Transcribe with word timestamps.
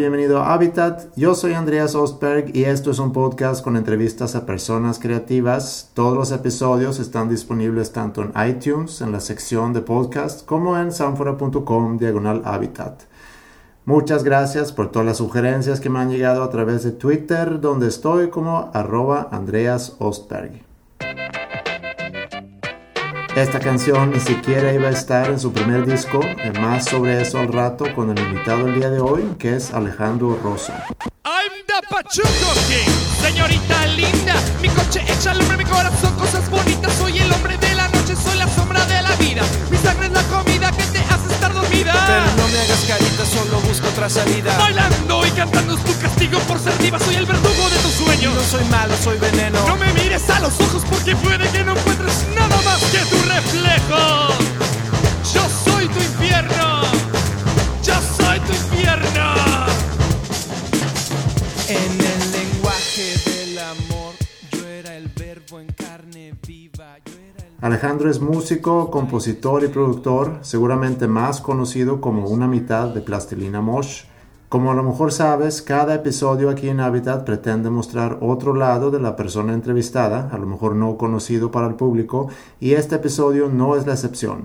Bienvenido 0.00 0.38
a 0.38 0.54
Habitat. 0.54 1.14
Yo 1.14 1.34
soy 1.34 1.52
Andreas 1.52 1.94
Ostberg 1.94 2.56
y 2.56 2.64
esto 2.64 2.90
es 2.90 2.98
un 2.98 3.12
podcast 3.12 3.62
con 3.62 3.76
entrevistas 3.76 4.34
a 4.34 4.46
personas 4.46 4.98
creativas. 4.98 5.90
Todos 5.92 6.16
los 6.16 6.32
episodios 6.32 6.98
están 6.98 7.28
disponibles 7.28 7.92
tanto 7.92 8.22
en 8.22 8.32
iTunes, 8.48 9.02
en 9.02 9.12
la 9.12 9.20
sección 9.20 9.74
de 9.74 9.82
podcast, 9.82 10.46
como 10.46 10.78
en 10.78 10.90
sanfora.com 10.90 11.98
diagonal 11.98 12.40
Habitat. 12.46 13.02
Muchas 13.84 14.24
gracias 14.24 14.72
por 14.72 14.90
todas 14.90 15.04
las 15.04 15.18
sugerencias 15.18 15.80
que 15.80 15.90
me 15.90 15.98
han 15.98 16.10
llegado 16.10 16.44
a 16.44 16.48
través 16.48 16.82
de 16.82 16.92
Twitter, 16.92 17.60
donde 17.60 17.88
estoy 17.88 18.30
como 18.30 18.70
arroba 18.72 19.28
Andreas 19.30 19.96
Ostberg. 19.98 20.69
Esta 23.36 23.60
canción 23.60 24.10
ni 24.10 24.18
siquiera 24.18 24.72
iba 24.72 24.88
a 24.88 24.90
estar 24.90 25.30
en 25.30 25.38
su 25.38 25.52
primer 25.52 25.86
disco, 25.86 26.20
más 26.60 26.86
sobre 26.86 27.22
eso 27.22 27.38
al 27.38 27.52
rato 27.52 27.86
con 27.94 28.10
el 28.10 28.18
invitado 28.18 28.66
el 28.66 28.74
día 28.74 28.90
de 28.90 29.00
hoy, 29.00 29.22
que 29.38 29.54
es 29.54 29.72
Alejandro 29.72 30.38
Rosso. 30.42 30.72
I'm 31.24 31.52
the 31.66 31.86
Pachuco 31.88 32.52
King, 32.68 32.90
señorita 33.22 33.86
linda. 33.86 34.34
Mi 34.60 34.68
coche 34.68 35.04
echa 35.06 35.30
al 35.30 35.40
hombre, 35.40 35.58
mi 35.58 35.64
corazón, 35.64 36.12
cosas 36.16 36.50
bonitas. 36.50 36.92
Soy 36.94 37.18
el 37.18 37.32
hombre 37.32 37.56
de 37.56 37.74
la 37.74 37.88
noche, 37.88 38.16
soy 38.16 38.36
la 38.36 38.48
sombra 38.48 38.84
de 38.86 39.00
la 39.00 39.14
vida. 39.16 39.42
Mi 39.70 39.76
sangre 39.76 40.06
es 40.06 40.12
la 40.12 40.22
comida 40.24 40.69
no 42.36 42.48
me 42.48 42.58
hagas 42.58 42.84
carita, 42.86 43.24
solo 43.24 43.60
busco 43.60 43.88
otra 43.88 44.08
salida. 44.08 44.56
Bailando 44.58 45.26
y 45.26 45.30
cantando 45.30 45.74
es 45.74 45.84
tu 45.84 45.98
castigo 46.00 46.38
por 46.40 46.58
ser 46.58 46.76
diva. 46.78 46.98
Soy 46.98 47.14
el 47.16 47.26
verdugo 47.26 47.70
de 47.70 47.76
tus 47.78 47.92
sueños. 47.92 48.34
No 48.34 48.42
soy 48.42 48.64
malo, 48.66 48.94
soy 49.02 49.18
veneno. 49.18 49.58
No 49.66 49.76
me 49.76 49.92
mires 49.92 50.28
a 50.30 50.40
los 50.40 50.58
ojos 50.60 50.82
porque 50.90 51.14
puede 51.16 51.48
que 51.50 51.64
no 51.64 51.72
encuentres 51.76 52.26
nada 52.34 52.56
más 52.62 52.80
que 52.92 52.98
tu 52.98 53.16
reflejo. 53.28 54.28
Yo 55.34 55.42
soy 55.64 55.88
tu 55.88 56.00
infierno. 56.00 56.82
Yo 57.82 57.94
soy 58.18 58.40
tu 58.40 58.52
infierno. 58.52 59.34
En 61.68 62.00
el 62.00 62.19
Alejandro 67.62 68.08
es 68.08 68.22
músico, 68.22 68.90
compositor 68.90 69.62
y 69.64 69.68
productor, 69.68 70.38
seguramente 70.40 71.06
más 71.06 71.42
conocido 71.42 72.00
como 72.00 72.26
una 72.26 72.48
mitad 72.48 72.88
de 72.88 73.02
Plastilina 73.02 73.60
Mosh. 73.60 74.04
Como 74.48 74.70
a 74.70 74.74
lo 74.74 74.82
mejor 74.82 75.12
sabes, 75.12 75.60
cada 75.60 75.94
episodio 75.94 76.48
aquí 76.48 76.70
en 76.70 76.80
Habitat 76.80 77.26
pretende 77.26 77.68
mostrar 77.68 78.16
otro 78.22 78.54
lado 78.54 78.90
de 78.90 78.98
la 78.98 79.14
persona 79.14 79.52
entrevistada, 79.52 80.30
a 80.32 80.38
lo 80.38 80.46
mejor 80.46 80.74
no 80.74 80.96
conocido 80.96 81.50
para 81.50 81.66
el 81.66 81.74
público, 81.74 82.30
y 82.60 82.72
este 82.72 82.96
episodio 82.96 83.50
no 83.50 83.76
es 83.76 83.86
la 83.86 83.92
excepción. 83.92 84.44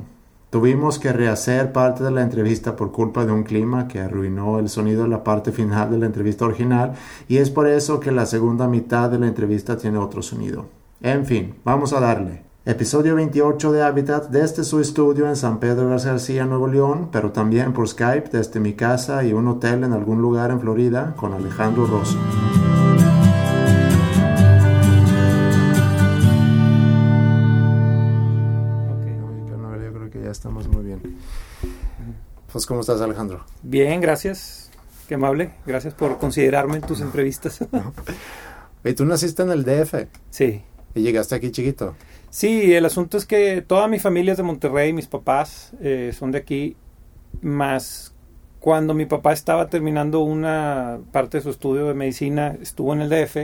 Tuvimos 0.50 1.00
que 1.00 1.14
rehacer 1.14 1.72
parte 1.72 2.04
de 2.04 2.12
la 2.12 2.22
entrevista 2.22 2.76
por 2.76 2.92
culpa 2.92 3.24
de 3.24 3.32
un 3.32 3.44
clima 3.44 3.88
que 3.88 4.02
arruinó 4.02 4.60
el 4.60 4.68
sonido 4.68 5.04
de 5.04 5.10
la 5.10 5.24
parte 5.24 5.54
final 5.54 5.90
de 5.90 6.00
la 6.00 6.08
entrevista 6.08 6.44
original, 6.44 6.96
y 7.30 7.38
es 7.38 7.50
por 7.50 7.70
eso 7.70 8.02
que 8.02 8.12
la 8.12 8.26
segunda 8.26 8.68
mitad 8.68 9.10
de 9.10 9.20
la 9.20 9.28
entrevista 9.28 9.78
tiene 9.78 10.00
otro 10.00 10.22
sonido. 10.22 10.66
En 11.00 11.26
fin, 11.26 11.56
vamos 11.64 11.94
a 11.94 12.02
darle. 12.02 12.45
Episodio 12.68 13.14
28 13.14 13.74
de 13.74 13.84
Habitat 13.84 14.30
desde 14.30 14.64
su 14.64 14.80
estudio 14.80 15.28
en 15.28 15.36
San 15.36 15.60
Pedro 15.60 15.88
García, 15.88 16.46
Nuevo 16.46 16.68
León, 16.68 17.10
pero 17.12 17.32
también 17.32 17.74
por 17.74 17.88
Skype 17.88 18.30
desde 18.36 18.60
mi 18.60 18.74
casa 18.74 19.24
y 19.24 19.34
un 19.34 19.48
hotel 19.48 19.84
en 19.84 19.94
algún 19.94 20.20
lugar 20.20 20.50
en 20.50 20.60
Florida 20.60 21.14
con 21.16 21.36
Alejandro 21.36 21.86
Rosso. 21.86 22.18
yo 29.80 29.94
creo 29.94 30.10
que 30.10 30.24
ya 30.24 30.32
estamos 30.32 30.68
muy 30.68 30.86
bien. 30.86 31.20
Pues, 32.52 32.66
¿cómo 32.66 32.82
estás, 32.82 33.00
Alejandro? 33.00 33.46
Bien, 33.62 34.02
gracias. 34.02 34.72
Qué 35.08 35.14
amable. 35.14 35.52
Gracias 35.68 35.94
por 35.94 36.18
considerarme 36.18 36.78
en 36.78 36.82
tus 36.82 37.00
entrevistas. 37.02 37.60
¿Y 38.84 38.94
tú 38.94 39.06
naciste 39.06 39.44
en 39.44 39.52
el 39.52 39.64
DF? 39.64 40.08
Sí. 40.32 40.64
¿Y 40.96 41.02
llegaste 41.04 41.36
aquí 41.36 41.52
chiquito? 41.52 41.94
Sí, 42.36 42.74
el 42.74 42.84
asunto 42.84 43.16
es 43.16 43.26
que 43.26 43.62
toda 43.62 43.88
mi 43.88 43.98
familia 43.98 44.34
es 44.34 44.38
de 44.38 44.44
Monterrey, 44.44 44.92
mis 44.92 45.08
papás 45.08 45.72
eh, 45.80 46.12
son 46.14 46.34
de 46.34 46.40
aquí, 46.40 46.76
más 47.42 48.14
cuando 48.60 48.94
mi 48.94 49.06
papá 49.06 49.32
estaba 49.32 49.70
terminando 49.70 50.20
una 50.20 51.00
parte 51.14 51.38
de 51.38 51.44
su 51.44 51.50
estudio 51.52 51.88
de 51.88 51.94
medicina, 51.94 52.58
estuvo 52.62 52.92
en 52.92 53.04
el 53.04 53.10
DF, 53.10 53.38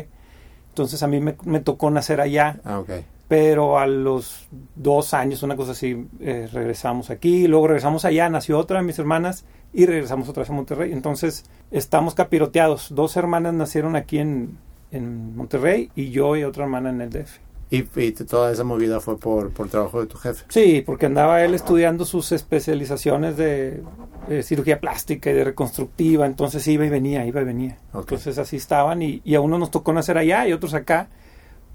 entonces 0.68 1.01
a 1.03 1.07
mí 1.07 1.22
me, 1.22 1.38
me 1.46 1.62
tocó 1.62 1.90
nacer 1.90 2.19
allá, 2.19 2.59
Ah, 2.66 2.84
pero 3.30 3.80
a 3.80 3.88
los 3.88 4.50
dos 4.75 5.13
años, 5.13 5.41
una 5.41 5.56
cosa 5.56 5.72
así, 5.72 6.06
eh, 6.19 6.50
regresamos 6.51 7.12
aquí, 7.12 7.47
luego 7.47 7.68
regresamos 7.68 8.03
allá, 8.03 8.30
nació 8.30 8.59
otra 8.59 8.80
de 8.80 8.85
mis 8.85 9.00
hermanas 9.00 9.46
y 9.72 9.85
regresamos 9.85 10.28
otra 10.28 10.41
vez 10.41 10.50
a 10.50 10.53
Monterrey, 10.53 10.91
entonces 10.91 11.46
estamos 11.72 12.13
capiroteados, 12.13 12.94
dos 12.94 13.16
hermanas 13.16 13.53
nacieron 13.53 13.96
aquí 13.96 14.18
en, 14.18 14.57
en 14.91 15.34
Monterrey 15.38 15.90
y 15.96 16.09
yo 16.09 16.35
y 16.35 16.44
otra 16.44 16.66
hermana 16.66 16.90
en 16.90 17.00
el 17.00 17.09
DF. 17.09 17.50
¿Y, 17.72 17.88
y 18.02 18.12
toda 18.12 18.52
esa 18.52 18.66
movida 18.66 19.00
fue 19.00 19.18
por, 19.18 19.50
por 19.52 19.70
trabajo 19.70 20.02
de 20.02 20.08
tu 20.08 20.18
jefe? 20.18 20.44
Sí, 20.50 20.84
porque 20.86 21.06
andaba 21.06 21.42
él 21.44 21.54
estudiando 21.54 22.04
sus 22.04 22.34
especializaciones 22.34 23.38
de, 23.38 23.82
de 24.28 24.44
cirugía 24.44 24.82
plástica 24.82 25.32
y 25.32 25.34
de 25.34 25.46
reconstructiva, 25.46 26.26
entonces 26.26 26.68
iba 26.68 26.86
y 26.86 26.90
venía, 26.90 27.26
iba 27.26 27.40
y 27.42 27.46
venía. 27.46 27.78
Entonces 27.94 28.38
así 28.38 28.58
estaban 28.58 29.02
y, 29.02 29.22
y 29.24 29.36
a 29.36 29.42
uno 29.42 29.58
nos 29.58 29.72
tocó 29.72 29.94
nacer 29.94 30.18
allá 30.18 30.46
y 30.48 30.52
otros 30.54 30.74
acá, 30.74 31.08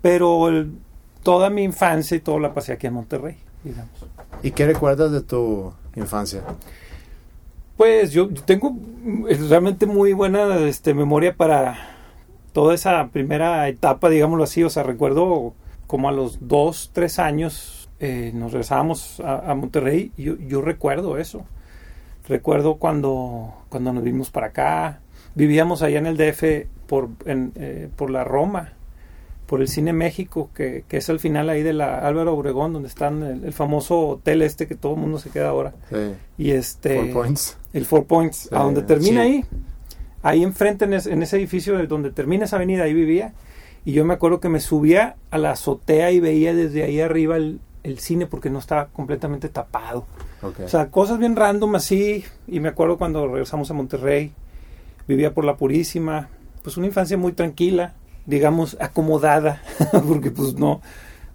pero 0.03 0.49
el- 0.49 0.73
toda 1.23 1.49
mi 1.49 1.63
infancia 1.65 2.15
y 2.17 2.21
todo 2.21 2.39
la 2.39 2.53
pasé 2.53 2.75
aquí 2.75 2.87
en 2.87 2.93
Monterrey, 2.93 3.37
digamos. 3.65 3.91
¿Y 4.43 4.51
qué 4.51 4.67
recuerdas 4.67 5.13
de 5.13 5.23
tu 5.23 5.73
infancia? 5.97 6.43
Pues 7.77 8.13
yo 8.13 8.29
tengo 8.29 8.77
realmente 9.49 9.87
muy 9.87 10.13
buena 10.13 10.57
este, 10.67 10.95
memoria 10.95 11.35
para 11.35 11.79
toda 12.53 12.75
esa 12.75 13.09
primera 13.09 13.67
etapa, 13.69 14.09
digámoslo 14.09 14.45
así. 14.45 14.63
O 14.63 14.71
sea, 14.71 14.83
recuerdo 14.83 15.55
como 15.87 16.09
a 16.09 16.13
los 16.13 16.39
dos, 16.49 16.91
tres 16.93 17.19
años 17.19 17.89
eh, 18.01 18.31
nos 18.35 18.53
regresábamos 18.53 19.21
a, 19.21 19.51
a 19.51 19.55
Monterrey 19.55 20.13
y 20.17 20.25
yo, 20.25 20.37
yo 20.39 20.61
recuerdo 20.63 21.19
eso. 21.19 21.45
Recuerdo 22.29 22.77
cuando, 22.77 23.55
cuando 23.69 23.93
nos 23.93 24.03
vimos 24.03 24.31
para 24.31 24.49
acá. 24.49 25.01
Vivíamos 25.35 25.83
allá 25.83 25.99
en 25.99 26.07
el 26.07 26.17
DF 26.17 26.67
por, 26.87 27.09
en, 27.25 27.53
eh, 27.57 27.89
por 27.95 28.11
la 28.11 28.25
Roma, 28.25 28.73
por 29.47 29.61
el 29.61 29.69
Cine 29.69 29.93
México, 29.93 30.51
que, 30.55 30.85
que 30.89 30.97
es 30.97 31.09
al 31.09 31.21
final 31.21 31.49
ahí 31.51 31.63
de 31.63 31.73
la 31.73 31.99
Álvaro 32.01 32.35
Obregón, 32.35 32.73
donde 32.73 32.89
están 32.89 33.23
el, 33.23 33.45
el 33.45 33.53
famoso 33.53 34.09
hotel 34.09 34.43
este 34.43 34.67
que 34.67 34.75
todo 34.75 34.95
el 34.95 35.01
mundo 35.01 35.19
se 35.19 35.31
queda 35.31 35.51
ahora. 35.51 35.73
Sí. 35.89 36.15
Y 36.39 36.51
este 36.51 36.97
Four 36.97 37.13
Points. 37.13 37.59
el 37.75 37.85
Four 37.85 38.07
Points, 38.07 38.47
a 38.53 38.57
Sí, 38.59 38.63
donde 38.65 38.83
termina 38.83 39.23
sí. 39.23 39.29
ahí, 39.29 39.45
ahí 40.23 40.43
enfrente 40.43 40.87
en, 40.87 40.95
es- 40.95 41.07
en 41.07 41.23
ese 41.23 41.37
edificio 41.37 41.77
de 41.79 41.87
donde 41.87 42.11
termina 42.11 42.47
esa 42.47 42.57
avenida, 42.57 42.83
ahí 42.85 42.95
vivía. 42.95 43.35
Y 43.87 43.93
yo 43.93 44.05
me 44.05 44.15
acuerdo 44.15 44.41
que 44.41 44.49
me 44.49 44.59
subía 44.59 45.15
a 45.31 45.39
la 45.39 45.53
azotea 45.53 46.11
y 46.11 46.19
veía 46.19 46.53
desde 46.53 46.83
ahí 46.83 47.01
arriba 47.01 47.37
el, 47.37 47.61
el 47.85 48.01
cine 48.01 48.27
porque 48.27 48.51
no 48.51 48.59
estaba 48.59 48.89
completamente 48.89 49.49
tapado. 49.49 50.07
Ok. 50.43 50.59
O 50.65 50.69
sea, 50.69 50.91
cosas 50.91 51.21
bien 51.21 51.37
random 51.37 51.77
así. 51.77 52.25
Y 52.49 52.59
me 52.59 52.69
acuerdo 52.69 52.99
cuando 52.99 53.29
regresamos 53.29 53.71
a 53.71 53.75
Monterrey, 53.75 54.33
vivía 55.07 55.33
por 55.33 55.45
la 55.45 55.57
Purísima. 55.57 56.29
Pues 56.65 56.77
una 56.77 56.89
infancia 56.89 57.17
muy 57.17 57.31
tranquila, 57.31 57.95
digamos, 58.27 58.77
acomodada, 58.81 59.63
porque 60.09 60.33
pues 60.33 60.55
no, 60.55 60.81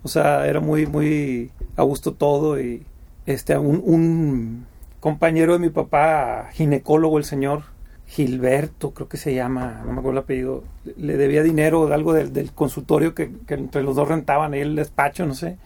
o 0.04 0.10
sea, 0.10 0.46
era 0.46 0.60
muy, 0.60 0.86
muy 0.88 1.52
a 1.78 1.84
gusto 1.84 2.16
todo. 2.16 2.60
Y 2.60 2.86
este, 3.26 3.58
un, 3.58 3.82
un 3.86 4.66
compañero 5.00 5.54
de 5.54 5.60
mi 5.60 5.70
papá, 5.70 6.50
ginecólogo, 6.52 7.18
el 7.18 7.24
señor 7.24 7.64
Gilberto, 8.12 8.92
creo 8.92 9.08
que 9.08 9.16
se 9.16 9.34
llama, 9.34 9.84
no 9.86 9.94
me 9.94 10.00
acuerdo 10.00 10.20
el 10.20 10.24
apellido, 10.26 10.64
le 10.98 11.16
debía 11.16 11.44
dinero 11.44 11.88
de 11.88 11.94
algo 11.94 12.12
del, 12.12 12.34
del 12.34 12.52
consultorio 12.52 13.16
que, 13.16 13.32
que 13.48 13.54
entre 13.54 13.84
los 13.84 13.96
dos 13.96 14.10
rentaban 14.10 14.52
ahí 14.52 14.60
el 14.60 14.76
despacho, 14.76 15.26
no 15.26 15.34
sé, 15.34 15.58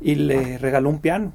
y 0.00 0.16
le 0.16 0.58
regaló 0.58 0.90
un 0.90 0.98
piano. 0.98 1.32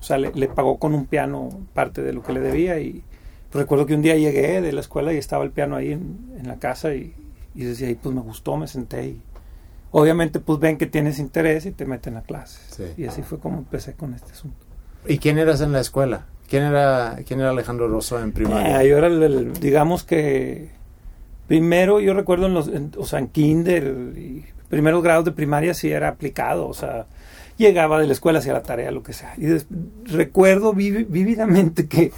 O 0.00 0.02
sea, 0.02 0.18
le, 0.18 0.32
le 0.34 0.48
pagó 0.48 0.78
con 0.80 0.92
un 0.92 1.06
piano 1.06 1.50
parte 1.72 2.02
de 2.02 2.12
lo 2.12 2.24
que 2.24 2.32
le 2.32 2.40
debía 2.40 2.80
y 2.80 3.04
pues, 3.52 3.62
recuerdo 3.62 3.86
que 3.86 3.94
un 3.94 4.02
día 4.02 4.16
llegué 4.16 4.60
de 4.60 4.72
la 4.72 4.80
escuela 4.80 5.12
y 5.12 5.18
estaba 5.18 5.44
el 5.44 5.52
piano 5.52 5.76
ahí 5.76 5.92
en, 5.92 6.34
en 6.36 6.48
la 6.48 6.56
casa 6.56 6.92
y, 6.92 7.14
y 7.54 7.62
decía, 7.62 7.88
y 7.88 7.94
pues 7.94 8.12
me 8.12 8.22
gustó, 8.22 8.56
me 8.56 8.66
senté 8.66 9.06
y 9.06 9.22
obviamente 9.92 10.40
pues 10.40 10.58
ven 10.58 10.78
que 10.78 10.86
tienes 10.86 11.20
interés 11.20 11.64
y 11.64 11.70
te 11.70 11.86
meten 11.86 12.16
a 12.16 12.22
clases. 12.22 12.74
Sí. 12.76 13.02
Y 13.02 13.06
así 13.06 13.22
fue 13.22 13.38
como 13.38 13.58
empecé 13.58 13.94
con 13.94 14.14
este 14.14 14.32
asunto. 14.32 14.66
¿Y 15.06 15.18
quién 15.18 15.38
eras 15.38 15.60
en 15.60 15.70
la 15.70 15.78
escuela? 15.78 16.26
¿Quién 16.48 16.62
era, 16.62 17.18
quién 17.26 17.40
era 17.40 17.50
Alejandro 17.50 17.88
Rosso 17.88 18.20
en 18.22 18.32
primaria? 18.32 18.78
Ah, 18.78 18.84
yo 18.84 18.96
era 18.98 19.08
el, 19.08 19.22
el- 19.22 19.52
digamos 19.54 20.04
que 20.04 20.70
primero 21.46 22.00
yo 22.00 22.14
recuerdo 22.14 22.46
en 22.46 22.54
los, 22.54 22.70
o 22.96 23.04
sea, 23.04 23.18
en 23.18 23.28
kinder 23.28 24.12
y 24.16 24.44
primeros 24.68 25.02
grados 25.02 25.24
de 25.24 25.32
primaria 25.32 25.74
sí 25.74 25.90
era 25.90 26.08
aplicado, 26.08 26.66
o 26.68 26.74
sea, 26.74 27.06
llegaba 27.56 28.00
de 28.00 28.06
la 28.06 28.12
escuela, 28.12 28.38
hacía 28.40 28.52
la 28.52 28.62
tarea, 28.62 28.90
lo 28.90 29.02
que 29.02 29.12
sea. 29.12 29.34
Y 29.38 29.46
des- 29.46 29.66
recuerdo 30.04 30.72
vívidamente 30.72 31.86
que 31.86 32.12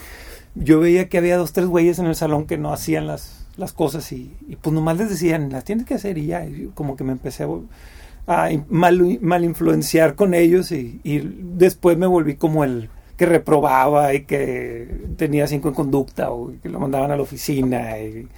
yo 0.55 0.81
veía 0.81 1.09
que 1.09 1.19
había 1.19 1.37
dos, 1.37 1.53
tres 1.53 1.67
güeyes 1.67 1.99
en 1.99 2.07
el 2.07 2.15
salón 2.17 2.47
que 2.47 2.59
no 2.59 2.73
hacían 2.73 3.07
las, 3.07 3.47
las 3.57 3.73
cosas 3.73 4.11
y, 4.13 4.35
y 4.49 4.57
pues 4.57 4.73
nomás 4.75 4.97
les 4.99 5.09
decían, 5.11 5.51
las 5.51 5.65
tienes 5.65 5.85
que 5.87 5.95
hacer 5.95 6.19
y 6.19 6.27
ya, 6.27 6.45
y 6.45 6.71
como 6.75 6.97
que 6.97 7.05
me 7.05 7.13
empecé 7.13 7.45
a, 7.45 8.45
a 8.47 8.51
mal, 8.69 9.19
mal 9.21 9.45
influenciar 9.45 10.15
con 10.17 10.35
ellos 10.35 10.73
y, 10.73 11.01
y 11.05 11.21
después 11.55 11.97
me 11.99 12.07
volví 12.07 12.35
como 12.37 12.65
el 12.65 12.89
que 13.19 13.27
reprobaba 13.27 14.15
y 14.15 14.23
que 14.23 14.89
tenía 15.17 15.49
cinco 15.49 15.69
en 15.69 15.75
conducta 15.75 16.31
o 16.31 16.53
que 16.63 16.69
lo 16.69 16.79
mandaban 16.79 17.11
a 17.11 17.17
la 17.17 17.23
oficina. 17.23 17.99
Y 17.99 18.29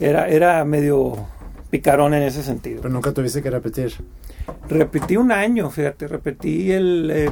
era, 0.00 0.28
era 0.28 0.64
medio 0.64 1.16
picarón 1.70 2.12
en 2.14 2.24
ese 2.24 2.42
sentido. 2.42 2.82
Pero 2.82 2.92
nunca 2.92 3.12
tuviste 3.12 3.40
que 3.40 3.50
repetir. 3.50 3.92
Repetí 4.68 5.16
un 5.16 5.30
año, 5.30 5.70
fíjate, 5.70 6.08
repetí 6.08 6.72
el 6.72 7.10
eh, 7.14 7.30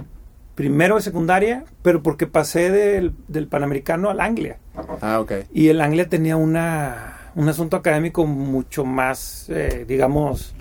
primero 0.55 0.95
de 0.95 1.03
secundaria, 1.03 1.65
pero 1.83 2.01
porque 2.01 2.29
pasé 2.29 2.71
del, 2.71 3.13
del 3.27 3.49
Panamericano 3.49 4.09
al 4.09 4.21
Anglia. 4.21 4.59
Ah, 5.01 5.19
ok. 5.19 5.33
Y 5.53 5.69
el 5.69 5.81
Anglia 5.81 6.09
tenía 6.09 6.37
una, 6.37 7.33
un 7.35 7.49
asunto 7.49 7.77
académico 7.77 8.25
mucho 8.25 8.85
más, 8.85 9.47
eh, 9.49 9.85
digamos, 9.89 10.55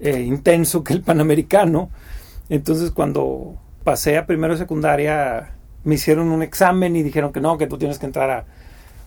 eh, 0.00 0.20
intenso 0.20 0.84
que 0.84 0.92
el 0.92 1.00
Panamericano. 1.00 1.88
Entonces 2.50 2.90
cuando 2.90 3.56
pasé 3.90 4.16
a 4.18 4.24
primero 4.24 4.54
de 4.54 4.58
secundaria, 4.60 5.50
me 5.82 5.96
hicieron 5.96 6.28
un 6.30 6.44
examen 6.44 6.94
y 6.94 7.02
dijeron 7.02 7.32
que 7.32 7.40
no, 7.40 7.58
que 7.58 7.66
tú 7.66 7.76
tienes 7.76 7.98
que 7.98 8.06
entrar 8.06 8.30
a... 8.30 8.44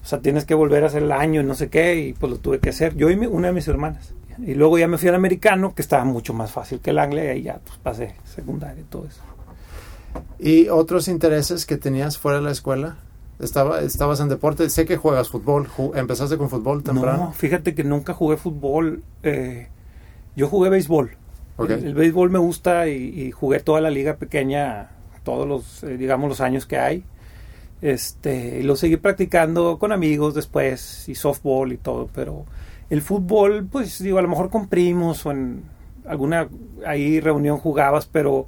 O 0.04 0.06
sea, 0.06 0.20
tienes 0.20 0.44
que 0.44 0.54
volver 0.56 0.84
a 0.84 0.88
hacer 0.88 1.04
el 1.04 1.12
año 1.14 1.40
y 1.40 1.46
no 1.46 1.54
sé 1.56 1.70
qué, 1.70 1.96
y 1.96 2.12
pues 2.12 2.30
lo 2.34 2.38
tuve 2.40 2.60
que 2.60 2.72
hacer. 2.72 2.94
Yo 2.98 3.10
y 3.10 3.16
mi- 3.16 3.26
una 3.28 3.48
de 3.48 3.54
mis 3.54 3.66
hermanas. 3.70 4.14
Y 4.40 4.56
luego 4.56 4.78
ya 4.78 4.90
me 4.90 4.98
fui 4.98 5.08
al 5.08 5.16
americano, 5.16 5.74
que 5.74 5.82
estaba 5.82 6.04
mucho 6.04 6.34
más 6.34 6.52
fácil 6.52 6.82
que 6.82 6.90
el 6.90 7.00
Anglia, 7.00 7.34
y 7.34 7.44
ya 7.44 7.60
pues 7.66 7.78
pasé 7.82 8.14
secundaria 8.26 8.82
y 8.82 8.84
todo 8.84 9.06
eso. 9.08 9.22
¿Y 10.40 10.68
otros 10.68 11.08
intereses 11.08 11.66
que 11.66 11.78
tenías 11.78 12.18
fuera 12.18 12.40
de 12.40 12.44
la 12.44 12.52
escuela? 12.52 12.98
Estaba, 13.40 13.80
estabas 13.80 14.20
en 14.20 14.28
deporte. 14.28 14.70
Sé 14.70 14.84
que 14.86 14.98
juegas 14.98 15.30
fútbol. 15.30 15.68
Ju- 15.70 15.96
¿Empezaste 15.98 16.38
con 16.38 16.50
fútbol 16.50 16.84
temprano? 16.84 17.28
No, 17.28 17.32
fíjate 17.32 17.74
que 17.74 17.86
nunca 17.86 18.14
jugué 18.14 18.36
fútbol. 18.36 19.04
eh, 19.24 19.70
yo 20.36 20.50
jugué 20.50 20.70
béisbol. 20.70 21.16
El, 21.60 21.72
el 21.72 21.94
béisbol 21.94 22.30
me 22.30 22.40
gusta 22.40 22.88
y, 22.88 23.22
y 23.22 23.32
jugué 23.32 23.60
toda 23.60 23.82
la 23.82 23.90
liga 23.90 24.16
pequeña, 24.18 24.90
todos 25.24 25.48
los, 25.48 25.84
eh, 25.84 25.98
digamos, 25.98 26.30
los 26.30 26.42
años 26.42 26.66
que 26.66 26.78
hay. 26.78 27.04
Este, 27.82 28.60
y 28.60 28.64
lo 28.64 28.78
seguí 28.78 28.96
practicando 28.96 29.78
con 29.78 29.92
amigos 29.92 30.34
después, 30.34 31.08
y 31.10 31.16
softball 31.16 31.74
y 31.74 31.78
todo, 31.78 32.10
pero 32.16 32.46
el 32.90 33.02
fútbol, 33.02 33.68
pues 33.70 34.02
digo, 34.02 34.20
a 34.20 34.22
lo 34.22 34.30
mejor 34.30 34.50
con 34.50 34.68
primos 34.68 35.26
o 35.26 35.32
en 35.32 35.64
alguna 36.06 36.48
ahí 36.86 37.20
reunión 37.20 37.58
jugabas, 37.58 38.08
pero 38.10 38.46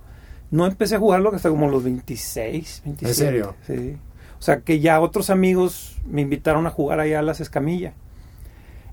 no 0.51 0.65
empecé 0.65 0.95
a 0.95 0.99
jugarlo 0.99 1.33
hasta 1.33 1.49
como 1.49 1.69
los 1.69 1.83
26, 1.83 2.81
27. 2.85 3.13
serio? 3.13 3.55
Sí. 3.67 3.97
O 4.39 4.41
sea, 4.41 4.61
que 4.61 4.79
ya 4.79 5.01
otros 5.01 5.29
amigos 5.29 5.97
me 6.05 6.21
invitaron 6.21 6.65
a 6.65 6.69
jugar 6.69 7.01
allá 7.01 7.19
a 7.19 7.21
las 7.23 7.41
escamillas. 7.41 7.93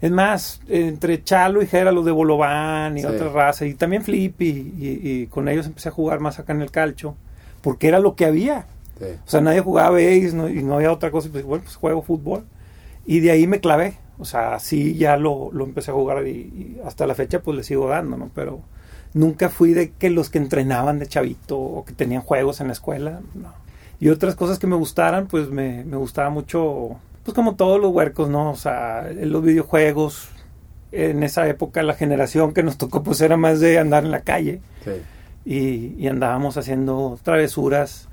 Es 0.02 0.10
más, 0.10 0.60
entre 0.68 1.22
Chalo 1.24 1.62
y 1.62 1.66
Jera, 1.66 1.92
los 1.92 2.04
de 2.04 2.10
Bolobán 2.10 2.98
y 2.98 3.00
Sí. 3.02 3.06
otra 3.06 3.28
raza, 3.30 3.64
y 3.64 3.72
también 3.74 4.02
Flip, 4.02 4.42
y, 4.42 4.46
y- 4.48 5.00
y 5.02 5.26
con 5.28 5.48
ellos 5.48 5.64
empecé 5.66 5.88
a 5.88 5.92
jugar 5.92 6.20
más 6.20 6.38
acá 6.38 6.52
en 6.52 6.60
el 6.60 6.70
calcho, 6.70 7.16
porque 7.62 7.88
era 7.88 8.00
lo 8.00 8.14
que 8.16 8.26
había. 8.26 8.66
Sí. 8.98 9.06
O 9.24 9.30
sea, 9.30 9.40
nadie 9.40 9.60
jugaba 9.60 9.92
base 9.92 10.32
no- 10.34 10.48
y 10.48 10.62
no 10.62 10.74
había 10.74 10.92
otra 10.92 11.10
cosa, 11.10 11.28
y 11.28 11.30
pues 11.30 11.44
bueno, 11.44 11.64
pues 11.64 11.76
juego 11.76 12.02
fútbol. 12.02 12.44
Y 13.06 13.20
de 13.20 13.30
ahí 13.30 13.46
me 13.46 13.60
clavé. 13.60 13.94
O 14.18 14.24
sea, 14.24 14.58
sí 14.60 14.94
ya 14.96 15.16
lo, 15.16 15.50
lo 15.52 15.64
empecé 15.64 15.90
a 15.90 15.94
jugar 15.94 16.26
y, 16.26 16.30
y 16.30 16.80
hasta 16.84 17.06
la 17.06 17.14
fecha 17.14 17.40
pues 17.40 17.56
le 17.56 17.64
sigo 17.64 17.88
dando, 17.88 18.16
¿no? 18.16 18.30
Pero 18.34 18.60
nunca 19.14 19.48
fui 19.48 19.72
de 19.72 19.92
que 19.92 20.10
los 20.10 20.30
que 20.30 20.38
entrenaban 20.38 20.98
de 20.98 21.06
chavito 21.06 21.58
o 21.58 21.84
que 21.84 21.92
tenían 21.92 22.22
juegos 22.22 22.60
en 22.60 22.66
la 22.68 22.72
escuela, 22.74 23.20
no. 23.34 23.52
Y 24.00 24.08
otras 24.10 24.34
cosas 24.36 24.58
que 24.58 24.66
me 24.66 24.76
gustaran, 24.76 25.26
pues 25.28 25.48
me, 25.48 25.84
me 25.84 25.96
gustaba 25.96 26.28
mucho, 26.30 26.96
pues 27.24 27.34
como 27.34 27.54
todos 27.56 27.80
los 27.80 27.92
huercos, 27.92 28.28
¿no? 28.28 28.50
O 28.50 28.56
sea, 28.56 29.10
los 29.12 29.42
videojuegos. 29.42 30.28
En 30.94 31.22
esa 31.22 31.48
época 31.48 31.82
la 31.82 31.94
generación 31.94 32.52
que 32.52 32.62
nos 32.62 32.76
tocó 32.76 33.02
pues 33.02 33.20
era 33.22 33.38
más 33.38 33.60
de 33.60 33.78
andar 33.78 34.04
en 34.04 34.10
la 34.10 34.20
calle 34.20 34.60
Sí. 34.84 34.90
y, 35.46 35.94
y 36.04 36.08
andábamos 36.08 36.58
haciendo 36.58 37.18
travesuras. 37.22 38.08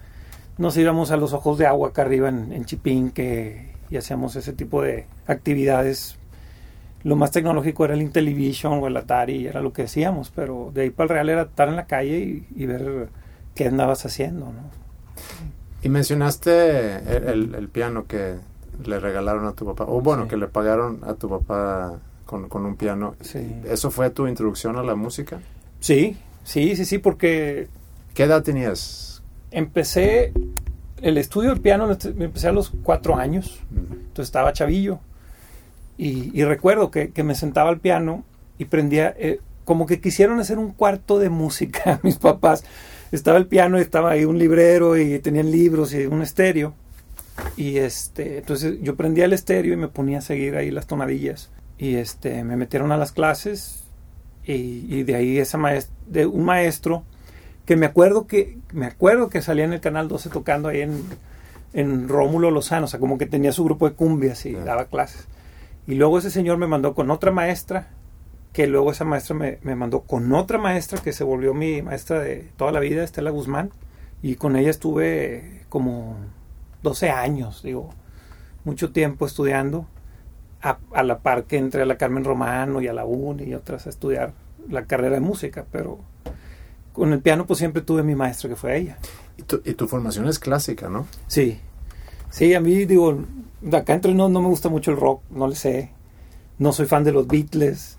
Nos 0.58 0.78
íbamos 0.78 1.12
a 1.12 1.18
los 1.18 1.34
ojos 1.34 1.58
de 1.58 1.66
agua 1.66 1.90
acá 1.90 2.04
arriba 2.04 2.30
en, 2.30 2.54
en 2.54 2.64
Chipinque 2.64 3.74
y 3.90 3.98
hacíamos 3.98 4.38
ese 4.38 4.54
tipo 4.54 4.82
de 4.82 5.08
actividades. 5.28 6.16
Lo 7.04 7.18
más 7.18 7.32
tecnológico 7.32 7.84
era 7.84 7.96
el 7.96 8.02
Intellivision 8.02 8.82
o 8.82 8.88
el 8.88 8.96
Atari, 8.96 9.48
era 9.48 9.62
lo 9.62 9.74
que 9.74 9.82
decíamos, 9.84 10.32
pero 10.34 10.72
de 10.74 10.84
ahí 10.84 10.90
para 10.90 11.06
el 11.06 11.10
real 11.16 11.30
era 11.30 11.42
estar 11.44 11.68
en 11.68 11.76
la 11.76 11.86
calle 11.86 12.20
y, 12.20 12.48
y 12.56 12.66
ver 12.66 13.10
qué 13.56 13.68
andabas 13.68 14.06
haciendo, 14.06 14.46
¿no? 14.46 14.70
Y 15.82 15.90
mencionaste 15.90 16.96
el, 17.18 17.24
el- 17.28 17.56
el 17.56 17.68
piano 17.70 18.06
que 18.08 18.36
le 18.86 19.00
regalaron 19.00 19.46
a 19.46 19.54
tu 19.54 19.66
papá, 19.66 19.86
o 19.88 20.02
bueno, 20.02 20.24
Sí. 20.24 20.30
que 20.30 20.38
le 20.38 20.48
pagaron 20.48 21.00
a 21.04 21.14
tu 21.16 21.30
papá 21.30 22.00
con, 22.26 22.48
con 22.50 22.66
un 22.66 22.76
piano. 22.76 23.16
Sí. 23.22 23.40
¿Eso 23.66 23.92
fue 23.92 24.10
tu 24.10 24.28
introducción 24.28 24.78
a 24.78 24.84
la 24.84 24.96
música? 24.96 25.40
Sí, 25.80 26.18
sí, 26.44 26.76
sí, 26.76 26.86
sí, 26.86 26.98
porque 26.98 27.68
¿Qué 28.14 28.24
edad 28.24 28.44
tenías? 28.44 29.22
empecé 29.52 30.32
el 31.02 31.18
estudio 31.18 31.50
del 31.52 31.62
piano, 31.62 31.90
empecé 32.20 32.48
a 32.48 32.52
los 32.52 32.72
cuatro 32.84 33.16
años. 33.16 33.60
Ujú. 33.72 33.94
Entonces 33.94 34.26
estaba 34.28 34.54
chavillo. 34.54 35.00
Y, 35.98 36.32
y 36.40 36.44
recuerdo 36.46 36.92
que, 36.92 37.12
que 37.12 37.24
me 37.24 37.36
sentaba 37.36 37.70
al 37.70 37.80
piano 37.80 38.24
y 38.58 38.66
prendía, 38.66 39.14
eh, 39.18 39.40
como 39.66 39.86
que 39.86 40.00
quisieron 40.02 40.40
hacer 40.40 40.58
un 40.58 40.72
cuarto 40.72 41.20
de 41.20 41.30
música 41.30 42.00
mis 42.04 42.18
papás. 42.18 42.64
Estaba 43.12 43.38
el 43.38 43.48
piano 43.48 43.78
y 43.78 43.82
estaba 43.82 44.12
ahí 44.12 44.24
un 44.26 44.38
librero 44.38 44.98
y 44.98 45.20
tenían 45.20 45.52
libros 45.52 45.94
y 45.94 46.06
un 46.06 46.22
estéreo. 46.22 46.74
Y 47.58 47.78
este, 47.78 48.38
entonces 48.40 48.78
yo 48.82 48.96
prendía 48.96 49.26
el 49.26 49.34
estéreo 49.34 49.74
y 49.74 49.78
me 49.78 49.88
ponía 49.88 50.20
a 50.20 50.22
seguir 50.22 50.56
ahí 50.56 50.72
las 50.72 50.88
tonadillas. 50.88 51.50
Y 51.78 51.96
este, 51.96 52.44
me 52.44 52.56
metieron 52.56 52.92
a 52.92 52.98
las 52.98 53.12
clases 53.12 53.84
y, 54.46 54.86
y 54.90 55.04
de 55.04 55.16
ahí 55.16 55.38
esa 55.40 55.58
maest- 55.58 55.90
de 56.08 56.26
un 56.26 56.44
maestro 56.46 57.04
que 57.66 57.76
me 57.76 57.86
acuerdo 57.86 58.26
que 58.28 58.58
me 58.74 58.86
acuerdo 58.86 59.30
que 59.30 59.42
salía 59.42 59.64
en 59.66 59.74
el 59.74 59.80
canal 59.80 60.08
12 60.08 60.30
tocando 60.30 60.70
ahí 60.70 60.82
en, 60.82 61.04
en 61.74 62.08
Rómulo 62.10 62.50
Lozano, 62.52 62.86
o 62.86 62.88
sea, 62.88 63.00
como 63.00 63.18
que 63.18 63.26
tenía 63.28 63.52
su 63.52 63.64
grupo 63.64 63.88
de 63.88 63.96
cumbias 63.96 64.46
y 64.46 64.56
Ah. 64.56 64.64
daba 64.66 64.86
clases. 64.86 65.28
Y 65.88 65.96
luego 65.96 66.18
ese 66.20 66.32
señor 66.32 66.58
me 66.58 66.68
mandó 66.68 66.94
con 66.96 67.12
otra 67.12 67.32
maestra, 67.32 67.90
que 68.54 68.66
luego 68.68 68.92
esa 68.92 69.06
maestra 69.06 69.36
me, 69.36 69.60
me 69.62 69.76
mandó 69.76 70.02
con 70.02 70.34
otra 70.34 70.58
maestra 70.58 71.00
que 71.02 71.14
se 71.14 71.24
volvió 71.24 71.54
mi 71.54 71.82
maestra 71.82 72.20
de 72.20 72.48
toda 72.58 72.72
la 72.72 72.80
vida, 72.80 73.04
Estela 73.04 73.30
Guzmán, 73.30 73.70
y 74.24 74.36
con 74.36 74.56
ella 74.56 74.70
estuve 74.72 75.62
como 75.70 76.18
12 76.84 77.10
años, 77.10 77.62
digo, 77.64 77.90
mucho 78.66 78.92
tiempo 78.92 79.26
estudiando, 79.26 79.86
a, 80.62 80.78
a 80.94 81.04
la 81.04 81.20
par 81.20 81.46
que 81.46 81.58
entré 81.58 81.82
a 81.84 81.86
la 81.86 81.98
Carmen 81.98 82.24
Romano 82.26 82.82
y 82.82 82.88
a 82.88 82.94
la 82.94 83.06
UNI 83.06 83.44
y 83.44 83.54
otras 83.54 83.88
a 83.88 83.90
estudiar 83.90 84.34
la 84.70 84.86
carrera 84.86 85.16
de 85.16 85.22
música, 85.22 85.66
pero 85.72 86.00
con 86.94 87.14
el 87.14 87.20
piano 87.22 87.46
pues 87.46 87.60
siempre 87.60 87.82
tuve 87.82 88.04
mi 88.04 88.16
maestra 88.16 88.50
que 88.50 88.56
fue 88.56 88.78
ella. 88.78 88.98
Y 89.38 89.44
tu, 89.44 89.62
y 89.64 89.74
tu 89.74 89.88
formación 89.88 90.28
es 90.28 90.38
clásica, 90.40 90.90
¿no? 90.90 91.08
Sí, 91.28 91.60
sí, 92.30 92.54
a 92.54 92.60
mí 92.60 92.86
digo, 92.86 93.24
de 93.62 93.78
acá 93.78 93.94
entre 93.94 94.14
no, 94.14 94.28
no 94.28 94.42
me 94.42 94.50
gusta 94.50 94.68
mucho 94.70 94.92
el 94.92 94.98
rock, 94.98 95.22
no 95.30 95.48
le 95.48 95.56
sé, 95.56 95.92
no 96.58 96.74
soy 96.74 96.88
fan 96.88 97.06
de 97.06 97.14
los 97.14 97.26
Beatles, 97.28 97.98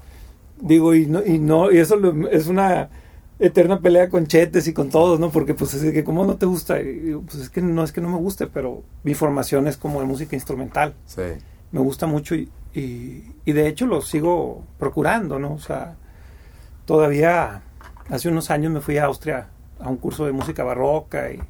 digo, 0.60 0.94
y 0.94 1.06
no, 1.06 1.24
y 1.24 1.38
no, 1.38 1.72
y 1.72 1.78
eso 1.78 1.96
lo- 1.96 2.28
es 2.28 2.46
una 2.46 2.90
eterna 3.40 3.80
pelea 3.80 4.08
con 4.10 4.26
Chetes 4.26 4.68
y 4.68 4.72
con 4.74 4.90
todos, 4.90 5.18
¿no? 5.18 5.30
Porque 5.30 5.54
pues 5.54 5.74
es 5.74 5.92
que 5.92 6.04
como 6.04 6.24
no 6.24 6.36
te 6.36 6.46
gusta, 6.46 6.80
Y 6.80 7.18
pues 7.26 7.36
es 7.42 7.50
que 7.50 7.60
no 7.62 7.82
es 7.82 7.90
que 7.90 8.00
no 8.00 8.08
me 8.10 8.18
guste, 8.18 8.46
pero 8.46 8.82
mi 9.02 9.14
formación 9.14 9.66
es 9.66 9.76
como 9.76 10.00
de 10.00 10.06
música 10.06 10.36
instrumental, 10.36 10.94
Sí. 11.06 11.22
me 11.72 11.80
gusta 11.80 12.06
mucho 12.06 12.34
y, 12.34 12.48
y, 12.74 13.24
y 13.44 13.52
de 13.52 13.66
hecho 13.66 13.86
lo 13.86 14.02
sigo 14.02 14.62
procurando, 14.78 15.38
¿no? 15.38 15.54
O 15.54 15.58
sea, 15.58 15.96
todavía 16.86 17.62
hace 18.08 18.28
unos 18.28 18.50
años 18.50 18.72
me 18.72 18.80
fui 18.80 18.98
a 18.98 19.04
Austria 19.06 19.48
a 19.78 19.88
un 19.88 19.96
curso 19.96 20.26
de 20.26 20.32
música 20.32 20.62
barroca 20.64 21.30
y, 21.32 21.40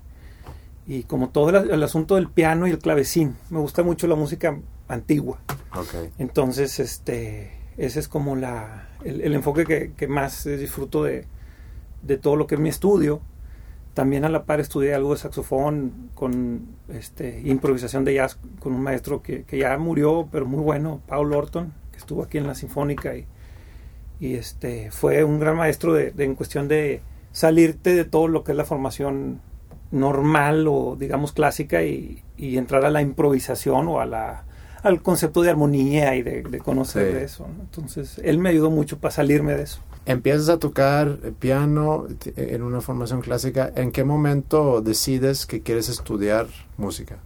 y 0.87 1.03
como 1.05 1.31
todo 1.31 1.51
el, 1.51 1.71
el 1.71 1.83
asunto 1.83 2.15
del 2.17 2.29
piano 2.29 2.67
y 2.67 2.71
el 2.71 2.79
clavecín, 2.79 3.37
me 3.51 3.59
gusta 3.59 3.83
mucho 3.83 4.07
la 4.07 4.15
música 4.15 4.57
antigua. 4.89 5.39
Ok. 5.75 5.95
Entonces, 6.19 6.79
este, 6.81 7.53
ese 7.77 8.01
es 8.01 8.09
como 8.09 8.37
la, 8.37 8.89
el, 9.05 9.21
el 9.23 9.35
enfoque 9.35 9.65
que, 9.65 9.93
que 9.97 10.07
más 10.09 10.45
disfruto 10.45 11.05
de, 11.05 11.27
de 12.03 12.17
todo 12.19 12.37
lo 12.37 12.47
que 12.47 12.55
es 12.57 12.61
mi 12.61 12.69
estudio. 12.69 13.21
También 13.95 14.25
a 14.25 14.29
la 14.29 14.45
par 14.45 14.61
estudié 14.61 14.95
algo 14.95 15.13
de 15.13 15.19
saxofón 15.19 16.11
con 16.15 16.63
este, 16.89 17.43
improvisación 17.45 18.05
de 18.05 18.15
jazz 18.15 18.39
con 18.61 18.73
un 18.73 18.83
maestro 18.83 19.23
que, 19.23 19.43
que 19.45 19.59
ya 19.59 19.77
murió, 19.79 20.29
pero 20.31 20.47
muy 20.47 20.63
bueno, 20.63 21.01
Paul 21.07 21.33
Orton, 21.33 21.73
que 21.93 21.99
estuvo 21.99 22.23
aquí 22.23 22.39
en 22.39 22.47
la 22.47 22.55
Sinfónica 22.55 23.17
y, 23.17 23.27
y 24.21 24.35
este, 24.35 24.91
fue 24.93 25.25
un 25.25 25.41
gran 25.41 25.57
maestro 25.57 25.93
de, 25.93 26.13
de- 26.13 26.25
en 26.25 26.35
cuestión 26.37 26.69
de 26.69 27.01
salirte 27.33 27.95
de 27.95 28.05
todo 28.05 28.29
lo 28.29 28.45
que 28.45 28.53
es 28.53 28.57
la 28.57 28.65
formación 28.65 29.41
normal 29.91 30.67
o 30.69 30.97
digamos 30.99 31.33
clásica 31.33 31.83
y, 31.83 32.23
y 32.37 32.59
entrar 32.59 32.85
a 32.85 32.91
la 32.91 33.03
improvisación 33.03 33.89
o 33.89 34.01
a 34.01 34.07
la, 34.07 34.45
al 34.85 35.03
concepto 35.03 35.43
de 35.43 35.51
armonía 35.51 36.15
y 36.15 36.23
de, 36.23 36.43
de 36.43 36.59
conocer 36.61 37.09
Sí. 37.09 37.15
de 37.15 37.25
eso. 37.25 37.49
¿no? 37.49 37.63
Entonces, 37.65 38.21
él 38.23 38.39
me 38.39 38.51
ayudó 38.51 38.71
mucho 38.71 38.99
para 38.99 39.11
salirme 39.13 39.55
de 39.55 39.65
eso. 39.65 39.81
Empiezas 40.11 40.49
a 40.49 40.59
tocar 40.59 41.19
piano 41.39 42.07
t- 42.19 42.33
en 42.55 42.63
una 42.63 42.81
formación 42.81 43.21
clásica. 43.21 43.73
¿En 43.77 43.93
qué 43.93 44.03
momento 44.03 44.81
decides 44.81 45.47
que 45.47 45.61
quieres 45.61 45.89
estudiar 45.89 46.47
música? 46.77 47.19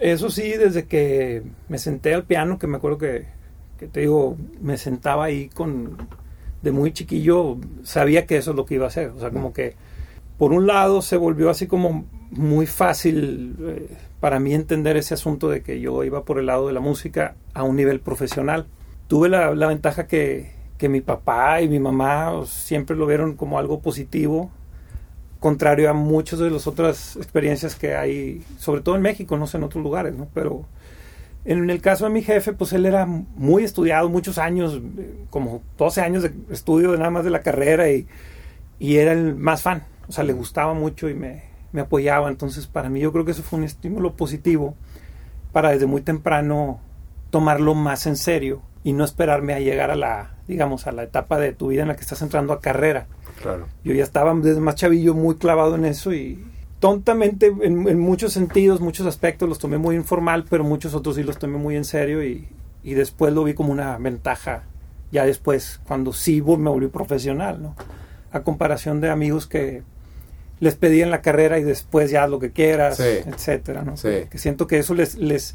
Eso 0.00 0.30
sí, 0.30 0.52
desde 0.52 0.86
que 0.86 1.42
me 1.68 1.78
senté 1.78 2.14
al 2.14 2.24
piano, 2.24 2.58
que 2.58 2.66
me 2.68 2.76
acuerdo 2.76 2.98
que, 2.98 3.26
que 3.78 3.88
te 3.88 4.00
digo, 4.00 4.36
me 4.60 4.76
sentaba 4.76 5.24
ahí 5.24 5.48
con, 5.48 5.96
de 6.62 6.70
muy 6.70 6.92
chiquillo, 6.92 7.56
sabía 7.82 8.24
que 8.26 8.36
eso 8.36 8.52
es 8.52 8.56
lo 8.56 8.66
que 8.66 8.74
iba 8.74 8.84
a 8.84 8.88
hacer. 8.88 9.08
O 9.08 9.18
sea, 9.18 9.30
como 9.30 9.52
que, 9.52 9.74
por 10.38 10.52
un 10.52 10.66
lado, 10.66 11.02
se 11.02 11.16
volvió 11.16 11.50
así 11.50 11.66
como 11.66 12.04
muy 12.30 12.66
fácil 12.66 13.56
eh, 13.60 13.88
para 14.20 14.38
mí 14.38 14.54
entender 14.54 14.96
ese 14.96 15.14
asunto 15.14 15.48
de 15.48 15.62
que 15.62 15.80
yo 15.80 16.04
iba 16.04 16.24
por 16.24 16.38
el 16.38 16.46
lado 16.46 16.68
de 16.68 16.72
la 16.72 16.80
música 16.80 17.34
a 17.52 17.64
un 17.64 17.76
nivel 17.76 17.98
profesional. 18.00 18.66
Tuve 19.08 19.28
la, 19.28 19.54
la 19.54 19.66
ventaja 19.68 20.06
que, 20.06 20.52
que 20.78 20.88
mi 20.88 21.00
papá 21.00 21.60
y 21.60 21.68
mi 21.68 21.78
mamá 21.78 22.32
siempre 22.46 22.96
lo 22.96 23.06
vieron 23.06 23.36
como 23.36 23.58
algo 23.58 23.80
positivo, 23.80 24.50
contrario 25.38 25.90
a 25.90 25.92
muchas 25.92 26.38
de 26.38 26.50
las 26.50 26.66
otras 26.66 27.16
experiencias 27.16 27.76
que 27.76 27.94
hay, 27.94 28.42
sobre 28.58 28.80
todo 28.80 28.96
en 28.96 29.02
México, 29.02 29.36
no 29.36 29.46
sé, 29.46 29.58
en 29.58 29.64
otros 29.64 29.82
lugares, 29.82 30.14
¿no? 30.14 30.26
Pero 30.34 30.64
en 31.44 31.68
el 31.68 31.80
caso 31.80 32.04
de 32.04 32.10
mi 32.10 32.22
jefe, 32.22 32.54
pues 32.54 32.72
él 32.72 32.86
era 32.86 33.06
muy 33.06 33.62
estudiado, 33.62 34.08
muchos 34.08 34.38
años, 34.38 34.80
eh, 34.98 35.24
como 35.30 35.62
12 35.76 36.00
años 36.00 36.22
de 36.22 36.32
estudio 36.50 36.96
nada 36.96 37.10
más 37.10 37.24
de 37.24 37.30
la 37.30 37.42
carrera 37.42 37.90
y, 37.90 38.06
y 38.78 38.96
era 38.96 39.12
el 39.12 39.34
más 39.36 39.62
fan, 39.62 39.84
o 40.08 40.12
sea, 40.12 40.24
le 40.24 40.32
gustaba 40.32 40.74
mucho 40.74 41.08
y 41.08 41.14
me, 41.14 41.44
me 41.72 41.82
apoyaba, 41.82 42.28
entonces 42.28 42.66
para 42.66 42.88
mí 42.88 43.00
yo 43.00 43.12
creo 43.12 43.24
que 43.24 43.32
eso 43.32 43.42
fue 43.42 43.58
un 43.58 43.64
estímulo 43.64 44.16
positivo 44.16 44.74
para 45.52 45.70
desde 45.70 45.86
muy 45.86 46.00
temprano 46.00 46.80
tomarlo 47.30 47.74
más 47.74 48.06
en 48.06 48.16
serio 48.16 48.62
y 48.84 48.92
no 48.92 49.04
esperarme 49.04 49.54
a 49.54 49.58
llegar 49.60 49.90
a 49.90 49.96
la, 49.96 50.34
digamos, 50.46 50.86
a 50.86 50.92
la 50.92 51.02
etapa 51.02 51.38
de 51.40 51.52
tu 51.52 51.68
vida 51.68 51.82
en 51.82 51.88
la 51.88 51.96
que 51.96 52.02
estás 52.02 52.22
entrando 52.22 52.52
a 52.52 52.60
carrera. 52.60 53.06
Claro. 53.42 53.66
Yo 53.82 53.92
ya 53.94 54.04
estaba 54.04 54.32
desde 54.34 54.60
más 54.60 54.76
chavillo 54.76 55.14
muy 55.14 55.34
clavado 55.36 55.74
en 55.74 55.84
eso 55.86 56.12
y 56.12 56.44
tontamente 56.80 57.46
en, 57.46 57.88
en 57.88 57.98
muchos 57.98 58.32
sentidos, 58.34 58.80
muchos 58.80 59.06
aspectos 59.06 59.48
los 59.48 59.58
tomé 59.58 59.78
muy 59.78 59.96
informal, 59.96 60.44
pero 60.48 60.62
muchos 60.64 60.94
otros 60.94 61.16
sí 61.16 61.22
los 61.22 61.38
tomé 61.38 61.56
muy 61.58 61.76
en 61.76 61.84
serio 61.84 62.22
y, 62.22 62.46
y 62.82 62.94
después 62.94 63.32
lo 63.32 63.42
vi 63.44 63.54
como 63.54 63.72
una 63.72 63.96
ventaja 63.98 64.64
ya 65.10 65.24
después, 65.24 65.80
cuando 65.86 66.12
sí 66.12 66.42
me 66.42 66.68
volví 66.70 66.88
profesional, 66.88 67.62
¿no? 67.62 67.76
A 68.32 68.40
comparación 68.40 69.00
de 69.00 69.10
amigos 69.10 69.46
que 69.46 69.82
les 70.60 70.74
pedían 70.74 71.10
la 71.10 71.22
carrera 71.22 71.58
y 71.58 71.62
después 71.62 72.10
ya 72.10 72.24
haz 72.24 72.30
lo 72.30 72.40
que 72.40 72.50
quieras, 72.50 72.96
Sí. 72.96 73.04
etcétera, 73.24 73.82
¿no? 73.82 73.96
Sí. 73.96 74.24
Que 74.28 74.38
siento 74.38 74.66
que 74.66 74.78
eso 74.78 74.92
les, 74.94 75.14
les 75.16 75.54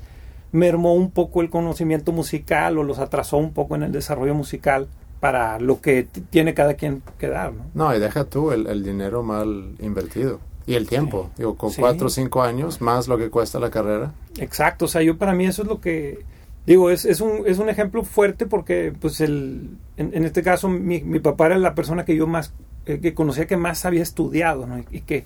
mermó 0.51 0.93
un 0.93 1.11
poco 1.11 1.41
el 1.41 1.49
conocimiento 1.49 2.11
musical 2.11 2.77
o 2.77 2.83
los 2.83 2.99
atrasó 2.99 3.37
un 3.37 3.53
poco 3.53 3.75
en 3.75 3.83
el 3.83 3.91
desarrollo 3.91 4.33
musical 4.33 4.87
para 5.19 5.59
lo 5.59 5.81
que 5.81 6.07
tiene 6.29 6.53
cada 6.53 6.75
quien 6.75 7.01
que 7.17 7.27
dar, 7.27 7.53
¿no? 7.53 7.65
No, 7.73 7.95
y 7.95 7.99
deja 7.99 8.23
tú 8.25 8.51
el, 8.51 8.67
el 8.67 8.83
dinero 8.83 9.21
mal 9.23 9.75
invertido. 9.79 10.39
Y 10.65 10.75
el 10.75 10.87
tiempo. 10.87 11.31
Digo, 11.35 11.55
con 11.55 11.71
Sí. 11.71 11.81
cuatro 11.81 12.07
o 12.07 12.09
cinco 12.09 12.43
años, 12.43 12.79
más 12.79 13.07
lo 13.07 13.17
que 13.17 13.29
cuesta 13.31 13.59
la 13.59 13.71
carrera. 13.71 14.11
Exacto, 14.37 14.85
o 14.85 14.87
sea, 14.87 15.01
yo 15.01 15.17
para 15.17 15.33
mí 15.33 15.45
eso 15.45 15.63
es 15.63 15.67
lo 15.67 15.81
que 15.81 16.23
digo, 16.67 16.91
es, 16.91 17.05
es, 17.05 17.21
un, 17.21 17.41
es 17.47 17.57
un 17.57 17.69
ejemplo 17.69 18.03
fuerte 18.03 18.45
porque 18.45 18.93
pues 18.99 19.19
el, 19.21 19.71
en, 19.97 20.11
en 20.13 20.23
este 20.25 20.43
caso 20.43 20.69
mi, 20.69 21.01
mi 21.01 21.19
papá 21.19 21.47
era 21.47 21.57
la 21.57 21.73
persona 21.73 22.05
que 22.05 22.15
yo 22.15 22.27
más, 22.27 22.53
eh, 22.85 22.99
que 22.99 23.15
conocía 23.15 23.47
que 23.47 23.57
más 23.57 23.83
había 23.85 24.03
estudiado, 24.03 24.67
¿no? 24.67 24.77
Y, 24.77 24.85
y 24.91 25.01
que, 25.01 25.25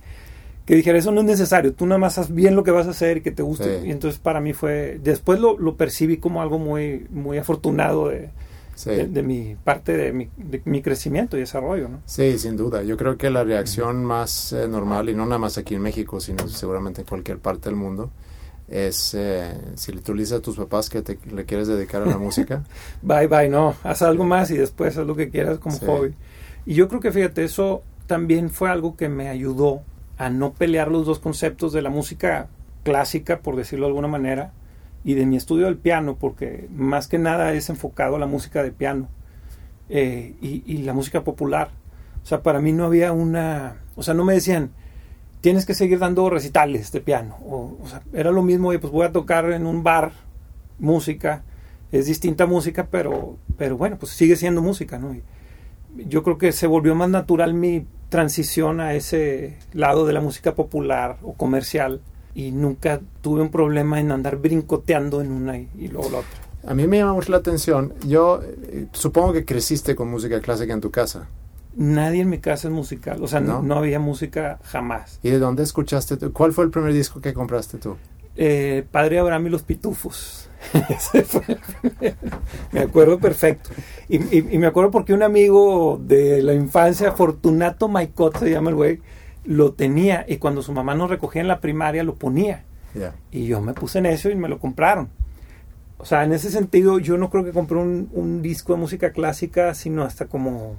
que 0.65 0.75
dijera, 0.75 0.97
eso 0.97 1.11
no 1.11 1.21
es 1.21 1.25
necesario, 1.27 1.73
tú 1.73 1.85
nada 1.85 1.99
más 1.99 2.17
haz 2.17 2.33
bien 2.33 2.55
lo 2.55 2.63
que 2.63 2.71
vas 2.71 2.87
a 2.87 2.91
hacer 2.91 3.17
y 3.17 3.21
que 3.21 3.31
te 3.31 3.43
guste. 3.43 3.81
Sí. 3.81 3.87
Y 3.87 3.91
entonces 3.91 4.19
para 4.19 4.39
mí 4.39 4.53
fue, 4.53 4.99
después 5.03 5.39
lo, 5.39 5.57
lo 5.57 5.75
percibí 5.75 6.17
como 6.17 6.41
algo 6.41 6.57
muy, 6.59 7.05
muy 7.09 7.37
afortunado 7.37 8.09
de, 8.09 8.29
Sí. 8.75 8.89
de, 8.89 9.05
de 9.07 9.21
mi 9.21 9.55
parte 9.63 9.95
de 9.95 10.11
mi, 10.13 10.29
de 10.35 10.61
mi 10.65 10.81
crecimiento 10.81 11.37
y 11.37 11.41
desarrollo, 11.41 11.89
¿no? 11.89 11.99
Sí, 12.05 12.39
sin 12.39 12.57
duda. 12.57 12.81
Yo 12.81 12.97
creo 12.97 13.17
que 13.17 13.29
la 13.29 13.43
reacción 13.43 14.03
más 14.03 14.51
eh, 14.51 14.67
normal, 14.67 15.09
y 15.09 15.13
no 15.15 15.25
nada 15.25 15.37
más 15.37 15.59
aquí 15.59 15.75
en 15.75 15.81
México, 15.83 16.19
sino 16.19 16.47
seguramente 16.47 17.01
en 17.01 17.07
cualquier 17.07 17.37
parte 17.37 17.69
del 17.69 17.75
mundo, 17.75 18.09
es 18.67 19.13
eh, 19.13 19.53
si 19.75 19.91
tú 19.97 20.15
le 20.15 20.21
dices 20.21 20.39
a 20.39 20.41
tus 20.41 20.55
papás 20.55 20.89
que 20.89 21.01
te, 21.03 21.19
le 21.31 21.45
quieres 21.45 21.67
dedicar 21.67 22.01
a 22.01 22.05
la 22.07 22.17
música, 22.17 22.63
Bye, 23.03 23.27
bye, 23.27 23.47
no, 23.49 23.75
haz 23.83 24.01
algo 24.01 24.23
más 24.23 24.49
y 24.49 24.57
después 24.57 24.97
haz 24.97 25.05
lo 25.05 25.15
que 25.15 25.29
quieras 25.29 25.59
como 25.59 25.75
Sí. 25.77 25.85
hobby. 25.85 26.13
Y 26.65 26.73
yo 26.73 26.87
creo 26.87 26.99
que, 27.01 27.11
fíjate, 27.11 27.43
eso 27.43 27.83
también 28.07 28.49
fue 28.49 28.69
algo 28.71 28.95
que 28.95 29.07
me 29.09 29.27
ayudó 29.29 29.81
a 30.23 30.29
no 30.29 30.53
pelear 30.53 30.89
los 30.89 31.05
dos 31.05 31.19
conceptos 31.19 31.73
de 31.73 31.81
la 31.81 31.89
música 31.89 32.47
clásica, 32.83 33.39
por 33.39 33.55
decirlo 33.55 33.85
de 33.85 33.89
alguna 33.89 34.07
manera, 34.07 34.53
y 35.03 35.15
de 35.15 35.25
mi 35.25 35.35
estudio 35.35 35.65
del 35.65 35.77
piano, 35.77 36.15
porque 36.17 36.67
más 36.73 37.07
que 37.07 37.19
nada 37.19 37.53
es 37.53 37.69
enfocado 37.69 38.15
a 38.15 38.19
la 38.19 38.25
música 38.25 38.63
de 38.63 38.71
piano 38.71 39.09
eh, 39.89 40.33
y, 40.41 40.77
la 40.79 40.93
música 40.93 41.23
popular. 41.23 41.71
O 42.23 42.25
sea, 42.25 42.41
para 42.41 42.61
mí 42.61 42.71
no 42.71 42.85
había 42.85 43.11
una... 43.11 43.75
O 43.95 44.03
sea, 44.03 44.13
no 44.13 44.23
me 44.23 44.33
decían, 44.33 44.71
tienes 45.41 45.65
que 45.65 45.73
seguir 45.73 45.99
dando 45.99 46.29
recitales 46.29 46.91
de 46.93 47.01
piano. 47.01 47.35
O, 47.45 47.85
sea, 47.85 48.01
era 48.13 48.31
lo 48.31 48.43
mismo, 48.43 48.69
oye, 48.69 48.79
pues 48.79 48.93
voy 48.93 49.05
a 49.05 49.11
tocar 49.11 49.51
en 49.51 49.65
un 49.65 49.83
bar 49.83 50.13
música, 50.79 51.43
es 51.91 52.05
distinta 52.05 52.45
música, 52.45 52.87
pero, 52.89 53.37
pero 53.57 53.75
bueno, 53.75 53.97
pues 53.97 54.13
sigue 54.13 54.37
siendo 54.37 54.61
música, 54.61 54.97
¿no? 54.97 55.15
Yo 55.97 56.23
creo 56.23 56.37
que 56.37 56.51
se 56.51 56.67
volvió 56.67 56.95
más 56.95 57.09
natural 57.09 57.53
mi 57.53 57.85
transición 58.09 58.79
a 58.79 58.93
ese 58.93 59.57
lado 59.73 60.05
de 60.05 60.13
la 60.13 60.21
música 60.21 60.55
popular 60.55 61.17
o 61.23 61.33
comercial 61.33 62.01
y 62.35 62.51
nunca 62.51 63.01
tuve 63.21 63.41
un 63.41 63.49
problema 63.49 63.99
en 63.99 64.11
andar 64.11 64.37
brincoteando 64.37 65.21
en 65.21 65.31
una 65.31 65.57
y, 65.57 65.69
y 65.77 65.87
luego 65.87 66.09
la 66.09 66.17
otra. 66.19 66.29
a 66.67 66.73
mí 66.73 66.87
me 66.87 66.97
llama 66.97 67.13
mucho 67.13 67.31
la 67.31 67.37
atención. 67.37 67.93
Yo 68.05 68.41
eh, 68.43 68.87
supongo 68.91 69.33
que 69.33 69.45
creciste 69.45 69.95
con 69.95 70.09
música 70.09 70.39
clásica 70.41 70.73
en 70.73 70.81
tu 70.81 70.91
casa. 70.91 71.27
Nadie 71.75 72.21
en 72.21 72.29
mi 72.29 72.37
casa 72.37 72.67
es 72.67 72.73
musical, 72.73 73.23
o 73.23 73.27
sea, 73.27 73.39
no, 73.39 73.75
había 73.75 73.99
música 73.99 74.59
jamás. 74.63 75.19
¿Y 75.23 75.31
de 75.31 75.39
dónde 75.39 75.63
escuchaste? 75.63 76.17
tú? 76.17 76.31
¿Cuál 76.31 76.53
fue 76.53 76.65
el 76.65 76.69
primer 76.69 76.93
disco 76.93 77.19
que 77.19 77.33
compraste 77.33 77.79
tú? 77.79 77.95
Eh, 78.35 78.85
Padre 78.91 79.17
Abraham 79.17 79.47
y 79.47 79.49
los 79.49 79.63
Pitufos. 79.63 80.42
Ese 80.89 81.23
fue 81.23 81.43
el 81.47 81.57
primero. 81.57 82.15
me 82.71 82.79
acuerdo 82.81 83.19
perfecto. 83.19 83.69
Y, 84.09 84.17
y- 84.17 84.47
y 84.51 84.57
me 84.57 84.67
acuerdo 84.67 84.91
porque 84.91 85.13
un 85.13 85.23
amigo 85.23 85.99
de 86.03 86.41
la 86.41 86.53
infancia, 86.53 87.11
Fortunato 87.11 87.87
Maicot 87.87 88.37
se 88.39 88.49
llama 88.51 88.69
el 88.69 88.75
güey, 88.75 89.01
lo 89.45 89.73
tenía 89.73 90.25
y 90.27 90.37
cuando 90.37 90.61
su 90.61 90.71
mamá 90.71 90.95
nos 90.95 91.09
recogía 91.09 91.41
en 91.41 91.47
la 91.47 91.59
primaria 91.59 92.03
lo 92.03 92.15
ponía. 92.15 92.63
Y 93.31 93.47
yo 93.47 93.59
me 93.61 93.73
puse 93.73 93.99
en 93.99 94.05
eso 94.05 94.29
y 94.29 94.35
me 94.35 94.47
lo 94.47 94.59
compraron. 94.59 95.09
O 95.97 96.05
sea, 96.05 96.23
en 96.23 96.33
ese 96.33 96.51
sentido 96.51 96.99
yo 96.99 97.17
no 97.17 97.29
creo 97.29 97.43
que 97.43 97.51
compré 97.51 97.77
un, 97.77 98.09
un 98.13 98.41
disco 98.41 98.73
de 98.73 98.79
música 98.79 99.11
clásica, 99.11 99.73
sino 99.73 100.03
hasta 100.03 100.27
como 100.27 100.75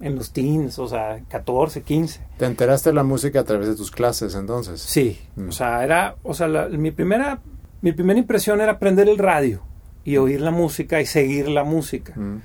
en 0.00 0.16
los 0.16 0.32
teens, 0.32 0.78
o 0.78 0.88
sea, 0.88 1.20
14, 1.28 1.82
15. 1.82 2.20
¿Te 2.38 2.46
enteraste 2.46 2.90
de 2.90 2.94
la 2.94 3.04
música 3.04 3.40
a 3.40 3.44
través 3.44 3.68
de 3.68 3.76
tus 3.76 3.90
clases 3.90 4.34
entonces? 4.34 4.80
Sí, 4.80 5.18
Mm. 5.36 5.48
o 5.48 5.52
sea, 5.52 5.84
era, 5.84 6.16
o 6.24 6.34
sea, 6.34 6.48
la- 6.48 6.68
mi 6.68 6.90
primera, 6.90 7.40
mi 7.84 7.92
primera 7.92 8.18
impresión 8.18 8.60
era 8.60 8.78
prender 8.78 9.08
el 9.08 9.18
radio 9.18 9.60
y 10.04 10.16
oír 10.16 10.40
la 10.40 10.50
música 10.50 11.00
y 11.00 11.06
seguir 11.06 11.48
la 11.48 11.62
música 11.64 12.12
Mm. 12.16 12.38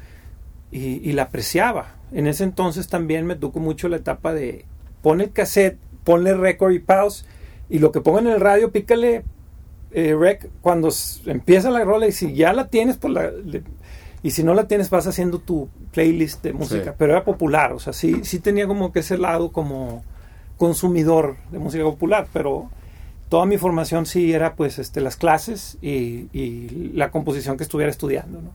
y, 0.72 0.79
y 1.10 1.12
la 1.13 1.24
apreciaba. 1.24 1.96
En 2.12 2.27
ese 2.27 2.43
entonces 2.43 2.88
también 2.88 3.25
me 3.25 3.36
tocó 3.36 3.60
mucho 3.60 3.88
la 3.89 3.98
etapa 3.98 4.34
de 4.34 4.65
pon 5.01 5.22
el 5.22 5.31
cassette, 5.31 5.77
ponle 6.03 6.34
record 6.36 6.74
y 6.74 6.79
pause 6.79 7.25
y 7.69 7.79
lo 7.79 7.91
que 7.91 8.01
pongan 8.01 8.27
en 8.27 8.34
el 8.34 8.39
radio 8.41 8.72
pícale 8.72 9.24
eh, 9.91 10.15
rec 10.19 10.50
cuando 10.62 10.89
empieza 11.25 11.72
la 11.72 11.84
rola 11.84 12.05
y 12.08 12.12
si 12.12 12.34
ya 12.34 12.53
la 12.53 12.67
tienes 12.67 12.98
pues 12.98 13.13
la, 13.13 13.31
le- 13.31 13.63
y 14.22 14.31
si 14.31 14.43
no 14.43 14.53
la 14.53 14.67
tienes 14.67 14.89
vas 14.89 15.08
haciendo 15.08 15.39
tu 15.39 15.69
playlist 15.93 16.43
de 16.43 16.51
música, 16.53 16.91
Sí. 16.91 16.96
pero 16.98 17.13
era 17.13 17.24
popular, 17.24 17.72
o 17.74 17.79
sea, 17.79 17.93
sí, 17.93 18.19
sí 18.24 18.39
tenía 18.39 18.67
como 18.67 18.91
que 18.91 19.00
ese 19.00 19.17
lado 19.17 19.51
como 19.51 20.03
consumidor 20.58 21.38
de 21.51 21.60
música 21.60 21.84
popular, 21.86 22.27
pero 22.34 22.69
toda 23.29 23.45
mi 23.45 23.57
formación 23.57 24.05
sí 24.05 24.33
era 24.33 24.55
pues 24.55 24.79
este 24.79 25.01
las 25.01 25.15
clases 25.15 25.77
y, 25.81 26.27
y 26.33 26.91
la 26.93 27.12
composición 27.12 27.57
que 27.57 27.63
estuviera 27.63 27.91
estudiando, 27.91 28.41
¿no? 28.41 28.50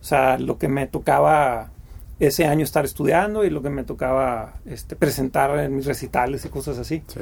O 0.00 0.04
sea, 0.04 0.38
lo 0.38 0.58
que 0.58 0.68
me 0.68 0.86
tocaba 0.86 1.70
ese 2.20 2.46
año 2.46 2.64
estar 2.64 2.84
estudiando 2.84 3.44
y 3.44 3.50
lo 3.50 3.62
que 3.62 3.70
me 3.70 3.84
tocaba 3.84 4.54
este, 4.66 4.96
presentar 4.96 5.56
en 5.58 5.76
mis 5.76 5.86
recitales 5.86 6.44
y 6.44 6.48
cosas 6.48 6.78
así. 6.78 7.02
Sí. 7.06 7.20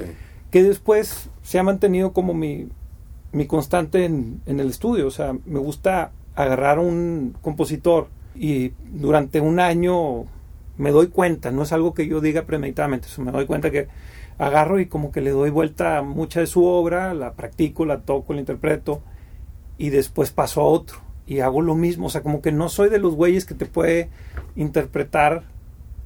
Que 0.50 0.62
después 0.62 1.30
se 1.42 1.58
ha 1.58 1.62
mantenido 1.62 2.12
como 2.12 2.34
mi, 2.34 2.68
mi 3.32 3.46
constante 3.46 4.04
en, 4.04 4.40
en 4.46 4.60
el 4.60 4.68
estudio. 4.68 5.06
O 5.06 5.10
sea, 5.10 5.34
me 5.44 5.58
gusta 5.58 6.12
agarrar 6.34 6.78
un 6.78 7.36
compositor 7.42 8.08
y 8.34 8.72
durante 8.92 9.40
un 9.40 9.60
año 9.60 10.24
me 10.78 10.90
doy 10.90 11.08
cuenta, 11.08 11.50
no 11.50 11.62
es 11.62 11.72
algo 11.72 11.94
que 11.94 12.06
yo 12.06 12.20
diga 12.20 12.42
premeditadamente, 12.42 13.08
me 13.18 13.32
doy 13.32 13.46
cuenta 13.46 13.70
que 13.70 13.88
agarro 14.38 14.78
y 14.80 14.86
como 14.86 15.12
que 15.12 15.20
le 15.20 15.30
doy 15.30 15.50
vuelta 15.50 15.98
a 15.98 16.02
mucha 16.02 16.40
de 16.40 16.46
su 16.46 16.64
obra, 16.64 17.14
la 17.14 17.32
practico, 17.32 17.84
la 17.86 18.00
toco, 18.00 18.32
la 18.34 18.40
interpreto 18.40 19.00
y 19.78 19.90
después 19.90 20.30
paso 20.32 20.60
a 20.60 20.64
otro 20.64 20.98
y 21.26 21.40
hago 21.40 21.60
lo 21.62 21.74
mismo, 21.74 22.06
o 22.06 22.10
sea, 22.10 22.22
como 22.22 22.40
que 22.42 22.52
no 22.52 22.68
soy 22.68 22.88
de 22.88 22.98
los 22.98 23.14
güeyes 23.16 23.44
que 23.46 23.54
te 23.54 23.66
puede 23.66 24.10
interpretar 24.54 25.44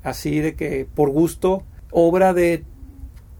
así 0.02 0.40
de 0.40 0.54
que 0.54 0.86
por 0.94 1.10
gusto 1.10 1.62
obra 1.90 2.32
de 2.32 2.64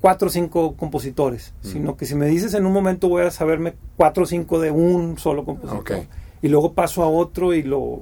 cuatro 0.00 0.28
o 0.28 0.30
cinco 0.30 0.74
compositores, 0.76 1.52
Mm. 1.62 1.66
sino 1.66 1.96
que 1.96 2.06
si 2.06 2.14
me 2.14 2.26
dices 2.26 2.54
en 2.54 2.66
un 2.66 2.72
momento 2.72 3.08
voy 3.08 3.22
a 3.22 3.30
saberme 3.30 3.74
cuatro 3.96 4.24
o 4.24 4.26
cinco 4.26 4.58
de 4.60 4.70
un 4.70 5.18
solo 5.18 5.44
compositor 5.44 5.84
y 6.42 6.48
luego 6.48 6.72
paso 6.72 7.02
a 7.02 7.08
otro 7.08 7.52
y 7.54 7.62
lo 7.62 8.00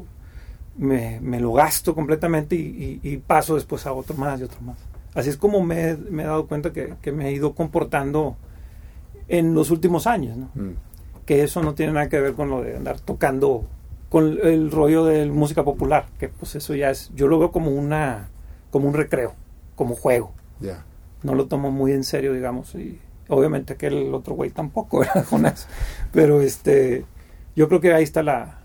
me, 0.76 1.18
me 1.20 1.40
lo 1.40 1.52
gasto 1.52 1.94
completamente 1.94 2.54
y, 2.54 3.00
y- 3.02 3.08
y 3.08 3.16
paso 3.16 3.56
después 3.56 3.84
a 3.86 3.92
otro 3.92 4.16
más 4.16 4.38
y 4.40 4.44
otro 4.44 4.60
más. 4.60 4.76
Así 5.14 5.30
es 5.30 5.36
como 5.36 5.62
me, 5.62 5.90
he- 5.90 5.96
me 5.96 6.22
he 6.22 6.26
dado 6.26 6.46
cuenta 6.46 6.72
que, 6.72 6.94
que 7.02 7.12
me 7.12 7.28
he 7.28 7.32
ido 7.32 7.54
comportando 7.54 8.36
en 9.28 9.54
los 9.54 9.70
últimos 9.70 10.06
años, 10.06 10.36
¿no? 10.36 10.50
Mm. 10.54 10.74
que 11.26 11.42
eso 11.42 11.62
no 11.62 11.74
tiene 11.74 11.92
nada 11.92 12.08
que 12.08 12.18
ver 12.20 12.32
con 12.34 12.48
lo 12.48 12.62
de 12.62 12.76
andar 12.76 13.00
tocando 13.00 13.64
con 14.08 14.38
el 14.42 14.70
rollo 14.70 15.04
de 15.04 15.26
música 15.26 15.62
popular, 15.64 16.06
que 16.18 16.28
pues 16.30 16.54
eso 16.54 16.74
ya 16.74 16.88
es, 16.90 17.10
yo 17.14 17.28
lo 17.28 17.38
veo 17.38 17.50
como 17.52 17.70
una, 17.70 18.30
como 18.70 18.88
un 18.88 18.94
recreo, 18.94 19.34
como 19.76 19.94
juego, 19.94 20.32
Ya. 20.60 20.84
no 21.22 21.34
lo 21.34 21.44
tomo 21.46 21.70
muy 21.70 21.92
en 21.92 22.04
serio, 22.04 22.32
digamos, 22.32 22.74
y 22.74 23.00
Obviamente 23.30 23.76
que 23.76 23.88
el 23.88 24.14
otro 24.14 24.34
güey 24.34 24.48
tampoco, 24.48 25.00
¿verdad, 25.00 25.22
Jonás? 25.26 25.68
Pero 26.12 26.40
este, 26.40 27.04
yo 27.54 27.68
creo 27.68 27.78
que 27.82 27.92
ahí 27.92 28.02
está 28.02 28.22
la, 28.22 28.57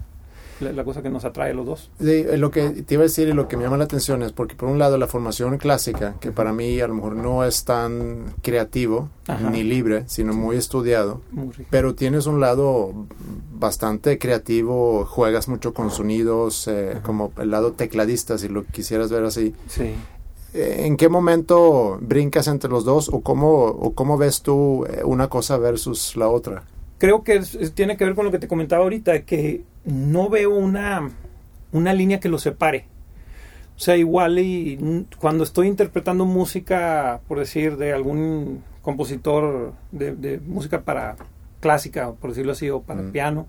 la, 0.60 0.72
la 0.72 0.84
cosa 0.84 1.02
que 1.02 1.10
nos 1.10 1.26
atrae 1.26 1.52
a 1.52 1.54
los 1.54 1.66
dos. 1.66 1.92
Sí, 2.00 2.12
eh, 2.12 2.38
lo 2.38 2.52
que 2.52 2.70
te 2.70 2.94
iba 2.96 3.02
a 3.02 3.08
decir 3.08 3.28
y 3.28 3.34
lo 3.34 3.48
que 3.48 3.58
me 3.58 3.64
llama 3.64 3.78
la 3.78 3.86
atención 3.86 4.24
es 4.24 4.32
porque 4.32 4.56
por 4.56 4.70
un 4.70 4.80
lado 4.80 4.98
la 4.98 5.08
formación 5.08 5.58
clásica, 5.58 6.16
que 6.20 6.32
para 6.32 6.54
mí 6.54 6.80
a 6.80 6.88
lo 6.88 6.96
mejor 6.96 7.16
no 7.16 7.44
es 7.44 7.64
tan 7.66 8.34
creativo 8.42 9.10
Ajá. 9.28 9.50
ni 9.50 9.64
libre, 9.64 10.04
sino 10.08 10.34
muy 10.34 10.58
estudiado, 10.58 11.22
Muy 11.32 11.52
pero 11.70 11.96
tienes 11.96 12.26
un 12.26 12.40
lado 12.40 12.94
bastante 13.54 14.18
creativo, 14.20 15.06
juegas 15.06 15.48
mucho 15.48 15.74
con 15.74 15.92
sonidos, 15.92 16.68
eh, 16.68 16.98
como 17.04 17.32
el 17.38 17.52
lado 17.52 17.74
tecladista, 17.74 18.38
si 18.38 18.50
lo 18.50 18.64
quisieras 18.64 19.12
ver 19.12 19.24
así. 19.24 19.54
Sí. 19.68 19.94
Eh, 20.54 20.84
¿En 20.86 20.98
qué 20.98 21.10
momento 21.10 21.98
brincas 22.00 22.48
entre 22.48 22.70
los 22.70 22.86
dos 22.86 23.10
o 23.12 23.22
cómo, 23.22 23.64
o 23.64 23.94
cómo 23.94 24.18
ves 24.18 24.42
tú 24.44 24.86
eh, 24.86 25.02
una 25.04 25.28
cosa 25.28 25.58
versus 25.58 26.16
la 26.16 26.30
otra? 26.30 26.64
Creo 26.98 27.24
que 27.24 27.36
es- 27.36 27.56
es- 27.56 27.74
tiene 27.74 27.98
que 27.98 28.06
ver 28.06 28.16
con 28.16 28.26
lo 28.26 28.32
que 28.32 28.40
te 28.40 28.48
comentaba 28.48 28.84
ahorita, 28.84 29.24
que 29.24 29.64
no 29.86 30.30
veo 30.30 30.56
una, 30.56 31.10
una 31.72 31.94
línea 31.94 32.20
que 32.20 32.30
lo 32.30 32.38
separe. 32.40 32.86
O 33.76 33.80
sea, 33.80 33.98
igual 33.98 34.40
y 34.40 35.06
cuando 35.20 35.44
estoy 35.44 35.68
interpretando 35.68 36.26
música, 36.26 37.22
por 37.28 37.40
decir, 37.40 37.76
de 37.78 37.92
algún 37.92 38.64
compositor 38.82 39.74
de, 39.92 40.16
de 40.16 40.40
música 40.40 40.82
para 40.82 41.16
clásica, 41.60 42.12
por 42.14 42.30
decirlo 42.32 42.52
así, 42.52 42.70
o 42.70 42.82
para 42.82 43.02
Mm. 43.02 43.12
piano, 43.12 43.48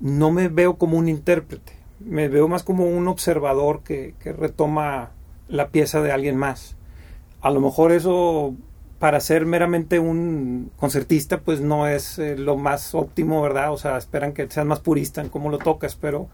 no 0.00 0.30
me 0.30 0.48
veo 0.48 0.76
como 0.76 0.96
un 0.96 1.08
intérprete. 1.08 1.72
Me 2.00 2.28
veo 2.28 2.48
más 2.48 2.62
como 2.62 2.86
un 2.86 3.08
observador 3.08 3.82
que, 3.82 4.14
que 4.20 4.32
retoma 4.32 5.10
la 5.48 5.68
pieza 5.68 6.00
de 6.02 6.12
alguien 6.12 6.36
más. 6.36 6.76
A 7.40 7.50
lo 7.50 7.60
mejor 7.60 7.92
eso 7.92 8.54
para 8.98 9.20
ser 9.20 9.44
meramente 9.44 9.98
un 9.98 10.70
concertista, 10.76 11.40
pues 11.40 11.60
no 11.60 11.86
es 11.86 12.18
eh, 12.18 12.36
lo 12.36 12.56
más 12.56 12.94
óptimo, 12.94 13.42
¿verdad? 13.42 13.72
O 13.72 13.76
sea, 13.76 13.98
esperan 13.98 14.32
que 14.32 14.48
seas 14.48 14.66
más 14.66 14.80
purista 14.80 15.20
en 15.20 15.28
cómo 15.28 15.50
lo 15.50 15.58
tocas, 15.58 15.96
pero 15.96 16.28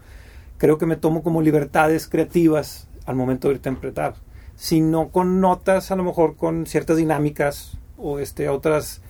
creo 0.57 0.77
que 0.77 0.85
me 0.85 0.95
tomo 0.95 1.23
como 1.23 1.41
libertades 1.41 2.07
creativas 2.07 2.87
al 3.05 3.15
momento 3.15 3.49
de 3.49 3.55
interpretar. 3.55 4.15
Si 4.55 4.79
no 4.79 5.09
con 5.09 5.41
notas, 5.41 5.91
a 5.91 5.95
lo 5.95 6.03
mejor 6.03 6.37
con 6.37 6.65
ciertas 6.65 6.97
dinámicas 6.97 7.77
o 7.97 8.19
este, 8.19 8.47
otras 8.47 9.01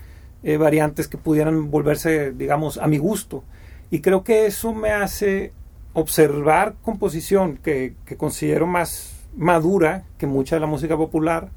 eh, 0.42 0.56
variantes 0.56 1.06
que 1.06 1.18
pudieran 1.18 1.70
volverse, 1.70 2.32
digamos, 2.32 2.78
a 2.78 2.88
mi 2.88 2.98
gusto. 2.98 3.44
Y 3.90 4.00
creo 4.00 4.24
que 4.24 4.46
eso 4.46 4.74
me 4.74 4.90
hace 4.90 5.52
observar 5.92 6.74
composición 6.82 7.56
que, 7.58 7.94
que 8.04 8.16
considero 8.16 8.66
más 8.66 9.12
madura 9.36 10.04
que 10.18 10.26
mucha 10.26 10.56
de 10.56 10.60
la 10.60 10.66
música 10.66 10.96
popular 10.96 11.50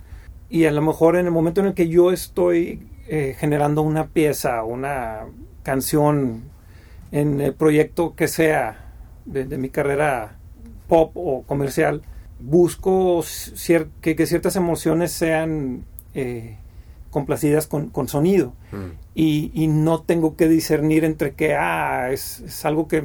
y 0.50 0.66
a 0.66 0.72
lo 0.72 0.82
mejor 0.82 1.16
en 1.18 1.26
el 1.26 1.32
momento 1.32 1.62
en 1.62 1.68
el 1.68 1.74
que 1.74 1.88
yo 1.90 2.12
estoy 2.12 2.88
eh, 3.08 3.36
generando 3.38 3.82
una 3.82 4.08
pieza, 4.08 4.64
una 4.64 5.26
canción 5.64 6.44
en 7.12 7.40
el 7.42 7.54
proyecto 7.54 8.16
que 8.16 8.28
sea 8.28 8.94
de, 9.26 9.46
de 9.46 9.58
mi 9.58 9.70
carrera 9.70 10.38
pop 10.88 11.12
o 11.16 11.44
comercial, 11.44 12.02
busco 12.40 13.20
cier- 13.20 13.88
que, 14.02 14.16
que 14.16 14.26
ciertas 14.26 14.56
emociones 14.56 15.12
sean 15.12 15.84
eh, 16.14 16.58
complacidas 17.12 17.68
con, 17.68 17.90
con 17.90 18.08
sonido. 18.08 18.54
Y, 19.16 19.52
y 19.54 19.68
no 19.68 20.02
tengo 20.02 20.36
que 20.36 20.48
discernir 20.48 21.04
entre 21.04 21.34
que 21.34 21.56
ah, 21.56 22.10
es, 22.12 22.42
es 22.42 22.64
algo 22.66 22.88
que 22.88 23.04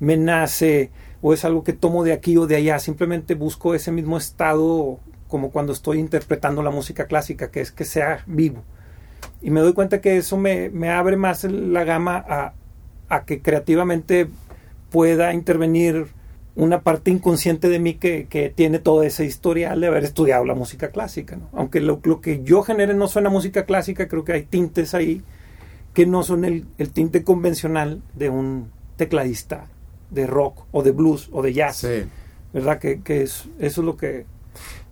me 0.00 0.16
nace 0.16 0.90
o 1.22 1.32
es 1.32 1.44
algo 1.44 1.64
que 1.64 1.72
tomo 1.72 2.04
de 2.04 2.12
aquí 2.12 2.36
o 2.36 2.46
de 2.46 2.56
allá, 2.56 2.78
simplemente 2.78 3.34
busco 3.34 3.74
ese 3.74 3.92
mismo 3.92 4.18
estado 4.18 4.98
como 5.34 5.50
cuando 5.50 5.72
estoy 5.72 5.98
interpretando 5.98 6.62
la 6.62 6.70
música 6.70 7.06
clásica, 7.06 7.50
que 7.50 7.60
es 7.60 7.72
que 7.72 7.84
sea 7.84 8.22
vivo. 8.24 8.62
Y 9.42 9.50
me 9.50 9.62
doy 9.62 9.72
cuenta 9.72 10.00
que 10.00 10.16
eso 10.16 10.36
me, 10.36 10.70
me 10.70 10.90
abre 10.90 11.16
más 11.16 11.42
la 11.42 11.82
gama 11.82 12.24
a, 12.28 12.52
a 13.08 13.24
que 13.24 13.42
creativamente 13.42 14.28
pueda 14.92 15.34
intervenir 15.34 16.06
una 16.54 16.82
parte 16.82 17.10
inconsciente 17.10 17.68
de 17.68 17.80
mí 17.80 17.94
que, 17.94 18.28
que 18.30 18.48
tiene 18.48 18.78
toda 18.78 19.06
esa 19.06 19.24
historial 19.24 19.80
de 19.80 19.88
haber 19.88 20.04
estudiado 20.04 20.44
la 20.44 20.54
música 20.54 20.92
clásica. 20.92 21.34
¿no? 21.34 21.48
Aunque 21.52 21.80
lo, 21.80 21.98
lo 22.04 22.20
que 22.20 22.44
yo 22.44 22.62
genere 22.62 22.94
no 22.94 23.08
suena 23.08 23.28
música 23.28 23.64
clásica, 23.64 24.06
creo 24.06 24.24
que 24.24 24.34
hay 24.34 24.44
tintes 24.44 24.94
ahí 24.94 25.20
que 25.94 26.06
no 26.06 26.22
son 26.22 26.44
el, 26.44 26.64
el 26.78 26.92
tinte 26.92 27.24
convencional 27.24 28.02
de 28.14 28.30
un 28.30 28.70
tecladista 28.94 29.66
de 30.12 30.28
rock 30.28 30.64
o 30.70 30.84
de 30.84 30.92
blues 30.92 31.28
o 31.32 31.42
de 31.42 31.54
jazz. 31.54 31.78
Sí. 31.78 32.04
¿Verdad? 32.52 32.78
Que, 32.78 33.00
que 33.00 33.22
es, 33.22 33.48
eso 33.58 33.80
es 33.80 33.84
lo 33.84 33.96
que 33.96 34.32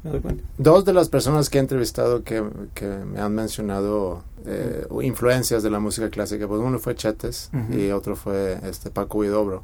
me 0.02 0.10
doy 0.10 0.20
cuenta. 0.20 0.44
Dos 0.58 0.84
de 0.84 0.92
las 0.92 1.08
personas 1.08 1.48
que 1.50 1.58
he 1.58 1.60
entrevistado 1.60 2.22
que, 2.24 2.42
que 2.74 2.86
me 2.86 3.20
han 3.20 3.34
mencionado 3.34 4.24
eh, 4.46 4.86
influencias 5.02 5.62
de 5.62 5.70
la 5.70 5.78
música 5.80 6.10
clásica, 6.10 6.48
pues 6.48 6.60
uno 6.60 6.78
fue 6.78 6.94
Chetes 6.94 7.50
y 7.72 7.90
otro 7.90 8.16
fue 8.16 8.58
este 8.64 8.90
Paco 8.90 9.18
Huidobro. 9.18 9.62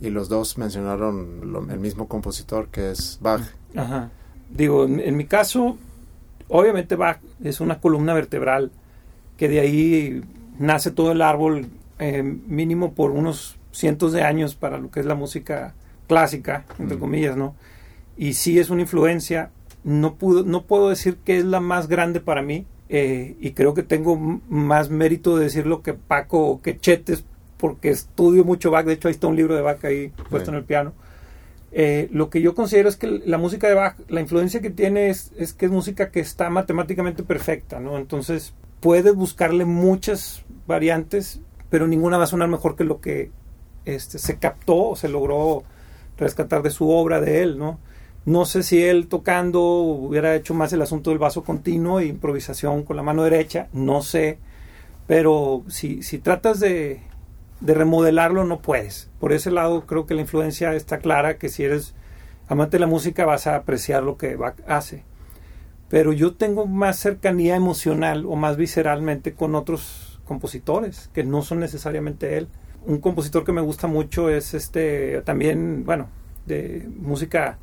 Y 0.00 0.10
los 0.10 0.28
dos 0.28 0.58
mencionaron 0.58 1.52
lo- 1.52 1.68
el 1.70 1.80
mismo 1.80 2.06
compositor 2.08 2.68
que 2.68 2.90
es 2.92 3.18
Bach. 3.20 3.40
Digo, 4.50 4.84
en, 4.84 5.00
en 5.00 5.16
mi 5.16 5.24
caso, 5.24 5.76
obviamente 6.48 6.94
Bach 6.96 7.18
es 7.42 7.60
una 7.60 7.80
columna 7.80 8.14
vertebral 8.14 8.70
que 9.36 9.48
de 9.48 9.60
ahí 9.60 10.22
nace 10.58 10.90
todo 10.90 11.12
el 11.12 11.22
árbol 11.22 11.66
eh, 11.98 12.22
mínimo 12.22 12.92
por 12.92 13.10
unos 13.10 13.56
cientos 13.72 14.12
de 14.12 14.22
años 14.22 14.54
para 14.54 14.78
lo 14.78 14.90
que 14.90 15.00
es 15.00 15.06
la 15.06 15.14
música 15.14 15.74
clásica, 16.06 16.64
entre 16.78 16.98
comillas, 16.98 17.36
¿no? 17.36 17.54
Y 18.18 18.34
sí 18.34 18.58
es 18.58 18.68
una 18.68 18.82
influencia. 18.82 19.50
No, 19.84 20.16
pudo, 20.16 20.44
no 20.44 20.64
puedo 20.64 20.90
decir 20.90 21.16
que 21.24 21.38
es 21.38 21.44
la 21.44 21.60
más 21.60 21.88
grande 21.88 22.20
para 22.20 22.42
mí 22.42 22.66
eh, 22.88 23.36
y 23.40 23.52
creo 23.52 23.74
que 23.74 23.82
tengo 23.82 24.16
más 24.48 24.90
mérito 24.90 25.36
de 25.36 25.44
decirlo 25.44 25.82
que 25.82 25.94
Paco 25.94 26.46
o 26.46 26.60
que 26.60 26.78
Chetes 26.78 27.24
porque 27.58 27.90
estudio 27.90 28.44
mucho 28.44 28.70
Bach. 28.70 28.86
De 28.86 28.94
hecho, 28.94 29.08
ahí 29.08 29.12
está 29.12 29.26
un 29.26 29.36
libro 29.36 29.54
de 29.54 29.62
Bach 29.62 29.84
ahí 29.84 30.12
puesto 30.30 30.50
en 30.50 30.56
el 30.56 30.64
piano. 30.64 30.92
Eh, 31.70 32.08
lo 32.12 32.30
que 32.30 32.40
yo 32.40 32.54
considero 32.54 32.88
es 32.88 32.96
que 32.96 33.06
la 33.06 33.36
música 33.36 33.68
de 33.68 33.74
Bach, 33.74 33.96
la 34.08 34.20
influencia 34.20 34.60
que 34.60 34.70
tiene 34.70 35.10
es, 35.10 35.32
es 35.36 35.52
que 35.52 35.66
es 35.66 35.72
música 35.72 36.10
que 36.10 36.20
está 36.20 36.48
matemáticamente 36.48 37.22
perfecta, 37.22 37.78
¿no? 37.78 37.98
Entonces 37.98 38.54
puedes 38.80 39.14
buscarle 39.14 39.64
muchas 39.64 40.44
variantes, 40.66 41.40
pero 41.68 41.86
ninguna 41.86 42.16
va 42.16 42.24
a 42.24 42.28
sonar 42.28 42.48
mejor 42.48 42.74
que 42.74 42.84
lo 42.84 43.00
que 43.00 43.30
este, 43.84 44.18
se 44.18 44.38
captó 44.38 44.90
o 44.90 44.96
se 44.96 45.08
logró 45.08 45.64
rescatar 46.16 46.62
de 46.62 46.70
su 46.70 46.88
obra, 46.88 47.20
de 47.20 47.42
él, 47.42 47.58
¿no? 47.58 47.78
No 48.28 48.44
sé 48.44 48.62
si 48.62 48.84
él 48.84 49.08
tocando 49.08 49.62
hubiera 49.62 50.34
hecho 50.34 50.52
más 50.52 50.70
el 50.74 50.82
asunto 50.82 51.08
del 51.08 51.18
vaso 51.18 51.44
continuo 51.44 51.98
e 51.98 52.04
improvisación 52.04 52.82
con 52.82 52.96
la 52.96 53.02
mano 53.02 53.22
derecha, 53.24 53.68
no 53.72 54.02
sé, 54.02 54.38
pero 55.06 55.64
si, 55.68 56.02
si 56.02 56.18
tratas 56.18 56.60
de, 56.60 57.00
de 57.62 57.72
remodelarlo 57.72 58.44
no 58.44 58.60
puedes. 58.60 59.08
Por 59.18 59.32
ese 59.32 59.50
lado 59.50 59.86
creo 59.86 60.04
que 60.04 60.12
la 60.12 60.20
influencia 60.20 60.74
está 60.74 60.98
clara 60.98 61.38
que 61.38 61.48
si 61.48 61.64
eres 61.64 61.94
amante 62.48 62.76
de 62.76 62.80
la 62.80 62.86
música 62.86 63.24
vas 63.24 63.46
a 63.46 63.56
apreciar 63.56 64.02
lo 64.02 64.18
que 64.18 64.36
Bach 64.36 64.56
hace. 64.66 65.04
Pero 65.88 66.12
yo 66.12 66.34
tengo 66.34 66.66
más 66.66 66.98
cercanía 66.98 67.56
emocional 67.56 68.26
o 68.26 68.36
más 68.36 68.58
visceralmente 68.58 69.32
con 69.32 69.54
otros 69.54 70.20
compositores 70.26 71.08
que 71.14 71.24
no 71.24 71.40
son 71.40 71.60
necesariamente 71.60 72.36
él. 72.36 72.48
Un 72.84 72.98
compositor 72.98 73.46
que 73.46 73.52
me 73.52 73.62
gusta 73.62 73.86
mucho 73.86 74.28
es 74.28 74.52
este 74.52 75.22
también, 75.22 75.86
bueno, 75.86 76.10
de 76.44 76.86
música 76.94 77.56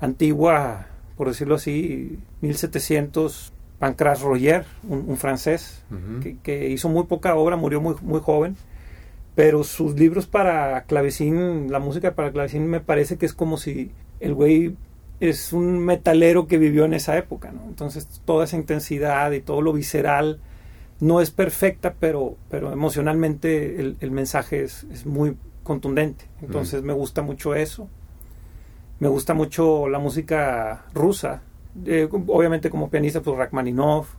antigua, 0.00 0.86
por 1.16 1.28
decirlo 1.28 1.56
así, 1.56 2.18
1700, 2.40 3.52
Pancras 3.78 4.22
Roger, 4.22 4.64
un, 4.88 5.04
un 5.06 5.16
francés 5.16 5.82
que, 6.22 6.38
que 6.38 6.70
hizo 6.70 6.88
muy 6.88 7.04
poca 7.04 7.34
obra, 7.34 7.56
murió 7.56 7.80
muy, 7.80 7.94
muy 8.00 8.20
joven, 8.20 8.56
pero 9.34 9.64
sus 9.64 9.98
libros 9.98 10.26
para 10.26 10.84
clavecín, 10.84 11.70
la 11.70 11.78
música 11.78 12.14
para 12.14 12.32
clavecín 12.32 12.66
me 12.68 12.80
parece 12.80 13.18
que 13.18 13.26
es 13.26 13.34
como 13.34 13.58
si 13.58 13.90
el 14.20 14.32
güey 14.32 14.76
es 15.20 15.52
un 15.52 15.78
metalero 15.78 16.46
que 16.46 16.58
vivió 16.58 16.84
en 16.84 16.94
esa 16.94 17.16
época, 17.18 17.52
¿no? 17.52 17.64
Entonces 17.68 18.06
toda 18.24 18.44
esa 18.44 18.56
intensidad 18.56 19.32
y 19.32 19.40
todo 19.40 19.60
lo 19.60 19.72
visceral 19.72 20.40
no 21.00 21.20
es 21.20 21.30
perfecta, 21.30 21.94
pero, 22.00 22.36
pero 22.50 22.72
emocionalmente 22.72 23.80
el, 23.80 23.96
el 24.00 24.10
mensaje 24.10 24.62
es, 24.62 24.86
es 24.90 25.04
muy 25.04 25.36
contundente. 25.62 26.24
Entonces 26.40 26.82
me 26.82 26.92
gusta 26.92 27.22
mucho 27.22 27.54
eso. 27.54 27.88
Me 28.98 29.08
gusta 29.08 29.34
mucho 29.34 29.88
la 29.88 29.98
música 29.98 30.86
rusa. 30.94 31.42
Eh, 31.84 32.08
obviamente 32.10 32.70
como 32.70 32.88
pianista, 32.88 33.20
pues 33.20 33.36
Rachmaninoff. 33.36 34.14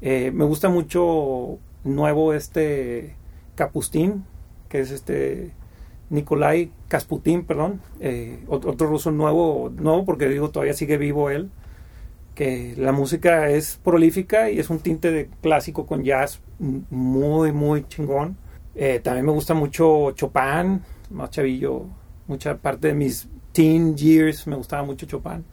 Eh, 0.00 0.30
me 0.32 0.44
gusta 0.44 0.68
mucho 0.68 1.58
nuevo 1.84 2.34
este 2.34 3.14
Kapustin, 3.54 4.24
que 4.68 4.80
es 4.80 4.90
este 4.90 5.52
Nikolai 6.08 6.72
Kasputin, 6.88 7.44
perdón. 7.44 7.80
Eh, 8.00 8.44
otro, 8.48 8.72
otro 8.72 8.88
ruso 8.88 9.10
nuevo, 9.12 9.70
nuevo 9.76 10.04
porque 10.04 10.28
digo 10.28 10.50
todavía 10.50 10.74
sigue 10.74 10.96
vivo 10.96 11.30
él. 11.30 11.50
Que 12.34 12.74
la 12.76 12.92
música 12.92 13.50
es 13.50 13.76
prolífica 13.76 14.50
y 14.50 14.58
es 14.58 14.70
un 14.70 14.80
tinte 14.80 15.12
de 15.12 15.28
clásico 15.40 15.86
con 15.86 16.02
jazz 16.02 16.40
muy, 16.58 17.52
muy 17.52 17.86
chingón. 17.86 18.36
Eh, 18.74 19.00
también 19.02 19.26
me 19.26 19.32
gusta 19.32 19.54
mucho 19.54 20.12
Chopin, 20.12 20.80
más 21.10 21.30
chavillo, 21.30 21.84
mucha 22.26 22.56
parte 22.56 22.88
de 22.88 22.94
mis 22.94 23.28
teen 23.52 23.96
years 23.96 24.46
me 24.46 24.56
gustaba 24.56 24.82
mucho 24.82 25.06
Chopin. 25.06 25.44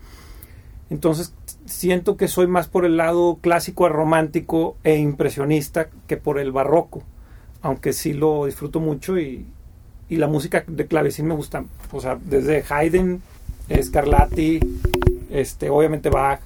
Entonces, 0.89 1.33
siento 1.65 2.15
que 2.15 2.27
soy 2.27 2.47
más 2.47 2.67
por 2.67 2.85
el 2.85 2.97
lado 2.97 3.39
clásico, 3.41 3.89
romántico 3.89 4.77
e 4.83 4.97
impresionista 4.97 5.89
que 6.07 6.15
por 6.17 6.39
el 6.39 6.51
barroco, 6.51 7.03
aunque 7.61 7.91
sí 7.91 8.13
lo 8.13 8.45
disfruto 8.45 8.79
mucho 8.79 9.19
y, 9.19 9.45
y 10.07 10.15
la 10.15 10.27
música 10.27 10.63
de 10.65 10.87
clavecín 10.87 11.27
me 11.27 11.35
gusta, 11.35 11.65
o 11.91 11.99
sea, 11.99 12.17
desde 12.23 12.63
Haydn, 12.69 13.21
Scarlatti, 13.81 14.59
este, 15.29 15.69
obviamente 15.69 16.09
Bach, 16.09 16.39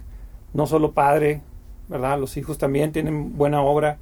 no 0.54 0.66
solo 0.66 0.92
padre, 0.92 1.42
¿verdad? 1.88 2.20
Los 2.20 2.36
hijos 2.38 2.58
también 2.58 2.92
tienen 2.92 3.38
buena 3.38 3.62
obra, 3.62 3.98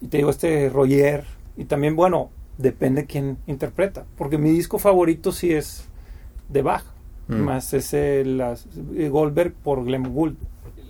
y 0.00 0.06
te 0.06 0.16
digo, 0.18 0.30
este 0.30 0.70
Roger, 0.70 1.24
y 1.56 1.64
también, 1.64 1.94
bueno, 1.94 2.30
depende 2.56 3.04
quién 3.04 3.36
interpreta, 3.46 4.06
porque 4.16 4.38
mi 4.38 4.50
disco 4.50 4.78
favorito 4.78 5.30
sí 5.30 5.52
es 5.52 5.88
de 6.48 6.62
Bach, 6.62 6.84
Mm. 7.26 7.34
más 7.36 7.72
ese 7.72 8.22
las, 8.24 8.66
eh, 8.96 9.08
Goldberg 9.08 9.54
por 9.54 9.84
Glenn 9.84 10.12
Gould. 10.12 10.36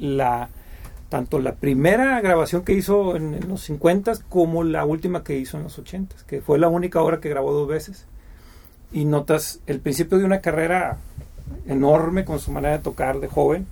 La, 0.00 0.48
tanto 1.08 1.38
la 1.38 1.54
primera 1.54 2.20
grabación 2.20 2.64
que 2.64 2.72
hizo 2.72 3.14
en, 3.14 3.34
en 3.34 3.48
los 3.48 3.60
50 3.62 4.14
como 4.28 4.64
la 4.64 4.84
última 4.84 5.22
que 5.22 5.38
hizo 5.38 5.56
en 5.56 5.62
los 5.62 5.78
80 5.78 6.16
que 6.26 6.40
fue 6.40 6.58
la 6.58 6.66
única 6.68 7.00
obra 7.00 7.20
que 7.20 7.28
grabó 7.28 7.52
dos 7.52 7.68
veces. 7.68 8.06
Y 8.92 9.04
notas 9.04 9.60
el 9.68 9.78
principio 9.80 10.18
de 10.18 10.24
una 10.24 10.40
carrera 10.40 10.98
enorme 11.66 12.24
con 12.24 12.40
su 12.40 12.50
manera 12.50 12.76
de 12.78 12.82
tocar 12.82 13.20
de 13.20 13.28
joven 13.28 13.66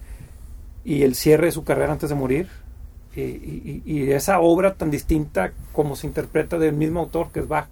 y 0.84 1.02
el 1.02 1.14
cierre 1.16 1.46
de 1.46 1.52
su 1.52 1.64
carrera 1.64 1.92
antes 1.92 2.10
de 2.10 2.14
morir. 2.14 2.48
Y, 3.14 3.20
y- 3.22 3.82
y 3.84 4.10
esa 4.12 4.40
obra 4.40 4.74
tan 4.74 4.90
distinta 4.90 5.52
como 5.72 5.96
se 5.96 6.06
interpreta 6.06 6.58
del 6.58 6.74
mismo 6.76 7.00
autor 7.00 7.30
que 7.32 7.40
es 7.40 7.48
Bach. 7.48 7.66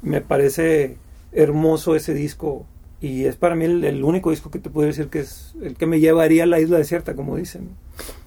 Me 0.00 0.20
parece 0.22 0.96
hermoso 1.32 1.94
ese 1.94 2.14
disco 2.14 2.66
y 3.02 3.26
es 3.26 3.36
para 3.36 3.54
mí 3.54 3.64
el, 3.66 3.84
el 3.84 4.02
único 4.04 4.30
disco 4.30 4.50
que 4.50 4.58
te 4.58 4.70
puedo 4.70 4.86
decir 4.86 5.08
que 5.08 5.20
es 5.20 5.54
el 5.60 5.74
que 5.76 5.86
me 5.86 6.00
llevaría 6.00 6.44
a 6.44 6.46
la 6.46 6.60
isla 6.60 6.78
desierta, 6.78 7.14
como 7.14 7.36
dicen. 7.36 7.70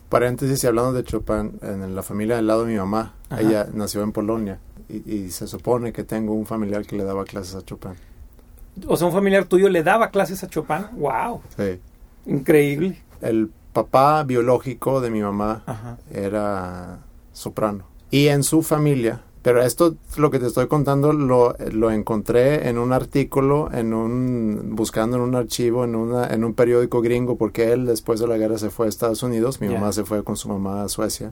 Paréntesis, 0.09 0.63
y 0.63 0.67
hablando 0.67 0.93
de 0.93 1.03
Chopin, 1.03 1.57
en 1.63 1.95
la 1.95 2.03
familia 2.03 2.35
del 2.35 2.45
lado 2.47 2.65
de 2.65 2.71
mi 2.73 2.77
mamá, 2.77 3.13
Ajá. 3.29 3.41
ella 3.41 3.67
nació 3.73 4.03
en 4.03 4.11
Polonia 4.11 4.59
y, 4.87 5.11
y 5.11 5.31
se 5.31 5.47
supone 5.47 5.91
que 5.91 6.03
tengo 6.03 6.33
un 6.33 6.45
familiar 6.45 6.85
que 6.85 6.95
le 6.95 7.03
daba 7.03 7.23
clases 7.25 7.55
a 7.55 7.63
Chopin. 7.63 7.93
O 8.87 8.95
sea, 8.97 9.07
un 9.07 9.13
familiar 9.13 9.45
tuyo 9.45 9.69
le 9.69 9.81
daba 9.83 10.11
clases 10.11 10.43
a 10.43 10.47
Chopin. 10.47 10.85
¡Wow! 10.97 11.41
Sí. 11.57 11.79
Increíble. 12.27 13.01
El 13.21 13.49
papá 13.73 14.23
biológico 14.23 15.01
de 15.01 15.09
mi 15.09 15.21
mamá 15.21 15.63
Ajá. 15.65 15.97
era 16.13 16.99
soprano. 17.33 17.85
Y 18.11 18.27
en 18.27 18.43
su 18.43 18.61
familia, 18.61 19.21
pero 19.45 19.61
esto 19.61 19.95
lo 20.17 20.31
que 20.31 20.39
te 20.39 20.47
estoy 20.47 20.65
contando 20.65 21.13
lo, 21.13 21.55
lo 21.71 21.91
encontré 21.91 22.67
en 22.67 22.79
un 22.79 22.91
artículo, 22.91 23.69
en 23.71 23.93
un 23.93 24.71
buscando 24.71 25.17
en 25.17 25.21
un 25.21 25.35
archivo, 25.35 25.83
en 25.83 25.95
una 25.95 26.33
en 26.33 26.43
un 26.43 26.55
periódico 26.55 26.99
gringo, 26.99 27.37
porque 27.37 27.71
él 27.71 27.85
después 27.85 28.19
de 28.19 28.27
la 28.27 28.37
guerra 28.37 28.57
se 28.57 28.71
fue 28.71 28.87
a 28.87 28.89
Estados 28.89 29.21
Unidos, 29.21 29.61
mi 29.61 29.69
mamá 29.69 29.91
se 29.91 30.03
fue 30.03 30.23
con 30.23 30.35
su 30.35 30.49
mamá 30.49 30.81
a 30.81 30.89
Suecia. 30.89 31.31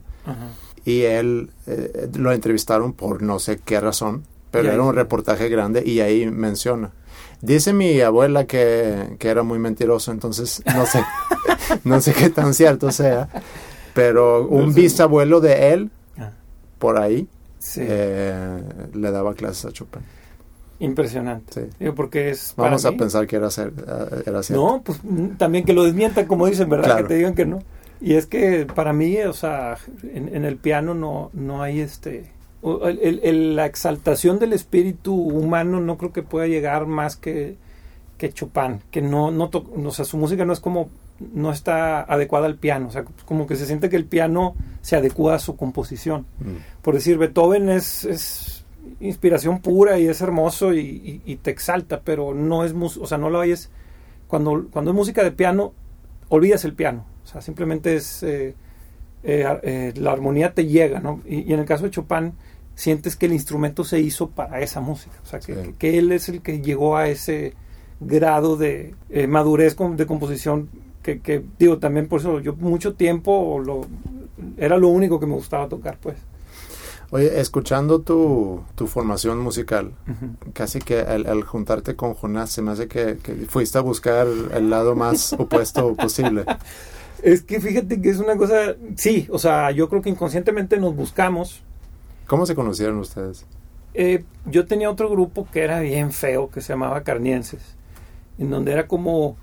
Y 0.86 1.02
él 1.02 1.49
eh, 1.65 2.08
lo 2.13 2.32
entrevistaron 2.32 2.93
por 2.93 3.23
no 3.23 3.39
sé 3.39 3.60
qué 3.65 3.80
razón, 3.80 4.21
pero 4.52 4.71
era 4.71 4.84
un 4.84 4.93
reportaje 4.93 5.49
grande 5.49 5.82
y 5.84 6.02
ahí 6.02 6.30
menciona. 6.30 6.91
Dice 7.41 7.73
mi 7.73 7.99
abuela 7.99 8.45
que, 8.45 9.15
que 9.17 9.28
era 9.28 9.41
muy 9.41 9.58
mentiroso, 9.58 10.12
entonces 10.12 10.62
no 10.76 10.86
sé, 10.86 11.04
no 11.84 11.99
sé 11.99 12.13
qué 12.13 12.30
tan 12.30 12.54
cierto 12.54 12.91
sea, 12.91 13.28
pero 13.95 14.47
un 14.47 14.76
bisabuelo 14.76 15.41
de 15.41 15.73
él, 15.73 15.89
Ah, 16.19 16.30
por 16.78 16.99
ahí, 16.99 17.28
Sí. 17.63 17.80
eh, 17.84 18.62
le 18.93 19.12
daba 19.12 19.34
clases 19.36 19.65
a 19.65 19.71
Chopin. 19.71 20.02
Impresionante. 20.80 21.54
Sí. 21.69 21.69
Digo, 21.80 21.95
porque 21.95 22.30
es. 22.32 22.54
Vamos 22.58 22.84
a 22.86 22.91
mí- 22.91 22.97
pensar 22.97 23.26
que 23.28 23.36
era, 23.38 23.47
cer- 23.47 23.71
eh, 23.78 24.23
era 24.26 24.43
cierto. 24.43 24.63
No, 24.65 24.82
pues 24.84 24.99
mm, 25.04 25.38
también 25.38 25.63
que 25.63 25.71
lo 25.73 25.84
desmientan, 25.84 26.26
como 26.26 26.45
dicen, 26.47 26.67
¿verdad? 26.69 26.86
Claro. 26.86 27.02
Que 27.04 27.08
te 27.10 27.15
digan 27.15 27.36
que 27.36 27.45
no. 27.45 27.60
Y 28.02 28.15
es 28.15 28.26
que 28.26 28.65
para 28.65 28.91
mí, 28.91 29.17
o 29.21 29.34
sea, 29.34 29.78
en, 30.13 30.36
en 30.36 30.43
el 30.43 30.58
piano 30.58 30.93
no, 30.93 31.30
no 31.34 31.62
hay 31.63 31.80
este. 31.80 32.26
el- 32.63 33.19
el- 33.23 33.56
la 33.56 33.65
exaltación 33.65 34.39
del 34.39 34.52
espíritu 34.54 35.13
humano 35.15 35.80
no 35.80 35.97
creo 35.97 36.12
que 36.12 36.23
pueda 36.23 36.47
llegar 36.47 36.86
más 36.86 37.15
que, 37.15 37.56
que 38.17 38.34
Chopin. 38.34 38.82
Que 38.91 39.02
no, 39.02 39.32
no, 39.32 39.49
to- 39.49 39.65
o 39.86 39.91
sea, 39.91 40.04
su 40.06 40.17
música 40.17 40.43
no 40.43 40.52
es 40.54 40.60
como. 40.60 40.89
No 41.34 41.52
está 41.52 42.02
adecuada 42.02 42.47
al 42.47 42.56
piano. 42.56 42.88
O 42.88 42.91
sea, 42.91 43.06
como 43.26 43.47
que 43.47 43.56
se 43.56 43.67
siente 43.67 43.89
que 43.89 43.95
el 43.95 44.06
piano 44.06 44.56
se 44.84 44.96
adecua 44.96 45.34
a 45.36 45.39
su 45.39 45.56
composición 45.56 46.28
Mm. 46.39 46.82
por 46.84 46.93
decir, 46.93 47.17
Beethoven 47.17 47.69
es, 47.69 48.06
es 48.06 48.65
inspiración 49.00 49.60
pura 49.60 49.98
y 49.98 50.08
es 50.08 50.22
hermoso 50.22 50.74
y, 50.74 50.80
y- 50.80 51.22
y 51.26 51.36
te 51.38 51.50
exalta, 51.52 52.02
pero 52.04 52.34
no 52.36 52.63
es 52.63 52.74
o 52.74 53.08
sea, 53.08 53.17
no 53.17 53.30
lo 53.32 53.39
oyes. 53.39 53.69
Cuando, 54.28 54.67
cuando 54.72 54.91
es 54.91 54.96
música 54.96 55.24
de 55.24 55.32
piano, 55.32 55.74
olvidas 56.30 56.63
el 56.65 56.74
piano. 56.74 57.06
O 57.24 57.28
sea, 57.28 57.41
simplemente 57.41 57.96
es. 57.96 58.22
eh, 58.24 58.56
eh, 59.24 59.46
eh, 59.63 59.93
la 59.96 60.12
armonía 60.12 60.54
te 60.54 60.65
llega, 60.65 61.00
¿no? 61.00 61.22
Y, 61.26 61.50
y 61.50 61.54
en 61.54 61.60
el 61.62 61.65
caso 61.65 61.86
de 61.86 61.91
Chopin, 61.91 62.34
sientes 62.76 63.15
que 63.15 63.28
el 63.28 63.34
instrumento 63.34 63.84
se 63.86 64.00
hizo 64.02 64.30
para 64.30 64.60
esa 64.60 64.82
música. 64.82 65.15
O 65.24 65.26
sea, 65.26 65.39
que, 65.39 65.54
Sí. 65.56 65.62
que- 65.62 65.74
que 65.76 65.98
él 65.98 66.12
es 66.12 66.28
el 66.28 66.41
que 66.41 66.60
llegó 66.62 66.98
a 66.98 67.08
ese 67.08 67.54
grado 68.02 68.58
de 68.58 68.96
eh, 69.10 69.28
madurez 69.28 69.78
de 69.96 70.06
composición 70.06 70.67
que, 71.04 71.19
que, 71.22 71.43
digo, 71.60 71.78
también 71.80 72.08
por 72.08 72.19
eso 72.22 72.39
yo 72.39 72.54
mucho 72.56 72.93
tiempo 72.96 73.62
lo, 73.63 73.86
era 74.58 74.77
lo 74.77 74.88
único 74.89 75.19
que 75.19 75.25
me 75.25 75.34
gustaba 75.34 75.67
tocar, 75.67 75.97
pues. 76.01 76.17
Oye, 77.12 77.39
escuchando 77.39 78.01
tu, 78.01 78.63
tu 78.73 78.88
formación 78.88 79.39
musical, 79.39 79.91
casi 80.53 80.79
que 80.79 81.01
al, 81.01 81.27
al 81.27 81.43
juntarte 81.43 81.95
con 81.95 82.15
Jonás, 82.15 82.49
se 82.49 82.63
me 82.63 82.71
hace 82.71 82.88
que, 82.88 83.17
que 83.21 83.36
fuiste 83.47 83.77
a 83.77 83.82
buscar 83.82 84.25
el 84.51 84.69
lado 84.69 84.95
más 84.95 85.34
opuesto 85.38 85.95
posible. 85.95 86.43
Es 87.21 87.43
que 87.43 87.60
fíjate 87.60 88.01
que 88.01 88.10
es 88.10 88.17
una 88.17 88.36
cosa, 88.36 88.75
sí, 88.95 89.27
o 89.29 89.38
sea, 89.38 89.69
yo 89.71 89.89
creo 89.89 90.01
que 90.01 90.10
inconscientemente 90.10 90.77
nos 90.77 90.95
buscamos. 90.95 91.62
¿Cómo 92.25 92.45
se 92.45 92.56
conocieron 92.56 92.97
ustedes? 92.97 93.45
Eh, 93.93 94.23
yo 94.45 94.65
tenía 94.65 94.89
otro 94.89 95.10
grupo 95.10 95.47
que 95.51 95.62
era 95.62 95.82
bien 95.82 96.12
feo, 96.12 96.49
que 96.49 96.62
se 96.62 96.73
llamaba 96.73 97.03
Carnienses, 97.03 97.75
en 98.39 98.49
donde 98.49 98.71
era 98.71 98.88
como 98.88 99.38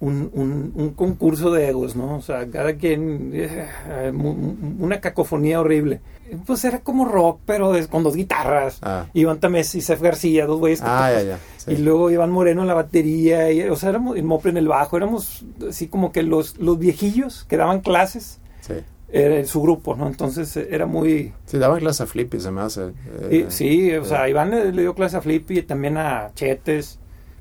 un, 0.00 0.30
un- 0.32 0.72
un 0.74 0.90
concurso 0.90 1.50
de 1.50 1.68
egos, 1.68 1.96
¿no? 1.96 2.16
O 2.16 2.22
sea, 2.22 2.46
cada 2.48 2.74
quien, 2.76 3.30
eh, 3.34 3.66
una 4.12 5.00
cacofonía 5.00 5.60
horrible. 5.60 6.00
Pues 6.46 6.64
era 6.64 6.80
como 6.80 7.04
rock, 7.06 7.40
pero 7.46 7.72
con 7.88 8.02
dos 8.02 8.14
guitarras. 8.14 8.78
Ah, 8.82 9.06
Iván 9.14 9.40
Tamés 9.40 9.74
y 9.74 9.80
Sef 9.80 10.00
García, 10.02 10.44
dos 10.46 10.58
güeyes 10.58 10.82
ah 10.82 11.10
ya, 11.12 11.22
ya. 11.22 11.38
sí. 11.56 11.72
Y 11.72 11.76
luego 11.78 12.10
Iván 12.10 12.30
Moreno 12.30 12.60
en 12.62 12.68
la 12.68 12.74
batería, 12.74 13.50
y, 13.50 13.62
o 13.62 13.76
sea, 13.76 13.88
éramos 13.90 14.16
y 14.18 14.22
Mopre 14.22 14.50
en 14.50 14.58
el 14.58 14.68
bajo, 14.68 14.96
éramos 14.96 15.44
así 15.68 15.88
como 15.88 16.12
que 16.12 16.22
los, 16.22 16.58
los 16.58 16.78
viejillos 16.78 17.44
que 17.48 17.56
daban 17.56 17.80
clases, 17.80 18.40
Sí. 18.60 18.74
era 19.10 19.42
su 19.46 19.62
grupo, 19.62 19.96
¿no? 19.96 20.06
Entonces 20.06 20.54
eh, 20.58 20.68
era 20.70 20.84
muy... 20.84 21.32
Sí, 21.46 21.56
daban 21.58 21.78
clase 21.80 22.02
a 22.02 22.06
Flippy, 22.06 22.38
se 22.40 22.50
me 22.50 22.60
hace. 22.60 22.92
y- 23.30 23.36
eh, 23.38 23.46
sí, 23.48 23.90
o 23.94 24.02
eh, 24.02 24.04
sea, 24.04 24.28
Iván 24.28 24.50
le, 24.50 24.70
le 24.72 24.82
dio 24.82 24.94
clase 24.94 25.16
a 25.16 25.22
Flippy 25.22 25.60
y 25.60 25.62
también 25.62 25.96
a 25.96 26.30
Chetes, 26.34 26.98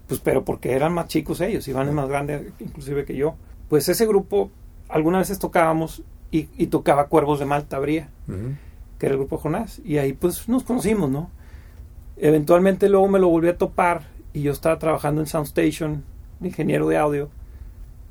pues 0.07 0.19
pero 0.21 0.43
porque 0.45 0.71
eran 0.71 0.93
más 0.93 1.07
chicos 1.07 1.41
ellos, 1.41 1.67
Iván 1.67 1.87
es 1.87 1.93
más 1.93 2.07
grande 2.07 2.51
inclusive 2.59 3.05
que 3.05 3.15
yo. 3.15 3.35
Pues 3.69 3.89
ese 3.89 4.05
grupo, 4.05 4.49
algunas 4.87 5.21
veces 5.21 5.39
tocábamos 5.39 6.03
y, 6.31 6.49
y 6.57 6.67
tocaba 6.67 7.07
Cuervos 7.07 7.39
de 7.39 7.45
Malta, 7.45 7.79
ujú. 7.79 7.87
que 8.97 9.05
era 9.05 9.13
el 9.13 9.19
grupo 9.19 9.37
Jonás, 9.37 9.81
y 9.83 9.97
ahí 9.97 10.13
pues 10.13 10.47
nos 10.47 10.63
conocimos, 10.63 11.09
¿no? 11.09 11.29
Eventualmente 12.15 12.89
luego 12.89 13.07
me 13.07 13.19
lo 13.19 13.29
volví 13.29 13.49
a 13.49 13.57
topar 13.57 14.03
y 14.33 14.41
yo 14.41 14.51
estaba 14.51 14.79
trabajando 14.79 15.21
en 15.21 15.27
Soundstation, 15.27 16.03
ingeniero 16.41 16.87
de 16.87 16.97
audio, 16.97 17.29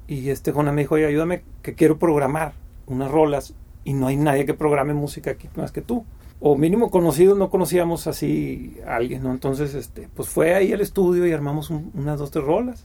y 0.07 0.29
este 0.31 0.53
Jonás 0.53 0.75
me 0.75 0.83
dijo, 0.83 0.95
oye, 0.95 1.07
ayúdame 1.07 1.43
que 1.63 1.75
quiero 1.75 1.99
programar 1.99 2.53
unas 2.87 3.11
rolas 3.11 3.55
y 3.85 3.95
no 3.95 4.07
hay 4.07 4.17
nadie 4.17 4.45
que 4.45 4.55
programe 4.55 4.95
música 4.95 5.33
aquí 5.33 5.49
más 5.57 5.73
que 5.73 5.83
tú. 5.83 6.05
O 6.39 6.57
mínimo 6.57 6.91
conocidos, 6.91 7.37
no 7.39 7.49
conocíamos 7.49 8.07
así 8.07 8.77
a 8.87 8.97
alguien, 8.97 9.23
¿no? 9.23 9.31
Entonces, 9.31 9.75
este, 9.75 10.09
pues 10.15 10.29
fue 10.29 10.55
ahí 10.55 10.73
al 10.73 10.81
estudio 10.83 11.27
y 11.27 11.33
armamos 11.33 11.71
un- 11.71 11.91
unas 11.95 12.19
dos, 12.19 12.31
tres 12.31 12.45
rolas. 12.45 12.85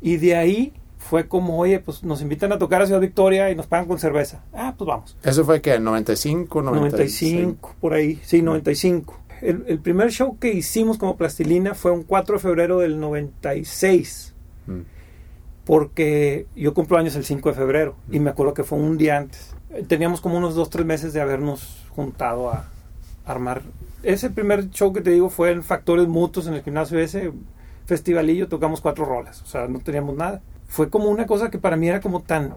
Y 0.00 0.16
de 0.18 0.36
ahí 0.36 0.72
fue 0.96 1.26
como, 1.26 1.58
oye, 1.58 1.80
pues 1.80 2.04
nos 2.04 2.22
invitan 2.22 2.52
a 2.52 2.58
tocar 2.58 2.80
a 2.82 2.86
Ciudad 2.86 3.00
Victoria 3.00 3.50
y 3.50 3.56
nos 3.56 3.66
pagan 3.66 3.86
con 3.86 3.98
cerveza. 3.98 4.44
Ah, 4.52 4.74
pues 4.78 4.86
vamos. 4.86 5.16
Eso 5.24 5.44
fue 5.44 5.60
que 5.60 5.78
95, 5.80 6.62
96. 6.62 7.32
95, 7.32 7.74
por 7.80 7.94
ahí, 7.94 8.20
sí, 8.22 8.42
95. 8.42 9.18
El, 9.42 9.64
el 9.66 9.78
primer 9.80 10.10
show 10.10 10.36
que 10.38 10.52
hicimos 10.52 10.98
como 10.98 11.16
plastilina 11.16 11.74
fue 11.74 11.90
un 11.92 12.02
4 12.04 12.36
de 12.36 12.40
febrero 12.42 12.78
del 12.78 12.98
96, 13.00 14.34
Mm. 14.66 14.80
porque 15.64 16.46
yo 16.56 16.74
cumplo 16.74 16.98
años 16.98 17.14
el 17.16 17.24
5 17.24 17.48
de 17.50 17.54
febrero 17.54 17.96
y 18.10 18.20
me 18.20 18.30
acuerdo 18.30 18.54
que 18.54 18.64
fue 18.64 18.78
un 18.78 18.96
día 18.98 19.16
antes. 19.18 19.54
Teníamos 19.86 20.20
como 20.20 20.38
unos 20.38 20.54
2, 20.54 20.70
3 20.70 20.86
meses 20.86 21.12
de 21.12 21.20
habernos 21.20 21.84
juntado 21.90 22.50
a 22.50 22.64
armar. 23.26 23.62
Ese 24.02 24.30
primer 24.30 24.70
show 24.70 24.92
que 24.92 25.00
te 25.02 25.10
digo 25.10 25.28
fue 25.28 25.50
en 25.50 25.62
Factores 25.62 26.08
Mutuos 26.08 26.46
en 26.46 26.54
el 26.54 26.62
gimnasio 26.62 26.98
ese 26.98 27.32
festivalillo, 27.86 28.48
tocamos 28.48 28.80
cuatro 28.80 29.04
rolas, 29.04 29.42
o 29.42 29.46
sea, 29.46 29.66
no 29.68 29.80
teníamos 29.80 30.16
nada. 30.16 30.40
Fue 30.68 30.88
como 30.90 31.08
una 31.10 31.26
cosa 31.26 31.50
que 31.50 31.58
para 31.58 31.76
mí 31.76 31.88
era 31.88 32.00
como 32.00 32.20
tan 32.22 32.54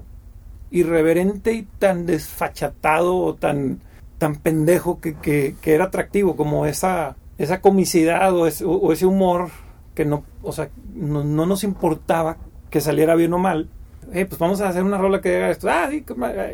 irreverente 0.72 1.54
y 1.54 1.64
tan 1.80 2.06
desfachatado 2.06 3.18
o 3.18 3.36
tan, 3.36 3.80
tan 4.18 4.36
pendejo 4.36 5.00
que, 5.02 5.16
que- 5.16 5.56
que 5.62 5.74
era 5.74 5.86
atractivo, 5.86 6.36
como 6.36 6.66
esa, 6.66 7.16
esa 7.38 7.60
comicidad 7.62 8.34
o 8.34 8.44
o 8.44 8.94
ese 8.94 9.06
humor 9.06 9.50
que 9.96 10.06
no, 10.06 10.24
o 10.44 10.52
sea, 10.54 10.70
no, 10.94 11.24
no 11.24 11.46
nos 11.46 11.64
importaba 11.66 12.38
que 12.70 12.80
saliera 12.82 13.16
bien 13.16 13.34
o 13.34 13.38
mal. 13.38 13.68
Eh, 14.12 14.26
pues 14.26 14.40
vamos 14.40 14.62
a 14.62 14.70
hacer 14.70 14.84
una 14.84 14.98
rola 14.98 15.22
que 15.22 15.36
haga 15.38 15.50
esto. 15.50 15.70
Ah, 15.70 15.88
sí, 15.90 16.04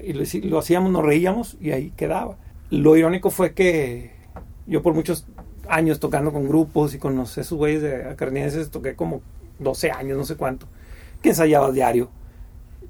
y 0.03 0.13
lo, 0.13 0.49
lo 0.49 0.59
hacíamos, 0.59 0.91
nos 0.91 1.03
reíamos 1.03 1.57
y 1.59 1.71
ahí 1.71 1.91
quedaba. 1.95 2.37
Lo 2.69 2.95
irónico 2.95 3.29
fue 3.29 3.53
que 3.53 4.11
yo 4.65 4.81
por 4.81 4.93
muchos 4.93 5.25
años 5.69 5.99
tocando 5.99 6.31
con 6.31 6.47
grupos 6.47 6.93
y 6.93 6.99
con 6.99 7.19
esos 7.19 7.53
güeyes 7.53 7.81
de 7.81 8.05
acarnienses 8.05 8.69
toqué 8.69 8.95
como 8.95 9.21
12 9.59 9.91
años, 9.91 10.17
no 10.17 10.23
sé 10.23 10.35
cuánto, 10.35 10.67
que 11.21 11.29
ensayabas 11.29 11.73
diario, 11.73 12.09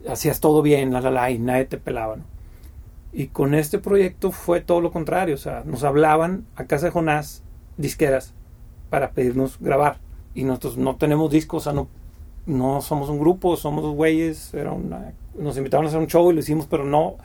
hacías 0.10 0.40
todo 0.40 0.62
bien, 0.62 0.92
la 0.94 1.02
la 1.02 1.12
la, 1.12 1.32
y 1.32 1.40
nadie 1.40 1.66
te 1.66 1.78
pelaba, 1.78 2.18
¿no? 2.18 2.24
Y 3.14 3.28
con 3.28 3.56
este 3.56 3.80
proyecto 3.80 4.32
fue 4.32 4.62
todo 4.62 4.82
lo 4.82 4.92
contrario, 4.92 5.36
o 5.36 5.40
sea, 5.40 5.64
nos 5.66 5.84
hablaban 5.84 6.46
a 6.56 6.66
casa 6.66 6.88
de 6.88 6.92
Jonás 6.92 7.44
disqueras 7.78 8.34
para 8.90 9.12
pedirnos 9.12 9.60
grabar 9.60 10.00
y 10.36 10.44
nosotros 10.44 10.78
no 10.78 10.98
tenemos 10.98 11.32
discos, 11.32 11.64
o 11.64 11.64
sea, 11.64 11.74
no, 11.74 11.88
no 12.48 12.82
somos 12.82 13.10
un 13.10 13.20
grupo, 13.20 13.56
somos 13.58 13.84
dos 13.84 13.94
güeyes, 13.96 14.54
era 14.54 14.72
una, 14.72 15.14
nos 15.38 15.56
invitaron 15.58 15.86
a 15.86 15.90
hacer 15.90 16.00
un 16.00 16.08
show 16.08 16.32
y 16.32 16.34
lo 16.34 16.40
hicimos, 16.40 16.66
pero 16.68 16.84
no, 16.84 17.16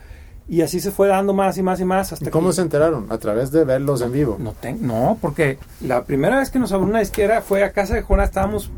y 0.48 0.60
así 0.62 0.80
se 0.80 0.90
fue 0.90 1.08
dando 1.08 1.32
más 1.32 1.56
y 1.56 1.62
más 1.62 1.80
y 1.80 1.84
más 1.84 2.12
hasta 2.12 2.28
¿Y 2.28 2.30
cómo 2.30 2.48
que- 2.48 2.54
se 2.56 2.62
enteraron? 2.62 3.06
A 3.10 3.16
través 3.18 3.50
de 3.52 3.64
verlos 3.64 4.02
en 4.02 4.12
vivo. 4.12 4.36
no, 4.38 4.52
ten- 4.52 4.84
no, 4.86 5.16
porque 5.20 5.56
la 5.80 6.04
primera 6.04 6.38
vez 6.38 6.50
que 6.50 6.58
nos 6.58 6.72
abrió 6.72 6.88
una 6.88 6.98
disquera 7.00 7.40
fue 7.40 7.62
a 7.64 7.72
casa 7.72 7.94
de 7.94 8.02
Jonás, 8.02 8.28
estábamos 8.28 8.70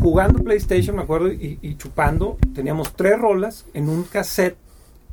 jugando 0.00 0.42
PlayStation, 0.44 0.96
me 0.96 1.02
acuerdo, 1.02 1.32
y, 1.32 1.58
y 1.62 1.76
chupando. 1.76 2.36
Teníamos 2.54 2.92
tres 2.94 3.18
rolas 3.18 3.66
en 3.74 3.88
un 3.88 4.04
cassette, 4.04 4.56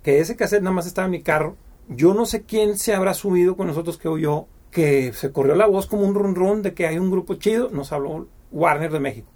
que 0.04 0.20
ese 0.20 0.36
cassette 0.36 0.62
nada 0.64 0.76
más 0.76 0.88
estaba 0.88 1.06
en 1.06 1.12
mi 1.12 1.22
carro. 1.22 1.56
Yo 1.90 2.14
no 2.14 2.26
sé 2.26 2.44
quién 2.44 2.78
se 2.78 2.94
habrá 2.94 3.14
subido 3.14 3.56
con 3.58 3.68
nosotros 3.68 3.98
que 3.98 4.08
oyó, 4.08 4.46
que 4.72 5.14
se 5.14 5.32
corrió 5.32 5.56
la 5.56 5.66
voz 5.68 5.88
como 5.88 6.04
un 6.04 6.14
run 6.14 6.36
run 6.36 6.62
de 6.62 6.74
que 6.74 6.86
hay 6.88 7.00
un 7.00 7.10
grupo 7.12 7.36
chido. 7.36 7.70
Nos 7.72 7.92
habló 7.94 8.28
Warner 8.52 8.92
de 8.92 9.00
México. 9.00 9.28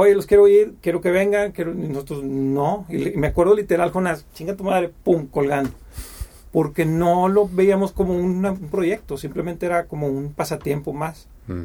Oye, 0.00 0.14
los 0.14 0.26
quiero 0.26 0.44
oír, 0.44 0.74
quiero 0.80 1.00
que 1.00 1.10
vengan, 1.10 1.50
quiero... 1.50 1.72
y 1.72 1.88
nosotros 1.88 2.22
no. 2.22 2.86
Y, 2.88 3.10
me 3.16 3.26
acuerdo 3.26 3.56
literal, 3.56 3.90
Jonás, 3.90 4.24
chinga 4.32 4.54
tu 4.54 4.62
madre, 4.62 4.92
pum, 5.02 5.26
colgando 5.26 5.70
porque 6.52 6.86
no 6.86 7.28
lo 7.28 7.46
veíamos 7.48 7.92
como 7.92 8.14
una- 8.14 8.52
un 8.52 8.68
proyecto, 8.70 9.18
simplemente 9.18 9.66
era 9.66 9.84
como 9.86 10.06
un 10.06 10.32
pasatiempo 10.32 10.92
más. 10.94 11.28
Mm. 11.46 11.64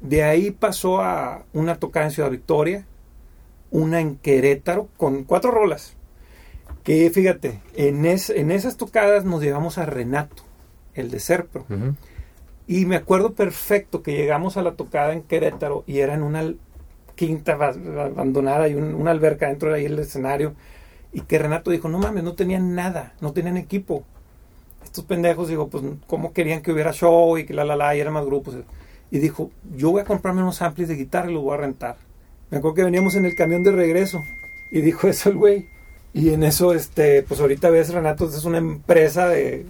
De 0.00 0.22
ahí 0.24 0.50
pasó 0.50 1.00
a 1.02 1.44
una 1.52 1.76
tocada 1.76 2.06
en 2.06 2.12
Ciudad 2.12 2.30
Victoria, 2.30 2.86
una 3.70 4.00
en 4.00 4.16
Querétaro, 4.16 4.88
con 4.96 5.22
cuatro 5.24 5.50
rolas. 5.52 5.94
Que 6.82 7.08
fíjate, 7.10 7.60
en, 7.76 8.04
es- 8.06 8.30
en 8.30 8.50
esas 8.50 8.76
tocadas 8.78 9.24
nos 9.24 9.42
llevamos 9.42 9.76
a 9.78 9.84
Renato, 9.86 10.42
el 10.94 11.10
de 11.10 11.20
Serpro. 11.20 11.66
Ujú. 11.70 11.94
Y 12.66 12.86
me 12.86 12.96
acuerdo 12.96 13.34
perfecto 13.34 14.02
que 14.02 14.16
llegamos 14.16 14.56
a 14.56 14.62
la 14.62 14.72
tocada 14.74 15.12
en 15.12 15.22
Querétaro 15.22 15.84
y 15.86 15.98
era 16.00 16.14
en 16.14 16.22
una 16.24 16.52
quinta 17.26 17.52
abandonada 17.52 18.66
y 18.68 18.74
un- 18.74 18.94
una 18.94 19.10
alberca 19.10 19.48
dentro 19.48 19.68
de 19.70 19.76
ahí 19.76 19.84
el 19.84 19.98
escenario. 19.98 20.54
Y 21.12 21.20
que 21.22 21.38
Renato 21.38 21.70
dijo, 21.70 21.88
no 21.88 21.98
mames, 21.98 22.24
no 22.24 22.32
tenían 22.34 22.74
nada, 22.74 23.12
no 23.20 23.32
tenían 23.32 23.56
equipo. 23.58 24.04
Estos 24.82 25.04
pendejos, 25.04 25.48
digo, 25.48 25.68
pues, 25.68 25.84
¿cómo 26.06 26.32
querían 26.32 26.62
que 26.62 26.72
hubiera 26.72 26.92
show 26.92 27.36
y 27.36 27.44
que 27.44 27.52
la 27.52 27.64
la 27.64 27.76
la 27.76 27.94
y 27.94 28.00
eran 28.00 28.14
más 28.14 28.24
grupos? 28.24 28.54
Y 29.10 29.18
dijo, 29.18 29.50
yo 29.76 29.90
voy 29.90 30.00
a 30.00 30.04
comprarme 30.04 30.40
unos 30.42 30.62
amplis 30.62 30.88
de 30.88 30.94
guitarra 30.96 31.30
y 31.30 31.34
los 31.34 31.42
voy 31.42 31.54
a 31.54 31.58
rentar. 31.58 31.96
Me 32.50 32.58
acuerdo 32.58 32.76
que 32.76 32.84
veníamos 32.84 33.14
en 33.16 33.26
el 33.26 33.34
camión 33.34 33.62
de 33.64 33.72
regreso 33.72 34.22
y 34.72 34.80
dijo 34.80 35.06
eso 35.08 35.28
el 35.28 35.36
güey. 35.36 35.68
Y 36.14 36.30
en 36.30 36.42
eso, 36.42 36.72
este, 36.74 37.22
pues 37.22 37.38
ahorita 37.40 37.68
ves, 37.70 37.92
Renato, 37.92 38.24
es 38.26 38.44
una 38.44 38.58
empresa 38.58 39.28
de 39.28 39.66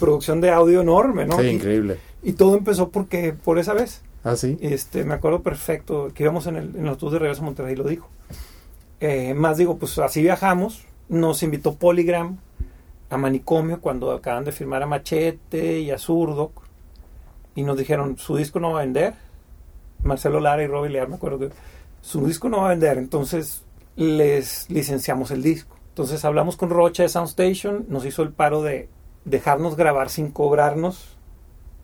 producción 0.00 0.40
de 0.40 0.50
audio 0.50 0.80
enorme, 0.80 1.26
¿no? 1.26 1.38
Sí, 1.38 1.46
Y- 1.46 1.50
increíble. 1.50 1.96
y 2.22 2.32
todo 2.32 2.56
empezó 2.58 2.88
porque 2.90 3.32
por 3.32 3.58
esa 3.58 3.72
vez. 3.74 4.02
Ah, 4.24 4.36
sí. 4.36 4.56
Este, 4.60 5.04
me 5.04 5.14
acuerdo 5.14 5.42
perfecto 5.42 6.12
que 6.14 6.22
íbamos 6.22 6.46
en, 6.46 6.56
el, 6.56 6.76
en 6.76 6.84
los 6.84 6.98
de 6.98 7.18
regreso 7.18 7.42
a 7.42 7.44
Monterrey, 7.44 7.74
lo 7.74 7.84
dijo. 7.84 8.08
Eh, 9.00 9.34
más 9.34 9.56
digo, 9.56 9.78
pues 9.78 9.98
así 9.98 10.22
viajamos. 10.22 10.84
Nos 11.08 11.42
invitó 11.42 11.74
Polygram 11.74 12.38
a 13.10 13.16
Manicomio 13.16 13.80
cuando 13.80 14.12
acaban 14.12 14.44
de 14.44 14.52
firmar 14.52 14.82
a 14.82 14.86
Machete 14.86 15.80
y 15.80 15.90
a 15.90 15.98
Zurdo. 15.98 16.52
Y 17.54 17.62
nos 17.62 17.76
dijeron, 17.76 18.16
su 18.16 18.36
disco 18.36 18.60
no 18.60 18.72
va 18.72 18.80
a 18.80 18.84
vender. 18.84 19.14
Marcelo 20.04 20.40
Lara 20.40 20.62
y 20.62 20.66
Robbie 20.66 20.90
Lear, 20.90 21.08
me 21.08 21.16
acuerdo 21.16 21.38
que 21.38 21.50
su 22.00 22.26
disco 22.26 22.48
no 22.48 22.58
va 22.58 22.66
a 22.66 22.70
vender. 22.70 22.98
Entonces 22.98 23.64
les 23.96 24.70
licenciamos 24.70 25.30
el 25.32 25.42
disco. 25.42 25.76
Entonces 25.88 26.24
hablamos 26.24 26.56
con 26.56 26.70
Rocha 26.70 27.02
de 27.02 27.08
Soundstation, 27.08 27.84
nos 27.88 28.06
hizo 28.06 28.22
el 28.22 28.32
paro 28.32 28.62
de 28.62 28.88
dejarnos 29.24 29.76
grabar 29.76 30.08
sin 30.08 30.30
cobrarnos 30.30 31.16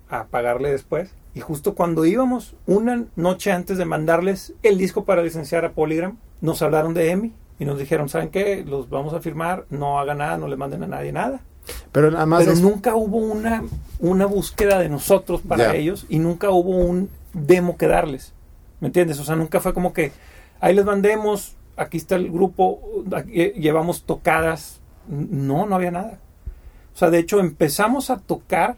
a 0.08 0.24
pagarle 0.24 0.70
después. 0.70 1.10
Y 1.34 1.40
justo 1.40 1.74
cuando 1.74 2.04
íbamos, 2.04 2.54
una 2.66 3.04
noche 3.16 3.52
antes 3.52 3.78
de 3.78 3.84
mandarles 3.84 4.54
el 4.62 4.78
disco 4.78 5.04
para 5.04 5.22
licenciar 5.22 5.64
a 5.64 5.72
Polygram, 5.72 6.16
nos 6.40 6.62
hablaron 6.62 6.94
de 6.94 7.10
EMI 7.10 7.32
y 7.60 7.64
nos 7.64 7.78
dijeron, 7.78 8.08
¿saben 8.08 8.30
qué? 8.30 8.64
Los 8.66 8.88
vamos 8.90 9.14
a 9.14 9.20
firmar, 9.20 9.64
no 9.70 9.98
hagan 9.98 10.18
nada, 10.18 10.38
no 10.38 10.48
le 10.48 10.56
manden 10.56 10.82
a 10.84 10.86
nadie 10.86 11.12
nada. 11.12 11.40
Pero 11.92 12.10
nada 12.10 12.24
más 12.26 12.40
Pero 12.40 12.52
es- 12.52 12.60
nunca 12.62 12.94
hubo 12.94 13.18
una, 13.18 13.62
una 14.00 14.26
búsqueda 14.26 14.78
de 14.78 14.88
nosotros 14.88 15.42
para 15.46 15.74
ellos 15.76 16.06
y 16.08 16.18
nunca 16.18 16.50
hubo 16.50 16.70
un 16.76 17.10
demo 17.34 17.76
que 17.76 17.86
darles. 17.88 18.32
¿Me 18.80 18.86
entiendes? 18.88 19.18
O 19.20 19.24
sea, 19.24 19.36
nunca 19.36 19.60
fue 19.60 19.74
como 19.74 19.92
que 19.92 20.12
ahí 20.60 20.74
les 20.74 20.84
mandemos, 20.84 21.56
aquí 21.76 21.98
está 21.98 22.16
el 22.16 22.30
grupo, 22.30 22.80
aquí, 23.14 23.30
eh, 23.42 23.54
llevamos 23.58 24.04
tocadas. 24.04 24.80
No, 25.08 25.66
no 25.66 25.74
había 25.74 25.90
nada. 25.90 26.18
O 26.94 26.98
sea, 26.98 27.10
de 27.10 27.18
hecho 27.18 27.38
empezamos 27.38 28.08
a 28.10 28.16
tocar, 28.18 28.76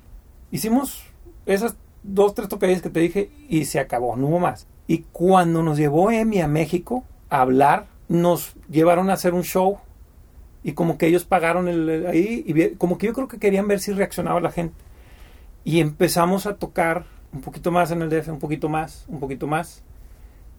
hicimos 0.51 1.05
esas 1.47 1.77
dos, 2.03 2.35
tres 2.35 2.49
tocadillas 2.49 2.83
que 2.83 2.91
te 2.91 3.01
dije 3.01 3.31
y 3.49 3.65
se 3.67 3.81
acabó, 3.81 4.17
no 4.17 4.29
hubo 4.29 4.39
más. 4.39 4.67
Y 4.87 5.05
cuando 5.13 5.63
nos 5.63 5.79
llevó 5.79 6.11
Emi 6.11 6.41
a 6.41 6.49
México 6.49 7.05
a 7.29 7.41
hablar, 7.43 7.87
nos 8.09 8.55
llevaron 8.69 9.09
a 9.11 9.13
hacer 9.15 9.35
un 9.35 9.43
show 9.45 9.79
y 10.63 10.73
como 10.73 10.99
que 10.99 11.07
ellos 11.07 11.25
pagaron 11.25 11.69
el, 11.69 11.89
el- 11.89 12.07
ahí 12.07 12.45
y 12.47 12.75
como 12.77 12.99
que 12.99 13.07
yo 13.07 13.13
creo 13.13 13.29
que 13.29 13.39
querían 13.39 13.69
ver 13.69 13.81
si 13.81 13.93
reaccionaba 13.93 14.41
la 14.41 14.51
gente. 14.51 14.75
Y 15.65 15.81
empezamos 15.81 16.47
a 16.47 16.57
tocar 16.57 17.05
un 17.33 17.41
poquito 17.43 17.71
más 17.71 17.91
en 17.93 18.03
el 18.03 18.11
DF, 18.11 18.29
un 18.31 18.39
poquito 18.41 18.69
más, 18.69 19.05
un 19.09 19.21
poquito 19.21 19.47
más. 19.47 19.83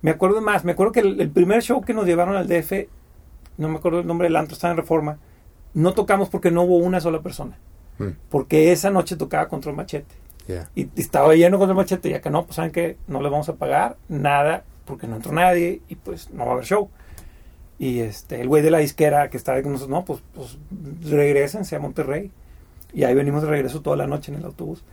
Me 0.01 0.11
acuerdo 0.11 0.35
de 0.35 0.41
más, 0.41 0.63
me 0.63 0.71
acuerdo 0.71 0.93
que 0.93 1.01
el, 1.01 1.19
el 1.21 1.29
primer 1.29 1.61
show 1.61 1.81
que 1.81 1.93
nos 1.93 2.05
llevaron 2.05 2.35
al 2.35 2.47
DF, 2.47 2.87
no 3.57 3.67
me 3.69 3.77
acuerdo 3.77 3.99
el 3.99 4.07
nombre 4.07 4.27
del 4.27 4.35
antro, 4.37 4.53
estaba 4.53 4.71
en 4.71 4.77
Reforma, 4.77 5.17
no 5.73 5.93
tocamos 5.93 6.29
porque 6.29 6.51
no 6.51 6.63
hubo 6.63 6.77
una 6.77 6.99
sola 7.01 7.21
persona. 7.21 7.57
Mm, 7.99 8.07
Porque 8.29 8.71
esa 8.71 8.89
noche 8.89 9.15
tocaba 9.17 9.47
contra 9.47 9.69
el 9.71 9.77
machete. 9.77 10.15
Y, 10.75 10.81
y 10.83 10.89
estaba 10.95 11.33
lleno 11.35 11.57
contra 11.57 11.71
el 11.71 11.77
machete, 11.77 12.09
ya 12.09 12.21
que 12.21 12.29
no, 12.29 12.45
pues 12.45 12.55
saben 12.55 12.71
que 12.71 12.97
no 13.07 13.21
le 13.21 13.29
vamos 13.29 13.47
a 13.49 13.55
pagar 13.55 13.97
nada, 14.09 14.63
porque 14.85 15.07
no 15.07 15.15
entró 15.15 15.31
nadie 15.31 15.81
y 15.87 15.95
pues 15.95 16.31
no 16.31 16.43
va 16.45 16.51
a 16.51 16.53
haber 16.55 16.65
show. 16.65 16.89
Y 17.79 18.01
este, 18.01 18.41
el 18.41 18.47
güey 18.47 18.61
de 18.61 18.71
la 18.71 18.77
disquera 18.79 19.29
que 19.29 19.37
estaba 19.37 19.61
con 19.61 19.71
nosotros, 19.71 19.97
no, 19.97 20.05
pues, 20.05 20.21
pues 20.33 20.57
regresense 21.09 21.75
a 21.75 21.79
Monterrey. 21.79 22.31
Y 22.93 23.05
ahí 23.05 23.15
venimos 23.15 23.41
de 23.41 23.49
regreso 23.49 23.81
toda 23.81 23.95
la 23.95 24.05
noche 24.07 24.31
en 24.31 24.37
el 24.39 24.45
autobús. 24.45 24.83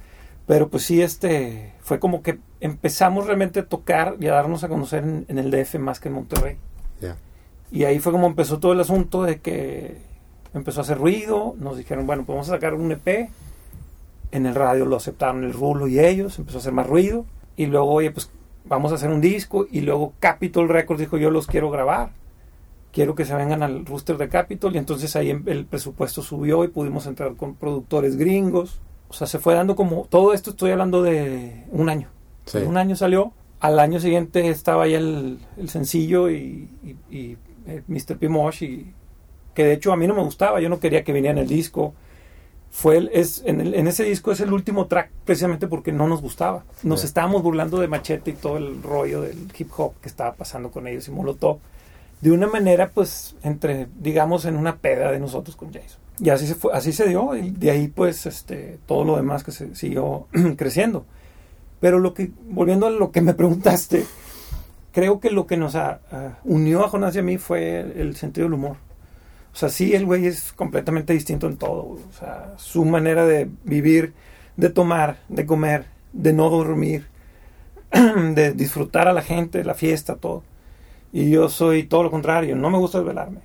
Pero 0.46 0.68
pues 0.68 0.84
sí, 0.84 1.02
este, 1.02 1.74
fue 1.80 1.98
como 1.98 2.22
que 2.22 2.38
empezamos 2.60 3.26
realmente 3.26 3.60
a 3.60 3.66
tocar 3.66 4.16
y 4.18 4.28
a 4.28 4.32
darnos 4.32 4.64
a 4.64 4.68
conocer 4.68 5.04
en, 5.04 5.26
en 5.28 5.38
el 5.38 5.50
DF 5.50 5.74
más 5.74 6.00
que 6.00 6.08
en 6.08 6.14
Monterrey. 6.14 6.56
Y 7.70 7.84
ahí 7.84 7.98
fue 7.98 8.12
como 8.12 8.26
empezó 8.26 8.58
todo 8.58 8.72
el 8.72 8.80
asunto 8.80 9.22
de 9.24 9.40
que 9.40 9.98
empezó 10.54 10.80
a 10.80 10.84
hacer 10.84 10.96
ruido, 10.96 11.54
nos 11.58 11.76
dijeron, 11.76 12.06
bueno, 12.06 12.24
pues 12.24 12.34
vamos 12.34 12.48
a 12.48 12.54
sacar 12.54 12.72
un 12.72 12.92
EP. 12.92 13.28
En 14.30 14.46
el 14.46 14.54
radio 14.54 14.84
lo 14.84 14.96
aceptaron 14.96 15.44
el 15.44 15.52
Rulo 15.52 15.88
y 15.88 16.00
ellos, 16.00 16.38
empezó 16.38 16.58
a 16.58 16.60
hacer 16.60 16.72
más 16.72 16.86
ruido. 16.86 17.24
Y 17.56 17.66
luego, 17.66 17.90
oye, 17.90 18.10
pues 18.10 18.30
vamos 18.64 18.92
a 18.92 18.96
hacer 18.96 19.10
un 19.10 19.20
disco. 19.20 19.66
Y 19.70 19.80
luego 19.80 20.12
Capitol 20.20 20.68
Records 20.68 21.00
dijo, 21.00 21.16
yo 21.16 21.30
los 21.30 21.46
quiero 21.46 21.70
grabar. 21.70 22.10
Quiero 22.92 23.14
que 23.14 23.24
se 23.24 23.34
vengan 23.34 23.62
al 23.62 23.84
rooster 23.86 24.16
de 24.16 24.28
Capitol. 24.28 24.74
Y 24.74 24.78
entonces 24.78 25.16
ahí 25.16 25.30
em- 25.30 25.44
el 25.46 25.64
presupuesto 25.66 26.22
subió 26.22 26.64
y 26.64 26.68
pudimos 26.68 27.06
entrar 27.06 27.34
con 27.36 27.54
productores 27.54 28.16
gringos. 28.16 28.80
O 29.08 29.14
sea, 29.14 29.26
se 29.26 29.38
fue 29.38 29.54
dando 29.54 29.74
como, 29.74 30.06
todo 30.10 30.34
esto 30.34 30.50
estoy 30.50 30.70
hablando 30.70 31.02
de 31.02 31.64
un 31.70 31.88
año. 31.88 32.08
Sí. 32.44 32.58
Un 32.58 32.76
año 32.76 32.96
salió. 32.96 33.32
Al 33.60 33.78
año 33.80 33.98
siguiente 33.98 34.48
estaba 34.48 34.86
ya 34.86 34.98
el, 34.98 35.38
el 35.56 35.68
sencillo 35.68 36.30
y, 36.30 36.68
y, 36.84 37.16
y, 37.16 37.36
eh, 37.66 37.82
Mr. 37.88 38.16
P. 38.18 38.28
Mosh 38.28 38.62
y 38.62 38.92
que 39.54 39.64
de 39.64 39.72
hecho 39.72 39.92
a 39.92 39.96
mí 39.96 40.06
no 40.06 40.14
me 40.14 40.22
gustaba, 40.22 40.60
yo 40.60 40.68
no 40.68 40.78
quería 40.78 41.02
que 41.02 41.12
viniera 41.12 41.32
en 41.32 41.38
el 41.38 41.48
disco. 41.48 41.92
Fue 42.70 42.96
el- 42.98 43.10
es, 43.12 43.42
en, 43.46 43.60
el- 43.60 43.74
en 43.74 43.88
ese 43.88 44.04
disco 44.04 44.30
es 44.30 44.40
el 44.40 44.52
último 44.52 44.86
track 44.86 45.10
precisamente 45.24 45.66
porque 45.66 45.90
no 45.92 46.06
nos 46.06 46.20
gustaba. 46.22 46.64
Nos 46.82 47.02
estábamos 47.04 47.42
burlando 47.42 47.78
de 47.78 47.88
Machete 47.88 48.30
y 48.32 48.34
todo 48.34 48.56
el 48.58 48.82
rollo 48.82 49.22
del 49.22 49.48
hip 49.58 49.70
hop 49.76 49.94
que 50.00 50.08
estaba 50.08 50.34
pasando 50.34 50.70
con 50.70 50.86
ellos 50.86 51.08
y 51.08 51.10
Molotov. 51.10 51.58
De 52.20 52.30
una 52.32 52.46
manera, 52.48 52.90
pues, 52.92 53.36
entre, 53.42 53.86
digamos, 54.00 54.44
en 54.44 54.56
una 54.56 54.76
peda 54.76 55.10
de 55.12 55.20
nosotros 55.20 55.54
con 55.56 55.72
Jason. 55.72 55.98
Y 56.20 56.30
así 56.30 56.48
se 56.48 56.56
fue, 56.56 56.72
así 56.74 56.92
se 56.92 57.06
dio, 57.08 57.36
y 57.36 57.50
de 57.50 57.70
ahí, 57.70 57.86
pues, 57.88 58.26
este, 58.26 58.78
todo 58.86 59.04
lo 59.04 59.16
demás 59.16 59.44
que 59.44 59.52
se 59.52 59.74
siguió 59.76 60.26
creciendo. 60.56 61.06
Pero 61.80 62.00
lo 62.00 62.14
que, 62.14 62.32
volviendo 62.50 62.88
a 62.88 62.90
lo 62.90 63.12
que 63.12 63.20
me 63.20 63.34
preguntaste, 63.34 64.04
creo 64.92 65.20
que 65.20 65.30
lo 65.30 65.46
que 65.46 65.56
nos 65.56 65.76
a- 65.76 66.00
a- 66.10 66.38
unió 66.44 66.84
a 66.84 66.88
Jonás 66.88 67.14
y 67.14 67.20
a 67.20 67.22
mí 67.22 67.38
fue 67.38 67.80
el 67.80 68.16
sentido 68.16 68.46
del 68.46 68.54
humor. 68.54 68.76
O 69.52 69.56
sea, 69.56 69.68
sí, 69.70 69.94
el 69.94 70.06
güey 70.06 70.26
es 70.26 70.52
completamente 70.52 71.12
distinto 71.12 71.46
en 71.48 71.56
todo. 71.56 71.82
O 71.84 72.00
sea, 72.18 72.54
su 72.58 72.84
manera 72.84 73.26
de 73.26 73.50
vivir, 73.64 74.14
de 74.56 74.70
tomar, 74.70 75.18
de 75.28 75.46
comer, 75.46 75.86
de 76.12 76.32
no 76.32 76.48
dormir, 76.50 77.06
de 78.34 78.52
disfrutar 78.52 79.08
a 79.08 79.12
la 79.12 79.22
gente, 79.22 79.64
la 79.64 79.74
fiesta, 79.74 80.16
todo. 80.16 80.42
Y 81.12 81.30
yo 81.30 81.48
soy 81.48 81.84
todo 81.84 82.02
lo 82.04 82.10
contrario, 82.10 82.56
no 82.56 82.70
me 82.70 82.78
gusta 82.78 82.98
desvelarme, 82.98 83.40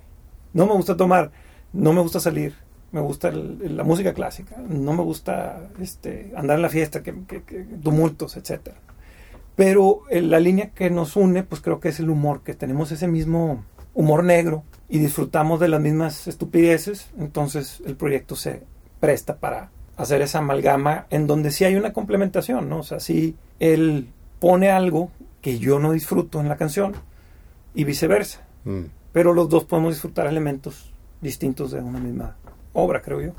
no 0.52 0.66
me 0.66 0.74
gusta 0.74 0.96
tomar, 0.96 1.32
no 1.72 1.92
me 1.94 2.00
gusta 2.02 2.20
salir, 2.20 2.54
me 2.92 3.00
gusta 3.00 3.28
el- 3.28 3.76
la 3.76 3.84
música 3.84 4.14
clásica, 4.14 4.56
no 4.68 4.92
me 4.92 5.02
gusta 5.02 5.70
este, 5.80 6.32
andar 6.36 6.56
en 6.58 6.62
la 6.62 6.68
fiesta, 6.68 7.02
que, 7.02 7.14
que- 7.28 7.42
que- 7.42 7.64
tumultos, 7.82 8.36
etcétera. 8.36 8.76
Pero 9.56 10.02
eh, 10.10 10.20
la 10.20 10.40
línea 10.40 10.70
que 10.70 10.90
nos 10.90 11.16
une, 11.16 11.42
pues 11.44 11.60
creo 11.60 11.80
que 11.80 11.88
es 11.90 12.00
el 12.00 12.10
humor, 12.10 12.42
que 12.42 12.54
tenemos 12.54 12.90
ese 12.92 13.08
mismo 13.08 13.64
humor 13.94 14.24
negro 14.24 14.62
y 14.88 14.98
disfrutamos 14.98 15.60
de 15.60 15.68
las 15.68 15.80
mismas 15.80 16.26
estupideces, 16.28 17.08
entonces 17.18 17.82
el 17.86 17.96
proyecto 17.96 18.36
se 18.36 18.62
presta 19.00 19.36
para 19.36 19.70
hacer 19.96 20.20
esa 20.22 20.38
amalgama 20.38 21.06
en 21.10 21.26
donde 21.26 21.50
sí 21.50 21.64
hay 21.64 21.76
una 21.76 21.92
complementación, 21.92 22.68
¿no? 22.68 22.80
O 22.80 22.82
sea, 22.82 23.00
sí 23.00 23.36
él 23.60 24.08
pone 24.40 24.70
algo 24.70 25.10
que 25.40 25.58
yo 25.58 25.78
no 25.78 25.92
disfruto 25.92 26.40
en 26.40 26.48
la 26.48 26.56
canción 26.56 26.94
y 27.74 27.84
viceversa, 27.84 28.40
Mm. 28.64 28.84
pero 29.12 29.32
los 29.34 29.48
dos 29.48 29.64
podemos 29.64 29.92
disfrutar 29.94 30.26
elementos 30.26 30.90
distintos 31.20 31.70
de 31.70 31.80
una 31.80 31.98
misma 32.00 32.36
obra, 32.72 33.00
creo 33.02 33.20
yo. 33.20 33.32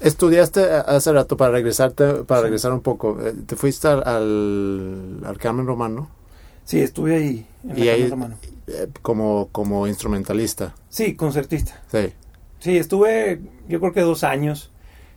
Estudiaste 0.00 0.64
hace 0.64 1.12
rato 1.12 1.36
para 1.36 1.50
regresarte, 1.52 2.22
para 2.24 2.40
Sí. 2.40 2.44
regresar 2.44 2.72
un 2.72 2.80
poco. 2.80 3.18
eh, 3.20 3.34
Te 3.46 3.56
fuiste 3.56 3.88
al, 3.88 4.02
al, 4.06 5.20
al 5.24 5.38
Carmen 5.38 5.66
Romano 5.66 6.08
Sí, 6.64 6.80
estuve 6.80 7.16
ahí 7.16 7.46
en 7.68 7.78
y 7.78 7.88
ahí 7.88 8.08
Romano. 8.08 8.36
eh, 8.66 8.88
como, 9.02 9.48
como 9.52 9.86
instrumentalista. 9.86 10.74
Sí, 10.88 11.14
concertista. 11.14 11.80
Sí. 11.90 12.12
Sí, 12.58 12.76
estuve 12.76 13.40
yo 13.68 13.80
creo 13.80 13.92
que 13.92 14.00
dos 14.00 14.24
años. 14.24 14.72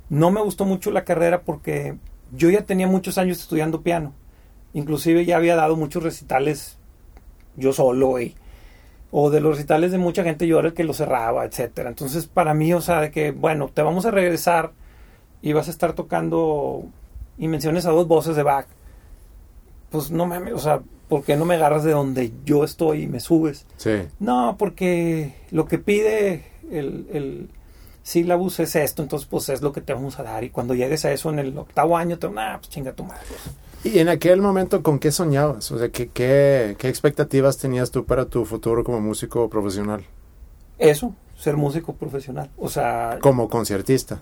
No 0.10 0.30
me 0.32 0.42
gustó 0.42 0.66
mucho 0.66 0.92
la 0.92 1.06
carrera 1.06 1.42
porque 1.42 1.98
yo 2.32 2.50
ya 2.50 2.64
tenía 2.66 2.88
muchos 2.88 3.18
años 3.18 3.40
estudiando 3.40 3.82
piano. 3.82 4.14
Inclusive 4.74 5.26
ya 5.26 5.38
había 5.38 5.56
dado 5.56 5.76
muchos 5.76 6.04
recitales 6.04 6.78
yo 7.58 7.74
solo 7.74 8.20
y 8.22 8.36
o 9.14 9.30
de 9.30 9.42
los 9.42 9.56
recitales 9.58 9.92
de 9.92 9.98
mucha 9.98 10.24
gente 10.24 10.48
yo 10.48 10.60
era 10.60 10.70
el 10.70 10.74
que 10.74 10.86
lo 10.86 10.94
cerraba, 10.94 11.44
etcétera. 11.46 11.90
Entonces 11.90 12.28
para 12.28 12.54
mí, 12.54 12.74
o 12.74 12.80
sea, 12.82 13.02
de 13.02 13.12
que 13.12 13.32
bueno, 13.32 13.70
te 13.74 13.82
vamos 13.82 14.06
a 14.06 14.12
regresar 14.12 14.72
y 15.42 15.52
vas 15.54 15.68
a 15.68 15.72
estar 15.72 15.94
tocando 15.94 16.86
y 17.38 17.48
menciones 17.48 17.86
a 17.86 17.92
dos 17.92 18.08
voces 18.08 18.36
de 18.36 18.44
Bach. 18.44 18.68
Pues 19.92 20.10
no 20.10 20.26
mames, 20.26 20.54
o 20.54 20.60
sea, 20.60 20.82
¿por 21.08 21.24
qué 21.24 21.36
no 21.36 21.46
me 21.46 21.56
agarras 21.56 21.84
de 21.84 21.92
donde 21.92 22.32
yo 22.46 22.64
estoy 22.64 23.04
y 23.04 23.08
me 23.08 23.20
subes? 23.20 23.66
Sí. 23.78 24.08
No, 24.20 24.56
porque 24.58 25.36
lo 25.52 25.66
que 25.66 25.78
pide 25.78 26.46
el, 26.72 27.08
el 27.12 27.50
sílabus 28.04 28.60
es 28.60 28.76
esto, 28.76 29.02
entonces 29.02 29.28
pues 29.30 29.50
es 29.50 29.62
lo 29.62 29.72
que 29.74 29.82
te 29.82 29.94
vamos 29.94 30.20
a 30.20 30.24
dar. 30.24 30.44
Y 30.44 30.50
cuando 30.50 30.74
llegues 30.74 31.06
a 31.06 31.12
eso 31.12 31.30
en 31.30 31.40
el 31.40 31.58
octavo 31.58 31.98
año, 31.98 32.18
te 32.18 32.30
nah, 32.30 32.58
pues 32.58 32.70
chinga 32.70 32.94
tu 32.94 33.04
madre. 33.04 33.26
Y 33.84 34.00
en 34.00 34.10
aquel 34.10 34.42
momento, 34.42 34.84
¿con 34.84 35.00
qué 35.00 35.12
soñabas? 35.12 35.72
O 35.72 35.80
sea, 35.80 35.90
¿qué, 35.90 36.08
qué, 36.10 36.76
qué 36.78 36.88
expectativas 36.88 37.58
tenías 37.58 37.92
tú 37.92 38.06
para 38.06 38.26
tu 38.26 38.46
futuro 38.46 38.84
como 38.84 39.02
músico 39.02 39.50
profesional? 39.50 40.06
Eso, 40.78 41.16
ser 41.38 41.58
músico 41.58 41.94
profesional. 41.94 42.50
O 42.58 42.70
sea, 42.70 43.18
Como 43.22 43.50
conciertista. 43.50 44.22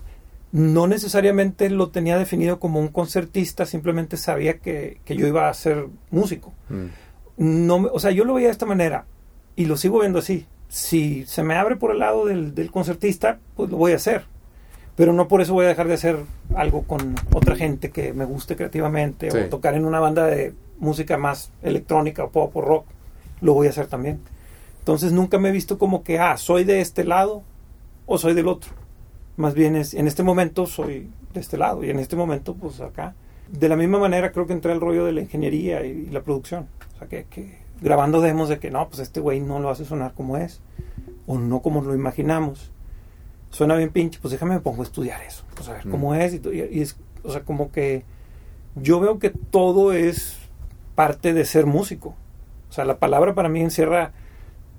No 0.51 0.87
necesariamente 0.87 1.69
lo 1.69 1.89
tenía 1.89 2.17
definido 2.17 2.59
como 2.59 2.79
un 2.79 2.87
concertista, 2.87 3.65
simplemente 3.65 4.17
sabía 4.17 4.57
que, 4.59 4.99
que 5.05 5.15
yo 5.15 5.27
iba 5.27 5.49
a 5.49 5.53
ser 5.53 5.87
músico. 6.09 6.53
Mm. 6.69 6.85
No, 7.67 7.75
o 7.93 7.99
sea, 7.99 8.11
yo 8.11 8.25
lo 8.25 8.33
veía 8.33 8.47
de 8.47 8.51
esta 8.53 8.65
manera 8.65 9.05
y 9.55 9.65
lo 9.65 9.77
sigo 9.77 9.99
viendo 9.99 10.19
así. 10.19 10.47
Si 10.67 11.25
se 11.25 11.43
me 11.43 11.55
abre 11.55 11.75
por 11.75 11.91
el 11.91 11.99
lado 11.99 12.25
del, 12.25 12.53
del 12.55 12.71
concertista, 12.71 13.39
pues 13.55 13.69
lo 13.69 13.77
voy 13.77 13.93
a 13.93 13.95
hacer. 13.97 14.25
Pero 14.95 15.13
no 15.13 15.27
por 15.27 15.41
eso 15.41 15.53
voy 15.53 15.65
a 15.65 15.69
dejar 15.69 15.87
de 15.87 15.93
hacer 15.93 16.17
algo 16.55 16.83
con 16.83 17.15
otra 17.33 17.55
gente 17.55 17.89
que 17.91 18.11
me 18.13 18.25
guste 18.25 18.55
creativamente 18.55 19.31
Sí. 19.31 19.37
o 19.37 19.45
tocar 19.49 19.75
en 19.75 19.85
una 19.85 19.99
banda 20.01 20.25
de 20.27 20.53
música 20.77 21.17
más 21.17 21.51
electrónica 21.61 22.23
o 22.25 22.31
pop 22.31 22.55
o 22.57 22.61
rock. 22.61 22.85
Lo 23.39 23.53
voy 23.53 23.67
a 23.67 23.69
hacer 23.69 23.87
también. 23.87 24.19
Entonces 24.79 25.11
nunca 25.13 25.37
me 25.37 25.49
he 25.49 25.51
visto 25.53 25.77
como 25.77 26.03
que, 26.03 26.19
ah, 26.19 26.35
soy 26.37 26.65
de 26.65 26.81
este 26.81 27.03
lado 27.05 27.43
o 28.05 28.17
soy 28.17 28.33
del 28.33 28.47
otro. 28.47 28.71
Más 29.39 29.53
bien 29.53 29.77
es, 29.77 29.93
en 29.93 30.05
este 30.05 30.21
momento 30.21 30.65
soy 30.65 31.09
de 31.33 31.39
este 31.39 31.57
lado 31.57 31.81
y 31.85 31.89
en 31.89 31.97
este 31.97 32.17
momento 32.17 32.55
pues 32.55 32.81
acá. 32.81 33.15
De 33.49 33.69
la 33.69 33.77
misma 33.77 33.97
manera 33.97 34.33
creo 34.33 34.45
que 34.45 34.51
entré 34.51 34.73
al 34.73 34.81
rollo 34.81 35.05
de 35.05 35.13
la 35.13 35.21
ingeniería 35.21 35.85
y, 35.85 36.07
la 36.07 36.21
producción. 36.21 36.67
O 36.95 36.99
sea, 36.99 37.07
que, 37.07 37.23
que 37.23 37.57
grabando 37.79 38.19
demos 38.19 38.49
de 38.49 38.59
que 38.59 38.69
no, 38.69 38.89
pues 38.89 38.99
este 38.99 39.21
güey 39.21 39.39
no 39.39 39.59
lo 39.59 39.69
hace 39.69 39.85
sonar 39.85 40.13
como 40.13 40.35
es 40.35 40.59
o 41.25 41.39
no 41.39 41.61
como 41.61 41.81
lo 41.81 41.95
imaginamos. 41.95 42.73
Suena 43.49 43.75
bien 43.75 43.91
pinche, 43.91 44.19
pues 44.21 44.33
déjame 44.33 44.55
me 44.55 44.59
pongo 44.59 44.81
a 44.81 44.85
estudiar 44.85 45.21
eso, 45.21 45.45
pues 45.55 45.69
a 45.69 45.73
ver 45.73 45.87
Mm. 45.87 45.91
cómo 45.91 46.15
es 46.15 46.33
y 46.33 46.81
es, 46.81 46.97
o 47.23 47.31
sea, 47.31 47.43
como 47.45 47.71
que 47.71 48.03
yo 48.75 48.99
veo 48.99 49.19
que 49.19 49.29
todo 49.29 49.93
es 49.93 50.37
parte 50.95 51.31
de 51.33 51.45
ser 51.45 51.65
músico. 51.65 52.13
O 52.69 52.73
sea, 52.73 52.83
la 52.83 52.99
palabra 52.99 53.35
para 53.35 53.47
mí 53.47 53.61
encierra 53.61 54.11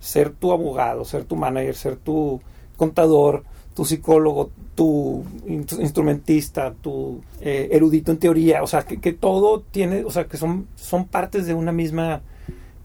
ser 0.00 0.30
tu 0.30 0.52
abogado, 0.52 1.06
ser 1.06 1.24
tu 1.24 1.34
manager, 1.34 1.74
ser 1.74 1.96
tu 1.96 2.42
contador, 2.76 3.44
tu 3.80 3.86
psicólogo, 3.86 4.50
tu 4.74 5.24
in- 5.46 5.64
instrumentista, 5.78 6.74
tu 6.74 7.22
eh, 7.40 7.70
erudito 7.72 8.12
en 8.12 8.18
teoría, 8.18 8.62
o 8.62 8.66
sea, 8.66 8.82
que, 8.82 9.00
que 9.00 9.14
todo 9.14 9.62
tiene, 9.62 10.04
o 10.04 10.10
sea, 10.10 10.26
que 10.26 10.36
son, 10.36 10.66
son 10.76 11.06
partes 11.06 11.46
de 11.46 11.54
una 11.54 11.72
misma 11.72 12.20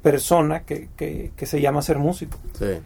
persona 0.01 0.61
que, 0.61 0.87
que, 0.95 1.33
que 1.35 1.45
se 1.45 1.59
llama 1.59 1.81
ser 1.81 1.97
músico. 1.99 2.37
Sí. 2.57 2.77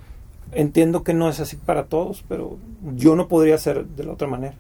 Entiendo 0.54 1.04
que 1.04 1.13
no 1.13 1.30
es 1.30 1.39
así 1.39 1.56
para 1.56 1.84
todos, 1.86 2.24
pero 2.28 2.58
yo 2.95 3.15
no 3.15 3.28
podría 3.28 3.60
ser 3.60 3.86
de 3.86 4.06
la 4.06 4.13
otra 4.13 4.28
manera. 4.28 4.56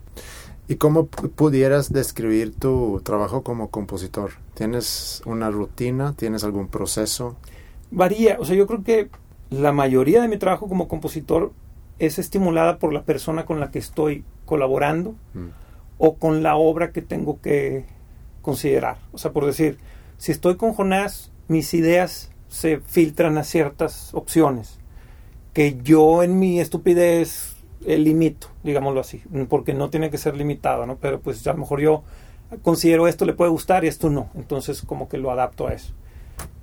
¿Y 0.67 0.75
cómo 0.75 1.09
pu- 1.09 1.31
pudieras 1.31 1.91
describir 1.91 2.53
tu 2.53 3.01
trabajo 3.03 3.41
como 3.41 3.71
compositor? 3.71 4.33
¿Tienes 4.53 5.23
una 5.25 5.49
rutina? 5.49 6.13
¿Tienes 6.15 6.43
algún 6.43 6.67
proceso? 6.67 7.35
Varía, 7.89 8.37
o 8.39 8.45
sea, 8.45 8.55
yo 8.55 8.67
creo 8.67 8.83
que 8.83 9.09
la 9.49 9.71
mayoría 9.71 10.21
de 10.21 10.27
mi 10.27 10.37
trabajo 10.37 10.67
como 10.69 10.87
compositor 10.87 11.51
es 11.99 12.17
estimulada 12.17 12.79
por 12.79 12.93
la 12.93 13.03
persona 13.03 13.45
con 13.45 13.59
la 13.59 13.71
que 13.71 13.79
estoy 13.79 14.23
colaborando 14.45 15.15
o 15.97 16.15
con 16.15 16.41
la 16.41 16.55
obra 16.55 16.91
que 16.91 17.01
tengo 17.01 17.39
que 17.41 17.85
considerar. 18.41 18.97
O 19.11 19.17
sea, 19.17 19.31
por 19.31 19.45
decir, 19.45 19.77
si 20.17 20.31
estoy 20.31 20.55
con 20.55 20.73
Jonás, 20.73 21.31
mis 21.47 21.73
ideas 21.73 22.31
se 22.47 22.79
filtran 22.79 23.37
a 23.37 23.43
ciertas 23.43 24.13
opciones 24.13 24.79
que 25.53 25.77
yo 25.83 26.23
en 26.23 26.39
mi 26.39 26.59
estupidez 26.59 27.57
eh, 27.85 27.97
limito, 27.97 28.47
digámoslo 28.63 29.01
así, 29.01 29.21
porque 29.49 29.73
no 29.73 29.89
tiene 29.89 30.09
que 30.09 30.17
ser 30.17 30.35
limitado, 30.35 30.85
¿no? 30.85 30.97
Pero 30.97 31.19
pues 31.19 31.45
a 31.47 31.53
lo 31.53 31.59
mejor 31.59 31.81
yo 31.81 32.03
considero 32.61 33.07
esto 33.07 33.25
le 33.25 33.33
puede 33.33 33.51
gustar 33.51 33.83
y 33.83 33.87
esto 33.87 34.09
no, 34.09 34.29
entonces 34.35 34.81
como 34.81 35.09
que 35.09 35.17
lo 35.17 35.31
adapto 35.31 35.67
a 35.67 35.73
eso. 35.73 35.93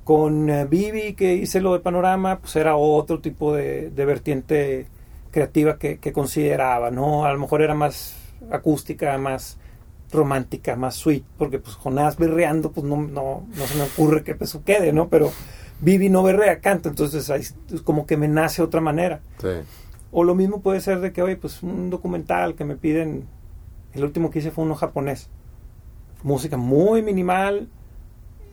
Con 0.04 0.48
eh, 0.48 0.64
Vivi, 0.64 1.14
que 1.14 1.34
hice 1.34 1.60
lo 1.60 1.74
de 1.74 1.80
Panorama, 1.80 2.38
pues 2.38 2.56
era 2.56 2.76
otro 2.76 3.20
tipo 3.20 3.54
de 3.54 3.90
vertiente 3.94 4.86
creativa 5.36 5.78
que, 5.78 5.98
que 5.98 6.14
consideraba, 6.14 6.90
¿no? 6.90 7.26
A 7.26 7.32
lo 7.34 7.38
mejor 7.38 7.60
era 7.60 7.74
más 7.74 8.16
acústica, 8.50 9.18
más 9.18 9.58
romántica, 10.10 10.76
más 10.76 10.94
sweet, 10.94 11.24
porque 11.36 11.58
pues 11.58 11.76
Jonás 11.76 12.16
berreando, 12.16 12.72
pues 12.72 12.86
no, 12.86 12.96
no, 12.96 13.46
no 13.54 13.66
se 13.66 13.76
me 13.76 13.82
ocurre 13.82 14.24
que 14.24 14.34
eso 14.40 14.64
quede, 14.64 14.94
¿no? 14.94 15.10
Pero 15.10 15.30
Vivi 15.80 16.08
no 16.08 16.22
berrea, 16.22 16.60
canta, 16.60 16.88
entonces 16.88 17.28
ahí 17.28 17.42
es 17.42 17.54
como 17.84 18.06
que 18.06 18.16
me 18.16 18.28
nace 18.28 18.62
otra 18.62 18.80
manera. 18.80 19.20
Sí. 19.38 19.48
O 20.10 20.24
lo 20.24 20.34
mismo 20.34 20.62
puede 20.62 20.80
ser 20.80 21.00
de 21.00 21.12
que, 21.12 21.20
oye, 21.20 21.36
pues 21.36 21.62
un 21.62 21.90
documental 21.90 22.54
que 22.54 22.64
me 22.64 22.76
piden, 22.76 23.26
el 23.92 24.04
último 24.04 24.30
que 24.30 24.38
hice 24.38 24.50
fue 24.50 24.64
uno 24.64 24.74
japonés, 24.74 25.28
música 26.22 26.56
muy 26.56 27.02
minimal 27.02 27.68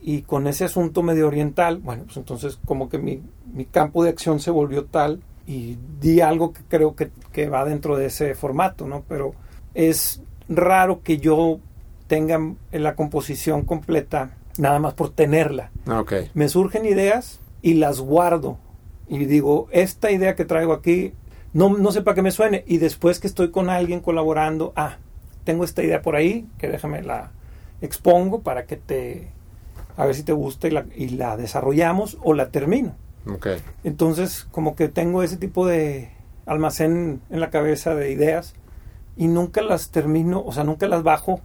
y 0.02 0.20
con 0.20 0.46
ese 0.46 0.66
asunto 0.66 1.02
medio 1.02 1.28
oriental, 1.28 1.78
bueno, 1.78 2.04
pues 2.04 2.18
entonces 2.18 2.58
como 2.66 2.90
que 2.90 2.98
mi, 2.98 3.22
mi 3.54 3.64
campo 3.64 4.04
de 4.04 4.10
acción 4.10 4.38
se 4.38 4.50
volvió 4.50 4.84
tal 4.84 5.22
y 5.46 5.78
di 6.00 6.20
algo 6.20 6.52
que 6.52 6.62
creo 6.68 6.94
que, 6.94 7.10
que 7.32 7.48
va 7.48 7.64
dentro 7.64 7.96
de 7.96 8.06
ese 8.06 8.34
formato, 8.34 8.86
¿no? 8.86 9.04
Pero 9.08 9.34
es 9.74 10.22
raro 10.48 11.02
que 11.02 11.18
yo 11.18 11.58
tenga 12.06 12.40
la 12.72 12.94
composición 12.94 13.62
completa 13.62 14.36
nada 14.58 14.78
más 14.78 14.94
por 14.94 15.10
tenerla 15.10 15.70
Ah, 15.86 16.04
me 16.34 16.48
surgen 16.48 16.86
ideas 16.86 17.40
y 17.62 17.74
las 17.74 18.00
guardo. 18.00 18.58
Y 19.08 19.24
digo, 19.26 19.68
esta 19.70 20.10
idea 20.10 20.34
que 20.34 20.44
traigo 20.44 20.72
aquí, 20.72 21.12
no, 21.52 21.76
no 21.76 21.92
sé 21.92 22.02
para 22.02 22.14
qué 22.14 22.22
me 22.22 22.30
suene. 22.30 22.64
Y 22.66 22.78
después 22.78 23.20
que 23.20 23.26
estoy 23.26 23.50
con 23.50 23.68
alguien 23.68 24.00
colaborando, 24.00 24.72
ah, 24.76 24.96
tengo 25.44 25.64
esta 25.64 25.82
idea 25.82 26.02
por 26.02 26.16
ahí, 26.16 26.46
que 26.58 26.68
déjame 26.68 27.02
la 27.02 27.32
expongo 27.82 28.40
para 28.40 28.64
que 28.64 28.76
te, 28.76 29.28
a 29.96 30.06
ver 30.06 30.14
si 30.14 30.22
te 30.22 30.32
gusta 30.32 30.68
y 30.68 30.70
la, 30.70 30.86
y 30.96 31.08
la 31.10 31.36
desarrollamos 31.36 32.18
o 32.22 32.32
la 32.32 32.48
termino. 32.48 32.94
Ok. 33.26 33.48
Entonces, 33.84 34.46
como 34.50 34.74
que 34.76 34.88
tengo 34.88 35.22
ese 35.22 35.36
tipo 35.36 35.66
de 35.66 36.10
almacén 36.46 37.20
en 37.30 37.40
la 37.40 37.50
cabeza 37.50 37.94
de 37.94 38.10
ideas 38.10 38.54
y 39.16 39.28
nunca 39.28 39.62
las 39.62 39.90
termino, 39.90 40.42
o 40.44 40.52
sea, 40.52 40.64
nunca 40.64 40.88
las 40.88 41.02
bajo 41.02 41.40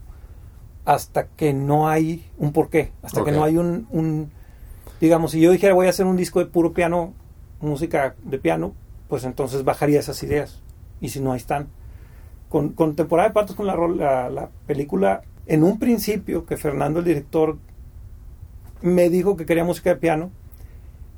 hasta 0.85 1.27
que 1.27 1.53
no 1.53 1.87
hay 1.87 2.25
un 2.37 2.51
porqué, 2.51 2.91
hasta 3.03 3.23
que 3.23 3.31
no 3.31 3.43
hay 3.43 3.57
un, 3.57 3.87
un- 3.91 4.31
digamos, 4.99 5.31
si 5.31 5.39
yo 5.39 5.51
dijera 5.51 5.73
voy 5.73 5.87
a 5.87 5.91
hacer 5.91 6.05
un 6.05 6.17
disco 6.17 6.39
de 6.39 6.47
puro 6.47 6.73
piano, 6.73 7.13
música 7.61 8.15
de 8.23 8.39
piano, 8.39 8.73
pues 9.07 9.23
entonces 9.23 9.63
bajaría 9.63 9.99
esas 9.99 10.21
ideas. 10.23 10.61
Y 11.01 11.09
si 11.09 11.19
no, 11.21 11.31
ahí 11.31 11.37
están. 11.37 11.67
Con, 12.49 12.69
con 12.69 12.95
temporada 12.95 13.29
de 13.29 13.33
patos, 13.33 13.55
con 13.55 13.67
la, 13.67 13.75
rol- 13.75 13.97
la, 13.97 14.29
la 14.29 14.49
película, 14.65 15.21
en 15.45 15.63
un 15.63 15.77
principio 15.79 16.45
que 16.45 16.57
Fernando, 16.57 16.99
el 16.99 17.05
director, 17.05 17.57
me 18.81 19.09
dijo 19.09 19.35
que 19.35 19.45
quería 19.45 19.63
música 19.63 19.89
de 19.91 19.95
piano, 19.97 20.31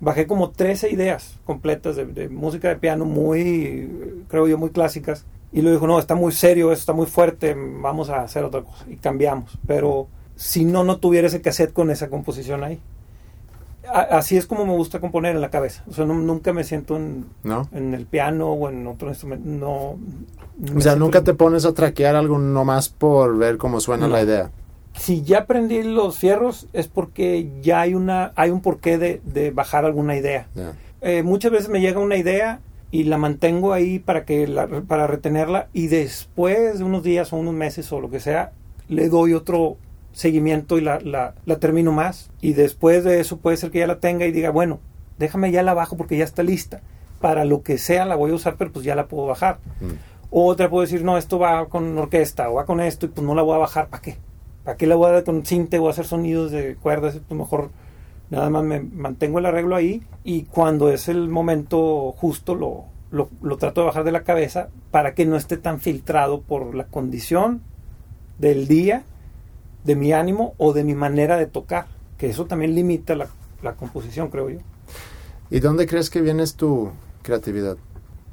bajé 0.01 0.27
como 0.27 0.49
13 0.49 0.91
ideas 0.91 1.39
completas 1.45 1.95
de, 1.95 2.05
de 2.05 2.27
música 2.27 2.67
de 2.67 2.75
piano 2.75 3.05
muy, 3.05 4.23
creo 4.27 4.47
yo, 4.47 4.57
muy 4.57 4.71
clásicas. 4.71 5.25
Y 5.53 5.61
luego 5.61 5.77
dijo, 5.77 5.87
no, 5.87 5.99
está 5.99 6.15
muy 6.15 6.31
serio, 6.33 6.71
esto 6.71 6.81
está 6.81 6.93
muy 6.93 7.05
fuerte, 7.05 7.55
vamos 7.57 8.09
a 8.09 8.21
hacer 8.23 8.43
otra 8.43 8.61
cosa. 8.61 8.85
Y 8.89 8.95
cambiamos. 8.97 9.57
Pero 9.67 10.07
si 10.35 10.65
no, 10.65 10.83
no 10.83 10.97
tuviera 10.97 11.27
ese 11.27 11.41
cassette 11.41 11.73
con 11.73 11.91
esa 11.91 12.09
composición 12.09 12.63
ahí. 12.63 12.79
A- 13.87 14.17
así 14.17 14.37
es 14.37 14.45
como 14.45 14.65
me 14.65 14.73
gusta 14.73 14.99
componer 14.99 15.35
en 15.35 15.41
la 15.41 15.49
cabeza. 15.49 15.83
O 15.89 15.93
sea, 15.93 16.05
no- 16.05 16.13
nunca 16.13 16.53
me 16.53 16.63
siento 16.63 16.95
en, 16.95 17.25
¿No? 17.43 17.67
en 17.73 17.93
el 17.93 18.05
piano 18.05 18.49
o 18.53 18.69
en 18.69 18.85
otro 18.87 19.09
instrumento. 19.09 19.43
No. 19.49 19.97
O 20.77 20.79
sea, 20.81 20.95
nunca 20.95 21.23
te 21.23 21.33
pones 21.33 21.65
a 21.65 21.73
traquear 21.73 22.15
algo 22.15 22.37
nomás 22.37 22.89
por 22.89 23.37
ver 23.37 23.57
cómo 23.57 23.79
suena 23.81 24.07
No. 24.07 24.13
la 24.13 24.23
idea. 24.23 24.51
Si 25.01 25.23
ya 25.23 25.39
aprendí 25.39 25.81
los 25.83 26.17
fierros 26.17 26.67
es 26.73 26.87
porque 26.87 27.49
ya 27.61 27.81
hay 27.81 27.95
una 27.95 28.33
hay 28.35 28.51
un 28.51 28.61
porqué 28.61 28.97
de, 28.97 29.19
de 29.25 29.51
bajar 29.51 29.83
alguna 29.85 30.15
idea. 30.15 30.47
Eh, 31.01 31.23
muchas 31.23 31.51
veces 31.51 31.69
me 31.69 31.81
llega 31.81 31.99
una 31.99 32.17
idea 32.17 32.59
y 32.91 33.05
la 33.05 33.17
mantengo 33.17 33.73
ahí 33.73 33.97
para 33.99 34.25
que 34.25 34.47
la- 34.47 34.67
para 34.87 35.07
retenerla 35.07 35.67
y 35.73 35.87
después 35.87 36.77
de 36.79 36.83
unos 36.83 37.03
días 37.03 37.33
o 37.33 37.37
unos 37.37 37.53
meses 37.53 37.91
o 37.91 37.99
lo 38.01 38.09
que 38.11 38.19
sea 38.19 38.51
le 38.89 39.09
doy 39.09 39.33
otro 39.33 39.77
seguimiento 40.11 40.77
y 40.77 40.81
la, 40.81 40.99
la, 40.99 41.33
la 41.45 41.55
termino 41.57 41.91
más. 41.91 42.29
Y 42.41 42.53
después 42.53 43.03
de 43.03 43.19
eso 43.21 43.37
puede 43.37 43.57
ser 43.57 43.71
que 43.71 43.79
ya 43.79 43.87
la 43.87 43.99
tenga 43.99 44.25
y 44.25 44.31
diga 44.31 44.51
bueno 44.51 44.79
déjame 45.17 45.51
ya 45.51 45.63
la 45.63 45.73
bajo 45.73 45.97
porque 45.97 46.17
ya 46.17 46.25
está 46.25 46.43
lista. 46.43 46.81
Para 47.19 47.45
lo 47.45 47.61
que 47.63 47.77
sea 47.77 48.05
la 48.05 48.15
voy 48.15 48.31
a 48.31 48.35
usar 48.35 48.55
pero 48.57 48.71
pues 48.71 48.85
ya 48.85 48.95
la 48.95 49.07
puedo 49.07 49.25
bajar 49.27 49.57
Mm. 49.79 49.93
otra 50.29 50.69
puedo 50.69 50.81
decir 50.81 51.03
no 51.03 51.17
esto 51.17 51.39
va 51.39 51.67
con 51.69 51.97
orquesta 51.97 52.49
o 52.49 52.55
va 52.55 52.65
con 52.65 52.79
esto 52.81 53.05
y 53.07 53.09
pues 53.09 53.25
no 53.25 53.33
la 53.35 53.41
voy 53.41 53.55
a 53.55 53.59
bajar 53.59 53.87
para 53.89 54.01
qué 54.03 54.17
para 54.63 54.77
qué 54.77 54.87
la 54.87 54.95
voy 54.95 55.09
a 55.09 55.13
dar 55.13 55.23
con 55.23 55.45
cinte 55.45 55.79
o 55.79 55.89
hacer 55.89 56.05
sonidos 56.05 56.51
de 56.51 56.75
cuerdas 56.75 57.19
pues 57.27 57.37
mejor 57.37 57.71
nada 58.29 58.49
más 58.49 58.63
me 58.63 58.79
mantengo 58.79 59.39
el 59.39 59.45
arreglo 59.45 59.75
ahí 59.75 60.03
y 60.23 60.43
cuando 60.43 60.89
es 60.89 61.07
el 61.07 61.29
momento 61.29 62.13
justo 62.17 62.55
lo, 62.55 62.85
lo, 63.11 63.29
lo 63.41 63.57
trato 63.57 63.81
de 63.81 63.87
bajar 63.87 64.03
de 64.03 64.11
la 64.11 64.23
cabeza 64.23 64.69
para 64.89 65.13
que 65.13 65.25
no 65.25 65.35
esté 65.35 65.57
tan 65.57 65.79
filtrado 65.79 66.41
por 66.41 66.75
la 66.75 66.85
condición 66.85 67.61
del 68.39 68.67
día, 68.67 69.03
de 69.83 69.95
mi 69.95 70.13
ánimo 70.13 70.53
o 70.57 70.73
de 70.73 70.83
mi 70.83 70.95
manera 70.95 71.37
de 71.37 71.45
tocar, 71.45 71.87
que 72.17 72.29
eso 72.29 72.45
también 72.45 72.73
limita 72.75 73.15
la, 73.15 73.27
la 73.61 73.73
composición, 73.73 74.29
creo 74.29 74.49
yo. 74.49 74.59
¿Y 75.49 75.59
dónde 75.59 75.85
crees 75.87 76.09
que 76.09 76.21
viene 76.21 76.45
tu 76.55 76.91
creatividad? 77.21 77.77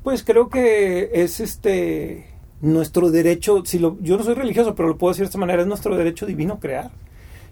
Pues 0.03 0.23
creo 0.23 0.49
que 0.49 1.11
es 1.13 1.41
este 1.41 2.28
nuestro 2.61 3.11
derecho, 3.11 3.63
si 3.65 3.79
lo, 3.79 3.97
yo 4.01 4.17
no 4.17 4.25
soy 4.25 4.35
religioso, 4.35 4.75
pero 4.75 4.89
lo 4.89 4.99
puedo 4.99 5.13
decir 5.13 5.25
de 5.25 5.29
esta 5.29 5.39
manera, 5.39 5.63
es 5.63 5.69
nuestro 5.69 5.97
derecho 5.97 6.27
divino 6.27 6.59
crear. 6.59 6.91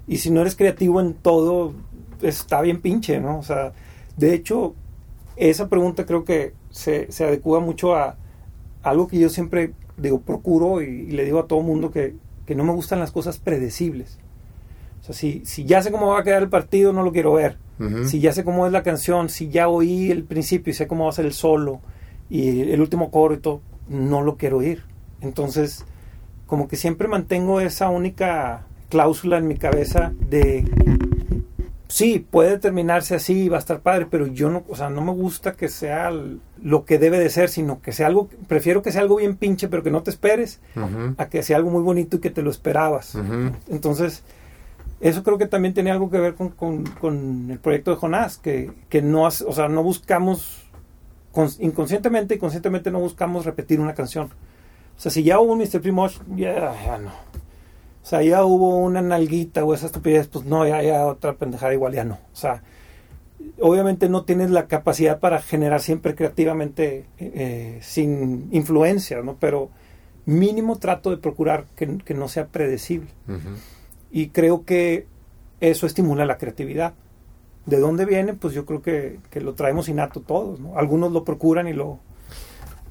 Y 0.09 0.19
si 0.19 0.31
no 0.31 0.41
eres 0.41 0.57
creativo 0.57 1.01
en 1.01 1.15
todo, 1.15 1.73
está 2.23 2.61
bien 2.61 2.81
pinche, 2.81 3.21
¿no? 3.21 3.39
O 3.39 3.43
sea, 3.43 3.73
de 4.17 4.35
hecho, 4.35 4.75
esa 5.37 5.69
pregunta 5.69 6.07
creo 6.07 6.25
que 6.25 6.55
se, 6.71 7.11
se 7.11 7.25
adecua 7.25 7.61
mucho 7.61 7.95
a 7.95 8.17
algo 8.83 9.09
que 9.09 9.19
yo 9.19 9.29
siempre 9.29 9.73
digo, 9.97 10.21
procuro 10.21 10.83
y, 10.83 10.87
y 10.87 11.11
le 11.11 11.25
digo 11.25 11.41
a 11.41 11.47
todo 11.47 11.61
mundo 11.61 11.91
que, 11.91 12.15
que 12.47 12.55
no 12.55 12.65
me 12.65 12.73
gustan 12.73 13.01
las 13.01 13.13
cosas 13.13 13.39
predecibles. 13.39 14.19
O 15.01 15.05
sea, 15.05 15.15
si, 15.15 15.43
si 15.45 15.65
ya 15.65 15.83
sé 15.83 15.91
cómo 15.91 16.09
va 16.09 16.21
a 16.21 16.23
quedar 16.25 16.43
el 16.43 16.49
partido, 16.49 16.93
no 16.93 17.03
lo 17.03 17.13
quiero 17.13 17.33
ver. 17.33 17.59
Si 18.07 18.21
ya 18.21 18.33
sé 18.33 18.43
cómo 18.43 18.67
es 18.67 18.73
la 18.73 18.83
canción, 18.83 19.29
si 19.29 19.51
ya 19.51 19.69
oí 19.69 20.11
el 20.11 20.25
principio 20.25 20.71
y 20.71 20.75
sé 20.75 20.87
cómo 20.87 21.05
va 21.05 21.11
a 21.11 21.13
ser 21.13 21.27
el 21.27 21.35
solo 21.35 21.81
y 22.31 22.71
el 22.71 22.81
último 22.81 23.11
coro 23.11 23.35
y 23.35 23.37
todo, 23.37 23.61
no 23.89 24.23
lo 24.23 24.39
quiero 24.39 24.59
oír. 24.59 24.83
Entonces, 25.21 25.85
como 26.47 26.69
que 26.69 26.77
siempre 26.77 27.09
mantengo 27.09 27.61
esa 27.61 27.89
única 27.89 28.63
cláusula 28.89 29.39
en 29.39 29.49
mi 29.49 29.57
cabeza 29.57 30.13
de 30.21 30.65
sí, 31.89 32.19
puede 32.31 32.59
terminarse 32.59 33.15
así, 33.15 33.49
va 33.49 33.57
a 33.57 33.61
estar 33.61 33.81
padre, 33.81 34.07
pero 34.11 34.27
yo 34.27 34.51
no, 34.51 34.65
o 34.69 34.77
sea, 34.77 34.91
no 34.91 35.03
me 35.03 35.13
gusta 35.13 35.53
que 35.53 35.69
sea 35.69 36.11
lo 36.63 36.85
que 36.85 36.99
debe 36.99 37.19
de 37.19 37.31
ser, 37.31 37.49
sino 37.49 37.81
que 37.81 37.93
sea 37.93 38.09
algo, 38.09 38.29
prefiero 38.49 38.83
que 38.83 38.93
sea 38.93 39.01
algo 39.03 39.17
bien 39.17 39.37
pinche, 39.37 39.69
pero 39.69 39.83
que 39.83 39.91
no 39.91 40.03
te 40.03 40.11
esperes, 40.11 40.61
a 41.17 41.29
que 41.29 41.43
sea 41.43 41.57
algo 41.57 41.71
muy 41.71 41.83
bonito 41.83 42.17
y 42.17 42.21
que 42.21 42.31
te 42.31 42.43
lo 42.43 42.51
esperabas. 42.51 43.15
Entonces, 43.69 44.23
eso 45.01 45.23
creo 45.23 45.39
que 45.39 45.47
también 45.47 45.75
tiene 45.75 45.91
algo 45.91 46.11
que 46.11 46.19
ver 46.19 46.35
con, 46.35 46.51
con- 46.51 46.85
con 46.85 47.51
el 47.51 47.59
proyecto 47.59 47.93
de 47.93 47.97
Jonás, 47.99 48.37
que, 48.39 48.73
que 48.89 49.01
no, 49.03 49.23
o 49.25 49.31
sea, 49.31 49.69
no 49.69 49.83
buscamos, 49.83 50.65
cons- 51.33 51.59
inconscientemente 51.61 52.35
y 52.35 52.39
conscientemente 52.39 52.91
no 52.91 52.99
buscamos 52.99 53.45
repetir 53.47 53.79
una 53.81 53.95
canción. 53.95 54.29
O 54.97 55.01
sea, 55.01 55.11
si 55.11 55.23
ya 55.23 55.41
hubo 55.41 55.53
un 55.53 55.59
Mr. 55.59 55.81
Primosh, 55.81 56.19
ya, 56.37 56.75
ya 56.85 56.99
no. 56.99 57.11
O 57.11 58.09
sea, 58.09 58.23
ya 58.23 58.45
hubo 58.45 58.79
una 58.79 59.03
nalguita 59.03 59.65
o 59.65 59.75
esa 59.75 59.87
estupidez, 59.87 60.29
pues 60.29 60.45
no, 60.45 60.67
ya, 60.67 60.81
ya 60.83 61.07
otra 61.07 61.35
pendejada 61.35 61.75
igual 61.75 61.93
ya 61.93 62.05
no. 62.05 62.15
O 62.15 62.37
sea, 62.37 62.63
obviamente 63.61 64.09
no 64.09 64.25
tienes 64.25 64.51
la 64.51 64.67
capacidad 64.67 65.19
para 65.19 65.41
generar 65.41 65.81
siempre 65.81 66.15
creativamente 66.15 67.07
eh, 67.19 67.79
sin 67.83 68.49
influencia, 68.53 69.23
¿no? 69.23 69.37
Pero 69.41 69.71
mínimo 70.25 70.77
trato 70.77 71.11
de 71.11 71.17
procurar 71.17 71.67
que, 71.77 71.99
que 71.99 72.15
no 72.15 72.29
sea 72.29 72.47
predecible. 72.47 73.09
Y 74.11 74.29
creo 74.29 74.65
que 74.65 75.07
eso 75.61 75.87
estimula 75.87 76.27
la 76.27 76.39
creatividad. 76.39 76.95
¿De 77.65 77.79
dónde 77.81 78.05
viene? 78.05 78.35
Pues 78.35 78.55
yo 78.55 78.65
creo 78.67 78.83
que, 78.83 79.19
que 79.31 79.41
lo 79.41 79.55
traemos 79.55 79.89
innato 79.89 80.21
todos, 80.21 80.61
¿no? 80.61 80.79
Algunos 80.79 81.13
lo 81.13 81.25
procuran 81.25 81.67
y 81.67 81.73
lo... 81.73 81.99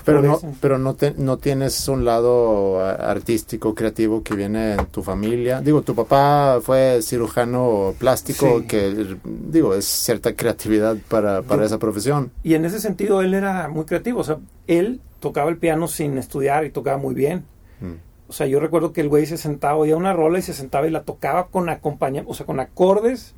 Pero 0.05 0.21
no, 0.21 0.39
pero 0.61 0.77
no, 0.77 0.93
te- 0.93 1.15
no 1.17 1.37
tienes 1.37 1.87
un 1.87 2.05
lado 2.05 2.79
artístico, 2.85 3.73
creativo 3.73 4.21
que 4.23 4.35
viene 4.35 4.73
en 4.73 4.85
tu 4.87 5.01
familia. 5.01 5.61
Digo, 5.61 5.81
tu 5.81 5.95
papá 5.95 6.59
fue 6.61 6.99
cirujano 7.01 7.93
plástico, 7.97 8.59
Sí. 8.61 8.67
que 8.67 9.17
digo, 9.25 9.73
es 9.73 9.85
cierta 9.85 10.35
creatividad 10.35 10.95
para, 11.09 11.41
para 11.41 11.61
Yo- 11.61 11.65
esa 11.65 11.79
profesión. 11.79 12.31
Y 12.43 12.53
en 12.53 12.65
ese 12.65 12.79
sentido 12.79 13.21
él 13.21 13.33
era 13.33 13.67
muy 13.67 13.85
creativo. 13.85 14.19
O 14.19 14.23
sea, 14.23 14.37
él 14.67 15.01
tocaba 15.19 15.49
el 15.49 15.57
piano 15.57 15.87
sin 15.87 16.17
estudiar 16.17 16.65
y 16.65 16.69
tocaba 16.69 16.97
muy 16.97 17.15
bien. 17.15 17.43
Mm. 17.81 17.93
O 18.27 18.33
sea, 18.33 18.45
yo 18.47 18.59
recuerdo 18.59 18.93
que 18.93 19.01
el 19.01 19.09
güey 19.09 19.25
se 19.25 19.37
sentaba, 19.37 19.75
oía 19.75 19.95
una 19.97 20.13
rola 20.13 20.39
y 20.39 20.41
se 20.43 20.53
sentaba 20.53 20.87
y 20.87 20.91
la 20.91 21.03
tocaba 21.03 21.47
con 21.47 21.69
acompañamiento, 21.69 22.31
o 22.31 22.33
sea, 22.35 22.45
con 22.45 22.59
acordes 22.59 23.33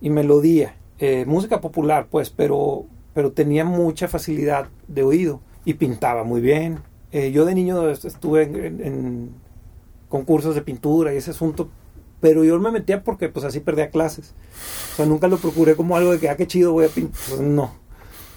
y 0.00 0.10
melodía. 0.10 0.74
Eh, 0.98 1.24
música 1.26 1.60
popular, 1.60 2.06
pues, 2.10 2.30
pero, 2.30 2.84
pero 3.14 3.32
tenía 3.32 3.64
mucha 3.64 4.08
facilidad 4.08 4.66
de 4.88 5.02
oído 5.02 5.40
y 5.64 5.74
pintaba 5.74 6.24
muy 6.24 6.40
bien. 6.40 6.78
Eh, 7.12 7.30
yo 7.32 7.44
de 7.44 7.54
niño 7.54 7.88
est- 7.88 8.04
estuve 8.04 8.42
en, 8.44 8.56
en- 8.56 8.80
en 8.86 9.30
concursos 10.08 10.54
de 10.54 10.62
pintura 10.62 11.12
y 11.14 11.16
ese 11.18 11.30
asunto, 11.32 11.68
pero 12.20 12.44
yo 12.44 12.58
me 12.60 12.70
metía 12.70 13.02
porque 13.02 13.28
pues 13.28 13.44
así 13.44 13.60
perdía 13.60 13.90
clases. 13.90 14.34
O 14.92 14.96
sea, 14.96 15.06
nunca 15.06 15.28
lo 15.28 15.38
procuré 15.38 15.74
como 15.76 15.96
algo 15.96 16.12
de 16.12 16.18
que, 16.18 16.28
ah, 16.28 16.36
qué 16.36 16.46
chido 16.46 16.72
voy 16.72 16.84
a 16.86 16.88
pintar. 16.88 17.20
Pues 17.28 17.40
no. 17.40 17.72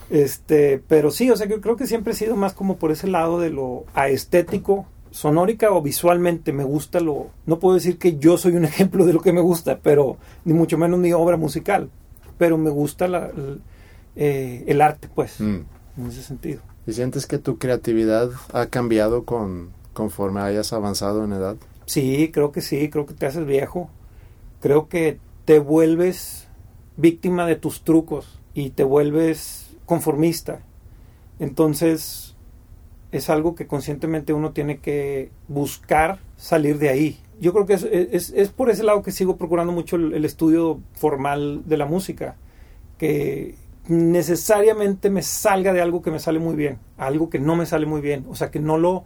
Este, 0.10 0.82
pero 0.88 1.10
sí, 1.12 1.30
o 1.32 1.36
sea, 1.38 1.48
que 1.48 1.60
creo 1.60 1.76
que 1.76 1.88
siempre 1.88 2.14
he 2.14 2.16
sido 2.16 2.36
más 2.36 2.54
como 2.54 2.78
por 2.78 2.92
ese 2.92 3.08
lado 3.08 3.40
de 3.40 3.50
lo 3.50 3.86
aestético, 3.96 4.86
sonórica 5.12 5.72
o 5.72 5.82
visualmente. 5.82 6.54
Me 6.54 6.64
gusta 6.64 7.00
lo. 7.00 7.28
No 7.46 7.60
puedo 7.60 7.76
decir 7.76 7.98
que 7.98 8.18
yo 8.18 8.38
soy 8.38 8.56
un 8.56 8.66
ejemplo 8.66 9.06
de 9.06 9.14
lo 9.14 9.22
que 9.22 9.34
me 9.34 9.42
gusta, 9.42 9.80
pero 9.82 10.18
ni 10.44 10.54
mucho 10.54 10.78
menos 10.78 11.00
mi 11.00 11.12
obra 11.14 11.38
musical. 11.38 11.90
Pero 12.38 12.58
me 12.58 12.70
gusta 12.70 13.08
la, 13.08 13.28
el, 13.28 13.62
eh, 14.16 14.64
el 14.68 14.82
arte, 14.82 15.08
pues, 15.14 15.40
Mm. 15.40 15.62
en 15.98 16.06
ese 16.08 16.22
sentido. 16.22 16.62
¿Y 16.88 16.94
sientes 16.94 17.26
que 17.26 17.40
tu 17.40 17.58
creatividad 17.58 18.30
ha 18.54 18.68
cambiado 18.68 19.24
con, 19.26 19.72
conforme 19.94 20.42
hayas 20.42 20.72
avanzado 20.72 21.24
en 21.24 21.34
edad? 21.34 21.56
Sí, 21.86 22.30
creo 22.32 22.52
que 22.52 22.62
sí, 22.62 22.90
creo 22.90 23.06
que 23.06 23.14
te 23.14 23.26
haces 23.26 23.46
viejo. 23.46 23.90
Creo 24.62 24.88
que 24.88 25.20
te 25.46 25.60
vuelves 25.60 26.48
víctima 26.98 27.46
de 27.46 27.56
tus 27.56 27.82
trucos 27.82 28.40
y 28.54 28.70
te 28.70 28.84
vuelves 28.84 29.76
conformista. 29.86 30.62
Entonces, 31.40 32.36
es 33.12 33.30
algo 33.30 33.56
que 33.56 33.68
conscientemente 33.68 34.34
uno 34.34 34.52
tiene 34.52 34.78
que 34.78 35.32
buscar 35.48 36.20
salir 36.38 36.78
de 36.78 36.90
ahí. 36.90 37.20
Yo 37.40 37.52
creo 37.54 37.66
que 37.66 37.74
es, 37.74 37.84
es, 37.84 38.32
es 38.36 38.50
por 38.50 38.70
ese 38.70 38.84
lado 38.84 39.02
que 39.02 39.12
sigo 39.12 39.38
procurando 39.38 39.74
mucho 39.74 39.96
el, 39.96 40.14
el 40.14 40.26
estudio 40.26 40.80
formal 40.94 41.64
de 41.66 41.78
la 41.78 41.86
música, 41.86 42.36
que 42.98 43.56
necesariamente 43.88 45.10
me 45.10 45.22
salga 45.22 45.74
de 45.74 45.82
algo 45.82 46.02
que 46.02 46.12
me 46.12 46.20
sale 46.20 46.40
muy 46.40 46.56
bien, 46.56 46.80
algo 46.98 47.30
que 47.30 47.40
no 47.40 47.56
me 47.56 47.66
sale 47.66 47.86
muy 47.86 48.02
bien, 48.02 48.26
o 48.30 48.36
sea, 48.36 48.52
que 48.52 48.60
no 48.60 48.78
lo, 48.78 49.04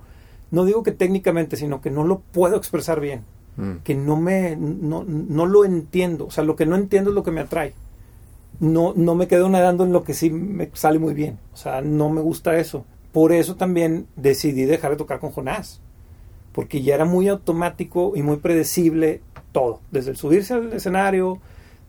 no 0.51 0.65
digo 0.65 0.83
que 0.83 0.91
técnicamente, 0.91 1.57
sino 1.57 1.81
que 1.81 1.91
no 1.91 2.03
lo 2.05 2.19
puedo 2.19 2.55
expresar 2.55 2.99
bien, 2.99 3.23
Mm. 3.59 3.79
que 3.83 3.93
no 3.93 4.15
me, 4.15 4.55
no, 4.55 5.03
no 5.03 5.45
lo 5.45 5.65
entiendo, 5.65 6.27
o 6.27 6.31
sea, 6.31 6.45
lo 6.45 6.55
que 6.55 6.65
no 6.65 6.77
entiendo 6.77 7.09
es 7.09 7.15
lo 7.15 7.23
que 7.23 7.31
me 7.31 7.41
atrae. 7.41 7.73
No, 8.61 8.93
no 8.95 9.15
me 9.15 9.27
quedo 9.27 9.49
nadando 9.49 9.83
en 9.83 9.91
lo 9.91 10.03
que 10.03 10.13
sí 10.13 10.29
me 10.29 10.69
sale 10.73 10.97
muy 10.97 11.13
bien, 11.13 11.39
o 11.53 11.57
sea, 11.57 11.81
no 11.81 12.09
me 12.09 12.21
gusta 12.21 12.57
eso. 12.57 12.85
Por 13.11 13.33
eso 13.33 13.55
también 13.55 14.07
decidí 14.15 14.63
dejar 14.63 14.91
de 14.91 14.97
tocar 14.97 15.19
con 15.19 15.31
Jonás, 15.31 15.81
porque 16.53 16.81
ya 16.81 16.95
era 16.95 17.03
muy 17.03 17.27
automático 17.27 18.13
y 18.15 18.23
muy 18.23 18.37
predecible 18.37 19.21
todo, 19.51 19.81
desde 19.91 20.11
el 20.11 20.17
subirse 20.17 20.53
al 20.53 20.71
escenario, 20.71 21.39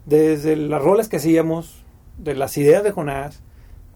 desde 0.06 0.56
las 0.56 0.82
rolas 0.82 1.08
que 1.08 1.18
hacíamos, 1.18 1.79
de 2.22 2.34
las 2.34 2.56
ideas 2.56 2.84
de 2.84 2.92
Jonás, 2.92 3.42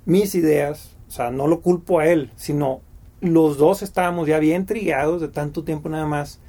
mis 0.06 0.34
ideas, 0.34 0.96
o 1.08 1.10
sea, 1.10 1.30
no 1.30 1.46
lo 1.46 1.60
culpo 1.60 2.00
a 2.00 2.06
él, 2.06 2.30
sino 2.36 2.80
los 3.20 3.56
dos 3.56 3.82
estábamos 3.82 4.28
ya 4.28 4.38
bien 4.38 4.66
trillados 4.66 5.20
de 5.20 5.28
tanto 5.28 5.64
tiempo 5.64 5.88
nada 5.88 6.06
más. 6.06 6.40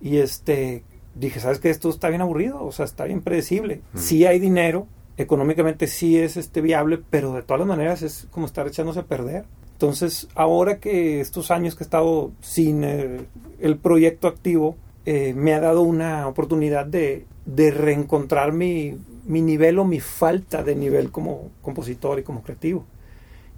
Y 0.00 0.18
este, 0.18 0.84
dije, 1.14 1.40
¿sabes 1.40 1.58
qué? 1.58 1.70
Esto 1.70 1.88
está 1.88 2.08
bien 2.08 2.20
aburrido, 2.20 2.62
o 2.64 2.72
sea, 2.72 2.84
está 2.84 3.04
bien 3.04 3.22
predecible. 3.22 3.80
Mm. 3.92 3.98
Sí 3.98 4.26
hay 4.26 4.38
dinero, 4.38 4.86
económicamente 5.16 5.86
sí 5.86 6.18
es 6.18 6.36
este 6.36 6.60
viable, 6.60 7.02
pero 7.10 7.32
de 7.32 7.42
todas 7.42 7.60
las 7.60 7.68
maneras 7.68 8.02
es 8.02 8.28
como 8.30 8.46
estar 8.46 8.66
echándose 8.66 9.00
a 9.00 9.06
perder. 9.06 9.44
Entonces, 9.72 10.28
ahora 10.34 10.78
que 10.78 11.20
estos 11.20 11.50
años 11.50 11.74
que 11.74 11.82
he 11.82 11.86
estado 11.86 12.30
sin 12.40 12.84
eh, 12.84 13.26
el 13.60 13.76
proyecto 13.76 14.28
activo, 14.28 14.76
eh, 15.04 15.34
me 15.34 15.52
ha 15.52 15.60
dado 15.60 15.82
una 15.82 16.28
oportunidad 16.28 16.86
de, 16.86 17.26
de 17.44 17.70
reencontrar 17.70 18.52
mi, 18.52 18.96
mi 19.24 19.42
nivel 19.42 19.78
o 19.78 19.84
mi 19.84 20.00
falta 20.00 20.62
de 20.62 20.74
nivel 20.74 21.10
como 21.10 21.50
compositor 21.62 22.18
y 22.18 22.22
como 22.22 22.42
creativo. 22.42 22.84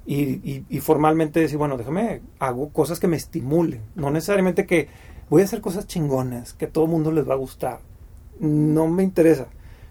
Y, 0.06 0.62
formalmente 0.80 1.40
decir, 1.40 1.58
bueno, 1.58 1.76
déjame, 1.76 2.22
hago 2.38 2.68
cosas 2.68 3.00
que 3.00 3.08
me 3.08 3.16
estimulen. 3.16 3.80
No 3.96 4.10
necesariamente 4.10 4.64
que 4.64 4.88
voy 5.28 5.42
a 5.42 5.46
hacer 5.46 5.60
cosas 5.60 5.86
chingonas, 5.86 6.52
que 6.52 6.66
a 6.66 6.70
todo 6.70 6.86
mundo 6.86 7.10
les 7.10 7.28
va 7.28 7.34
a 7.34 7.38
gustar. 7.38 7.80
No 8.38 8.86
me 8.86 9.02
interesa. 9.02 9.48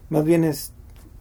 Más 0.09 0.23
bien 0.23 0.45
es 0.45 0.73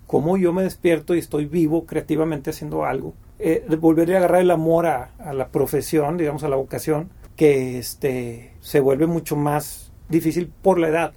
cómo 0.07 0.36
yo 0.36 0.52
me 0.52 0.62
despierto 0.62 1.14
y 1.14 1.18
estoy 1.18 1.46
vivo 1.46 1.86
creativamente 1.86 2.50
haciendo 2.50 2.84
algo. 2.84 3.14
Eh, 3.40 3.66
volveré 3.80 4.14
a 4.14 4.18
agarrar 4.18 4.42
el 4.42 4.50
amor 4.52 4.86
a, 4.86 5.11
a 5.18 5.32
la 5.32 5.48
profesión, 5.48 6.16
digamos, 6.16 6.44
a 6.44 6.48
la 6.48 6.57
vocación, 6.57 7.11
que 7.34 7.78
este, 7.78 8.52
se 8.61 8.78
vuelve 8.78 9.09
mucho 9.09 9.34
más 9.34 9.92
difícil 10.09 10.52
por 10.62 10.78
la 10.78 10.88
edad. 10.88 11.14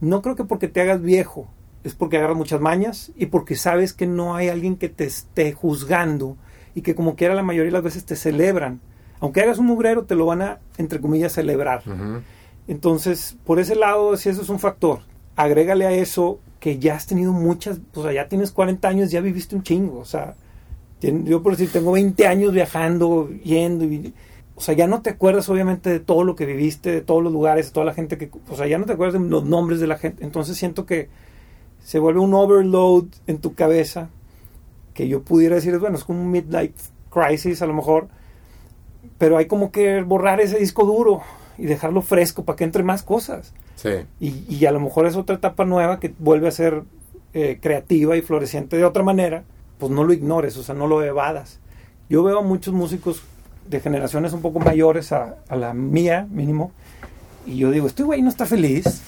No 0.00 0.20
creo 0.20 0.34
que 0.34 0.44
porque 0.44 0.68
te 0.68 0.80
hagas 0.80 1.00
viejo, 1.00 1.48
es 1.84 1.94
porque 1.94 2.16
agarras 2.16 2.36
muchas 2.36 2.60
mañas 2.60 3.12
y 3.16 3.26
porque 3.26 3.54
sabes 3.54 3.92
que 3.92 4.06
no 4.06 4.34
hay 4.34 4.48
alguien 4.48 4.76
que 4.76 4.88
te 4.88 5.04
esté 5.04 5.52
juzgando 5.52 6.36
y 6.74 6.82
que 6.82 6.94
como 6.94 7.14
quiera 7.14 7.34
la 7.34 7.42
mayoría 7.42 7.68
de 7.68 7.72
las 7.72 7.82
veces 7.84 8.04
te 8.04 8.16
celebran. 8.16 8.80
Aunque 9.20 9.42
hagas 9.42 9.58
un 9.58 9.66
mugrero, 9.66 10.04
te 10.04 10.14
lo 10.14 10.26
van 10.26 10.42
a, 10.42 10.58
entre 10.76 11.00
comillas, 11.00 11.32
celebrar. 11.32 11.82
Entonces, 12.66 13.36
por 13.44 13.60
ese 13.60 13.76
lado, 13.76 14.16
si 14.16 14.30
eso 14.30 14.42
es 14.42 14.48
un 14.48 14.58
factor, 14.58 15.00
agrégale 15.36 15.86
a 15.86 15.92
eso 15.92 16.40
que 16.60 16.78
ya 16.78 16.94
has 16.94 17.06
tenido 17.06 17.32
muchas, 17.32 17.78
o 17.94 18.02
sea, 18.02 18.12
ya 18.12 18.28
tienes 18.28 18.50
40 18.50 18.88
años, 18.88 19.10
ya 19.10 19.20
viviste 19.20 19.54
un 19.54 19.62
chingo, 19.62 19.98
o 19.98 20.04
sea, 20.06 20.34
yo 21.00 21.42
por 21.42 21.52
decir, 21.52 21.70
tengo 21.70 21.92
20 21.92 22.26
años 22.26 22.54
viajando, 22.54 23.28
yendo, 23.44 23.84
y, 23.84 24.14
o 24.54 24.62
sea, 24.62 24.74
ya 24.74 24.86
no 24.86 25.02
te 25.02 25.10
acuerdas 25.10 25.48
obviamente 25.50 25.90
de 25.90 26.00
todo 26.00 26.24
lo 26.24 26.36
que 26.36 26.46
viviste, 26.46 26.90
de 26.90 27.00
todos 27.02 27.22
los 27.22 27.32
lugares, 27.32 27.66
de 27.66 27.72
toda 27.72 27.84
la 27.84 27.92
gente 27.92 28.16
que, 28.16 28.30
o 28.48 28.56
sea, 28.56 28.66
ya 28.66 28.78
no 28.78 28.86
te 28.86 28.94
acuerdas 28.94 29.20
de 29.20 29.28
los 29.28 29.44
nombres 29.44 29.78
de 29.78 29.86
la 29.86 29.98
gente, 29.98 30.24
entonces 30.24 30.56
siento 30.56 30.86
que 30.86 31.10
se 31.84 31.98
vuelve 31.98 32.20
un 32.20 32.34
overload 32.34 33.04
en 33.26 33.38
tu 33.38 33.54
cabeza, 33.54 34.08
que 34.94 35.06
yo 35.06 35.22
pudiera 35.22 35.54
decir, 35.54 35.78
bueno, 35.78 35.96
es 35.96 36.04
como 36.04 36.22
un 36.22 36.30
midlife 36.30 36.90
crisis 37.10 37.62
a 37.62 37.66
lo 37.66 37.74
mejor, 37.74 38.08
pero 39.18 39.36
hay 39.36 39.46
como 39.46 39.70
que 39.70 40.02
borrar 40.02 40.40
ese 40.40 40.58
disco 40.58 40.84
duro 40.84 41.20
y 41.58 41.66
dejarlo 41.66 42.02
fresco 42.02 42.44
para 42.44 42.56
que 42.56 42.64
entre 42.64 42.82
más 42.82 43.02
cosas. 43.02 43.52
Sí. 43.76 43.90
Y, 44.18 44.44
y 44.48 44.66
a 44.66 44.72
lo 44.72 44.80
mejor 44.80 45.06
es 45.06 45.14
otra 45.14 45.36
etapa 45.36 45.64
nueva 45.64 46.00
que 46.00 46.14
vuelve 46.18 46.48
a 46.48 46.52
ser 46.52 46.84
eh, 47.34 47.58
creativa 47.60 48.16
y 48.16 48.22
floreciente 48.22 48.76
de 48.76 48.84
otra 48.84 49.02
manera, 49.02 49.44
pues 49.78 49.92
no 49.92 50.04
lo 50.04 50.12
ignores, 50.12 50.56
o 50.56 50.62
sea, 50.62 50.74
no 50.74 50.86
lo 50.86 51.02
evadas. 51.02 51.60
Yo 52.08 52.22
veo 52.22 52.38
a 52.38 52.42
muchos 52.42 52.72
músicos 52.72 53.22
de 53.68 53.80
generaciones 53.80 54.32
un 54.32 54.40
poco 54.40 54.58
mayores 54.58 55.12
a, 55.12 55.36
a 55.48 55.56
la 55.56 55.74
mía, 55.74 56.26
mínimo, 56.30 56.72
y 57.46 57.56
yo 57.56 57.70
digo, 57.70 57.86
este 57.86 58.02
güey 58.02 58.22
no 58.22 58.30
está 58.30 58.46
feliz, 58.46 59.02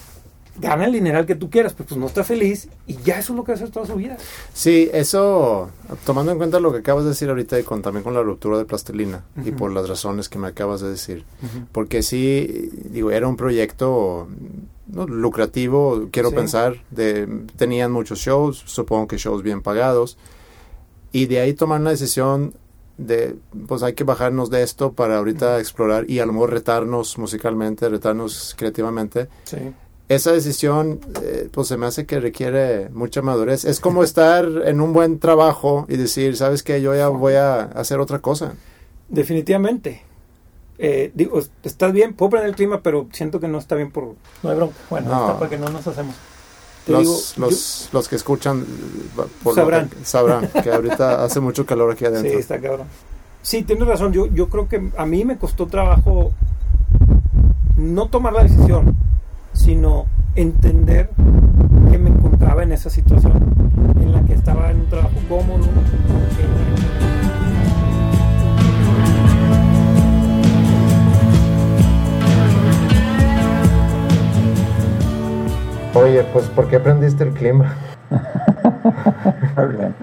gana 0.58 0.86
el 0.86 0.92
dineral 0.92 1.26
que 1.26 1.34
tú 1.34 1.50
quieras, 1.50 1.72
pero 1.74 1.88
pues 1.88 2.00
no 2.00 2.06
está 2.06 2.24
feliz, 2.24 2.68
y 2.86 2.96
ya 3.04 3.18
eso 3.18 3.32
es 3.32 3.36
lo 3.36 3.44
que 3.44 3.52
va 3.52 3.54
a 3.54 3.56
hacer 3.56 3.70
toda 3.70 3.86
su 3.86 3.94
vida. 3.96 4.16
Sí, 4.54 4.88
eso, 4.92 5.70
tomando 6.04 6.32
en 6.32 6.38
cuenta 6.38 6.60
lo 6.60 6.72
que 6.72 6.78
acabas 6.78 7.04
de 7.04 7.10
decir 7.10 7.28
ahorita 7.28 7.58
y 7.60 7.62
con, 7.62 7.82
también 7.82 8.02
con 8.04 8.14
la 8.14 8.22
ruptura 8.22 8.58
de 8.58 8.64
plastilina 8.64 9.24
y 9.44 9.50
por 9.52 9.72
las 9.72 9.88
razones 9.88 10.28
que 10.28 10.38
me 10.38 10.48
acabas 10.48 10.80
de 10.80 10.90
decir, 10.90 11.24
porque 11.72 12.02
sí, 12.02 12.70
digo, 12.90 13.10
era 13.10 13.28
un 13.28 13.36
proyecto 13.36 14.28
¿no? 14.86 15.06
lucrativo, 15.06 16.08
quiero 16.10 16.30
Sí. 16.30 16.36
pensar, 16.36 16.76
de, 16.90 17.26
tenían 17.56 17.92
muchos 17.92 18.18
shows, 18.20 18.62
supongo 18.66 19.08
que 19.08 19.18
shows 19.18 19.42
bien 19.42 19.60
pagados, 19.62 20.16
y 21.12 21.26
de 21.26 21.40
ahí 21.40 21.54
tomar 21.54 21.80
una 21.80 21.90
decisión 21.90 22.54
de, 22.98 23.36
pues 23.66 23.82
hay 23.82 23.92
que 23.92 24.04
bajarnos 24.04 24.48
de 24.48 24.62
esto 24.62 24.92
para 24.92 25.18
ahorita 25.18 25.60
explorar 25.60 26.08
y 26.10 26.20
a 26.20 26.24
lo 26.26 26.32
mejor 26.32 26.50
retarnos 26.50 27.18
musicalmente, 27.18 27.88
retarnos 27.90 28.54
creativamente 28.56 29.28
Sí. 29.44 29.58
Esa 30.08 30.32
decisión, 30.32 31.00
eh, 31.22 31.48
pues 31.50 31.68
se 31.68 31.76
me 31.76 31.86
hace 31.86 32.06
que 32.06 32.20
requiere 32.20 32.88
mucha 32.90 33.22
madurez. 33.22 33.64
Es 33.64 33.80
como 33.80 34.02
estar 34.04 34.46
en 34.64 34.80
un 34.80 34.92
buen 34.92 35.18
trabajo 35.18 35.84
y 35.88 35.96
decir, 35.96 36.36
¿sabes 36.36 36.62
qué? 36.62 36.80
Yo 36.80 36.94
ya 36.94 37.08
voy 37.08 37.34
a 37.34 37.62
hacer 37.62 37.98
otra 37.98 38.20
cosa. 38.20 38.54
Definitivamente. 39.08 40.02
Eh, 40.78 41.10
digo, 41.14 41.38
es- 41.38 41.50
estás 41.62 41.92
bien, 41.92 42.12
puedo 42.14 42.30
prender 42.30 42.50
el 42.50 42.56
clima, 42.56 42.82
pero 42.82 43.06
siento 43.12 43.40
que 43.40 43.48
no 43.48 43.58
está 43.58 43.74
bien 43.74 43.90
por... 43.90 44.14
No 44.42 44.50
hay 44.50 44.56
bronca. 44.56 44.74
Bueno, 44.90 45.08
No. 45.10 45.20
está 45.26 45.38
para 45.38 45.50
que 45.50 45.58
no 45.58 45.68
nos 45.68 45.86
hacemos. 45.86 46.14
Te 46.84 46.92
Los, 46.92 47.02
digo, 47.34 47.46
los, 47.48 47.88
los 47.92 48.08
que 48.08 48.14
escuchan 48.16 48.64
por 49.42 49.52
lo 49.52 49.54
Sabrán. 49.54 49.88
que- 49.88 50.04
sabrán 50.04 50.48
que 50.62 50.70
ahorita 50.70 51.24
hace 51.24 51.40
mucho 51.40 51.66
calor 51.66 51.90
aquí 51.92 52.04
adentro. 52.04 52.30
sí, 52.30 52.38
está 52.38 52.60
cabrón. 52.60 52.86
Sí, 53.42 53.62
tienes 53.62 53.88
razón. 53.88 54.12
Yo, 54.12 54.26
yo 54.26 54.48
creo 54.48 54.68
que 54.68 54.90
a 54.96 55.06
mí 55.06 55.24
me 55.24 55.36
costó 55.38 55.66
trabajo 55.66 56.32
no 57.76 58.08
tomar 58.08 58.32
la 58.32 58.42
decisión, 58.44 58.96
sino 59.56 60.06
entender 60.34 61.10
que 61.90 61.98
me 61.98 62.10
encontraba 62.10 62.62
en 62.62 62.72
esa 62.72 62.90
situación, 62.90 63.32
en 64.00 64.12
la 64.12 64.20
que 64.22 64.34
estaba 64.34 64.70
en 64.70 64.80
un 64.80 64.86
trabajo 64.86 65.16
cómodo. 65.28 65.64
que- 65.64 66.76
Oye, 75.98 76.24
pues 76.32 76.46
¿por 76.48 76.68
qué 76.68 76.76
aprendiste 76.76 77.24
el 77.24 77.30
clima? 77.32 77.74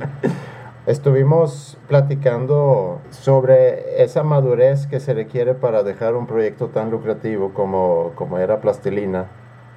Estuvimos 0.88 1.78
platicando 1.88 3.00
sobre 3.12 4.04
esa 4.04 4.24
madurez 4.24 4.86
que 4.88 5.00
se 5.00 5.14
requiere 5.14 5.54
para 5.54 5.84
dejar 5.84 6.16
un 6.16 6.28
proyecto 6.28 6.68
tan 6.68 6.90
lucrativo 6.92 7.54
como, 7.54 8.12
como 8.16 8.38
era 8.40 8.60
Plastilina. 8.60 9.28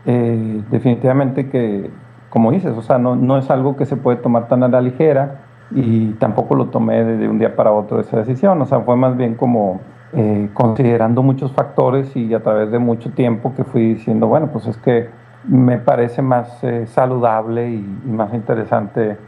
Eh, 0.09 0.63
definitivamente 0.71 1.51
que, 1.51 1.91
como 2.31 2.53
dices, 2.53 2.77
o 2.77 2.83
sea, 2.83 2.97
no, 2.97 3.17
no 3.17 3.39
es 3.39 3.51
algo 3.51 3.77
que 3.77 3.87
se 3.87 3.97
puede 3.97 4.19
tomar 4.19 4.47
tan 4.47 4.63
a 4.63 4.69
la 4.69 4.81
ligera 4.81 5.41
y 5.73 6.13
tampoco 6.13 6.55
lo 6.55 6.67
tomé 6.67 7.03
de, 7.03 7.29
un 7.29 7.41
día 7.41 7.57
para 7.57 7.73
otro 7.73 7.99
esa 7.99 8.19
decisión, 8.19 8.63
o 8.63 8.67
sea, 8.67 8.81
fue 8.81 8.95
más 8.95 9.17
bien 9.17 9.35
como 9.35 9.81
eh, 10.13 10.49
considerando 10.55 11.25
muchos 11.25 11.51
factores 11.51 12.15
y 12.15 12.33
a 12.35 12.41
través 12.41 12.71
de 12.71 12.79
mucho 12.79 13.11
tiempo 13.11 13.53
que 13.57 13.65
fui 13.65 13.95
diciendo, 13.95 14.29
bueno, 14.29 14.49
pues 14.53 14.69
es 14.69 14.77
que 14.77 15.09
me 15.43 15.79
parece 15.79 16.23
más 16.23 16.63
eh, 16.63 16.87
saludable 16.87 17.71
y, 17.71 17.81
más 18.07 18.33
interesante 18.33 19.19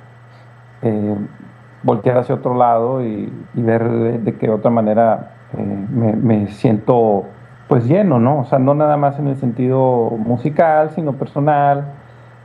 voltear 1.83 2.18
hacia 2.18 2.37
otro 2.37 2.55
lado 2.55 3.05
y, 3.05 3.33
ver 3.55 3.89
de, 3.89 4.18
de 4.18 4.35
qué 4.37 4.49
otra 4.49 4.70
manera 4.70 5.33
me, 5.93 6.12
me 6.12 6.47
siento 6.49 7.26
pues 7.69 7.87
lleno, 7.87 8.19
¿no? 8.19 8.41
O 8.41 8.45
sea, 8.47 8.59
no 8.59 8.75
nada 8.75 8.97
más 8.97 9.19
en 9.19 9.29
el 9.29 9.37
sentido 9.37 10.11
musical, 10.11 10.91
sino 10.91 11.12
personal. 11.12 11.85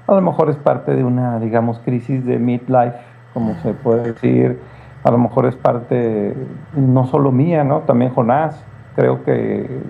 A 0.05 0.13
lo 0.13 0.21
mejor 0.21 0.49
es 0.49 0.57
parte 0.57 0.93
de 0.93 1.03
una, 1.03 1.39
digamos, 1.39 1.79
crisis 1.79 2.25
de 2.25 2.37
midlife, 2.37 2.97
como 3.33 3.55
se 3.61 3.73
puede 3.73 4.11
decir. 4.11 4.59
A 5.03 5.11
lo 5.11 5.17
mejor 5.17 5.45
es 5.45 5.55
parte 5.55 6.35
no 6.75 7.05
solo 7.07 7.31
mía, 7.31 7.63
¿no? 7.63 7.79
También 7.79 8.13
Jonás. 8.13 8.63
Creo 8.95 9.23
que 9.23 9.81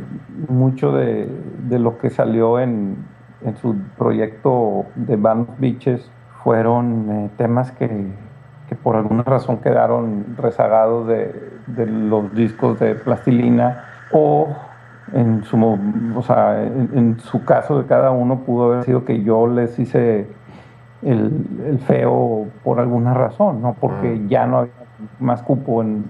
mucho 0.48 0.92
de, 0.94 1.28
de 1.68 1.80
lo 1.80 1.98
que 1.98 2.10
salió 2.10 2.60
en, 2.60 2.96
en 3.44 3.58
su 3.58 3.76
proyecto 3.98 4.86
de 4.96 5.18
Band 5.18 5.50
of 5.50 5.60
Beaches 5.60 6.10
fueron 6.44 7.10
eh, 7.10 7.30
temas 7.38 7.72
que, 7.72 7.88
que 8.70 8.76
por 8.76 8.96
alguna 8.96 9.24
razón 9.24 9.58
quedaron 9.58 10.38
rezagados 10.38 11.08
de, 11.08 11.52
de 11.68 11.86
los 11.86 12.34
discos 12.34 12.80
de 12.80 12.96
plastilina 12.96 13.84
o 14.12 14.48
en 15.14 15.43
su, 15.43 15.57
o 16.16 16.22
sea, 16.24 16.64
en, 16.64 16.89
en 16.95 17.20
su 17.20 17.43
caso 17.45 17.78
de 17.82 17.86
cada 17.86 18.11
uno 18.11 18.39
pudo 18.39 18.72
haber 18.72 18.84
sido 18.84 19.05
que 19.05 19.22
yo 19.24 19.47
les 19.47 19.78
hice 19.80 20.28
el, 21.03 21.32
el 21.68 21.80
feo 21.80 22.47
por 22.64 22.80
alguna 22.80 23.14
razón, 23.14 23.61
no 23.61 23.76
porque 23.80 24.16
Mm. 24.16 24.28
ya 24.28 24.45
no 24.47 24.57
había 24.59 24.74
más 25.20 25.41
cupo 25.43 25.82
en, 25.82 26.05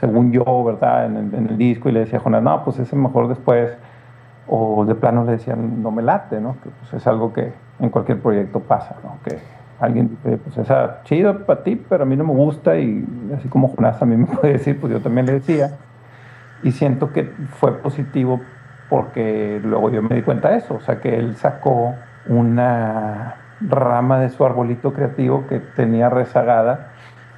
según 0.00 0.30
yo, 0.32 0.64
¿verdad? 0.64 1.06
En 1.06 1.16
el, 1.16 1.34
en 1.34 1.48
el 1.48 1.58
disco 1.58 1.88
y 1.88 1.92
le 1.92 2.00
decía 2.00 2.18
a 2.18 2.22
Jonas, 2.22 2.42
no, 2.42 2.64
pues 2.64 2.78
ese 2.78 2.96
mejor 2.96 3.28
después 3.28 3.76
o 4.48 4.84
de 4.84 4.94
plano 4.94 5.24
le 5.24 5.32
decían 5.32 5.82
no 5.82 5.90
me 5.90 6.02
late, 6.02 6.40
¿no? 6.40 6.52
Que 6.62 6.70
pues 6.70 6.94
es 6.94 7.06
algo 7.06 7.32
que 7.32 7.52
en 7.80 7.90
cualquier 7.90 8.20
proyecto 8.20 8.60
pasa, 8.60 8.94
¿no? 9.02 9.16
Que 9.24 9.38
alguien 9.80 10.08
dice, 10.10 10.38
pues 10.38 10.56
esa 10.58 11.02
chido 11.04 11.44
para 11.44 11.62
ti, 11.64 11.76
pero 11.88 12.04
a 12.04 12.06
mí 12.06 12.16
no 12.16 12.24
me 12.24 12.32
gusta 12.32 12.78
y 12.78 13.04
así 13.36 13.48
como 13.48 13.68
Jonás 13.68 14.00
a 14.00 14.06
mí 14.06 14.16
me 14.16 14.26
puede 14.26 14.54
decir, 14.54 14.80
pues 14.80 14.92
yo 14.92 15.00
también 15.00 15.26
le 15.26 15.32
decía. 15.32 15.72
Y 16.66 16.72
siento 16.72 17.12
que 17.12 17.32
fue 17.60 17.78
positivo 17.78 18.40
porque 18.90 19.60
luego 19.62 19.88
yo 19.90 20.02
me 20.02 20.16
di 20.16 20.22
cuenta 20.22 20.50
de 20.50 20.58
eso, 20.58 20.74
o 20.74 20.80
sea 20.80 21.00
que 21.00 21.16
él 21.16 21.36
sacó 21.36 21.94
una 22.26 23.36
rama 23.60 24.18
de 24.18 24.30
su 24.30 24.44
arbolito 24.44 24.92
creativo 24.92 25.46
que 25.46 25.60
tenía 25.60 26.10
rezagada 26.10 26.88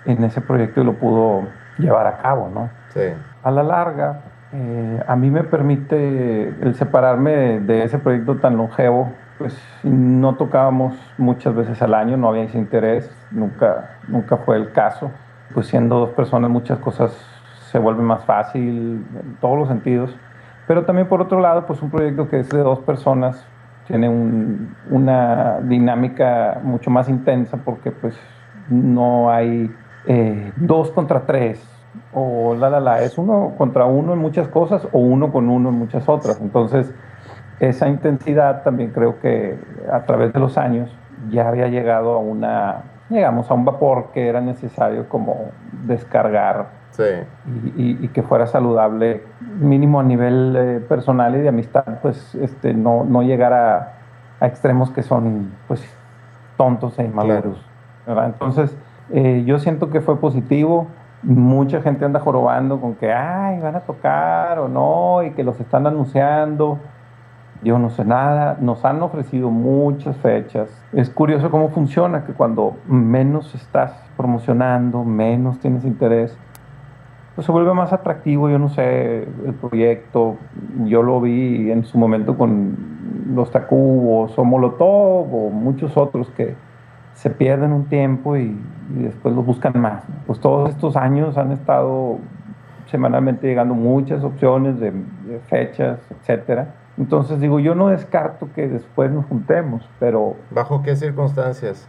en 0.06 0.24
ese 0.24 0.40
proyecto 0.40 0.80
y 0.80 0.84
lo 0.84 0.94
pudo 0.94 1.46
llevar 1.76 2.06
a 2.06 2.18
cabo, 2.18 2.50
¿no? 2.52 2.70
Sí. 2.94 3.02
a 3.42 3.50
la 3.50 3.62
larga, 3.62 4.20
eh, 4.52 5.02
a 5.06 5.14
mí 5.14 5.30
me 5.30 5.44
permite 5.44 6.48
el 6.48 6.74
separarme 6.74 7.32
de, 7.32 7.60
de 7.60 7.84
ese 7.84 7.98
proyecto 7.98 8.36
tan 8.36 8.56
longevo 8.56 9.12
pues 9.36 9.56
no 9.82 10.36
tocábamos 10.36 10.94
muchas 11.18 11.54
veces 11.54 11.80
al 11.82 11.94
año, 11.94 12.16
no 12.16 12.28
había 12.30 12.44
ese 12.44 12.58
interés, 12.58 13.10
nunca, 13.30 13.98
nunca 14.08 14.38
fue 14.38 14.56
el 14.56 14.72
caso. 14.72 15.10
Pues 15.54 15.66
siendo 15.68 15.98
dos 16.00 16.10
personas 16.10 16.50
muchas 16.50 16.78
cosas 16.78 17.12
se 17.70 17.78
vuelven 17.78 18.04
más 18.04 18.24
fácil 18.24 19.06
en 19.14 19.36
todos 19.40 19.58
los 19.58 19.68
sentidos. 19.68 20.14
Pero 20.66 20.84
también 20.84 21.08
por 21.08 21.20
otro 21.22 21.40
lado, 21.40 21.66
pues 21.66 21.82
un 21.82 21.90
proyecto 21.90 22.28
que 22.28 22.40
es 22.40 22.48
de 22.50 22.58
dos 22.58 22.80
personas 22.80 23.46
tiene 23.86 24.08
una 24.90 25.60
dinámica 25.62 26.60
mucho 26.62 26.90
más 26.90 27.08
intensa 27.08 27.56
porque 27.56 27.90
pues 27.90 28.14
no 28.68 29.30
hay 29.30 29.74
eh, 30.06 30.52
dos 30.56 30.90
contra 30.90 31.20
tres 31.24 31.66
o 32.12 32.54
la 32.54 32.68
la 32.68 32.80
la, 32.80 33.02
es 33.02 33.16
uno 33.16 33.54
contra 33.56 33.86
uno 33.86 34.12
en 34.12 34.18
muchas 34.18 34.46
cosas 34.48 34.86
o 34.92 34.98
uno 34.98 35.32
con 35.32 35.48
uno 35.48 35.70
en 35.70 35.76
muchas 35.76 36.06
otras. 36.06 36.38
Entonces, 36.40 36.94
esa 37.60 37.88
intensidad 37.88 38.62
también 38.62 38.90
creo 38.90 39.18
que 39.20 39.58
a 39.90 40.04
través 40.04 40.32
de 40.32 40.38
los 40.38 40.58
años 40.58 40.94
ya 41.30 41.48
había 41.48 41.68
llegado 41.68 42.12
a 42.14 42.18
una, 42.18 42.82
llegamos 43.08 43.50
a 43.50 43.54
un 43.54 43.64
vapor 43.64 44.10
que 44.12 44.28
era 44.28 44.40
necesario 44.40 45.08
como 45.08 45.50
descargar 45.86 46.77
y, 47.76 48.08
que 48.08 48.22
fuera 48.22 48.46
saludable, 48.46 49.22
mínimo 49.60 50.00
a 50.00 50.02
nivel 50.02 50.56
eh, 50.56 50.80
personal 50.80 51.36
y 51.36 51.38
de 51.38 51.48
amistad, 51.48 51.84
pues 52.02 52.34
este, 52.34 52.74
no, 52.74 53.04
no 53.04 53.22
llegar 53.22 53.52
a, 53.52 53.94
extremos 54.40 54.90
que 54.90 55.02
son 55.02 55.52
pues 55.66 55.82
tontos 56.56 56.98
e 56.98 57.04
inmaduros. 57.04 57.64
Entonces, 58.06 58.76
eh, 59.10 59.44
yo 59.46 59.58
siento 59.58 59.90
que 59.90 60.00
fue 60.00 60.18
positivo. 60.18 60.86
Mucha 61.22 61.82
gente 61.82 62.04
anda 62.04 62.20
jorobando 62.20 62.80
con 62.80 62.94
que, 62.94 63.12
ay, 63.12 63.60
van 63.60 63.76
a 63.76 63.80
tocar 63.80 64.58
o 64.60 64.68
no, 64.68 65.22
y 65.24 65.32
que 65.32 65.42
los 65.42 65.58
están 65.60 65.86
anunciando. 65.86 66.78
Yo 67.62 67.78
no 67.78 67.90
sé 67.90 68.04
nada. 68.04 68.56
Nos 68.60 68.84
han 68.84 69.02
ofrecido 69.02 69.50
muchas 69.50 70.16
fechas. 70.18 70.70
Es 70.92 71.10
curioso 71.10 71.50
cómo 71.50 71.70
funciona, 71.70 72.24
que 72.24 72.32
cuando 72.32 72.76
menos 72.86 73.54
estás 73.54 73.92
promocionando, 74.16 75.04
menos 75.04 75.58
tienes 75.58 75.84
interés, 75.84 76.36
pues 77.38 77.46
se 77.46 77.52
vuelve 77.52 77.72
más 77.72 77.92
atractivo, 77.92 78.50
yo 78.50 78.58
no 78.58 78.68
sé, 78.68 79.18
el 79.22 79.54
proyecto. 79.60 80.34
Yo 80.86 81.04
lo 81.04 81.20
vi 81.20 81.70
en 81.70 81.84
su 81.84 81.96
momento 81.96 82.36
con 82.36 82.76
los 83.32 83.52
Tacubos 83.52 84.36
o 84.36 84.44
Molotov 84.44 85.32
o 85.32 85.48
muchos 85.48 85.96
otros 85.96 86.28
que 86.30 86.56
se 87.14 87.30
pierden 87.30 87.72
un 87.72 87.84
tiempo 87.84 88.36
y, 88.36 88.58
después 88.88 89.36
los 89.36 89.46
buscan 89.46 89.80
más. 89.80 90.02
Pues 90.26 90.40
todos 90.40 90.70
estos 90.70 90.96
años 90.96 91.38
han 91.38 91.52
estado 91.52 92.18
semanalmente 92.86 93.46
llegando 93.46 93.74
muchas 93.74 94.24
opciones 94.24 94.80
de, 94.80 94.90
de 94.90 95.38
fechas, 95.46 96.00
etcétera. 96.10 96.74
Entonces 96.96 97.38
digo, 97.40 97.60
yo 97.60 97.76
no 97.76 97.86
descarto 97.86 98.48
que 98.52 98.66
después 98.66 99.12
nos 99.12 99.24
juntemos, 99.26 99.88
pero... 100.00 100.34
¿Bajo 100.50 100.82
qué 100.82 100.96
circunstancias? 100.96 101.88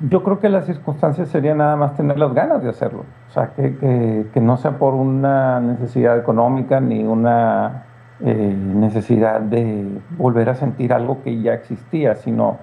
Yo 0.00 0.24
creo 0.24 0.40
que 0.40 0.48
las 0.48 0.66
circunstancias 0.66 1.28
serían 1.28 1.58
nada 1.58 1.76
más 1.76 1.94
tener 1.94 2.18
las 2.18 2.34
ganas 2.34 2.62
de 2.62 2.68
hacerlo. 2.68 3.04
O 3.28 3.32
sea, 3.32 3.52
que, 3.54 4.26
que, 4.32 4.40
no 4.40 4.56
sea 4.56 4.72
por 4.72 4.94
una 4.94 5.60
necesidad 5.60 6.18
económica 6.18 6.80
ni 6.80 7.04
una 7.04 7.84
eh, 8.20 8.56
necesidad 8.56 9.40
de 9.40 9.86
volver 10.18 10.50
a 10.50 10.56
sentir 10.56 10.92
algo 10.92 11.22
que 11.22 11.40
ya 11.40 11.54
existía, 11.54 12.16
sino 12.16 12.58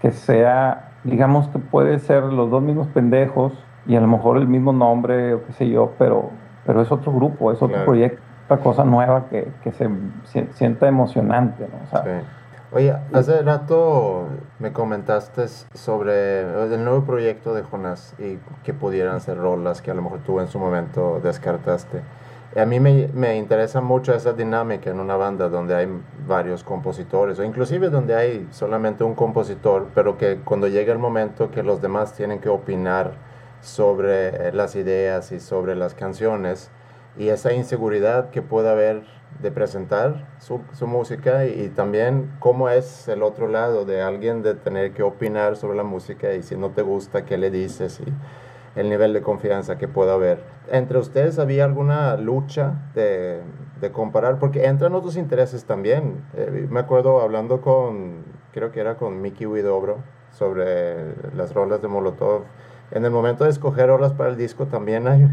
que 0.00 0.12
sea, 0.12 0.90
digamos 1.02 1.48
que 1.48 1.58
puede 1.58 1.98
ser 1.98 2.22
los 2.24 2.50
dos 2.50 2.62
mismos 2.62 2.86
pendejos 2.88 3.52
y 3.86 3.96
a 3.96 4.00
lo 4.00 4.06
mejor 4.06 4.36
el 4.36 4.46
mismo 4.46 4.72
nombre 4.72 5.34
o 5.34 5.44
qué 5.44 5.52
sé 5.52 5.68
yo, 5.68 5.92
pero, 5.98 6.30
pero 6.64 6.82
es 6.82 6.92
otro 6.92 7.12
grupo, 7.12 7.50
es 7.50 7.60
otro 7.60 7.84
proyecto, 7.84 8.22
otra 8.44 8.58
cosa 8.58 8.84
nueva 8.84 9.24
que, 9.28 9.48
que 9.64 9.72
se, 9.72 9.88
sienta 10.52 10.86
emocionante. 10.86 11.68
¿no? 11.68 11.78
O 11.84 12.02
sea, 12.02 12.22
Oye, 12.72 12.94
hace 13.12 13.42
rato 13.42 14.28
me 14.60 14.72
comentaste 14.72 15.48
sobre 15.74 16.42
el 16.42 16.84
nuevo 16.84 17.02
proyecto 17.04 17.52
de 17.52 17.62
Jonás 17.62 18.14
y 18.16 18.38
que 18.62 18.72
pudieran 18.72 19.20
ser 19.20 19.38
rolas 19.38 19.82
que 19.82 19.90
a 19.90 19.94
lo 19.94 20.02
mejor 20.02 20.20
tú 20.20 20.38
en 20.38 20.46
su 20.46 20.60
momento 20.60 21.20
descartaste. 21.20 22.00
a 22.56 22.64
mí 22.66 22.78
me, 22.78 23.08
me, 23.12 23.36
interesa 23.36 23.80
mucho 23.80 24.14
esa 24.14 24.34
dinámica 24.34 24.88
en 24.88 25.00
una 25.00 25.16
banda 25.16 25.48
donde 25.48 25.74
hay 25.74 25.88
varios 26.28 26.62
compositores 26.62 27.40
o 27.40 27.44
inclusive 27.44 27.90
donde 27.90 28.14
hay 28.14 28.46
solamente 28.52 29.02
un 29.02 29.16
compositor, 29.16 29.88
pero 29.92 30.16
que 30.16 30.38
cuando 30.44 30.68
llega 30.68 30.92
el 30.92 31.00
momento 31.00 31.50
que 31.50 31.64
los 31.64 31.82
demás 31.82 32.12
tienen 32.12 32.38
que 32.38 32.50
opinar 32.50 33.14
sobre 33.60 34.52
las 34.52 34.76
ideas 34.76 35.32
y 35.32 35.40
sobre 35.40 35.74
las 35.74 35.94
canciones 35.94 36.70
y 37.18 37.30
esa 37.30 37.52
inseguridad 37.52 38.30
que 38.30 38.42
puede 38.42 38.70
haber 38.70 39.02
de 39.40 39.50
presentar 39.50 40.26
su, 40.38 40.60
su, 40.72 40.86
música 40.86 41.46
y, 41.46 41.68
también 41.68 42.30
cómo 42.40 42.68
es 42.68 43.08
el 43.08 43.22
otro 43.22 43.48
lado 43.48 43.84
de 43.84 44.02
alguien 44.02 44.42
de 44.42 44.54
tener 44.54 44.92
que 44.92 45.02
opinar 45.02 45.56
sobre 45.56 45.76
la 45.76 45.82
música 45.82 46.34
y 46.34 46.42
si 46.42 46.56
no 46.56 46.70
te 46.70 46.82
gusta, 46.82 47.24
qué 47.24 47.38
le 47.38 47.50
dices 47.50 48.00
y 48.00 48.12
el 48.78 48.88
nivel 48.88 49.12
de 49.12 49.22
confianza 49.22 49.78
que 49.78 49.88
pueda 49.88 50.14
haber. 50.14 50.42
¿Entre 50.70 50.98
ustedes 50.98 51.38
había 51.38 51.64
alguna 51.64 52.16
lucha 52.16 52.90
de, 52.94 53.40
de 53.80 53.92
comparar? 53.92 54.38
Porque 54.38 54.66
entran 54.66 54.94
otros 54.94 55.16
intereses 55.16 55.64
también. 55.64 56.22
Eh, 56.34 56.66
me 56.70 56.80
acuerdo 56.80 57.20
hablando 57.20 57.60
con, 57.60 58.24
creo 58.52 58.70
que 58.70 58.80
era 58.80 58.96
con 58.96 59.20
Mickey 59.20 59.46
Widobro, 59.46 59.98
sobre 60.32 61.14
las 61.34 61.54
rolas 61.54 61.82
de 61.82 61.88
Molotov. 61.88 62.42
En 62.90 63.04
el 63.04 63.10
momento 63.10 63.44
de 63.44 63.50
escoger 63.50 63.88
rolas 63.88 64.12
para 64.12 64.30
el 64.30 64.36
disco 64.36 64.66
también 64.66 65.06
hay 65.06 65.26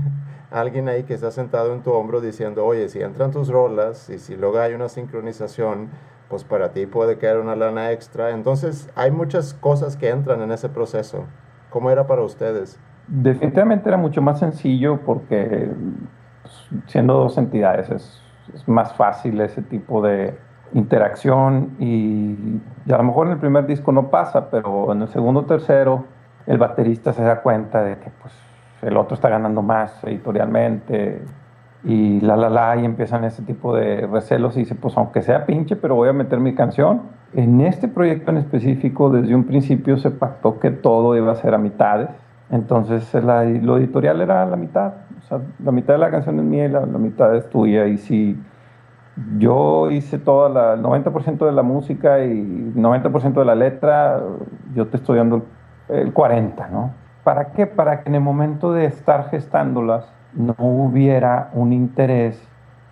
alguien 0.52 0.88
ahí 0.88 1.04
que 1.04 1.14
está 1.14 1.32
sentado 1.32 1.74
en 1.74 1.82
tu 1.82 1.92
hombro 1.92 2.22
diciendo, 2.22 2.66
oye, 2.66 2.90
si 2.90 3.02
entran 3.02 3.32
tus 3.32 3.50
rolas 3.50 4.10
y 4.10 4.18
si 4.20 4.36
luego 4.36 4.60
hay 4.60 4.74
una 4.74 4.90
sincronización, 4.90 5.90
pues 6.30 6.44
para 6.44 6.72
ti 6.72 6.86
puede 6.86 7.18
quedar 7.18 7.40
una 7.40 7.56
lana 7.56 7.92
extra. 7.92 8.32
Entonces 8.32 8.90
hay 8.96 9.12
muchas 9.12 9.54
cosas 9.54 9.98
que 9.98 10.10
entran 10.10 10.42
en 10.42 10.52
ese 10.52 10.70
proceso. 10.70 11.26
¿Cómo 11.70 11.92
era 11.92 12.08
para 12.08 12.22
ustedes? 12.22 12.80
Definitivamente 13.08 13.88
era 13.88 13.98
mucho 13.98 14.22
más 14.22 14.40
sencillo 14.40 15.00
porque 15.06 15.70
pues, 16.42 16.70
siendo 16.88 17.14
dos 17.14 17.38
entidades 17.38 17.90
es, 17.90 18.24
más 18.66 18.94
fácil 18.94 19.42
ese 19.42 19.62
tipo 19.62 20.02
de 20.02 20.38
interacción 20.74 21.76
y, 21.80 22.62
y, 22.86 22.94
a 22.94 22.98
lo 22.98 23.04
mejor 23.04 23.28
en 23.28 23.34
el 23.34 23.40
primer 23.40 23.68
disco 23.68 23.92
no 23.92 24.10
pasa, 24.10 24.50
pero 24.50 24.94
en 24.94 25.02
el 25.02 25.10
segundo 25.10 25.44
tercero 25.44 26.06
el 26.46 26.58
baterista 26.58 27.12
se 27.12 27.24
da 27.24 27.42
cuenta 27.42 27.84
de 27.84 27.98
que 28.00 28.10
pues 28.22 28.34
el 28.82 28.98
otro 28.98 29.16
está 29.16 29.30
ganando 29.30 29.62
más 29.62 30.04
editorialmente 30.04 31.22
y 31.84 32.20
la 32.22 32.36
la 32.36 32.50
la 32.50 32.76
y 32.78 32.86
empiezan 32.86 33.24
ese 33.24 33.44
tipo 33.44 33.76
de 33.76 34.08
recelos 34.08 34.56
y 34.58 34.62
dice 34.62 34.76
pues 34.76 34.98
aunque 34.98 35.22
sea 35.22 35.46
pinche 35.46 35.76
pero 35.76 35.96
voy 35.96 36.10
a 36.10 36.14
meter 36.14 36.40
mi 36.40 36.54
canción. 36.54 37.02
En 37.34 37.62
este 37.62 37.88
proyecto 37.88 38.32
en 38.32 38.38
específico 38.38 39.10
desde 39.10 39.36
un 39.36 39.46
principio 39.46 39.98
se 39.98 40.12
pactó 40.12 40.60
que 40.60 40.72
todo 40.72 41.16
iba 41.16 41.32
a 41.32 41.36
ser 41.36 41.54
a 41.54 41.58
mitades. 41.58 42.10
Entonces 42.50 43.14
la, 43.24 43.44
lo 43.44 43.78
editorial 43.78 44.22
era 44.22 44.46
la 44.46 44.56
mitad. 44.56 44.94
O 45.20 45.22
sea 45.28 45.40
la 45.64 45.72
mitad 45.72 45.94
de 45.94 46.00
la 46.00 46.12
canción 46.12 46.40
es 46.40 46.46
mía 46.46 46.66
y 46.66 46.70
la, 46.70 46.86
mitad 46.86 47.36
es 47.36 47.50
tuya. 47.50 47.86
Y 47.88 47.98
si 47.98 48.40
yo 49.38 49.90
hice 49.92 50.20
toda 50.20 50.50
la, 50.50 50.74
el 50.74 50.84
90% 50.84 51.46
de 51.46 51.52
la 51.52 51.64
música 51.64 52.24
y 52.24 52.74
90% 52.76 53.34
de 53.34 53.46
la 53.46 53.56
letra 53.56 54.22
yo 54.76 54.88
te 54.88 54.98
estoy 54.98 55.18
dando 55.18 55.44
el 55.90 56.14
40 56.14 56.68
¿no? 56.68 57.07
¿Para 57.28 57.52
qué? 57.52 57.68
Para 57.68 58.04
que 58.04 58.08
en 58.08 58.16
el 58.16 58.22
momento 58.22 58.72
de 58.72 58.86
estar 58.86 59.30
gestándolas 59.30 60.10
no 60.34 60.56
hubiera 60.60 61.50
un 61.52 61.74
interés 61.74 62.42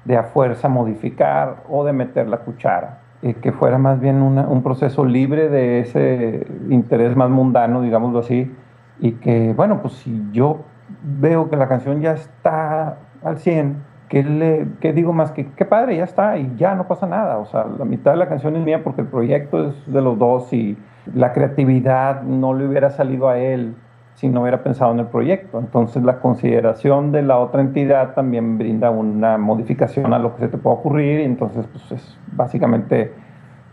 de 0.03 0.17
a 0.17 0.23
fuerza 0.23 0.67
modificar 0.67 1.63
o 1.69 1.85
de 1.85 1.93
meter 1.93 2.27
la 2.27 2.39
cuchara. 2.39 2.99
Eh, 3.21 3.35
que 3.35 3.53
fuera 3.53 3.77
más 3.77 4.01
bien 4.01 4.21
un 4.21 4.61
proceso 4.61 5.05
libre 5.05 5.47
de 5.47 5.79
ese 5.79 6.45
interés 6.69 7.15
más 7.15 7.29
mundano, 7.29 7.81
digámoslo 7.81 8.19
así, 8.19 8.53
y 8.99 9.13
que, 9.13 9.53
bueno, 9.53 9.81
pues 9.81 9.93
si 9.93 10.27
yo 10.33 10.65
veo 11.01 11.49
que 11.49 11.55
la 11.55 11.69
canción 11.69 12.01
ya 12.01 12.11
está 12.11 12.97
al 13.23 13.37
100, 13.37 13.77
¿qué, 14.09 14.21
le, 14.21 14.67
qué 14.81 14.91
digo 14.91 15.13
más 15.13 15.31
que 15.31 15.47
qué 15.53 15.63
padre, 15.63 15.95
ya 15.95 16.03
está 16.03 16.37
y 16.37 16.53
ya 16.57 16.75
no 16.75 16.89
pasa 16.89 17.07
nada? 17.07 17.37
O 17.37 17.45
sea, 17.45 17.67
la 17.79 17.85
mitad 17.85 18.11
de 18.11 18.17
la 18.17 18.27
canción 18.27 18.57
es 18.57 18.65
mía 18.65 18.83
porque 18.83 18.99
el 18.99 19.07
proyecto 19.07 19.69
es 19.69 19.93
de 19.93 20.01
los 20.01 20.19
dos 20.19 20.51
y 20.51 20.77
la 21.13 21.31
creatividad 21.31 22.23
no 22.23 22.53
le 22.53 22.67
hubiera 22.67 22.89
salido 22.89 23.29
a 23.29 23.37
él 23.37 23.75
si 24.15 24.29
no 24.29 24.41
hubiera 24.41 24.63
pensado 24.63 24.91
en 24.93 24.99
el 24.99 25.07
proyecto. 25.07 25.59
Entonces 25.59 26.03
la 26.03 26.19
consideración 26.19 27.11
de 27.11 27.21
la 27.21 27.37
otra 27.37 27.61
entidad 27.61 28.13
también 28.13 28.57
brinda 28.57 28.89
una 28.89 29.37
modificación 29.37 30.13
a 30.13 30.19
lo 30.19 30.35
que 30.35 30.41
se 30.41 30.47
te 30.47 30.57
puede 30.57 30.77
ocurrir 30.77 31.19
y 31.19 31.23
entonces 31.23 31.67
pues 31.71 31.91
es 31.91 32.17
básicamente 32.31 33.13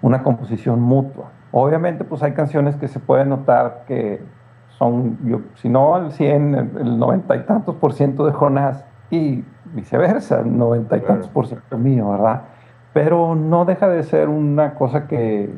una 0.03 0.23
composición 0.23 0.81
mutua. 0.81 1.31
Obviamente 1.53 2.05
pues 2.05 2.23
hay 2.23 2.33
canciones 2.33 2.77
que 2.77 2.89
se 2.89 2.99
puede 2.99 3.25
notar 3.25 3.85
que 3.87 4.21
son, 4.79 5.19
yo, 5.25 5.43
si 5.55 5.69
no 5.69 5.95
al 5.95 6.11
100, 6.11 6.55
el 6.81 6.99
90 6.99 7.37
y 7.37 7.41
tantos 7.45 7.77
por 7.77 7.93
ciento 7.93 8.27
de 8.27 8.33
Jonás 8.33 8.85
y 9.11 9.45
viceversa, 9.75 10.41
el 10.41 10.59
90 10.59 10.97
y 10.97 11.01
tantos 11.03 11.29
por 11.29 11.47
ciento 11.47 11.79
mío, 11.79 12.11
¿verdad? 12.11 12.43
Pero 12.93 13.37
no 13.37 13.65
deja 13.65 13.89
de 13.89 14.03
ser 14.03 14.29
una 14.29 14.75
cosa 14.75 15.07
que, 15.07 15.51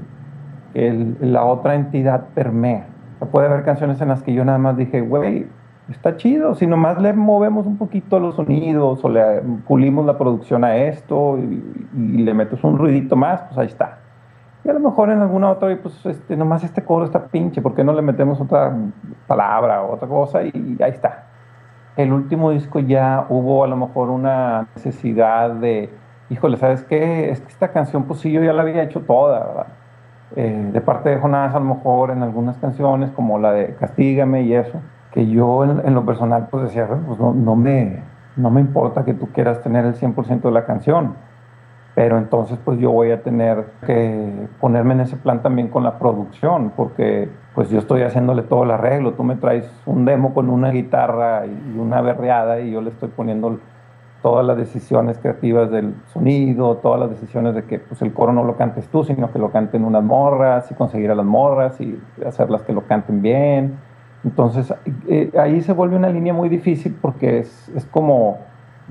que 0.74 1.14
la 1.20 1.44
otra 1.44 1.74
entidad 1.74 2.26
permea 2.34 2.93
puede 3.30 3.46
haber 3.46 3.64
canciones 3.64 4.00
en 4.00 4.08
las 4.08 4.22
que 4.22 4.32
yo 4.34 4.44
nada 4.44 4.58
más 4.58 4.76
dije, 4.76 5.00
güey, 5.00 5.46
está 5.90 6.16
chido, 6.16 6.54
si 6.54 6.66
nomás 6.66 7.00
le 7.00 7.12
movemos 7.12 7.66
un 7.66 7.76
poquito 7.76 8.18
los 8.18 8.36
sonidos 8.36 9.04
o 9.04 9.08
le 9.08 9.42
pulimos 9.66 10.06
la 10.06 10.16
producción 10.16 10.64
a 10.64 10.76
esto 10.76 11.38
y, 11.38 12.22
le 12.22 12.34
metes 12.34 12.62
un 12.64 12.78
ruidito 12.78 13.16
más, 13.16 13.42
pues 13.42 13.58
ahí 13.58 13.66
está. 13.66 13.98
Y 14.64 14.70
a 14.70 14.72
lo 14.72 14.80
mejor 14.80 15.10
en 15.10 15.20
alguna 15.20 15.50
otra, 15.50 15.70
y 15.72 15.76
pues 15.76 16.04
este, 16.06 16.36
nomás 16.36 16.64
este 16.64 16.82
coro 16.82 17.04
está 17.04 17.26
pinche, 17.26 17.60
¿por 17.60 17.74
qué 17.74 17.84
no 17.84 17.92
le 17.92 18.00
metemos 18.00 18.40
otra 18.40 18.74
palabra 19.26 19.82
o 19.82 19.92
otra 19.92 20.08
cosa? 20.08 20.42
Y 20.42 20.78
ahí 20.80 20.90
está. 20.90 21.26
El 21.96 22.12
último 22.12 22.50
disco 22.50 22.80
ya 22.80 23.26
hubo 23.28 23.62
a 23.62 23.68
lo 23.68 23.76
mejor 23.76 24.08
una 24.08 24.68
necesidad 24.74 25.50
de, 25.50 25.90
híjole, 26.30 26.56
¿sabes 26.56 26.82
qué? 26.84 27.30
Es 27.30 27.40
que 27.40 27.48
esta 27.48 27.72
canción, 27.72 28.04
pues 28.04 28.20
sí, 28.20 28.32
yo 28.32 28.42
ya 28.42 28.52
la 28.54 28.62
había 28.62 28.82
hecho 28.82 29.00
toda, 29.00 29.46
¿verdad? 29.46 29.66
Eh, 30.36 30.70
de 30.72 30.80
parte 30.80 31.10
de 31.10 31.18
Jonás, 31.18 31.54
a 31.54 31.60
lo 31.60 31.66
mejor 31.66 32.10
en 32.10 32.22
algunas 32.22 32.56
canciones, 32.58 33.10
como 33.10 33.38
la 33.38 33.52
de 33.52 33.74
Castígame 33.76 34.42
y 34.42 34.54
eso, 34.54 34.80
que 35.12 35.26
yo 35.26 35.64
en, 35.64 35.82
en 35.84 35.94
lo 35.94 36.04
personal, 36.04 36.48
pues 36.50 36.64
decía, 36.64 36.88
pues 37.06 37.18
no, 37.18 37.32
no, 37.32 37.56
me, 37.56 38.02
no 38.36 38.50
me 38.50 38.60
importa 38.60 39.04
que 39.04 39.14
tú 39.14 39.28
quieras 39.28 39.62
tener 39.62 39.84
el 39.84 39.94
100% 39.94 40.42
de 40.42 40.50
la 40.50 40.64
canción 40.64 41.14
pero 41.94 42.18
entonces 42.18 42.58
pues 42.64 42.78
yo 42.80 42.90
voy 42.90 43.12
a 43.12 43.22
tener 43.22 43.66
que 43.86 44.48
ponerme 44.60 44.94
en 44.94 45.02
ese 45.02 45.16
plan 45.16 45.42
también 45.42 45.68
con 45.68 45.84
la 45.84 45.98
producción, 45.98 46.72
porque 46.76 47.28
pues 47.54 47.70
yo 47.70 47.78
estoy 47.78 48.02
haciéndole 48.02 48.42
todo 48.42 48.64
el 48.64 48.72
arreglo, 48.72 49.12
tú 49.12 49.22
me 49.22 49.36
traes 49.36 49.70
un 49.86 50.04
demo 50.04 50.34
con 50.34 50.50
una 50.50 50.70
guitarra 50.70 51.46
y 51.46 51.78
una 51.78 52.00
berreada 52.00 52.60
y 52.60 52.72
yo 52.72 52.80
le 52.80 52.90
estoy 52.90 53.10
poniendo 53.10 53.60
todas 54.24 54.46
las 54.46 54.56
decisiones 54.56 55.18
creativas 55.18 55.70
del 55.70 55.94
sonido, 56.14 56.78
todas 56.78 56.98
las 56.98 57.10
decisiones 57.10 57.54
de 57.54 57.64
que 57.64 57.78
pues 57.78 58.00
el 58.00 58.14
coro 58.14 58.32
no 58.32 58.42
lo 58.42 58.56
cantes 58.56 58.88
tú, 58.88 59.04
sino 59.04 59.30
que 59.30 59.38
lo 59.38 59.50
canten 59.50 59.84
unas 59.84 60.02
morras 60.02 60.70
y 60.70 60.74
conseguir 60.74 61.10
a 61.10 61.14
las 61.14 61.26
morras 61.26 61.78
y 61.78 62.00
hacerlas 62.26 62.62
que 62.62 62.72
lo 62.72 62.86
canten 62.86 63.20
bien. 63.20 63.76
Entonces 64.24 64.72
eh, 65.08 65.30
ahí 65.38 65.60
se 65.60 65.74
vuelve 65.74 65.96
una 65.96 66.08
línea 66.08 66.32
muy 66.32 66.48
difícil 66.48 66.96
porque 67.02 67.40
es, 67.40 67.68
es 67.76 67.84
como 67.84 68.38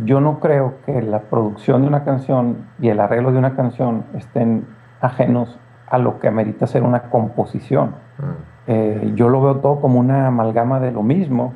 yo 0.06 0.22
no 0.22 0.40
creo 0.40 0.76
que 0.86 1.02
la 1.02 1.22
producción 1.22 1.82
de 1.82 1.88
una 1.88 2.04
canción 2.04 2.68
y 2.80 2.90
el 2.90 3.00
arreglo 3.00 3.32
de 3.32 3.40
una 3.40 3.56
canción 3.56 4.04
estén 4.14 4.68
ajenos 5.02 5.58
a 5.88 5.98
lo 5.98 6.20
que 6.20 6.28
amerita 6.28 6.68
ser 6.68 6.84
una 6.84 7.10
composición. 7.10 7.96
Mm. 8.20 8.24
Eh, 8.68 9.12
yo 9.16 9.30
lo 9.30 9.42
veo 9.42 9.56
todo 9.56 9.82
como 9.82 10.00
una 10.00 10.28
amalgama 10.28 10.80
de 10.80 10.92
lo 10.92 11.02
mismo 11.02 11.54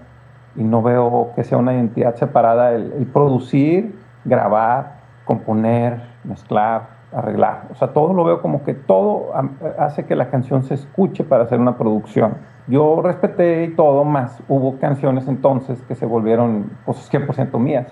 y 0.58 0.64
no 0.64 0.82
veo 0.82 1.32
que 1.36 1.44
sea 1.44 1.58
una 1.58 1.74
identidad 1.74 2.16
separada 2.16 2.74
el, 2.74 3.08
producir, 3.14 3.96
grabar, 4.26 4.98
componer, 5.24 6.02
mezclar, 6.24 6.98
arreglar. 7.14 7.68
O 7.72 7.76
sea, 7.76 7.94
todo 7.94 8.14
lo 8.14 8.24
veo 8.24 8.42
como 8.42 8.64
que 8.64 8.74
todo 8.74 9.32
hace 9.78 10.06
que 10.06 10.16
la 10.16 10.30
canción 10.30 10.64
se 10.64 10.74
escuche 10.74 11.24
para 11.24 11.44
hacer 11.44 11.60
una 11.60 11.78
producción. 11.78 12.36
Yo 12.68 13.02
respeté 13.02 13.68
todo, 13.78 14.04
más 14.04 14.42
hubo 14.50 14.78
canciones 14.80 15.28
entonces 15.28 15.82
que 15.84 15.96
se 15.96 16.06
volvieron 16.06 16.72
pues, 16.86 17.10
100% 17.12 17.58
mías. 17.60 17.88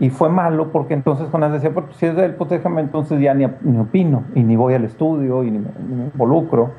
Y 0.00 0.08
fue 0.08 0.30
malo 0.30 0.72
porque 0.72 0.94
entonces 0.94 1.28
Jonás 1.30 1.52
decía, 1.52 1.72
pues 1.72 1.84
si 1.96 2.06
es 2.06 2.16
de 2.16 2.24
él, 2.24 2.34
pues 2.34 2.48
déjame 2.48 2.80
entonces 2.80 3.20
ya 3.20 3.34
ni, 3.34 3.44
opino 3.44 4.24
y 4.34 4.42
ni 4.42 4.56
voy 4.56 4.72
al 4.74 4.84
estudio 4.84 5.44
y 5.44 5.50
ni 5.50 5.58
me, 5.58 6.04
involucro. 6.12 6.70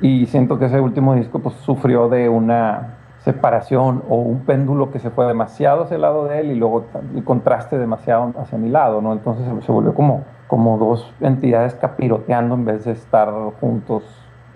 Y 0.00 0.26
siento 0.26 0.58
que 0.58 0.64
ese 0.64 0.80
último 0.80 1.14
disco 1.14 1.38
pues 1.38 1.54
sufrió 1.56 2.08
de 2.08 2.28
una 2.28 2.96
separación 3.24 4.02
o 4.10 4.16
un 4.16 4.40
péndulo 4.40 4.90
que 4.90 4.98
se 4.98 5.10
fue 5.10 5.26
demasiado 5.26 5.84
hacia 5.84 5.94
el 5.94 6.02
lado 6.02 6.26
de 6.26 6.40
él 6.40 6.50
y 6.50 6.54
luego 6.56 6.84
el 7.14 7.24
contraste 7.24 7.78
demasiado 7.78 8.34
hacia 8.38 8.58
mi 8.58 8.68
lado, 8.68 9.00
¿no? 9.00 9.14
Entonces 9.14 9.46
se 9.64 9.72
volvió 9.72 9.94
como, 9.94 10.24
como 10.46 10.76
dos 10.76 11.10
entidades 11.20 11.74
capiroteando 11.74 12.54
en 12.54 12.66
vez 12.66 12.84
de 12.84 12.92
estar 12.92 13.32
juntos 13.60 14.04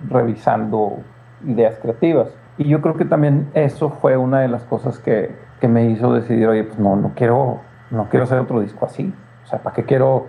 revisando 0.07 0.99
ideas 1.47 1.79
creativas. 1.81 2.29
Y 2.59 2.64
yo 2.64 2.83
creo 2.83 2.95
que 2.95 3.07
también 3.07 3.49
eso 3.55 3.89
fue 3.89 4.19
una 4.19 4.41
de 4.41 4.49
las 4.49 4.64
cosas 4.64 4.99
que, 4.99 5.35
que 5.61 5.69
me 5.69 5.87
hizo 5.87 6.12
decidir, 6.12 6.47
oye, 6.47 6.64
pues 6.64 6.79
no, 6.79 6.95
no 6.95 7.12
quiero, 7.14 7.61
no 7.91 8.09
quiero 8.11 8.25
hacer 8.25 8.39
otro 8.39 8.61
disco 8.61 8.85
así. 8.85 9.14
O 9.45 9.47
sea, 9.47 9.61
¿para 9.61 9.75
qué 9.75 9.85
quiero? 9.85 10.27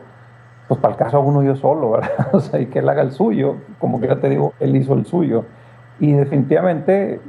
Pues 0.70 0.80
para 0.80 0.94
el 0.94 0.98
caso 0.98 1.20
uno 1.20 1.44
yo 1.44 1.58
solo, 1.58 1.92
¿verdad? 1.92 2.30
O 2.32 2.40
sea, 2.40 2.62
y 2.62 2.68
que 2.68 2.80
él 2.80 2.88
haga 2.88 3.02
el 3.02 3.12
suyo. 3.12 3.58
Como 3.80 4.00
que 4.00 4.08
ya 4.08 4.16
te 4.16 4.30
digo, 4.30 4.54
él 4.62 4.78
hizo 4.78 4.94
el 4.94 5.06
suyo. 5.06 5.44
Y 6.00 6.14
definitivamente 6.14 7.20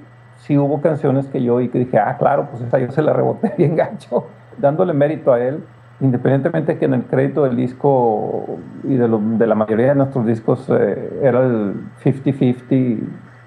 sí 0.40 0.58
hubo 0.58 0.80
canciones 0.80 1.26
que 1.26 1.42
yo 1.42 1.60
y 1.60 1.68
que 1.68 1.80
dije, 1.80 1.98
ah, 1.98 2.16
claro, 2.18 2.48
pues 2.50 2.62
esa 2.62 2.78
yo 2.78 2.90
se 2.90 3.02
la 3.02 3.12
reboté 3.12 3.54
bien 3.58 3.76
gacho, 3.76 4.26
dándole 4.58 4.92
mérito 4.92 5.32
a 5.32 5.40
él, 5.40 5.62
independientemente 6.00 6.78
que 6.78 6.84
en 6.84 6.94
el 6.94 7.04
crédito 7.04 7.44
del 7.44 7.56
disco 7.56 8.58
y 8.84 8.96
de, 8.96 9.08
lo, 9.08 9.18
de 9.18 9.46
la 9.46 9.54
mayoría 9.54 9.88
de 9.88 9.94
nuestros 9.96 10.26
discos 10.26 10.66
eh, 10.70 11.20
era 11.22 11.40
el 11.40 11.74
50-50 12.02 12.98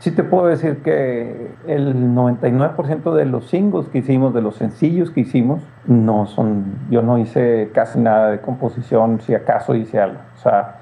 sí 0.04 0.12
te 0.12 0.26
puedo 0.26 0.48
decir 0.48 0.80
que 0.84 1.52
el 1.66 2.14
99% 2.14 3.14
de 3.14 3.26
los 3.26 3.48
singles 3.48 3.88
que 3.88 4.00
hicimos, 4.00 4.34
de 4.34 4.42
los 4.42 4.58
sencillos 4.58 5.12
que 5.12 5.22
hicimos, 5.22 5.62
no 5.86 6.26
son, 6.26 6.66
yo 6.90 7.02
no 7.02 7.18
hice 7.18 7.72
casi 7.74 8.00
nada 8.00 8.30
de 8.30 8.42
composición, 8.42 9.22
si 9.22 9.34
acaso 9.34 9.76
hice 9.76 10.02
algo. 10.02 10.20
O 10.36 10.42
sea, 10.42 10.76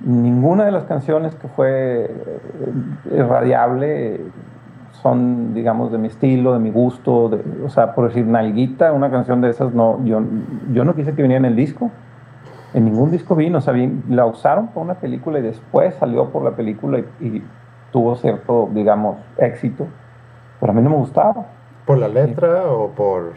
ninguna 0.00 0.64
de 0.64 0.72
las 0.72 0.82
canciones 0.86 1.36
que 1.36 1.46
fue 1.46 2.10
eh, 3.12 3.22
radiable 3.22 4.22
son, 5.02 5.54
digamos, 5.54 5.92
de 5.92 5.98
mi 5.98 6.08
estilo, 6.08 6.52
de 6.52 6.58
mi 6.58 6.70
gusto, 6.70 7.30
o 7.64 7.68
sea, 7.68 7.94
por 7.94 8.08
decir, 8.08 8.26
Nalguita, 8.26 8.92
una 8.92 9.10
canción 9.10 9.40
de 9.40 9.50
esas, 9.50 9.72
no, 9.72 10.04
yo, 10.04 10.20
yo 10.72 10.84
no 10.84 10.94
quise 10.94 11.14
que 11.14 11.22
viniera 11.22 11.38
en 11.38 11.52
el 11.52 11.56
disco. 11.56 11.90
En 12.74 12.84
ningún 12.84 13.10
disco 13.10 13.34
vino, 13.34 13.58
o 13.58 13.60
sea, 13.60 13.74
la 14.10 14.26
usaron 14.26 14.68
por 14.68 14.82
una 14.82 14.94
película 14.94 15.38
y 15.38 15.42
después 15.42 15.94
salió 15.94 16.28
por 16.30 16.42
la 16.42 16.50
película 16.50 16.98
y 17.20 17.42
tuvo 17.92 18.16
cierto, 18.16 18.68
digamos, 18.72 19.16
éxito, 19.38 19.86
pero 20.60 20.72
a 20.72 20.74
mí 20.74 20.82
no 20.82 20.90
me 20.90 20.96
gustaba. 20.96 21.46
¿Por 21.86 21.98
la 21.98 22.08
letra 22.08 22.70
o 22.70 22.88
por...? 22.90 23.32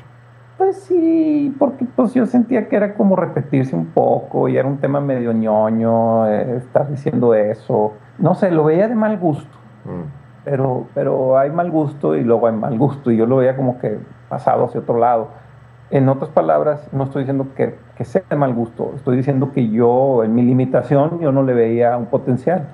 Pues 0.58 0.78
sí, 0.84 1.56
porque 1.58 1.86
pues 1.96 2.14
yo 2.14 2.26
sentía 2.26 2.68
que 2.68 2.76
era 2.76 2.94
como 2.94 3.16
repetirse 3.16 3.76
un 3.76 3.88
poco 3.88 4.48
y 4.48 4.58
era 4.58 4.68
un 4.68 4.78
tema 4.78 5.02
medio 5.02 5.32
ñoño, 5.34 6.28
eh, 6.28 6.58
estar 6.58 6.88
diciendo 6.88 7.34
eso. 7.34 7.94
No 8.20 8.36
sé, 8.36 8.52
lo 8.52 8.66
veía 8.66 8.88
de 8.88 8.94
mal 8.94 9.18
gusto. 9.18 9.58
Mm. 9.86 10.21
Pero, 10.44 10.88
pero 10.94 11.38
hay 11.38 11.52
mal 11.52 11.70
gusto 11.70 12.16
y 12.16 12.24
luego 12.24 12.48
hay 12.48 12.54
mal 12.54 12.78
gusto 12.78 13.12
y 13.12 13.18
yo 13.18 13.26
lo 13.26 13.38
veía 13.38 13.56
como 13.56 13.78
que 13.80 14.00
pasado 14.28 14.66
hacia 14.66 14.80
otro 14.82 14.98
lado. 14.98 15.30
En 15.92 16.08
otras 16.10 16.32
palabras, 16.32 16.88
no 16.94 17.04
estoy 17.04 17.24
diciendo 17.24 17.48
que, 17.56 17.76
que 17.96 18.06
sea 18.06 18.24
de 18.30 18.36
mal 18.36 18.54
gusto, 18.54 18.94
estoy 18.96 19.18
diciendo 19.18 19.52
que 19.52 19.70
yo, 19.70 20.24
en 20.24 20.34
mi 20.34 20.42
limitación, 20.42 21.20
yo 21.20 21.32
no 21.32 21.44
le 21.44 21.54
veía 21.54 21.98
un 21.98 22.06
potencial. 22.06 22.68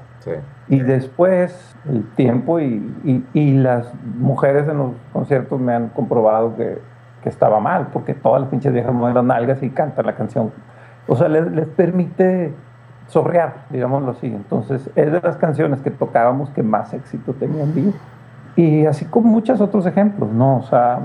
Y 0.67 0.79
después, 0.79 1.75
el 1.87 2.03
tiempo 2.15 2.59
y, 2.59 3.23
y, 3.33 3.53
las 3.53 3.93
mujeres 4.03 4.67
en 4.67 4.77
los 4.77 4.91
conciertos 5.13 5.59
me 5.59 5.73
han 5.73 5.89
comprobado 5.89 6.55
que, 6.57 6.79
que 7.23 7.29
estaba 7.29 7.59
mal, 7.59 7.87
porque 7.93 8.13
todas 8.13 8.41
las 8.41 8.49
pinches 8.49 8.73
viejas 8.73 8.93
mueven 8.93 9.15
las 9.15 9.23
nalgas 9.23 9.63
y 9.63 9.69
cantan 9.69 10.05
la 10.05 10.15
canción. 10.15 10.51
O 11.07 11.15
sea, 11.15 11.29
les, 11.29 11.49
les 11.51 11.67
permite 11.67 12.53
sorrear, 13.07 13.65
digámoslo 13.69 14.11
así. 14.11 14.27
Entonces, 14.27 14.89
es 14.95 15.11
de 15.11 15.21
las 15.21 15.37
canciones 15.37 15.81
que 15.81 15.91
tocábamos 15.91 16.49
que 16.51 16.63
más 16.63 16.93
éxito 16.93 17.33
tenían 17.33 17.73
vivo. 17.73 17.93
Y 18.55 18.85
así 18.85 19.05
como 19.05 19.29
muchos 19.29 19.61
otros 19.61 19.85
ejemplos, 19.85 20.31
¿no? 20.31 20.57
O 20.57 20.63
sea, 20.63 20.99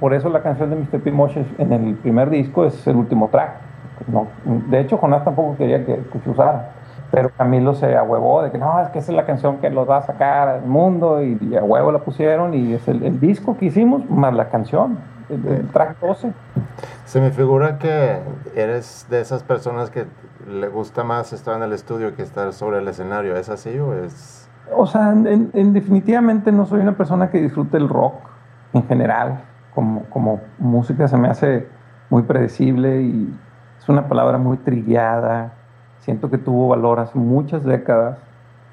por 0.00 0.14
eso 0.14 0.28
la 0.28 0.42
canción 0.42 0.70
de 0.70 0.76
Mr. 0.76 1.00
P. 1.00 1.12
en 1.58 1.72
el 1.72 1.94
primer 1.94 2.30
disco 2.30 2.64
es 2.64 2.86
el 2.86 2.96
último 2.96 3.28
track. 3.28 3.52
No, 4.08 4.26
de 4.44 4.80
hecho, 4.80 4.96
Jonás 4.96 5.24
tampoco 5.24 5.56
quería 5.56 5.84
que, 5.84 5.96
que 5.96 6.18
se 6.20 6.30
usara 6.30 6.70
pero 7.10 7.30
Camilo 7.30 7.74
se 7.74 7.96
ahuevó 7.96 8.42
de 8.42 8.50
que 8.50 8.58
no, 8.58 8.80
es 8.80 8.88
que 8.90 9.00
esa 9.00 9.12
es 9.12 9.16
la 9.16 9.26
canción 9.26 9.58
que 9.58 9.70
los 9.70 9.88
va 9.88 9.98
a 9.98 10.02
sacar 10.02 10.48
al 10.48 10.62
mundo 10.62 11.22
y, 11.22 11.56
a 11.56 11.62
huevo 11.62 11.90
la 11.90 12.00
pusieron 12.00 12.54
y 12.54 12.74
es 12.74 12.86
el, 12.86 13.20
disco 13.20 13.56
que 13.56 13.66
hicimos 13.66 14.08
más 14.08 14.32
la 14.34 14.48
canción, 14.48 14.98
el, 15.28 15.68
track 15.68 15.98
12. 16.00 16.32
Se 17.04 17.20
me 17.20 17.30
figura 17.30 17.78
que 17.78 18.18
eres 18.54 19.06
de 19.10 19.20
esas 19.20 19.42
personas 19.42 19.90
que 19.90 20.04
le 20.48 20.68
gusta 20.68 21.04
más 21.04 21.32
estar 21.32 21.56
en 21.56 21.62
el 21.62 21.72
estudio 21.72 22.14
que 22.14 22.22
estar 22.22 22.52
sobre 22.52 22.78
el 22.78 22.88
escenario, 22.88 23.36
¿es 23.36 23.48
así 23.48 23.78
o 23.78 23.94
es...? 23.94 24.48
O 24.76 24.86
sea, 24.86 25.10
en, 25.10 25.72
definitivamente 25.72 26.52
no 26.52 26.66
soy 26.66 26.80
una 26.80 26.96
persona 26.96 27.30
que 27.30 27.40
disfrute 27.40 27.76
el 27.76 27.88
rock 27.88 28.14
en 28.72 28.86
general, 28.86 29.40
como, 29.74 30.04
como 30.04 30.40
música 30.58 31.08
se 31.08 31.16
me 31.16 31.28
hace 31.28 31.66
muy 32.08 32.22
predecible 32.22 33.02
y 33.02 33.34
es 33.78 33.88
una 33.88 34.06
palabra 34.08 34.38
muy 34.38 34.58
trillada 34.58 35.54
siento 36.00 36.30
que 36.30 36.38
tuvo 36.38 36.68
valor 36.68 36.98
hace 37.00 37.18
muchas 37.18 37.64
décadas 37.64 38.18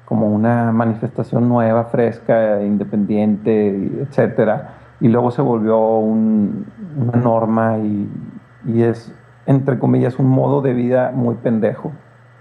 como 0.04 0.26
una 0.26 0.72
manifestación 0.72 1.48
nueva, 1.48 1.84
fresca, 1.84 2.62
independiente, 2.62 4.02
etcétera, 4.02 4.70
y 5.00 5.08
luego 5.08 5.30
se 5.30 5.42
volvió 5.42 5.78
una 5.98 7.16
norma 7.22 7.76
y, 7.76 8.82
es, 8.82 9.14
entre 9.48 9.78
comillas, 9.78 10.18
un 10.18 10.28
modo 10.28 10.60
de 10.60 10.74
vida 10.74 11.10
muy 11.12 11.34
pendejo. 11.34 11.90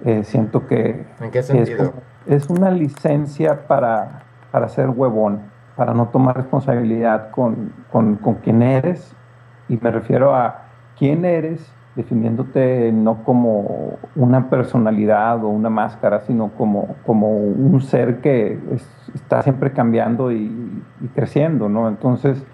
Eh, 0.05 0.23
siento 0.23 0.67
que... 0.67 1.07
¿En 1.19 1.31
qué 1.31 1.41
sentido? 1.41 1.93
Es, 2.27 2.49
una 2.49 2.69
licencia 2.69 3.65
para, 3.65 4.23
para 4.51 4.67
ser 4.67 4.89
huevón, 4.89 5.41
para 5.75 5.93
no 5.93 6.09
tomar 6.09 6.35
responsabilidad 6.35 7.31
con, 7.31 7.73
con, 7.91 8.17
con 8.17 8.35
quién 8.35 8.61
eres, 8.61 9.15
y 9.69 9.77
me 9.77 9.89
refiero 9.89 10.35
a 10.35 10.65
quién 10.97 11.25
eres 11.25 11.73
definiéndote 11.97 12.91
no 12.91 13.23
como 13.23 13.97
una 14.15 14.51
personalidad 14.51 15.43
o 15.43 15.47
una 15.47 15.71
máscara, 15.71 16.19
sino 16.21 16.49
como, 16.49 16.95
como 17.05 17.31
un 17.31 17.81
ser 17.81 18.21
que 18.21 18.59
está 19.15 19.41
siempre 19.41 19.71
cambiando 19.71 20.31
y, 20.31 20.83
creciendo, 21.15 21.69
¿no? 21.69 21.87
Entonces, 21.87 22.45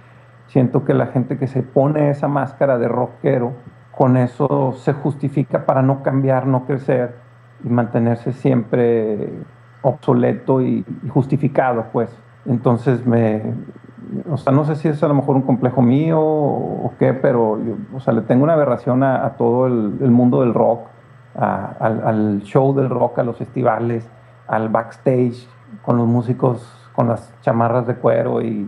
siento 0.48 0.86
que 0.86 0.94
la 0.94 1.08
gente 1.08 1.38
que 1.38 1.48
se 1.48 1.62
pone 1.62 2.10
esa 2.10 2.30
máscara 2.30 2.78
de 2.78 2.88
rockero, 2.88 3.52
con 3.96 4.18
eso 4.18 4.74
se 4.78 4.94
justifica 4.94 5.66
para 5.66 5.82
no 5.82 6.02
cambiar, 6.02 6.48
no 6.48 6.66
crecer 6.66 7.16
y 7.64 7.70
mantenerse 7.70 8.34
siempre 8.34 9.30
obsoleto 9.82 10.62
y, 10.62 10.84
justificado, 11.10 11.86
pues. 11.94 12.10
Entonces 12.46 13.06
me, 13.06 13.42
o 14.30 14.38
sea, 14.38 14.52
no 14.52 14.66
sé 14.66 14.76
si 14.76 14.88
es 14.88 15.02
a 15.04 15.08
lo 15.08 15.14
mejor 15.14 15.36
un 15.36 15.44
complejo 15.44 15.82
mío 15.82 16.20
o, 16.20 16.92
qué, 16.98 17.14
pero 17.14 17.64
yo, 17.64 17.76
o 17.96 18.00
sea, 18.00 18.14
le 18.14 18.22
tengo 18.22 18.44
una 18.44 18.54
aberración 18.54 19.04
a, 19.04 19.30
todo 19.38 19.68
el, 19.68 20.12
mundo 20.12 20.42
del 20.42 20.54
rock, 20.54 20.88
al, 21.36 22.42
show 22.44 22.74
del 22.74 22.90
rock, 22.90 23.20
a 23.20 23.24
los 23.24 23.38
festivales, 23.38 24.10
al 24.48 24.70
backstage, 24.70 25.48
con 25.84 25.98
los 25.98 26.08
músicos 26.08 26.80
con 26.94 27.08
las 27.08 27.34
chamarras 27.42 27.88
de 27.88 27.96
cuero 27.96 28.40
y, 28.44 28.68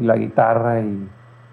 y 0.00 0.04
la 0.04 0.16
guitarra 0.16 0.80
y, 0.80 1.08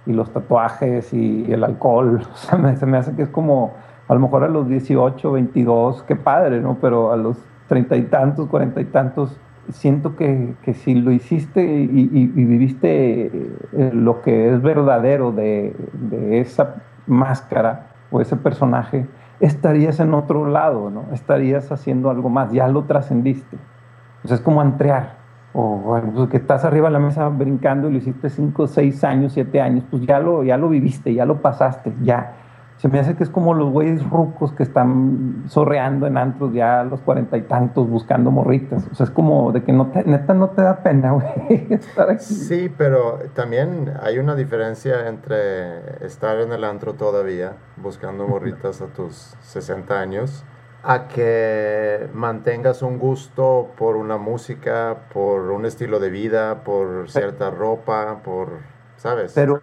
y, 0.09 0.13
los 0.13 0.31
tatuajes 0.31 1.13
y 1.13 1.51
el 1.51 1.63
alcohol. 1.63 2.21
O 2.33 2.35
sea, 2.35 2.57
me, 2.57 2.75
se 2.75 2.85
me 2.85 2.97
hace 2.97 3.15
que 3.15 3.23
es 3.23 3.29
como, 3.29 3.73
a 4.07 4.13
lo 4.13 4.19
mejor 4.19 4.43
a 4.43 4.47
los 4.47 4.67
18, 4.67 5.31
22, 5.31 6.03
qué 6.03 6.15
padre, 6.15 6.61
¿no? 6.61 6.77
Pero 6.81 7.11
a 7.11 7.17
los 7.17 7.37
treinta 7.67 7.95
y 7.95 8.03
tantos, 8.03 8.47
cuarenta 8.47 8.81
y 8.81 8.85
tantos, 8.85 9.39
siento 9.71 10.15
que, 10.15 10.55
que, 10.63 10.73
si 10.73 10.95
lo 10.95 11.11
hiciste 11.11 11.63
y, 11.63 12.09
y, 12.11 12.21
y, 12.35 12.45
viviste 12.45 13.27
eh, 13.27 13.91
lo 13.93 14.21
que 14.21 14.51
es 14.51 14.61
verdadero 14.61 15.31
de, 15.31 15.75
de, 15.93 16.39
esa 16.39 16.77
máscara 17.05 17.87
o 18.11 18.19
ese 18.19 18.35
personaje, 18.35 19.05
estarías 19.39 19.99
en 19.99 20.13
otro 20.15 20.47
lado, 20.47 20.89
¿no? 20.89 21.05
Estarías 21.13 21.71
haciendo 21.71 22.09
algo 22.09 22.29
más, 22.29 22.51
ya 22.51 22.67
lo 22.67 22.83
trascendiste. 22.85 23.57
Pues 24.23 24.33
es 24.33 24.41
como 24.41 24.61
entrear, 24.61 25.18
o 25.53 25.77
bueno, 25.77 26.11
pues 26.13 26.29
que 26.29 26.37
estás 26.37 26.65
arriba 26.65 26.87
de 26.87 26.93
la 26.93 26.99
mesa 26.99 27.27
brincando 27.29 27.89
y 27.89 27.93
lo 27.93 27.97
hiciste 27.97 28.29
5, 28.29 28.67
6 28.67 29.03
años, 29.03 29.33
7 29.33 29.61
años, 29.61 29.83
pues 29.89 30.05
ya 30.05 30.19
lo, 30.19 30.43
ya 30.43 30.57
lo 30.57 30.69
viviste, 30.69 31.13
ya 31.13 31.25
lo 31.25 31.41
pasaste, 31.41 31.93
ya 32.01 32.33
se 32.79 32.87
me 32.87 32.97
hace 32.97 33.15
que 33.15 33.25
es 33.25 33.29
como 33.29 33.53
los 33.53 33.71
güeyes 33.71 34.09
rucos 34.09 34.53
que 34.53 34.63
están 34.63 35.43
sorreando 35.47 36.07
en 36.07 36.17
antros 36.17 36.53
ya 36.53 36.79
a 36.79 36.83
los 36.85 37.01
cuarenta 37.01 37.35
y 37.35 37.41
tantos 37.41 37.89
buscando 37.89 38.31
morritas. 38.31 38.87
O 38.89 38.95
sea, 38.95 39.03
es 39.03 39.09
como 39.09 39.51
de 39.51 39.63
que 39.63 39.73
no 39.73 39.87
te, 39.87 40.05
neta 40.05 40.33
no 40.33 40.51
te 40.51 40.61
da 40.61 40.81
pena, 40.81 41.11
güey, 41.49 41.67
estar 41.73 42.09
aquí. 42.09 42.23
Sí, 42.23 42.73
pero 42.77 43.19
también 43.33 43.91
hay 44.01 44.17
una 44.17 44.33
diferencia 44.33 45.09
entre 45.09 46.05
estar 46.05 46.39
en 46.39 46.53
el 46.53 46.63
antro 46.63 46.93
todavía 46.93 47.57
buscando 47.75 48.25
morritas 48.25 48.81
a 48.81 48.85
tus 48.87 49.35
60 49.41 49.99
años 49.99 50.45
a 50.83 51.07
que 51.07 52.09
mantengas 52.13 52.81
un 52.81 52.97
gusto 52.99 53.71
por 53.77 53.97
una 53.97 54.17
música, 54.17 54.97
por 55.13 55.51
un 55.51 55.65
estilo 55.65 55.99
de 55.99 56.09
vida, 56.09 56.63
por 56.63 57.09
cierta 57.09 57.49
ropa, 57.49 58.19
por, 58.23 58.59
¿sabes? 58.95 59.33
Pero 59.35 59.61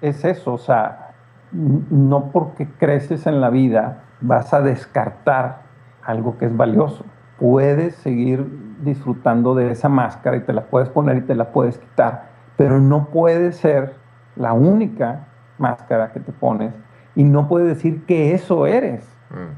es 0.00 0.24
eso, 0.24 0.54
o 0.54 0.58
sea, 0.58 1.12
no 1.52 2.30
porque 2.30 2.68
creces 2.68 3.26
en 3.26 3.40
la 3.40 3.50
vida 3.50 4.04
vas 4.20 4.52
a 4.52 4.60
descartar 4.60 5.62
algo 6.02 6.36
que 6.36 6.46
es 6.46 6.56
valioso. 6.56 7.04
Puedes 7.38 7.94
seguir 7.96 8.46
disfrutando 8.82 9.54
de 9.54 9.70
esa 9.70 9.88
máscara 9.88 10.36
y 10.36 10.40
te 10.40 10.52
la 10.52 10.66
puedes 10.66 10.88
poner 10.88 11.16
y 11.18 11.20
te 11.22 11.34
la 11.34 11.50
puedes 11.50 11.78
quitar, 11.78 12.30
pero 12.56 12.78
no 12.80 13.06
puede 13.06 13.52
ser 13.52 13.94
la 14.36 14.52
única 14.52 15.26
máscara 15.56 16.12
que 16.12 16.20
te 16.20 16.32
pones 16.32 16.74
y 17.14 17.24
no 17.24 17.48
puedes 17.48 17.68
decir 17.68 18.04
que 18.04 18.34
eso 18.34 18.66
eres. 18.66 19.08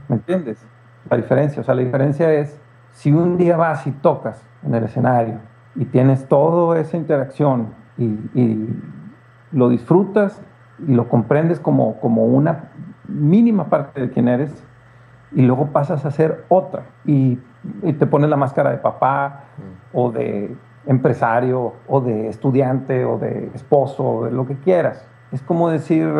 ¿Me 0.09 0.17
entiendes? 0.17 0.65
La 1.11 1.17
diferencia, 1.17 1.61
o 1.61 1.65
sea, 1.65 1.75
la 1.75 1.83
diferencia 1.83 2.33
es 2.33 2.59
si 2.93 3.13
un 3.13 3.37
día 3.37 3.57
vas 3.57 3.87
y 3.87 3.91
tocas 3.91 4.43
en 4.65 4.75
el 4.75 4.85
escenario 4.85 5.39
y 5.75 5.85
tienes 5.85 6.27
toda 6.29 6.79
esa 6.79 6.97
interacción 6.97 7.75
y, 7.99 8.05
y 8.35 8.69
lo 9.53 9.69
disfrutas 9.69 10.41
y 10.87 10.95
lo 10.95 11.09
comprendes 11.09 11.61
como, 11.61 11.99
como 12.01 12.25
una 12.25 12.71
mínima 13.09 13.65
parte 13.65 14.01
de 14.01 14.11
quién 14.11 14.29
eres 14.29 14.65
y 15.33 15.43
luego 15.43 15.67
pasas 15.67 16.05
a 16.05 16.11
ser 16.11 16.45
otra 16.49 16.83
y, 17.05 17.39
y 17.83 17.93
te 17.93 18.07
pones 18.07 18.31
la 18.31 18.37
máscara 18.37 18.71
de 18.71 18.79
papá 18.79 19.45
mm. 19.57 19.97
o 19.97 20.11
de 20.11 20.57
empresario 20.87 21.75
o 21.87 22.01
de 22.01 22.29
estudiante 22.29 23.05
o 23.05 23.19
de 23.19 23.51
esposo 23.55 24.05
o 24.05 24.25
de 24.25 24.31
lo 24.31 24.47
que 24.47 24.57
quieras. 24.57 25.07
Es 25.31 25.43
como 25.43 25.69
decir, 25.69 26.13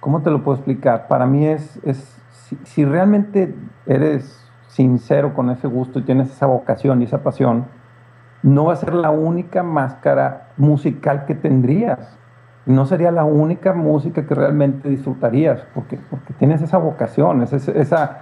¿cómo 0.00 0.22
te 0.22 0.30
lo 0.30 0.42
puedo 0.44 0.56
explicar? 0.56 1.08
Para 1.08 1.26
mí 1.26 1.46
es, 1.46 1.80
es 1.84 2.17
si, 2.48 2.58
si 2.64 2.84
realmente 2.84 3.54
eres 3.86 4.44
sincero 4.68 5.34
con 5.34 5.50
ese 5.50 5.66
gusto 5.66 5.98
y 5.98 6.02
tienes 6.02 6.30
esa 6.30 6.46
vocación 6.46 7.02
y 7.02 7.04
esa 7.04 7.22
pasión, 7.22 7.66
no 8.42 8.66
va 8.66 8.74
a 8.74 8.76
ser 8.76 8.94
la 8.94 9.10
única 9.10 9.62
máscara 9.62 10.48
musical 10.56 11.26
que 11.26 11.34
tendrías 11.34 12.18
no 12.68 12.84
sería 12.84 13.10
la 13.10 13.24
única 13.24 13.72
música 13.72 14.26
que 14.26 14.34
realmente 14.34 14.90
disfrutarías, 14.90 15.62
porque, 15.74 15.98
porque 16.10 16.34
tienes 16.34 16.60
esa 16.60 16.76
vocación, 16.76 17.42
ese, 17.42 17.56
esa, 17.80 18.18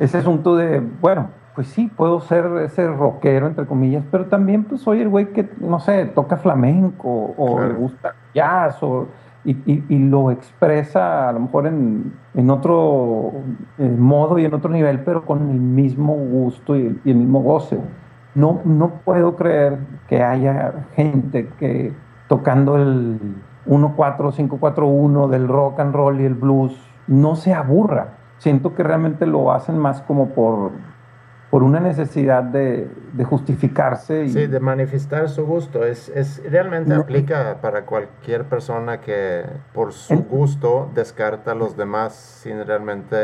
ese 0.00 0.18
asunto 0.18 0.56
de, 0.56 0.80
bueno, 1.00 1.28
pues 1.54 1.68
sí, 1.68 1.88
puedo 1.96 2.20
ser 2.20 2.44
ese 2.64 2.88
rockero, 2.88 3.46
entre 3.46 3.64
comillas, 3.64 4.04
pero 4.10 4.26
también 4.26 4.64
pues 4.64 4.80
soy 4.80 5.02
el 5.02 5.08
güey 5.08 5.26
que, 5.26 5.48
no 5.60 5.78
sé, 5.78 6.04
toca 6.06 6.36
flamenco 6.36 7.08
o 7.36 7.56
claro. 7.56 7.72
le 7.72 7.78
gusta 7.78 8.14
jazz 8.34 8.82
o, 8.82 9.06
y, 9.46 9.52
y, 9.64 9.84
y, 9.88 9.98
lo 9.98 10.30
expresa 10.30 11.28
a 11.28 11.32
lo 11.32 11.40
mejor 11.40 11.66
en, 11.68 12.12
en 12.34 12.50
otro 12.50 13.32
eh, 13.78 13.88
modo 13.88 14.38
y 14.38 14.44
en 14.44 14.52
otro 14.52 14.70
nivel, 14.70 15.00
pero 15.00 15.24
con 15.24 15.50
el 15.50 15.60
mismo 15.60 16.14
gusto 16.14 16.76
y 16.76 16.86
el, 16.86 17.00
y 17.04 17.12
el 17.12 17.16
mismo 17.16 17.40
goce. 17.42 17.78
No, 18.34 18.60
no 18.64 19.00
puedo 19.04 19.36
creer 19.36 19.78
que 20.08 20.22
haya 20.22 20.86
gente 20.94 21.48
que 21.58 21.94
tocando 22.28 22.76
el 22.76 23.18
1-4-5-4-1 23.66 25.28
del 25.28 25.48
rock 25.48 25.80
and 25.80 25.94
roll 25.94 26.20
y 26.20 26.24
el 26.24 26.34
blues 26.34 26.76
no 27.06 27.36
se 27.36 27.54
aburra. 27.54 28.14
Siento 28.38 28.74
que 28.74 28.82
realmente 28.82 29.26
lo 29.26 29.52
hacen 29.52 29.78
más 29.78 30.02
como 30.02 30.30
por, 30.30 30.72
por 31.56 31.62
una 31.62 31.80
necesidad 31.80 32.42
de, 32.42 32.86
de 33.14 33.24
justificarse. 33.24 34.26
Y... 34.26 34.28
Sí, 34.28 34.46
de 34.46 34.60
manifestar 34.60 35.26
su 35.30 35.46
gusto. 35.46 35.86
Es, 35.86 36.10
es 36.10 36.42
realmente 36.50 36.92
no. 36.92 37.00
aplica 37.00 37.56
para 37.62 37.86
cualquier 37.86 38.44
persona 38.44 39.00
que 39.00 39.42
por 39.72 39.94
su 39.94 40.12
en... 40.12 40.26
gusto 40.28 40.90
descarta 40.94 41.52
a 41.52 41.54
los 41.54 41.74
demás 41.74 42.12
sin 42.12 42.62
realmente 42.66 43.16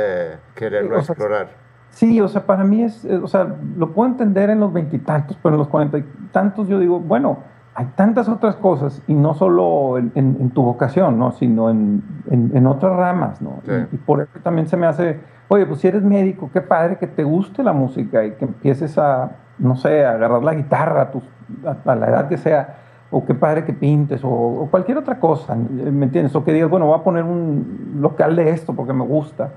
quererlo 0.55 1.03
sea, 1.03 1.13
explorar. 1.13 1.49
Sí, 1.91 2.23
o 2.23 2.29
sea, 2.29 2.47
para 2.47 2.65
mí 2.65 2.85
es, 2.85 3.05
o 3.05 3.27
sea, 3.29 3.55
lo 3.77 3.93
puedo 3.93 4.09
entender 4.09 4.49
en 4.49 4.61
los 4.61 4.73
veintitantos, 4.73 5.39
pero 5.43 5.57
en 5.57 5.59
los 5.59 5.69
cuarenta 5.69 5.99
y 5.99 6.05
tantos 6.33 6.69
yo 6.69 6.79
digo, 6.79 7.01
bueno, 7.01 7.41
hay 7.75 7.85
tantas 7.97 8.31
otras 8.31 8.57
cosas, 8.57 9.03
y 9.09 9.15
no 9.15 9.35
solo 9.35 9.99
en, 9.99 10.11
en, 10.15 10.39
en 10.41 10.51
tu 10.53 10.63
vocación, 10.63 11.19
¿no? 11.19 11.33
sino 11.33 11.69
en, 11.69 12.03
en 12.31 12.67
otras 12.67 12.97
ramas. 12.97 13.43
¿no? 13.43 13.61
Sí. 13.67 13.73
Y, 13.93 13.97
y, 13.97 13.99
por 13.99 14.23
eso 14.23 14.33
también 14.43 14.69
se 14.69 14.79
me 14.79 14.87
hace, 14.87 15.21
oye, 15.53 15.67
pues 15.67 15.81
si 15.81 15.89
eres 15.89 16.03
médico, 16.03 16.49
qué 16.51 16.63
padre 16.63 16.97
que 16.97 17.07
te 17.07 17.25
guste 17.25 17.63
la 17.63 17.75
música 17.75 18.25
y 18.25 18.33
que 18.33 18.47
empieces 18.47 18.97
a, 18.97 19.33
no 19.59 19.77
sé, 19.77 20.03
a 20.03 20.13
agarrar 20.13 20.43
la 20.43 20.55
guitarra 20.55 21.03
a, 21.03 21.11
tus, 21.11 21.23
a, 21.67 21.91
a 21.91 21.95
la 21.95 22.07
edad 22.09 22.29
que 22.29 22.39
sea, 22.39 22.79
o 23.11 23.27
qué 23.27 23.35
padre 23.35 23.65
que 23.65 23.75
pintes, 23.75 24.25
o, 24.25 24.31
o, 24.31 24.71
cualquier 24.71 24.97
otra 24.97 25.21
cosa, 25.21 25.55
¿me 25.55 26.07
entiendes? 26.07 26.35
O 26.35 26.43
que 26.43 26.55
digas, 26.55 26.71
bueno, 26.71 26.87
voy 26.87 26.99
a 26.99 27.05
poner 27.05 27.25
un 27.25 27.99
local 28.01 28.35
de 28.35 28.49
esto 28.49 28.73
porque 28.75 28.95
me 28.95 29.05
gusta. 29.05 29.51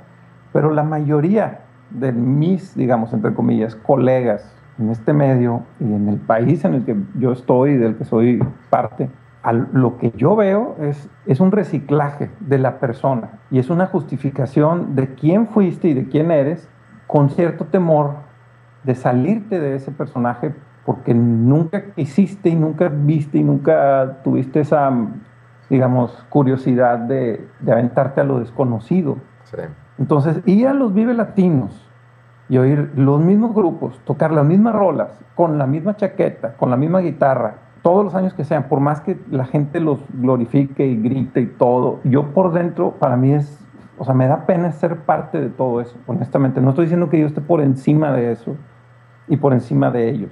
Pero 0.51 0.69
la 0.71 0.83
mayoría 0.83 1.61
de 1.89 2.11
mis, 2.11 2.75
digamos, 2.75 3.13
entre 3.13 3.33
comillas, 3.33 3.75
colegas 3.77 4.53
en 4.77 4.89
este 4.89 5.13
medio 5.13 5.63
y 5.79 5.85
en 5.85 6.09
el 6.09 6.17
país 6.17 6.65
en 6.65 6.73
el 6.73 6.83
que 6.83 6.97
yo 7.17 7.31
estoy 7.31 7.71
y 7.71 7.77
del 7.77 7.95
que 7.95 8.03
soy 8.03 8.43
parte, 8.69 9.09
lo 9.51 9.97
que 9.97 10.11
yo 10.15 10.35
veo 10.35 10.75
es, 10.79 11.09
es 11.25 11.39
un 11.39 11.51
reciclaje 11.51 12.31
de 12.39 12.57
la 12.57 12.79
persona 12.79 13.39
y 13.51 13.59
es 13.59 13.69
una 13.69 13.87
justificación 13.87 14.95
de 14.95 15.13
quién 15.13 15.47
fuiste 15.47 15.87
y 15.89 15.93
de 15.93 16.07
quién 16.07 16.31
eres 16.31 16.69
con 17.07 17.29
cierto 17.29 17.65
temor 17.65 18.15
de 18.83 18.95
salirte 18.95 19.59
de 19.59 19.75
ese 19.75 19.91
personaje 19.91 20.53
porque 20.85 21.13
nunca 21.13 21.93
quisiste 21.93 22.49
y 22.49 22.55
nunca 22.55 22.89
viste 22.89 23.39
y 23.39 23.43
nunca 23.43 24.19
tuviste 24.23 24.59
esa, 24.59 24.91
digamos, 25.69 26.25
curiosidad 26.29 26.99
de, 26.99 27.47
de 27.59 27.71
aventarte 27.71 28.21
a 28.21 28.23
lo 28.23 28.39
desconocido. 28.39 29.17
Sí. 29.43 29.57
Entonces, 29.97 30.41
ir 30.45 30.67
a 30.67 30.73
los 30.73 30.93
Vive 30.93 31.13
Latinos 31.13 31.89
y 32.49 32.57
oír 32.57 32.91
los 32.95 33.19
mismos 33.19 33.55
grupos, 33.55 33.99
tocar 34.05 34.31
las 34.31 34.45
mismas 34.45 34.75
rolas, 34.75 35.09
con 35.33 35.57
la 35.57 35.65
misma 35.65 35.95
chaqueta, 35.95 36.53
con 36.53 36.69
la 36.69 36.77
misma 36.77 36.99
guitarra, 36.99 37.55
todos 37.85 38.03
los 38.03 38.15
años 38.15 38.33
que 38.33 38.43
sean, 38.43 38.63
por 38.63 38.79
más 38.79 38.99
que 39.01 39.15
la 39.29 39.45
gente 39.45 39.79
los 39.79 39.99
glorifique 40.11 40.87
y 40.87 40.99
grite 40.99 41.41
y 41.41 41.45
todo, 41.45 41.99
yo 42.03 42.33
por 42.33 42.51
dentro, 42.51 42.93
para 42.93 43.15
mí 43.15 43.31
es, 43.31 43.63
o 43.99 44.03
sea, 44.03 44.15
me 44.15 44.25
da 44.25 44.47
pena 44.47 44.71
ser 44.71 45.01
parte 45.01 45.39
de 45.39 45.49
todo 45.49 45.81
eso, 45.81 45.95
honestamente. 46.07 46.59
No 46.61 46.69
estoy 46.69 46.85
diciendo 46.85 47.11
que 47.11 47.19
yo 47.19 47.27
esté 47.27 47.41
por 47.41 47.61
encima 47.61 48.11
de 48.11 48.31
eso 48.31 48.55
y 49.27 49.37
por 49.37 49.53
encima 49.53 49.91
de 49.91 50.09
ellos. 50.09 50.31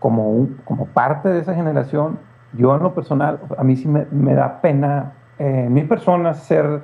Como, 0.00 0.30
un, 0.30 0.60
como 0.66 0.84
parte 0.84 1.30
de 1.30 1.38
esa 1.38 1.54
generación, 1.54 2.18
yo 2.52 2.76
en 2.76 2.82
lo 2.82 2.92
personal, 2.92 3.40
a 3.56 3.64
mí 3.64 3.76
sí 3.76 3.88
me, 3.88 4.04
me 4.10 4.34
da 4.34 4.60
pena 4.60 5.14
eh, 5.38 5.68
mi 5.70 5.84
persona 5.84 6.34
ser 6.34 6.82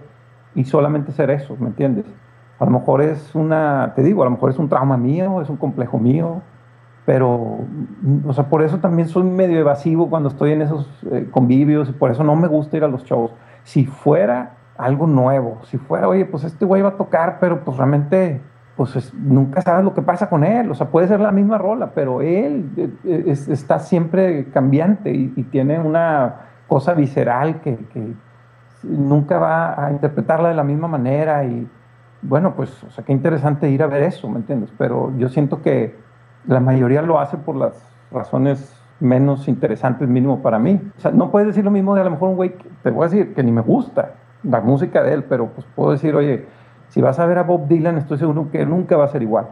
y 0.54 0.64
solamente 0.64 1.12
ser 1.12 1.30
eso, 1.30 1.54
¿me 1.60 1.66
entiendes? 1.66 2.06
A 2.58 2.64
lo 2.64 2.70
mejor 2.70 3.02
es 3.02 3.34
una, 3.34 3.92
te 3.94 4.02
digo, 4.02 4.22
a 4.22 4.24
lo 4.24 4.30
mejor 4.30 4.48
es 4.48 4.58
un 4.58 4.70
trauma 4.70 4.96
mío, 4.96 5.42
es 5.42 5.50
un 5.50 5.58
complejo 5.58 5.98
mío, 5.98 6.40
pero, 7.04 7.58
o 8.26 8.32
sea, 8.32 8.44
por 8.48 8.62
eso 8.62 8.78
también 8.78 9.08
soy 9.08 9.24
medio 9.24 9.58
evasivo 9.58 10.08
cuando 10.08 10.28
estoy 10.28 10.52
en 10.52 10.62
esos 10.62 10.88
eh, 11.10 11.26
convivios 11.30 11.88
y 11.88 11.92
por 11.92 12.10
eso 12.10 12.22
no 12.22 12.36
me 12.36 12.46
gusta 12.48 12.76
ir 12.76 12.84
a 12.84 12.88
los 12.88 13.04
shows. 13.04 13.32
Si 13.64 13.86
fuera 13.86 14.52
algo 14.76 15.06
nuevo, 15.06 15.58
si 15.64 15.78
fuera, 15.78 16.08
oye, 16.08 16.24
pues 16.24 16.44
este 16.44 16.64
güey 16.64 16.82
va 16.82 16.90
a 16.90 16.96
tocar, 16.96 17.38
pero 17.40 17.64
pues 17.64 17.76
realmente 17.76 18.40
pues 18.76 18.96
es- 18.96 19.12
nunca 19.14 19.60
sabes 19.62 19.84
lo 19.84 19.94
que 19.94 20.02
pasa 20.02 20.28
con 20.30 20.44
él. 20.44 20.70
O 20.70 20.74
sea, 20.74 20.88
puede 20.88 21.08
ser 21.08 21.20
la 21.20 21.30
misma 21.32 21.58
rola, 21.58 21.90
pero 21.94 22.22
él 22.22 22.70
eh, 22.76 22.90
eh, 23.04 23.24
es- 23.26 23.48
está 23.48 23.78
siempre 23.80 24.46
cambiante 24.50 25.12
y, 25.12 25.32
y 25.36 25.42
tiene 25.44 25.78
una 25.80 26.36
cosa 26.68 26.94
visceral 26.94 27.60
que, 27.60 27.76
que 27.92 28.14
nunca 28.82 29.38
va 29.38 29.86
a 29.86 29.90
interpretarla 29.90 30.48
de 30.48 30.54
la 30.54 30.64
misma 30.64 30.88
manera. 30.88 31.44
Y 31.44 31.68
bueno, 32.22 32.54
pues, 32.54 32.82
o 32.84 32.90
sea, 32.90 33.04
qué 33.04 33.12
interesante 33.12 33.68
ir 33.70 33.82
a 33.82 33.86
ver 33.88 34.04
eso, 34.04 34.28
¿me 34.28 34.38
entiendes? 34.38 34.70
Pero 34.78 35.12
yo 35.18 35.28
siento 35.28 35.60
que 35.62 35.96
la 36.46 36.60
mayoría 36.60 37.02
lo 37.02 37.18
hace 37.20 37.36
por 37.36 37.56
las 37.56 37.74
razones 38.10 38.76
menos 39.00 39.48
interesantes, 39.48 40.08
mínimo 40.08 40.42
para 40.42 40.58
mí. 40.58 40.80
O 40.96 41.00
sea, 41.00 41.10
no 41.10 41.30
puedes 41.30 41.48
decir 41.48 41.64
lo 41.64 41.70
mismo 41.70 41.94
de 41.94 42.02
a 42.02 42.04
lo 42.04 42.10
mejor 42.10 42.30
un 42.30 42.36
güey, 42.36 42.54
te 42.82 42.90
voy 42.90 43.06
a 43.06 43.08
decir, 43.08 43.34
que 43.34 43.42
ni 43.42 43.50
me 43.50 43.62
gusta 43.62 44.12
la 44.42 44.60
música 44.60 45.02
de 45.02 45.14
él, 45.14 45.24
pero 45.24 45.48
pues 45.48 45.66
puedo 45.74 45.92
decir, 45.92 46.14
oye, 46.14 46.46
si 46.88 47.00
vas 47.00 47.18
a 47.18 47.26
ver 47.26 47.38
a 47.38 47.42
Bob 47.42 47.66
Dylan, 47.66 47.98
estoy 47.98 48.18
seguro 48.18 48.50
que 48.50 48.64
nunca 48.64 48.96
va 48.96 49.04
a 49.04 49.08
ser 49.08 49.22
igual. 49.22 49.48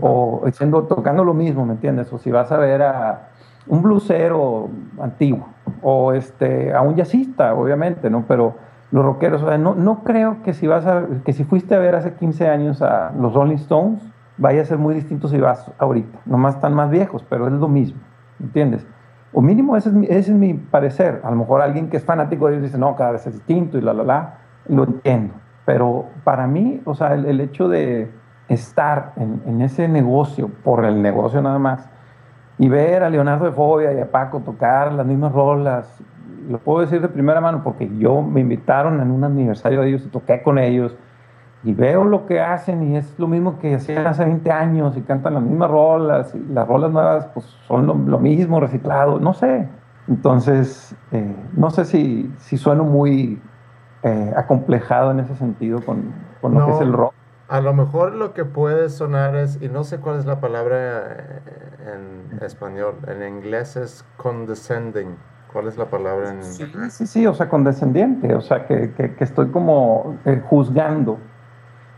O 0.00 0.42
siendo, 0.52 0.84
tocando 0.84 1.24
lo 1.24 1.34
mismo, 1.34 1.66
¿me 1.66 1.74
entiendes? 1.74 2.12
O 2.12 2.18
si 2.18 2.30
vas 2.30 2.50
a 2.52 2.56
ver 2.58 2.82
a 2.82 3.28
un 3.66 3.82
blusero 3.82 4.68
antiguo, 5.00 5.48
o 5.82 6.12
este, 6.12 6.74
a 6.74 6.82
un 6.82 6.96
jazzista, 6.96 7.54
obviamente, 7.54 8.10
¿no? 8.10 8.24
Pero 8.26 8.54
los 8.90 9.04
rockeros, 9.04 9.42
o 9.42 9.48
sea, 9.48 9.58
no, 9.58 9.74
no 9.74 10.04
creo 10.04 10.42
que 10.42 10.52
si 10.54 10.66
vas 10.66 10.86
a, 10.86 11.04
que 11.24 11.32
si 11.32 11.44
fuiste 11.44 11.74
a 11.74 11.78
ver 11.78 11.94
hace 11.94 12.14
15 12.14 12.48
años 12.48 12.82
a 12.82 13.12
los 13.18 13.34
Rolling 13.34 13.56
Stones, 13.56 14.00
vaya 14.36 14.62
a 14.62 14.64
ser 14.64 14.78
muy 14.78 14.94
distinto 14.94 15.28
si 15.28 15.38
vas 15.38 15.70
ahorita. 15.78 16.20
Nomás 16.26 16.56
están 16.56 16.74
más 16.74 16.90
viejos, 16.90 17.24
pero 17.28 17.46
es 17.46 17.52
lo 17.52 17.68
mismo, 17.68 18.00
¿entiendes? 18.40 18.86
O 19.32 19.42
mínimo 19.42 19.76
ese 19.76 19.90
es, 20.08 20.30
mi, 20.30 20.54
parecer. 20.54 21.20
A 21.24 21.30
lo 21.30 21.36
mejor 21.36 21.60
alguien 21.60 21.90
que 21.90 21.96
es 21.96 22.04
fanático 22.04 22.46
de 22.46 22.54
ellos 22.54 22.64
dice, 22.64 22.78
no, 22.78 22.94
cada 22.94 23.12
vez 23.12 23.26
es 23.26 23.34
distinto 23.34 23.78
y 23.78 23.80
la, 23.80 23.92
la, 23.92 24.04
la. 24.04 24.38
Lo 24.68 24.84
entiendo. 24.84 25.34
Pero 25.66 26.06
para 26.22 26.46
mí, 26.46 26.80
o 26.84 26.94
sea, 26.94 27.14
el, 27.14 27.40
hecho 27.40 27.68
de 27.68 28.10
estar 28.48 29.12
en, 29.16 29.42
en, 29.46 29.62
ese 29.62 29.88
negocio, 29.88 30.50
por 30.62 30.84
el 30.84 31.02
negocio 31.02 31.42
nada 31.42 31.58
más, 31.58 31.88
y 32.58 32.68
ver 32.68 33.02
a 33.02 33.10
Leonardo 33.10 33.46
de 33.46 33.52
Fobia 33.52 33.92
y 33.92 33.98
a 33.98 34.10
Paco 34.10 34.40
tocar 34.40 34.92
las 34.92 35.06
mismas 35.06 35.32
rolas, 35.32 36.00
lo 36.48 36.58
puedo 36.58 36.80
decir 36.80 37.00
de 37.00 37.08
primera 37.08 37.40
mano 37.40 37.62
porque 37.64 37.90
yo 37.98 38.22
me 38.22 38.40
invitaron 38.40 39.00
en 39.00 39.10
un 39.10 39.24
aniversario 39.24 39.80
de 39.80 39.88
ellos 39.88 40.04
y 40.06 40.08
toqué 40.08 40.42
con 40.42 40.58
ellos 40.58 40.96
y 41.64 41.72
veo 41.72 42.04
lo 42.04 42.26
que 42.26 42.40
hacen 42.40 42.92
y 42.92 42.96
es 42.96 43.18
lo 43.18 43.26
mismo 43.26 43.58
que 43.58 43.74
hacían 43.74 44.06
hace 44.06 44.24
20 44.24 44.50
años 44.50 44.96
y 44.96 45.00
cantan 45.02 45.34
las 45.34 45.42
mismas 45.42 45.70
rolas 45.70 46.34
y 46.34 46.38
las 46.52 46.68
rolas 46.68 46.92
nuevas 46.92 47.26
pues 47.32 47.46
son 47.66 47.86
lo, 47.86 47.94
lo 47.94 48.18
mismo, 48.18 48.60
reciclado, 48.60 49.18
no 49.18 49.32
sé. 49.32 49.66
Entonces, 50.06 50.94
eh, 51.12 51.34
no 51.56 51.70
sé 51.70 51.86
si, 51.86 52.30
si 52.38 52.58
sueno 52.58 52.84
muy 52.84 53.40
eh, 54.02 54.34
acomplejado 54.36 55.10
en 55.10 55.20
ese 55.20 55.34
sentido 55.36 55.80
con, 55.80 56.12
con 56.42 56.52
lo 56.52 56.66
que 56.66 56.72
es 56.72 56.80
el 56.82 56.92
rock. 56.92 57.14
A 57.48 57.60
lo 57.62 57.72
mejor 57.72 58.12
lo 58.14 58.34
que 58.34 58.44
puede 58.44 58.90
sonar 58.90 59.34
es, 59.34 59.60
y 59.62 59.68
no 59.68 59.84
sé 59.84 59.98
cuál 59.98 60.18
es 60.18 60.26
la 60.26 60.40
palabra 60.40 60.76
eh, 60.76 61.40
en 61.94 62.42
español, 62.42 62.96
en 63.06 63.26
inglés 63.26 63.76
es 63.76 64.04
condescending. 64.18 65.16
¿Cuál 65.50 65.68
es 65.68 65.78
la 65.78 65.84
palabra 65.84 66.32
en 66.32 66.42
Sí, 66.42 66.66
sí, 66.90 67.06
sí, 67.06 67.26
o 67.28 67.32
sea, 67.32 67.48
condescendiente, 67.48 68.34
o 68.34 68.40
sea, 68.40 68.66
que, 68.66 68.92
que, 68.92 69.14
que 69.14 69.24
estoy 69.24 69.50
como 69.50 70.16
eh, 70.24 70.42
juzgando. 70.44 71.18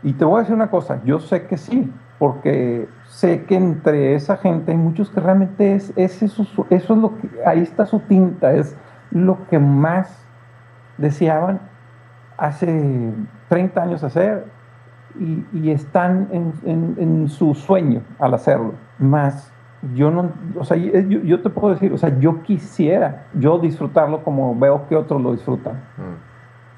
Y 0.03 0.13
te 0.13 0.25
voy 0.25 0.37
a 0.37 0.39
decir 0.41 0.55
una 0.55 0.69
cosa, 0.69 1.01
yo 1.05 1.19
sé 1.19 1.47
que 1.47 1.57
sí, 1.57 1.91
porque 2.19 2.87
sé 3.05 3.43
que 3.45 3.55
entre 3.55 4.15
esa 4.15 4.37
gente 4.37 4.71
hay 4.71 4.77
muchos 4.77 5.09
que 5.09 5.19
realmente 5.19 5.75
es, 5.75 5.91
es 5.95 6.21
eso, 6.21 6.43
eso 6.69 6.93
es 6.93 6.99
lo 6.99 7.17
que, 7.17 7.29
ahí 7.45 7.61
está 7.61 7.85
su 7.85 7.99
tinta, 8.01 8.53
es 8.53 8.75
lo 9.11 9.37
que 9.49 9.59
más 9.59 10.23
deseaban 10.97 11.59
hace 12.37 13.11
30 13.49 13.81
años 13.81 14.03
hacer 14.03 14.45
y, 15.19 15.43
y 15.53 15.71
están 15.71 16.27
en, 16.31 16.53
en- 16.65 16.95
en 16.99 17.29
su 17.29 17.53
sueño 17.55 18.01
al 18.19 18.33
hacerlo. 18.35 18.73
Más, 18.99 19.51
yo 19.95 20.11
no, 20.11 20.31
o 20.59 20.63
sea, 20.63 20.77
yo, 20.77 20.91
yo 21.21 21.41
te 21.41 21.49
puedo 21.49 21.73
decir, 21.73 21.91
o 21.93 21.97
sea, 21.97 22.17
yo 22.19 22.43
quisiera 22.43 23.23
yo 23.33 23.57
disfrutarlo 23.59 24.23
como 24.23 24.55
veo 24.57 24.87
que 24.87 24.95
otros 24.95 25.21
lo 25.21 25.31
disfrutan, 25.31 25.73
Mm. 25.97 26.17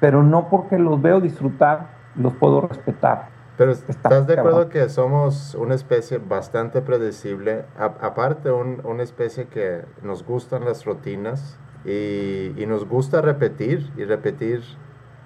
pero 0.00 0.22
no 0.22 0.48
porque 0.48 0.78
los 0.78 1.00
veo 1.02 1.20
disfrutar, 1.20 1.99
los 2.20 2.34
puedo 2.34 2.60
respetar. 2.62 3.28
Pero 3.56 3.72
Está 3.72 3.90
¿estás 3.92 4.26
de 4.26 4.34
acuerdo 4.34 4.68
que 4.70 4.88
somos 4.88 5.54
una 5.54 5.74
especie 5.74 6.18
bastante 6.18 6.80
predecible? 6.80 7.64
A- 7.78 8.06
aparte, 8.06 8.50
un- 8.50 8.80
una 8.84 9.02
especie 9.02 9.48
que 9.48 9.82
nos 10.02 10.24
gustan 10.24 10.64
las 10.64 10.84
rutinas 10.86 11.58
y, 11.84 12.52
y 12.56 12.64
nos 12.66 12.88
gusta 12.88 13.20
repetir 13.20 13.90
y 13.96 14.04
repetir 14.04 14.62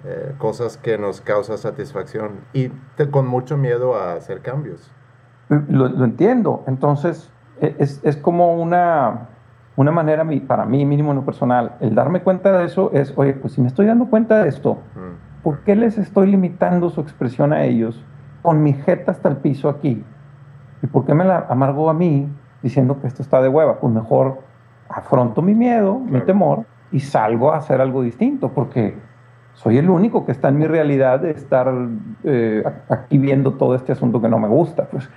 eh, 0.07 0.33
cosas 0.37 0.77
que 0.77 0.97
nos 0.97 1.21
causan 1.21 1.57
satisfacción 1.57 2.41
y 2.53 2.69
te- 2.95 3.09
con 3.09 3.25
mucho 3.25 3.57
miedo 3.57 3.95
a 3.95 4.13
hacer 4.13 4.41
cambios. 4.41 4.91
Lo, 5.49 5.87
lo 5.87 6.05
entiendo. 6.05 6.63
Entonces, 6.67 7.31
e- 7.61 7.75
es, 7.79 8.01
es 8.03 8.17
como 8.17 8.55
una, 8.61 9.29
una 9.77 9.91
manera, 9.91 10.23
mi- 10.23 10.41
para 10.41 10.65
mí, 10.65 10.85
mínimo 10.85 11.11
en 11.11 11.17
lo 11.17 11.25
personal, 11.25 11.71
el 11.79 11.95
darme 11.95 12.21
cuenta 12.21 12.57
de 12.57 12.65
eso 12.65 12.91
es, 12.93 13.13
oye, 13.15 13.33
pues 13.33 13.53
si 13.53 13.61
me 13.61 13.67
estoy 13.67 13.85
dando 13.87 14.05
cuenta 14.09 14.43
de 14.43 14.49
esto. 14.49 14.77
¿Por 15.45 15.59
qué 15.59 15.75
les 15.75 15.99
estoy 15.99 16.25
limitando 16.25 16.89
su 16.89 17.01
expresión 17.01 17.53
a 17.53 17.65
ellos 17.65 18.03
con 18.41 18.63
mi 18.63 18.73
jeta 18.73 19.11
hasta 19.11 19.29
el 19.29 19.37
piso 19.37 19.69
aquí? 19.69 20.03
¿Y 20.81 20.87
por 20.87 21.05
qué 21.05 21.13
me 21.13 21.23
la 21.23 21.45
amargo 21.47 21.87
a 21.87 21.93
mí 21.93 22.27
diciendo 22.63 22.99
que 22.99 23.05
esto 23.05 23.21
está 23.21 23.43
de 23.43 23.47
hueva? 23.47 23.79
Pues 23.79 23.93
mejor 23.93 24.39
afronto 24.89 25.43
mi 25.43 25.53
miedo, 25.53 25.99
mi 25.99 26.19
temor 26.21 26.65
y 26.91 26.99
salgo 26.99 27.53
a 27.53 27.57
hacer 27.57 27.79
algo 27.79 28.01
distinto, 28.01 28.53
porque 28.53 28.97
soy 29.53 29.77
el 29.77 29.87
único 29.87 30.25
que 30.25 30.31
está 30.31 30.49
en 30.49 30.57
mi 30.57 30.65
realidad 30.65 31.19
de 31.19 31.29
estar 31.29 31.71
eh, 32.23 32.63
aquí 32.89 33.19
viendo 33.19 33.53
todo 33.53 33.75
este 33.75 33.91
asunto 33.91 34.19
que 34.19 34.29
no 34.29 34.39
me 34.39 34.47
gusta. 34.47 34.85
Pues 34.85 35.07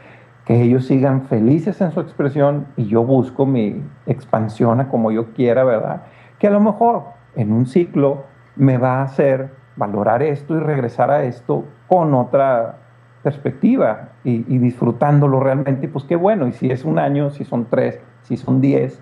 que 0.45 0.61
ellos 0.61 0.85
sigan 0.85 1.23
felices 1.23 1.81
en 1.81 1.91
su 1.91 2.01
expresión 2.01 2.67
y 2.77 2.85
yo 2.85 3.03
busco 3.03 3.47
mi 3.47 3.83
expansión 4.05 4.81
a 4.81 4.89
como 4.89 5.11
yo 5.11 5.33
quiera, 5.33 5.65
¿verdad? 5.65 6.03
Que 6.39 6.49
a 6.49 6.51
lo 6.51 6.61
mejor 6.61 7.05
en 7.35 7.51
un 7.51 7.65
ciclo 7.65 8.25
me 8.57 8.77
va 8.77 9.01
a 9.01 9.05
hacer 9.05 9.57
valorar 9.79 10.23
esto 10.23 10.57
y 10.57 10.61
regresar 10.61 11.11
a 11.11 11.25
esto 11.25 11.65
con 11.87 12.15
otra 12.15 12.77
perspectiva 13.23 14.11
y, 14.25 14.45
y 14.53 14.59
disfrutándolo 14.59 15.41
realmente, 15.41 15.89
pues 15.89 16.05
qué 16.05 16.17
bueno, 16.17 16.47
y 16.47 16.53
si 16.53 16.71
es 16.71 16.85
un 16.85 16.99
año, 16.99 17.31
si 17.31 17.45
son 17.45 17.67
tres, 17.67 18.01
si 18.23 18.37
son 18.37 18.61
diez, 18.61 19.01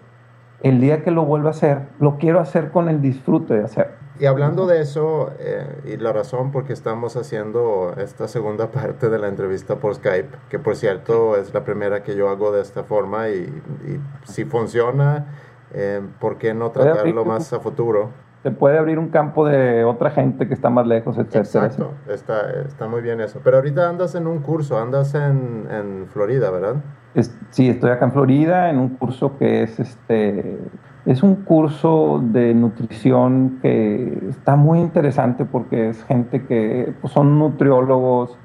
el 0.62 0.81
día 0.81 1.03
que 1.03 1.11
lo 1.11 1.24
vuelva 1.24 1.49
a 1.49 1.51
hacer, 1.51 1.89
lo 2.01 2.18
quiero 2.18 2.41
hacer 2.41 2.70
con 2.70 2.89
el 2.89 3.03
disfrute 3.03 3.55
de 3.55 3.64
hacer. 3.64 4.07
Y 4.18 4.24
hablando 4.24 4.66
de 4.66 4.81
eso, 4.81 5.31
eh, 5.39 5.66
y 5.85 5.97
la 5.99 6.12
razón 6.12 6.51
por 6.51 6.64
qué 6.64 6.72
estamos 6.72 7.16
haciendo 7.16 7.93
esta 7.99 8.29
segunda 8.29 8.70
parte 8.70 9.11
de 9.11 9.18
la 9.18 9.29
entrevista 9.29 9.77
por 9.77 9.95
Skype, 9.95 10.31
que 10.49 10.59
por 10.59 10.77
cierto 10.77 11.37
es 11.37 11.53
la 11.53 11.64
primera 11.64 12.03
que 12.03 12.16
yo 12.16 12.29
hago 12.29 12.53
de 12.53 12.62
esta 12.62 12.85
forma, 12.85 13.29
y, 13.29 13.43
y 13.87 14.01
si 14.24 14.45
funciona, 14.45 15.27
eh, 15.74 16.01
¿por 16.20 16.39
qué 16.39 16.55
no 16.55 16.70
tratarlo 16.70 17.24
más 17.24 17.53
a 17.53 17.61
futuro? 17.61 18.11
Te 18.47 18.53
puede 18.53 18.78
abrir 18.78 19.01
un 19.01 19.09
campo 19.09 19.44
de 19.44 19.82
otra 19.82 20.12
gente 20.12 20.47
que 20.47 20.55
está 20.55 20.70
más 20.70 20.86
lejos, 20.86 21.18
etcétera. 21.18 21.66
Exacto, 21.66 21.90
está, 22.09 22.49
está 22.64 22.86
muy 22.86 23.03
bien 23.03 23.20
eso. 23.20 23.40
Pero 23.42 23.57
ahorita 23.57 23.88
andas 23.88 24.14
en 24.14 24.28
un 24.28 24.38
curso, 24.38 24.78
andas 24.78 25.16
en, 25.16 25.66
en 25.68 26.07
Florida, 26.12 26.49
¿verdad? 26.53 26.76
Es- 27.16 27.36
sí, 27.51 27.68
estoy 27.68 27.90
acá 27.90 28.05
en 28.05 28.12
Florida 28.12 28.70
en 28.70 28.78
un 28.78 28.90
curso 28.90 29.36
que 29.36 29.64
es 29.64 29.80
este 29.80 30.59
es 31.07 31.24
un 31.24 31.34
curso 31.42 32.20
de 32.22 32.55
nutrición 32.55 33.59
que 33.62 34.16
está 34.28 34.55
muy 34.55 34.78
interesante 34.78 35.44
porque 35.44 35.88
es 35.88 36.05
gente 36.05 36.44
que 36.47 36.94
pues, 37.01 37.12
son 37.12 37.40
nutriólogos, 37.40 38.38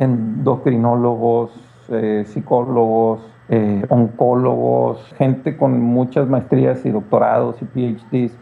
endocrinólogos, 0.00 1.52
eh, 1.90 2.24
psicólogos, 2.26 3.20
eh, 3.48 3.84
oncólogos, 3.90 5.04
gente 5.18 5.56
con 5.56 5.80
muchas 5.80 6.28
maestrías 6.28 6.84
y 6.84 6.90
doctorados 6.90 7.56
y 7.62 7.64
PhDs 7.66 8.36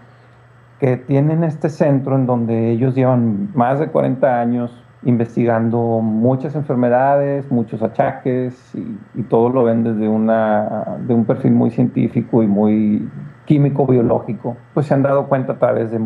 que 0.79 0.97
tienen 0.97 1.45
este 1.45 1.69
centro 1.69 2.15
en 2.15 2.27
donde 2.27 2.71
ellos 2.71 2.95
llevan 2.95 3.51
más 3.55 3.81
de 3.81 3.89
40 3.89 4.41
años 4.41 4.85
investigando 5.05 6.01
muchas 6.01 6.55
enfermedades, 6.55 7.51
muchos 7.51 7.83
achaques 7.83 8.75
y, 8.75 8.99
y 9.21 9.23
todo 9.25 9.49
lo 9.49 9.65
ven 9.65 9.85
desde 9.85 10.09
una, 10.09 10.99
de 11.07 11.15
un 11.15 11.25
perfil 11.25 11.53
muy 11.53 11.71
científico 11.71 12.43
y 12.43 12.47
muy 12.47 13.09
químico 13.45 13.87
biológico. 13.87 14.57
Pues 14.75 14.87
se 14.87 14.95
han 14.95 15.03
dado 15.03 15.27
cuenta 15.27 15.55
a 15.55 15.59
través 15.59 15.91
de 15.91 16.01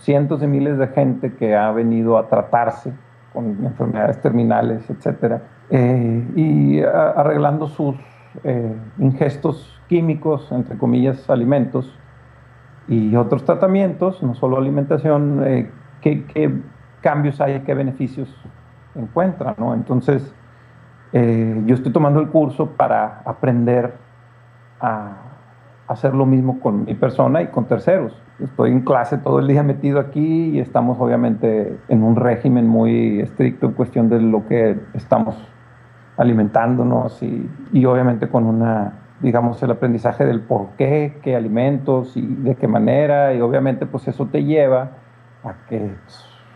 cientos 0.00 0.40
de 0.40 0.48
miles 0.48 0.78
de 0.78 0.88
gente 0.88 1.32
que 1.34 1.56
ha 1.56 1.70
venido 1.72 2.18
a 2.18 2.28
tratarse 2.28 2.92
con 3.32 3.64
enfermedades 3.64 4.20
terminales, 4.20 4.88
etcétera, 4.90 5.42
eh, 5.70 6.24
y 6.36 6.80
arreglando 6.82 7.66
sus 7.66 7.96
eh, 8.44 8.74
ingestos 8.98 9.80
químicos, 9.88 10.52
entre 10.52 10.76
comillas, 10.76 11.28
alimentos, 11.30 11.98
y 12.88 13.16
otros 13.16 13.44
tratamientos, 13.44 14.22
no 14.22 14.34
solo 14.34 14.58
alimentación, 14.58 15.42
eh, 15.44 15.70
¿qué, 16.00 16.24
qué 16.24 16.52
cambios 17.00 17.40
hay, 17.40 17.60
qué 17.60 17.74
beneficios 17.74 18.34
encuentran, 18.94 19.54
¿no? 19.58 19.74
Entonces, 19.74 20.34
eh, 21.12 21.62
yo 21.66 21.74
estoy 21.74 21.92
tomando 21.92 22.20
el 22.20 22.28
curso 22.28 22.70
para 22.70 23.22
aprender 23.24 23.94
a 24.80 25.12
hacer 25.86 26.14
lo 26.14 26.26
mismo 26.26 26.60
con 26.60 26.84
mi 26.84 26.94
persona 26.94 27.42
y 27.42 27.48
con 27.48 27.66
terceros. 27.66 28.20
Estoy 28.40 28.72
en 28.72 28.80
clase 28.80 29.18
todo 29.18 29.38
el 29.38 29.46
día 29.46 29.62
metido 29.62 30.00
aquí 30.00 30.50
y 30.50 30.58
estamos 30.58 30.98
obviamente 30.98 31.78
en 31.88 32.02
un 32.02 32.16
régimen 32.16 32.66
muy 32.66 33.20
estricto 33.20 33.66
en 33.66 33.72
cuestión 33.72 34.08
de 34.08 34.20
lo 34.20 34.46
que 34.46 34.78
estamos 34.94 35.36
alimentándonos 36.16 37.22
y, 37.22 37.48
y 37.72 37.84
obviamente 37.84 38.28
con 38.28 38.44
una, 38.44 39.03
digamos, 39.20 39.62
el 39.62 39.70
aprendizaje 39.70 40.24
del 40.24 40.40
por 40.40 40.68
qué, 40.76 41.18
qué 41.22 41.36
alimentos 41.36 42.16
y 42.16 42.22
de 42.22 42.56
qué 42.56 42.68
manera, 42.68 43.34
y 43.34 43.40
obviamente 43.40 43.86
pues 43.86 44.08
eso 44.08 44.26
te 44.26 44.44
lleva 44.44 44.90
a 45.44 45.54
que 45.68 45.92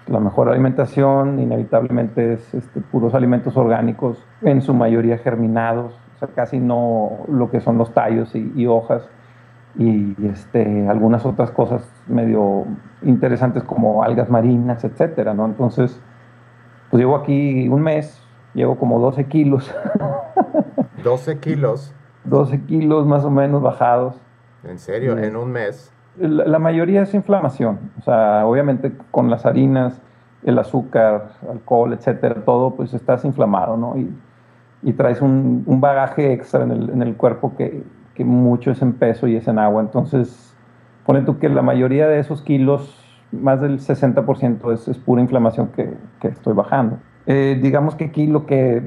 la 0.06 0.20
mejor 0.20 0.48
alimentación 0.48 1.38
inevitablemente 1.38 2.34
es 2.34 2.54
este, 2.54 2.80
puros 2.80 3.14
alimentos 3.14 3.56
orgánicos, 3.56 4.24
en 4.42 4.62
su 4.62 4.74
mayoría 4.74 5.18
germinados, 5.18 5.94
o 6.16 6.18
sea, 6.18 6.28
casi 6.28 6.58
no 6.58 7.24
lo 7.28 7.50
que 7.50 7.60
son 7.60 7.78
los 7.78 7.92
tallos 7.92 8.34
y, 8.34 8.52
y 8.56 8.66
hojas, 8.66 9.08
y 9.76 10.16
este, 10.26 10.88
algunas 10.88 11.24
otras 11.24 11.50
cosas 11.50 11.88
medio 12.08 12.64
interesantes 13.02 13.62
como 13.62 14.02
algas 14.02 14.28
marinas, 14.28 14.82
etcétera, 14.82 15.34
¿no? 15.34 15.46
Entonces, 15.46 16.00
pues 16.90 17.00
llevo 17.00 17.16
aquí 17.16 17.68
un 17.68 17.82
mes, 17.82 18.20
llevo 18.54 18.76
como 18.76 18.98
12 18.98 19.26
kilos. 19.26 19.72
12 21.04 21.38
kilos. 21.38 21.94
12 22.24 22.62
kilos 22.62 23.06
más 23.06 23.24
o 23.24 23.30
menos 23.30 23.62
bajados. 23.62 24.16
¿En 24.64 24.78
serio? 24.78 25.16
¿En 25.18 25.36
un 25.36 25.52
mes? 25.52 25.92
La, 26.18 26.46
la, 26.46 26.58
mayoría 26.58 27.02
es 27.02 27.14
inflamación. 27.14 27.78
O 27.98 28.02
sea, 28.02 28.46
obviamente 28.46 28.92
con 29.10 29.30
las 29.30 29.46
harinas, 29.46 30.00
el 30.44 30.58
azúcar, 30.58 31.32
alcohol, 31.50 31.92
etcétera, 31.92 32.42
todo, 32.44 32.74
pues 32.74 32.94
estás 32.94 33.24
inflamado, 33.24 33.76
¿no? 33.76 33.96
Y, 33.96 34.12
y 34.82 34.92
traes 34.92 35.20
un, 35.20 35.64
un, 35.66 35.80
bagaje 35.80 36.32
extra 36.32 36.62
en 36.62 36.70
el, 36.70 36.90
en 36.90 37.02
el 37.02 37.16
cuerpo 37.16 37.54
que, 37.56 37.82
que, 38.14 38.24
mucho 38.24 38.70
es 38.70 38.80
en 38.82 38.92
peso 38.92 39.26
y 39.26 39.36
es 39.36 39.48
en 39.48 39.58
agua. 39.58 39.82
Entonces, 39.82 40.54
pone 41.04 41.22
tú 41.22 41.38
que 41.38 41.48
la 41.48 41.62
mayoría 41.62 42.06
de 42.06 42.20
esos 42.20 42.42
kilos, 42.42 43.04
más 43.32 43.60
del 43.60 43.80
60% 43.80 44.72
es, 44.72 44.88
es 44.88 44.98
pura 44.98 45.20
inflamación 45.20 45.68
que, 45.68 45.94
que 46.20 46.28
estoy 46.28 46.54
bajando. 46.54 46.98
Eh, 47.26 47.58
digamos 47.60 47.94
que 47.94 48.06
aquí 48.06 48.26
lo 48.26 48.46
que 48.46 48.82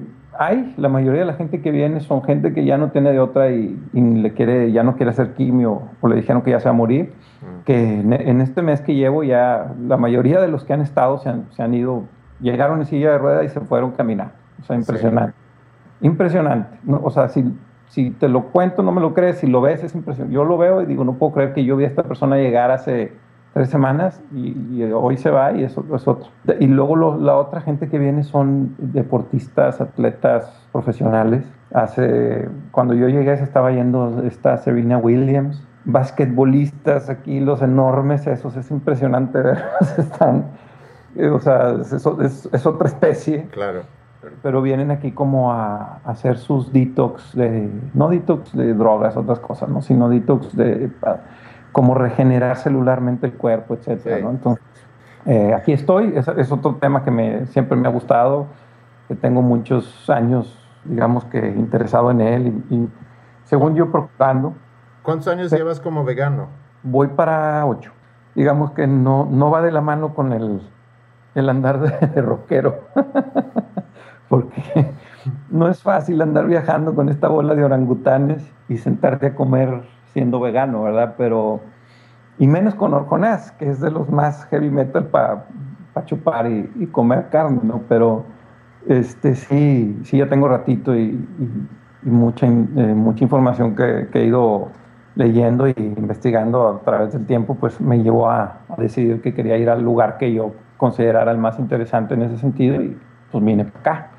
hay, 0.46 0.74
la 0.78 0.90
mayoría 0.90 1.22
de 1.22 1.26
la 1.26 1.34
gente 1.34 1.62
que 1.62 1.72
viene 1.72 2.00
son 2.00 2.24
gente 2.24 2.54
que 2.54 2.66
ya 2.66 2.78
no 2.78 2.90
tiene 2.90 3.12
de 3.12 3.20
otra 3.20 3.52
y, 3.52 3.80
y, 3.94 4.02
le 4.02 4.34
quiere, 4.34 4.72
ya 4.72 4.84
no 4.84 4.96
quiere 4.96 5.12
hacer 5.12 5.34
quimio 5.34 5.84
o 6.02 6.08
le 6.08 6.16
dijeron 6.16 6.42
que 6.42 6.52
ya 6.52 6.60
se 6.60 6.66
va 6.66 6.72
a 6.72 6.74
morir. 6.74 7.14
Mm. 7.42 7.64
Que 7.64 8.00
en, 8.00 8.14
en, 8.14 8.42
este 8.42 8.62
mes 8.62 8.82
que 8.82 8.96
llevo 8.96 9.24
ya 9.24 9.74
la 9.88 9.98
mayoría 9.98 10.42
de 10.42 10.48
los 10.48 10.64
que 10.64 10.74
han 10.74 10.82
estado 10.82 11.20
se 11.20 11.30
han, 11.30 11.46
se 11.52 11.62
han 11.62 11.74
ido, 11.74 12.04
llegaron 12.40 12.80
en 12.80 12.86
silla 12.86 13.12
de 13.12 13.18
rueda 13.20 13.44
y 13.44 13.50
se 13.50 13.60
fueron 13.62 13.92
caminar. 13.92 14.32
O 14.62 14.64
sea, 14.64 14.76
impresionante. 14.76 15.34
Sí. 16.00 16.08
Impresionante. 16.08 16.78
No, 16.84 17.02
o 17.04 17.12
sea, 17.12 17.30
si, 17.30 17.54
si 17.90 18.10
te 18.10 18.28
lo 18.28 18.48
cuento 18.48 18.82
no 18.82 18.92
me 18.92 19.02
lo 19.02 19.14
crees, 19.14 19.38
si 19.38 19.48
lo 19.48 19.62
ves 19.62 19.84
es 19.84 19.94
impresionante. 19.94 20.34
Yo 20.34 20.44
lo 20.44 20.58
veo 20.58 20.82
y 20.82 20.86
digo, 20.86 21.04
no 21.04 21.14
puedo 21.14 21.34
creer 21.34 21.54
que 21.54 21.64
yo 21.66 21.78
vi 21.78 21.84
a 21.84 21.88
esta 21.88 22.04
persona 22.04 22.38
llegar 22.38 22.72
hace 22.72 23.12
tres 23.54 23.70
semanas 23.70 24.22
y, 24.34 24.56
y, 24.72 24.92
hoy 24.94 25.18
se 25.18 25.30
va 25.30 25.52
y 25.52 25.64
eso 25.64 25.86
es 25.94 26.08
otro. 26.08 26.30
Y 26.60 26.68
luego 26.68 26.96
lo, 26.96 27.18
la 27.18 27.36
otra 27.36 27.62
gente 27.62 27.90
que 27.90 28.00
viene 28.00 28.24
son 28.24 28.76
deportistas, 28.78 29.82
atletas 29.82 30.68
profesionales. 30.72 31.44
Hace, 31.74 32.50
cuando 32.72 32.94
yo 32.94 33.08
llegué 33.08 33.36
se 33.38 33.44
estaba 33.44 33.72
yendo 33.72 34.24
esta 34.26 34.58
Serena 34.58 34.98
Williams, 34.98 35.62
basquetbolistas 35.86 37.10
aquí, 37.10 37.40
los 37.40 37.62
enormes, 37.62 38.28
esos, 38.28 38.56
es 38.56 38.72
impresionante 38.72 39.40
verlos, 39.42 39.98
están, 39.98 40.46
o 41.32 41.40
sea, 41.40 41.72
es, 41.82 41.92
es, 41.94 42.50
es, 42.52 42.66
otra 42.66 42.88
especie. 42.88 43.48
Claro. 43.52 43.82
Pero 44.44 44.62
vienen 44.62 44.92
aquí 44.92 45.12
como 45.12 45.52
a, 45.52 46.00
a, 46.06 46.12
hacer 46.12 46.38
sus 46.38 46.72
detox, 46.72 47.36
de, 47.36 47.70
no 47.94 48.10
detox 48.10 48.56
de 48.56 48.74
drogas, 48.76 49.18
otras 49.18 49.40
cosas, 49.40 49.68
¿no? 49.70 49.82
sino 49.82 50.10
detox 50.10 50.56
de 50.56 50.92
como 51.72 51.96
regenerar 51.96 52.58
celularmente 52.58 53.28
el 53.28 53.34
cuerpo, 53.34 53.74
etcétera, 53.76 54.18
sí. 54.18 54.24
¿no? 54.24 54.32
Entonces, 54.32 54.64
eh, 55.26 55.54
aquí 55.54 55.72
estoy, 55.72 56.14
es, 56.16 56.28
es, 56.28 56.52
otro 56.52 56.76
tema 56.76 57.04
que 57.04 57.12
me, 57.12 57.46
siempre 57.48 57.78
me 57.78 57.88
ha 57.88 57.92
gustado, 57.92 58.48
que 59.08 59.16
tengo 59.16 59.42
muchos 59.42 60.10
años, 60.10 60.58
digamos 60.84 61.26
que 61.26 61.38
interesado 61.38 62.10
en 62.12 62.22
él 62.22 62.64
y, 62.70 62.76
y 62.76 62.90
según 63.44 63.76
yo 63.76 63.92
procurando. 63.92 64.54
¿Cuántos 65.04 65.28
años 65.28 65.52
sí, 65.52 65.58
llevas 65.58 65.80
como 65.80 66.04
vegano? 66.04 66.48
Voy 66.84 67.08
para 67.08 67.66
ocho. 67.66 67.92
Digamos 68.34 68.72
que 68.72 68.88
no, 68.88 69.28
no 69.30 69.52
va 69.52 69.62
de 69.62 69.72
la 69.72 69.82
mano 69.82 70.14
con 70.14 70.34
el, 70.34 70.62
el 71.36 71.50
andar 71.50 71.80
de, 71.80 72.08
de 72.16 72.22
rockero, 72.22 72.80
porque 74.30 74.92
no 75.50 75.68
es 75.68 75.84
fácil 75.84 76.22
andar 76.22 76.48
viajando 76.48 76.96
con 76.96 77.10
esta 77.10 77.28
bola 77.28 77.54
de 77.54 77.64
orangutanes 77.64 78.42
y 78.70 78.78
sentarte 78.78 79.28
a 79.28 79.36
comer 79.36 79.84
siendo 80.14 80.40
vegano, 80.40 80.84
¿verdad? 80.84 81.16
Pero, 81.18 81.62
y 82.38 82.48
menos 82.48 82.76
con 82.76 82.94
Orconaz, 82.94 83.52
que 83.54 83.70
es 83.70 83.80
de 83.80 83.92
los 83.92 84.10
más 84.10 84.46
heavy 84.46 84.70
metal 84.70 85.06
para 85.08 85.46
pa 85.94 86.06
chupar 86.06 86.50
y, 86.50 86.72
y, 86.76 86.88
comer 86.88 87.30
carne, 87.30 87.60
¿no? 87.64 87.82
Pero, 87.90 88.24
este, 88.88 89.36
sí, 89.36 90.00
sí, 90.04 90.18
ya 90.18 90.30
tengo 90.30 90.48
ratito 90.48 90.96
y, 90.96 91.02
y, 91.02 91.68
y 92.04 92.10
mucha, 92.10 92.48
eh, 92.48 92.50
mucha 92.50 93.24
información 93.24 93.76
que, 93.76 94.08
que, 94.12 94.22
he 94.22 94.26
ido 94.26 94.70
leyendo 95.16 95.68
y 95.68 95.74
investigando 95.78 96.68
a 96.68 96.80
través 96.80 97.14
del 97.14 97.26
tiempo, 97.26 97.56
pues 97.56 97.80
me 97.82 98.02
llevó 98.02 98.30
a, 98.30 98.62
a, 98.70 98.76
decidir 98.78 99.22
que 99.22 99.34
quería 99.34 99.58
ir 99.58 99.70
al 99.70 99.82
lugar 99.82 100.18
que 100.18 100.34
yo 100.34 100.54
considerara 100.78 101.32
el 101.32 101.38
más 101.38 101.60
interesante 101.60 102.14
en 102.14 102.24
ese 102.24 102.38
sentido 102.38 102.82
y 102.82 102.98
pues 103.32 103.44
vine 103.44 103.66
para 103.66 103.80
acá. 103.80 104.12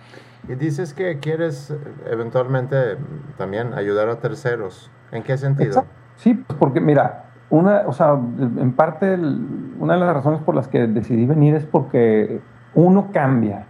Y 0.48 0.54
dices 0.56 0.92
que 0.92 1.18
quieres 1.18 1.74
eventualmente 2.10 2.96
también 3.38 3.74
ayudar 3.74 4.08
a 4.08 4.16
terceros. 4.16 4.90
¿En 5.12 5.22
qué 5.22 5.36
sentido? 5.36 5.68
Exacto. 5.68 5.90
Sí, 6.16 6.34
porque 6.58 6.80
mira, 6.80 7.24
una, 7.50 7.82
o 7.86 7.92
sea, 7.92 8.12
en 8.12 8.72
parte 8.72 9.14
el, 9.14 9.74
una 9.78 9.94
de 9.94 10.00
las 10.00 10.14
razones 10.14 10.40
por 10.40 10.54
las 10.54 10.68
que 10.68 10.86
decidí 10.86 11.26
venir 11.26 11.54
es 11.54 11.66
porque 11.66 12.40
uno 12.74 13.08
cambia. 13.12 13.66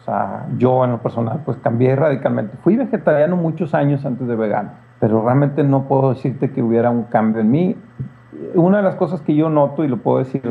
O 0.00 0.04
sea, 0.04 0.46
yo 0.58 0.84
en 0.84 0.92
lo 0.92 0.98
personal 0.98 1.40
pues 1.44 1.56
cambié 1.56 1.96
radicalmente. 1.96 2.58
Fui 2.62 2.76
vegetariano 2.76 3.36
muchos 3.36 3.72
años 3.72 4.04
antes 4.04 4.28
de 4.28 4.36
vegano, 4.36 4.72
pero 5.00 5.24
realmente 5.24 5.64
no 5.64 5.84
puedo 5.84 6.10
decirte 6.10 6.50
que 6.50 6.62
hubiera 6.62 6.90
un 6.90 7.04
cambio 7.04 7.40
en 7.40 7.50
mí. 7.50 7.76
Una 8.54 8.78
de 8.78 8.82
las 8.82 8.96
cosas 8.96 9.22
que 9.22 9.34
yo 9.34 9.48
noto, 9.48 9.84
y 9.84 9.88
lo 9.88 9.98
puedo 9.98 10.18
decir 10.18 10.42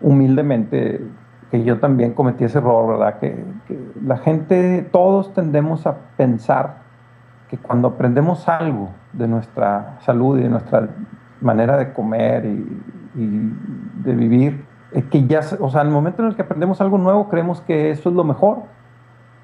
humildemente, 0.00 1.04
que 1.50 1.64
yo 1.64 1.80
también 1.80 2.12
cometí 2.12 2.44
ese 2.44 2.58
error, 2.58 2.86
¿verdad? 2.86 3.18
Que, 3.18 3.44
que 3.66 3.76
la 4.04 4.18
gente, 4.18 4.88
todos 4.92 5.34
tendemos 5.34 5.88
a 5.88 5.96
pensar 6.16 6.76
que 7.48 7.58
cuando 7.58 7.88
aprendemos 7.88 8.48
algo 8.48 8.90
de 9.12 9.28
nuestra 9.28 9.98
salud 10.00 10.38
y 10.38 10.42
de 10.42 10.48
nuestra 10.48 10.88
manera 11.40 11.76
de 11.76 11.92
comer 11.92 12.44
y, 12.44 12.90
de 13.14 14.14
vivir, 14.14 14.64
es 14.92 15.04
que 15.06 15.26
ya, 15.26 15.40
o 15.58 15.68
sea, 15.68 15.82
el 15.82 15.90
momento 15.90 16.22
en 16.22 16.28
el 16.28 16.36
que 16.36 16.42
aprendemos 16.42 16.80
algo 16.80 16.96
nuevo, 16.96 17.28
creemos 17.28 17.60
que 17.60 17.90
eso 17.90 18.08
es 18.08 18.14
lo 18.14 18.24
mejor 18.24 18.62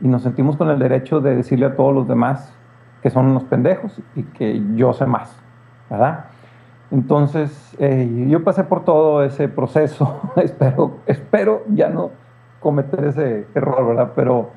y 0.00 0.08
nos 0.08 0.22
sentimos 0.22 0.56
con 0.56 0.70
el 0.70 0.78
derecho 0.78 1.20
de 1.20 1.36
decirle 1.36 1.66
a 1.66 1.76
todos 1.76 1.94
los 1.94 2.08
demás 2.08 2.54
que 3.02 3.10
son 3.10 3.26
unos 3.26 3.44
pendejos 3.44 4.00
y 4.14 4.22
que 4.22 4.62
yo 4.76 4.92
sé 4.92 5.04
más, 5.06 5.36
¿verdad? 5.90 6.26
Entonces, 6.90 7.76
eh, 7.78 8.26
yo 8.28 8.44
pasé 8.44 8.64
por 8.64 8.84
todo 8.84 9.24
ese 9.24 9.48
proceso, 9.48 10.20
espero, 10.36 10.98
espero 11.06 11.62
ya 11.68 11.88
no 11.88 12.10
cometer 12.60 13.04
ese 13.04 13.46
error, 13.54 13.86
¿verdad? 13.86 14.12
Pero 14.14 14.50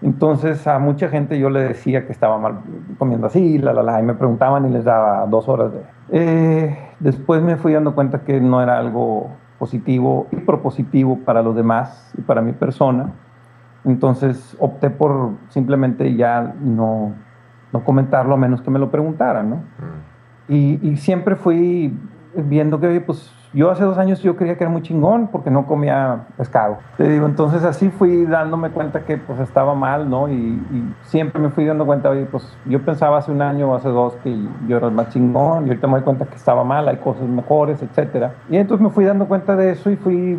entonces 0.00 0.66
a 0.66 0.78
mucha 0.78 1.08
gente 1.08 1.38
yo 1.38 1.50
le 1.50 1.60
decía 1.60 2.06
que 2.06 2.12
estaba 2.12 2.38
mal 2.38 2.60
comiendo 2.98 3.26
así, 3.26 3.58
la, 3.58 3.72
la, 3.72 3.82
la, 3.82 4.00
y 4.00 4.04
me 4.04 4.14
preguntaban 4.14 4.64
y 4.66 4.70
les 4.70 4.84
daba 4.84 5.26
dos 5.26 5.48
horas 5.48 5.72
de... 5.72 5.82
Eh, 6.10 6.78
después 7.00 7.42
me 7.42 7.56
fui 7.56 7.72
dando 7.72 7.94
cuenta 7.94 8.20
que 8.22 8.40
no 8.40 8.62
era 8.62 8.78
algo 8.78 9.30
positivo 9.58 10.28
y 10.30 10.36
propositivo 10.36 11.18
para 11.24 11.42
los 11.42 11.56
demás 11.56 12.12
y 12.16 12.22
para 12.22 12.40
mi 12.40 12.52
persona. 12.52 13.12
Entonces 13.84 14.56
opté 14.60 14.90
por 14.90 15.32
simplemente 15.48 16.14
ya 16.14 16.54
no, 16.60 17.14
no 17.72 17.84
comentarlo 17.84 18.34
a 18.34 18.36
menos 18.36 18.62
que 18.62 18.70
me 18.70 18.78
lo 18.78 18.90
preguntaran, 18.90 19.50
¿no? 19.50 19.56
Mm. 19.56 20.52
Y, 20.52 20.88
y, 20.88 20.96
siempre 20.96 21.36
fui 21.36 21.94
viendo 22.34 22.80
que, 22.80 23.00
pues 23.02 23.34
yo 23.58 23.72
hace 23.72 23.82
dos 23.82 23.98
años 23.98 24.22
yo 24.22 24.36
creía 24.36 24.56
que 24.56 24.62
era 24.62 24.70
muy 24.70 24.82
chingón 24.82 25.26
porque 25.32 25.50
no 25.50 25.66
comía 25.66 26.26
pescado. 26.36 26.78
Te 26.96 27.08
digo, 27.08 27.26
entonces 27.26 27.64
así 27.64 27.90
fui 27.90 28.24
dándome 28.24 28.70
cuenta 28.70 29.00
que 29.00 29.16
pues 29.16 29.40
estaba 29.40 29.74
mal, 29.74 30.08
¿no? 30.08 30.28
Y, 30.28 30.32
y, 30.32 30.94
siempre 31.02 31.42
me 31.42 31.50
fui 31.50 31.64
dando 31.64 31.84
cuenta, 31.84 32.08
oye, 32.08 32.24
pues 32.26 32.56
yo 32.66 32.80
pensaba 32.82 33.18
hace 33.18 33.32
un 33.32 33.42
año 33.42 33.72
o 33.72 33.74
hace 33.74 33.88
dos 33.88 34.14
que 34.22 34.32
yo 34.68 34.76
era 34.76 34.86
el 34.86 34.92
más 34.92 35.08
chingón 35.08 35.66
y 35.66 35.70
ahorita 35.70 35.88
me 35.88 35.94
doy 35.94 36.02
cuenta 36.02 36.26
que 36.26 36.36
estaba 36.36 36.62
mal, 36.62 36.86
hay 36.88 36.98
cosas 36.98 37.24
mejores, 37.24 37.82
etcétera. 37.82 38.34
Y 38.48 38.58
entonces 38.58 38.86
me 38.86 38.90
fui 38.90 39.04
dando 39.04 39.26
cuenta 39.26 39.56
de 39.56 39.72
eso 39.72 39.90
y 39.90 39.96
fui 39.96 40.38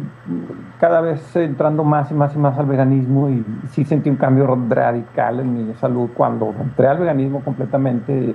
cada 0.79 1.01
vez 1.01 1.35
entrando 1.35 1.83
más 1.83 2.09
y 2.11 2.13
más 2.13 2.33
y 2.33 2.39
más 2.39 2.57
al 2.57 2.67
veganismo 2.67 3.29
y 3.29 3.45
sí 3.71 3.83
sentí 3.83 4.09
un 4.09 4.15
cambio 4.15 4.47
radical 4.69 5.41
en 5.41 5.67
mi 5.67 5.73
salud 5.73 6.09
cuando 6.15 6.53
entré 6.57 6.87
al 6.87 6.99
veganismo 6.99 7.41
completamente, 7.41 8.33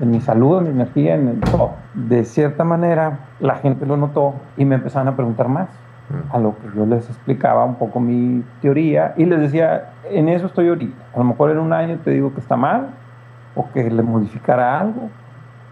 en 0.00 0.10
mi 0.10 0.20
salud, 0.20 0.58
en 0.58 0.64
mi 0.64 0.70
energía, 0.70 1.14
en 1.14 1.40
todo. 1.40 1.74
De 1.94 2.24
cierta 2.24 2.64
manera, 2.64 3.20
la 3.38 3.56
gente 3.56 3.86
lo 3.86 3.96
notó 3.96 4.34
y 4.56 4.64
me 4.64 4.76
empezaron 4.76 5.08
a 5.08 5.16
preguntar 5.16 5.48
más. 5.48 5.68
A 6.30 6.38
lo 6.38 6.56
que 6.58 6.68
yo 6.76 6.86
les 6.86 7.08
explicaba 7.10 7.64
un 7.64 7.74
poco 7.76 7.98
mi 7.98 8.44
teoría 8.60 9.12
y 9.16 9.24
les 9.24 9.40
decía, 9.40 9.94
en 10.04 10.28
eso 10.28 10.46
estoy 10.46 10.68
ahorita. 10.68 11.04
A 11.12 11.18
lo 11.18 11.24
mejor 11.24 11.50
en 11.50 11.58
un 11.58 11.72
año 11.72 11.98
te 12.04 12.12
digo 12.12 12.32
que 12.32 12.38
está 12.40 12.56
mal 12.56 12.90
o 13.56 13.68
que 13.72 13.90
le 13.90 14.02
modificará 14.02 14.78
algo, 14.78 15.10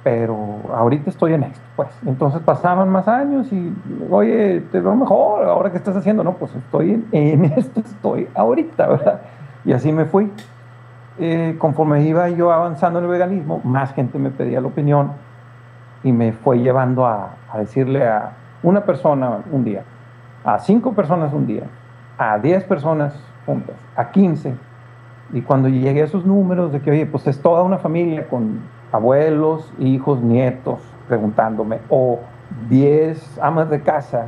pero 0.03 0.61
ahorita 0.74 1.11
estoy 1.11 1.35
en 1.35 1.45
esto, 1.45 1.65
pues. 1.77 1.89
Entonces 2.05 2.41
pasaban 2.43 2.89
más 2.89 3.07
años 3.07 3.53
y, 3.53 3.73
oye, 4.11 4.61
te 4.73 4.81
veo 4.81 4.97
mejor, 4.97 5.45
ahora 5.45 5.70
qué 5.70 5.77
estás 5.77 5.97
haciendo, 5.97 6.24
no, 6.24 6.32
pues 6.35 6.55
estoy 6.57 6.91
en, 6.93 7.07
en 7.12 7.45
esto, 7.57 7.81
estoy 7.81 8.28
ahorita, 8.35 8.89
¿verdad? 8.89 9.20
Y 9.65 9.73
así 9.73 9.93
me 9.93 10.05
fui. 10.05 10.32
eh, 11.19 11.57
conforme 11.59 12.03
iba 12.03 12.28
yo 12.31 12.51
avanzando 12.53 12.99
en 12.99 13.05
el 13.05 13.11
veganismo, 13.12 13.61
más 13.65 13.93
gente 13.95 14.19
me 14.19 14.31
pedía 14.31 14.61
la 14.61 14.66
opinión 14.69 15.12
y 16.05 16.13
me 16.13 16.33
fue 16.33 16.61
llevando 16.61 17.07
a, 17.07 17.35
a 17.51 17.59
decirle 17.59 18.07
a 18.07 18.33
una 18.63 18.85
persona 18.85 19.41
un 19.51 19.65
día, 19.65 19.83
a 20.45 20.59
cinco 20.59 20.93
personas 20.93 21.33
un 21.33 21.47
día, 21.47 21.65
a 22.19 22.39
diez 22.39 22.63
personas 22.65 23.19
juntas, 23.47 23.75
a 23.97 24.11
quince. 24.11 24.55
Y 25.33 25.41
cuando 25.41 25.69
llegué 25.69 26.03
a 26.03 26.05
esos 26.05 26.25
números 26.25 26.71
de 26.71 26.81
que, 26.81 26.91
oye, 26.91 27.07
pues 27.07 27.27
es 27.27 27.41
toda 27.41 27.63
una 27.63 27.79
familia 27.79 28.29
con 28.29 28.61
abuelos, 28.93 29.73
hijos, 29.79 30.21
nietos, 30.21 30.79
preguntándome, 31.09 31.79
o 31.89 32.21
diez 32.69 33.39
amas 33.43 33.69
de 33.71 33.81
casa 33.81 34.27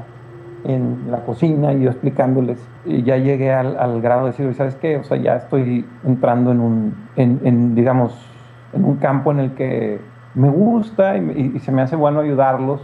en 0.65 1.11
la 1.11 1.19
cocina 1.19 1.73
y 1.73 1.82
yo 1.82 1.90
explicándoles, 1.90 2.59
y 2.85 3.03
ya 3.03 3.19
llegué 3.19 3.53
al, 3.53 3.78
al 3.78 4.01
grado 4.01 4.23
de 4.23 4.31
decir, 4.32 4.53
¿sabes 4.55 4.74
qué? 4.77 4.97
O 4.97 5.05
sea, 5.05 5.16
ya 5.16 5.36
estoy 5.36 5.86
entrando 6.05 6.51
en 6.51 6.61
un, 6.61 6.94
en, 7.15 7.40
en, 7.44 7.74
digamos, 7.74 8.19
en 8.73 8.85
un 8.85 8.97
campo 8.97 9.31
en 9.31 9.39
el 9.39 9.53
que 9.53 10.01
me 10.36 10.48
gusta 10.48 11.16
y, 11.16 11.52
y, 11.56 11.58
se 11.58 11.72
me 11.72 11.82
hace 11.82 11.96
bueno 11.96 12.20
ayudarlos, 12.20 12.80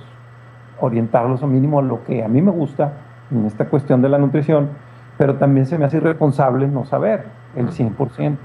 orientarlos 0.80 1.42
a 1.44 1.46
mínimo 1.46 1.78
a 1.78 1.82
lo 1.82 2.02
que 2.02 2.24
a 2.24 2.28
mí 2.28 2.42
me 2.42 2.50
gusta 2.50 2.92
en 3.30 3.46
esta 3.46 3.66
cuestión 3.66 4.02
de 4.02 4.08
la 4.08 4.18
nutrición, 4.18 4.70
pero 5.18 5.36
también 5.36 5.66
se 5.66 5.78
me 5.78 5.84
hace 5.84 5.98
irresponsable 5.98 6.66
no 6.66 6.84
saber 6.84 7.26
el 7.54 7.68
100%. 7.68 8.36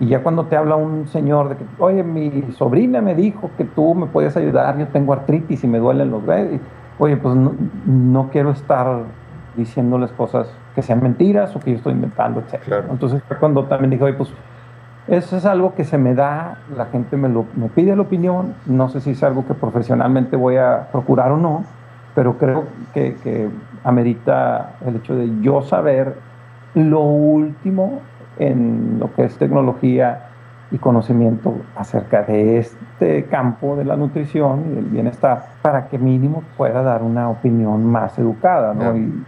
Y 0.00 0.08
ya 0.08 0.22
cuando 0.22 0.46
te 0.46 0.56
habla 0.56 0.74
un 0.74 1.06
señor 1.06 1.50
de 1.50 1.56
que, 1.56 1.64
oye, 1.78 2.02
mi 2.02 2.50
sobrina 2.52 3.00
me 3.00 3.14
dijo 3.14 3.50
que 3.56 3.64
tú 3.64 3.94
me 3.94 4.06
puedes 4.06 4.36
ayudar, 4.36 4.76
yo 4.76 4.88
tengo 4.88 5.12
artritis 5.12 5.62
y 5.62 5.68
me 5.68 5.78
duelen 5.78 6.10
los 6.10 6.26
dedos 6.26 6.60
oye, 6.98 7.16
pues 7.16 7.34
no, 7.34 7.54
no, 7.86 8.30
quiero 8.30 8.50
estar 8.50 9.02
diciéndoles 9.56 10.10
cosas 10.12 10.48
que 10.74 10.82
sean 10.82 11.02
mentiras 11.02 11.54
o 11.54 11.60
que 11.60 11.72
yo 11.72 11.76
estoy 11.76 11.92
inventando, 11.92 12.40
etc. 12.40 12.60
Claro. 12.64 12.84
Entonces 12.90 13.22
cuando 13.38 13.64
también 13.64 13.90
dije, 13.90 14.04
oye, 14.04 14.14
pues 14.14 14.32
eso 15.06 15.36
es 15.36 15.44
algo 15.44 15.74
que 15.74 15.84
se 15.84 15.98
me 15.98 16.14
da, 16.14 16.58
la 16.76 16.86
gente 16.86 17.16
me, 17.16 17.28
lo, 17.28 17.44
me 17.56 17.68
pide 17.68 17.94
la 17.94 18.02
opinión, 18.02 18.54
no 18.66 18.88
sé 18.88 19.00
si 19.00 19.10
es 19.10 19.22
algo 19.22 19.46
que 19.46 19.54
profesionalmente 19.54 20.36
voy 20.36 20.56
a 20.56 20.88
procurar 20.90 21.32
o 21.32 21.36
no, 21.36 21.64
pero 22.14 22.38
creo 22.38 22.64
que, 22.94 23.16
que 23.22 23.48
amerita 23.82 24.76
el 24.86 24.96
hecho 24.96 25.14
de 25.14 25.40
yo 25.40 25.62
saber 25.62 26.16
lo 26.74 27.00
último 27.00 28.00
en 28.38 28.98
lo 28.98 29.12
que 29.14 29.24
es 29.24 29.36
tecnología 29.36 30.28
y 30.70 30.78
conocimiento 30.78 31.54
acerca 31.76 32.22
de 32.22 32.58
este 32.58 33.24
campo 33.26 33.76
de 33.76 33.84
la 33.84 33.96
nutrición 33.96 34.64
y 34.70 34.74
del 34.74 34.84
bienestar 34.86 35.44
para 35.62 35.88
que 35.88 35.98
mínimo 35.98 36.42
pueda 36.56 36.82
dar 36.82 37.02
una 37.02 37.28
opinión 37.28 37.84
más 37.84 38.18
educada, 38.18 38.74
¿no? 38.74 38.96
Y 38.96 39.24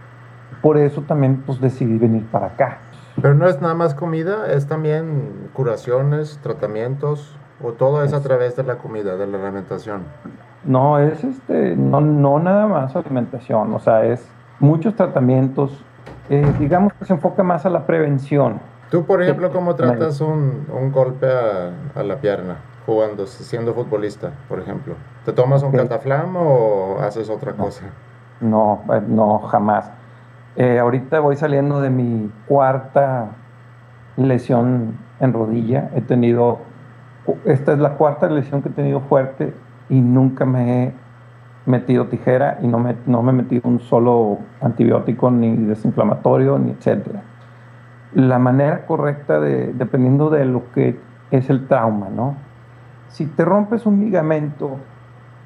por 0.61 0.77
eso 0.77 1.01
también 1.01 1.43
pues 1.45 1.61
decidí 1.61 1.97
venir 1.97 2.25
para 2.25 2.47
acá. 2.47 2.79
Pero 3.21 3.33
no 3.33 3.47
es 3.47 3.61
nada 3.61 3.73
más 3.73 3.95
comida, 3.95 4.51
es 4.51 4.67
también 4.67 5.49
curaciones, 5.53 6.39
tratamientos 6.43 7.35
o 7.63 7.73
todo 7.73 8.03
es 8.03 8.13
a 8.13 8.21
través 8.21 8.55
de 8.55 8.63
la 8.63 8.77
comida, 8.77 9.15
de 9.15 9.25
la 9.25 9.37
alimentación. 9.37 10.03
No, 10.63 10.99
es 10.99 11.23
este, 11.23 11.75
no, 11.75 12.01
no 12.01 12.39
nada 12.39 12.67
más 12.67 12.95
alimentación, 12.95 13.73
o 13.73 13.79
sea, 13.79 14.05
es 14.05 14.27
muchos 14.59 14.95
tratamientos, 14.95 15.83
eh, 16.29 16.45
digamos 16.59 16.93
que 16.93 17.05
se 17.05 17.13
enfoca 17.13 17.41
más 17.41 17.65
a 17.65 17.69
la 17.69 17.85
prevención 17.85 18.59
Tú, 18.89 19.03
por 19.03 19.21
ejemplo, 19.21 19.51
¿cómo 19.51 19.75
tratas 19.75 20.21
un, 20.21 20.65
un 20.71 20.91
golpe 20.93 21.27
a, 21.27 21.71
a, 21.93 22.03
la 22.03 22.17
pierna 22.17 22.55
jugando, 22.85 23.27
siendo 23.27 23.73
futbolista, 23.73 24.31
por 24.47 24.59
ejemplo? 24.59 24.95
¿Te 25.25 25.33
tomas 25.33 25.61
un 25.61 25.73
cataflam 25.73 26.37
o 26.37 26.97
haces 27.01 27.29
otra 27.29 27.51
no. 27.51 27.65
cosa? 27.65 27.83
No, 28.39 28.81
eh, 28.93 29.01
no, 29.05 29.39
jamás. 29.39 29.91
Eh, 30.57 30.79
ahorita 30.79 31.19
voy 31.19 31.35
saliendo 31.35 31.81
de 31.81 31.89
mi 31.89 32.31
cuarta 32.47 33.29
lesión 34.17 34.97
en 35.19 35.33
rodilla. 35.33 35.89
He 35.95 36.01
tenido, 36.01 36.59
esta 37.45 37.73
es 37.73 37.79
la 37.79 37.91
cuarta 37.93 38.27
lesión 38.27 38.61
que 38.61 38.69
he 38.69 38.73
tenido 38.73 38.99
fuerte 39.01 39.53
y 39.89 40.01
nunca 40.01 40.45
me 40.45 40.83
he 40.83 40.93
metido 41.65 42.07
tijera 42.07 42.59
y 42.61 42.67
no 42.67 42.79
me, 42.79 42.95
no 43.05 43.21
me 43.23 43.31
he 43.31 43.35
metido 43.35 43.69
un 43.69 43.79
solo 43.79 44.39
antibiótico, 44.61 45.31
ni 45.31 45.55
desinflamatorio, 45.55 46.57
ni 46.57 46.71
etcétera 46.71 47.21
la 48.13 48.39
manera 48.39 48.85
correcta 48.85 49.39
de, 49.39 49.73
dependiendo 49.73 50.29
de 50.29 50.45
lo 50.45 50.71
que 50.71 50.99
es 51.31 51.49
el 51.49 51.67
trauma, 51.67 52.09
¿no? 52.09 52.35
Si 53.09 53.25
te 53.25 53.45
rompes 53.45 53.85
un 53.85 53.99
ligamento, 53.99 54.77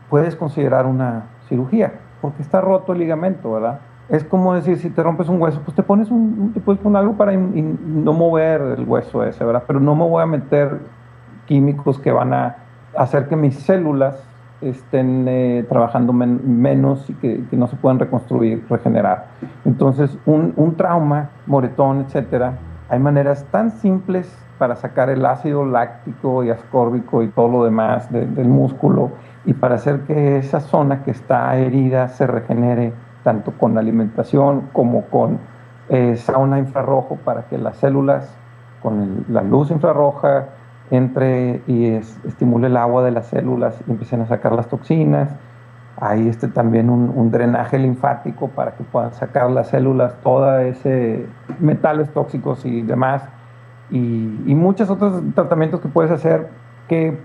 puedes 0.10 0.36
considerar 0.36 0.86
una 0.86 1.24
cirugía, 1.48 1.94
porque 2.22 2.42
está 2.42 2.62
roto 2.62 2.94
el 2.94 3.00
ligamento, 3.00 3.52
¿verdad? 3.52 3.80
Es 4.12 4.26
como 4.26 4.54
decir, 4.54 4.78
si 4.78 4.90
te 4.90 5.02
rompes 5.02 5.30
un 5.30 5.42
hueso, 5.42 5.62
pues 5.64 5.74
te 5.74 5.84
pones, 5.84 6.12
un, 6.12 6.52
te 6.54 6.60
puedes 6.60 6.82
poner 6.82 7.00
algo 7.00 7.14
para 7.14 7.32
no 7.32 8.12
mover 8.12 8.62
el 8.78 8.84
hueso 8.86 9.24
ese, 9.24 9.46
¿verdad? 9.46 9.64
Pero 9.66 9.80
no 9.80 9.96
me 9.96 10.04
voy 10.04 10.22
a 10.22 10.26
meter 10.26 10.80
químicos 11.46 11.98
que 11.98 12.12
van 12.12 12.34
a 12.34 12.58
hacer 12.98 13.30
que 13.30 13.38
mis 13.38 13.56
células 13.56 14.22
estén 14.60 15.26
eh, 15.30 15.66
trabajando 15.70 16.12
men 16.12 16.62
menos 16.62 17.10
y 17.10 17.14
que, 17.14 17.42
no 17.54 17.68
se 17.68 17.78
puedan 17.78 18.00
reconstruir, 18.00 18.66
regenerar. 18.70 19.28
Entonces, 19.64 20.18
un, 20.26 20.76
trauma, 20.76 21.30
moretón, 21.46 22.02
etcétera, 22.02 22.60
hay 22.90 23.00
maneras 23.00 23.46
tan 23.50 23.72
simples 23.72 24.30
para 24.58 24.76
sacar 24.76 25.10
el 25.10 25.26
ácido 25.26 25.66
láctico 25.66 26.44
y 26.44 26.50
ascórbico 26.50 27.24
y 27.24 27.30
todo 27.30 27.48
lo 27.48 27.64
demás 27.64 28.12
de, 28.12 28.26
del 28.26 28.50
músculo 28.50 29.12
y 29.46 29.54
para 29.54 29.76
hacer 29.76 30.02
que 30.02 30.38
esa 30.38 30.60
zona 30.60 31.02
que 31.04 31.12
está 31.12 31.56
herida 31.56 32.10
se 32.10 32.28
regenere 32.28 32.94
tanto 33.24 33.52
con 33.54 33.78
alimentación 33.78 34.70
como 34.74 35.06
con 35.06 35.40
eh, 35.90 36.16
sauna 36.16 36.60
infrarrojo 36.60 37.18
para 37.18 37.44
que 37.44 37.58
las 37.58 37.78
células 37.78 38.34
con 38.82 39.26
la 39.30 39.42
luz 39.42 39.72
infrarroja 39.72 40.46
entre 40.90 41.62
y 41.68 41.88
es, 41.88 42.20
estimule 42.26 42.68
el 42.68 42.78
agua 42.78 43.04
de 43.04 43.12
las 43.12 43.28
células 43.28 43.80
y 43.88 43.92
empiecen 43.92 44.22
a 44.22 44.26
sacar 44.26 44.54
las 44.54 44.68
toxinas. 44.68 45.30
Hay 45.98 46.28
este, 46.28 46.48
también 46.48 46.90
un, 46.90 47.32
drenaje 47.32 47.78
linfático 47.78 48.50
para 48.50 48.72
que 48.72 48.84
puedan 48.84 49.14
sacar 49.14 49.52
las 49.52 49.68
células 49.68 50.16
todo 50.24 50.58
ese 50.60 51.26
metales 51.60 52.10
tóxicos 52.12 52.66
y 52.66 52.82
demás. 52.82 53.24
Y 53.90 54.56
muchos 54.56 54.90
otros 54.90 55.22
tratamientos 55.36 55.82
que 55.82 55.90
puedes 55.90 56.12
hacer 56.12 56.48
que 56.88 57.18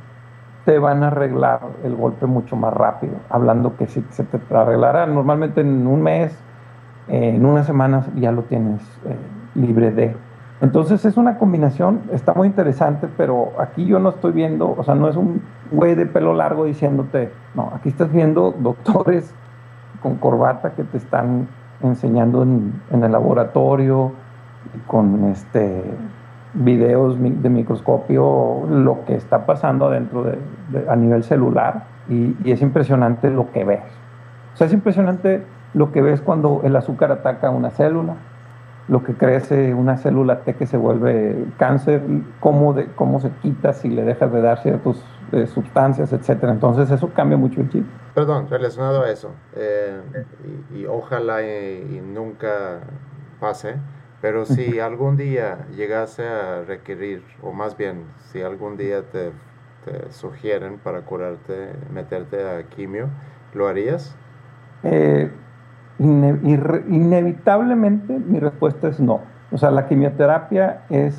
te 0.67 0.81
van 0.81 1.05
a 1.05 1.07
arreglar 1.07 1.61
el 1.85 1.95
golpe 1.95 2.27
mucho 2.27 2.57
más 2.57 2.75
rápido. 2.75 3.15
Hablando 3.31 3.77
que 3.77 3.87
si 3.87 4.05
se 4.11 4.25
te 4.25 4.39
arreglará 4.55 5.07
normalmente 5.07 5.61
en 5.61 5.87
un 5.87 6.03
mes, 6.03 6.37
eh, 7.09 7.37
en 7.37 7.47
unas 7.47 7.67
semanas 7.67 8.11
ya 8.17 8.33
lo 8.33 8.43
tienes 8.43 8.83
eh, 9.07 9.17
libre 9.55 9.93
de. 9.93 10.17
Entonces 10.61 11.05
es 11.05 11.17
una 11.17 11.39
combinación, 11.39 12.01
está 12.13 12.35
muy 12.35 12.49
interesante, 12.49 13.09
pero 13.17 13.53
aquí 13.61 13.87
yo 13.87 14.01
no 14.01 14.09
estoy 14.09 14.33
viendo, 14.33 14.75
o 14.77 14.83
sea, 14.83 14.97
no 14.97 15.09
es 15.09 15.15
un 15.15 15.41
güey 15.71 15.95
de 15.95 16.07
pelo 16.07 16.35
largo 16.35 16.65
diciéndote, 16.65 17.31
no, 17.55 17.71
aquí 17.75 17.91
estás 17.91 18.11
viendo 18.11 18.53
doctores 18.59 19.33
con 20.03 20.17
corbata 20.17 20.73
que 20.73 20.83
te 20.83 20.97
están 20.97 21.47
enseñando 21.83 22.43
en, 22.43 22.73
en 22.91 23.05
el 23.05 23.13
laboratorio, 23.13 24.13
con 24.87 25.25
este 25.27 25.85
videos 26.57 27.17
de 27.21 27.49
microscopio, 27.51 28.67
lo 28.69 29.05
que 29.05 29.15
está 29.15 29.47
pasando 29.47 29.87
adentro 29.87 30.25
de, 30.25 30.39
de, 30.71 30.89
a 30.89 30.97
nivel 30.97 31.23
celular, 31.23 31.85
y, 32.09 32.37
y 32.45 32.51
es 32.53 32.63
impresionante 32.63 33.31
lo 33.31 33.51
que 33.53 33.65
ves. 33.65 33.83
O 34.55 34.57
sea, 34.57 34.67
es 34.67 34.73
impresionante 34.73 35.43
lo 35.75 35.93
que 35.93 36.01
ves 36.01 36.21
cuando 36.21 36.63
el 36.65 36.75
azúcar 36.75 37.13
ataca 37.13 37.51
una 37.51 37.71
célula, 37.71 38.15
lo 38.89 39.03
que 39.03 39.15
crece 39.15 39.75
una 39.75 39.97
célula 39.97 40.41
T 40.41 40.55
que 40.55 40.67
se 40.67 40.77
vuelve 40.77 41.45
cáncer, 41.59 42.03
cómo, 42.41 42.73
de, 42.73 42.87
cómo 42.95 43.21
se 43.21 43.31
quita 43.43 43.73
si 43.73 43.89
le 43.89 44.03
dejas 44.05 44.33
de 44.33 44.41
dar 44.41 44.59
ciertas 44.63 45.05
eh, 45.33 45.47
sustancias, 45.47 46.13
etcétera. 46.13 46.53
Entonces 46.53 46.91
eso 46.91 47.11
cambia 47.13 47.37
mucho 47.37 47.61
el 47.61 47.69
chip. 47.71 47.85
Perdón, 48.15 48.47
relacionado 48.49 49.03
a 49.03 49.11
eso, 49.11 49.33
eh, 49.55 50.01
y, 50.73 50.79
y, 50.79 50.87
ojalá 50.87 51.43
y, 51.43 51.97
y, 51.97 52.01
nunca 52.01 52.81
pase, 53.39 53.75
pero 54.21 54.47
si 54.47 54.81
algún 54.81 55.17
día 55.17 55.67
llegase 55.77 56.27
a 56.27 56.63
requerir, 56.63 57.23
o 57.43 57.53
más 57.53 57.77
bien, 57.77 58.05
si 58.33 58.43
algún 58.43 58.77
día 58.77 59.03
te, 59.03 59.31
te 59.85 60.11
sugieren 60.13 60.79
para 60.79 61.03
curarte, 61.03 61.73
meterte 61.93 62.49
a 62.49 62.63
quimio, 62.65 63.09
¿lo 63.55 63.69
harías? 63.69 64.17
Eh, 64.83 65.31
Ine 65.99 66.39
inevitablemente 66.43 68.19
mi 68.19 68.39
respuesta 68.39 68.89
es 68.89 69.01
no. 69.01 69.21
O 69.51 69.59
sea, 69.59 69.71
la 69.71 69.87
quimioterapia 69.89 70.83
es 70.91 71.15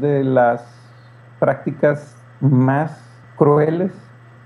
de 0.00 0.24
las 0.24 0.64
prácticas 1.38 2.16
más 2.40 3.00
crueles, 3.36 3.92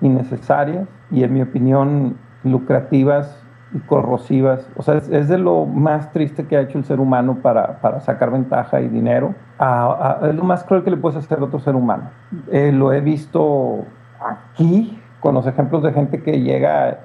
innecesarias 0.01 0.87
y 1.11 1.25
en 1.25 1.33
mi 1.33 1.43
opinión 1.43 2.17
lucrativas 2.45 3.42
y 3.75 3.79
corrosivas. 3.81 4.69
O 4.77 4.83
sea, 4.83 4.97
es, 4.97 5.09
es 5.09 5.29
de 5.29 5.39
lo 5.39 5.67
más 5.67 6.13
triste 6.13 6.47
que 6.47 6.57
ha 6.57 6.61
hecho 6.61 6.79
el 6.79 6.85
ser 6.85 7.01
humano 7.01 7.39
para, 7.43 7.81
para 7.81 8.01
sacar 8.01 8.31
ventaja 8.31 8.81
y 8.81 8.89
dinero. 8.89 9.35
A, 9.59 10.19
a, 10.23 10.29
es 10.29 10.35
lo 10.35 10.45
más 10.45 10.65
cruel 10.65 10.85
que 10.85 10.91
le 10.91 10.97
puedes 10.97 11.19
hacer 11.19 11.39
a 11.39 11.45
otro 11.45 11.61
ser 11.61 11.75
humano. 11.75 12.11
Eh, 12.51 12.73
lo 12.73 12.93
he 12.93 13.01
visto 13.01 13.85
aquí 14.21 15.01
con 15.21 15.35
los 15.35 15.47
ejemplos 15.47 15.83
de 15.83 15.93
gente 15.93 16.23
que 16.23 16.41
llega 16.41 16.99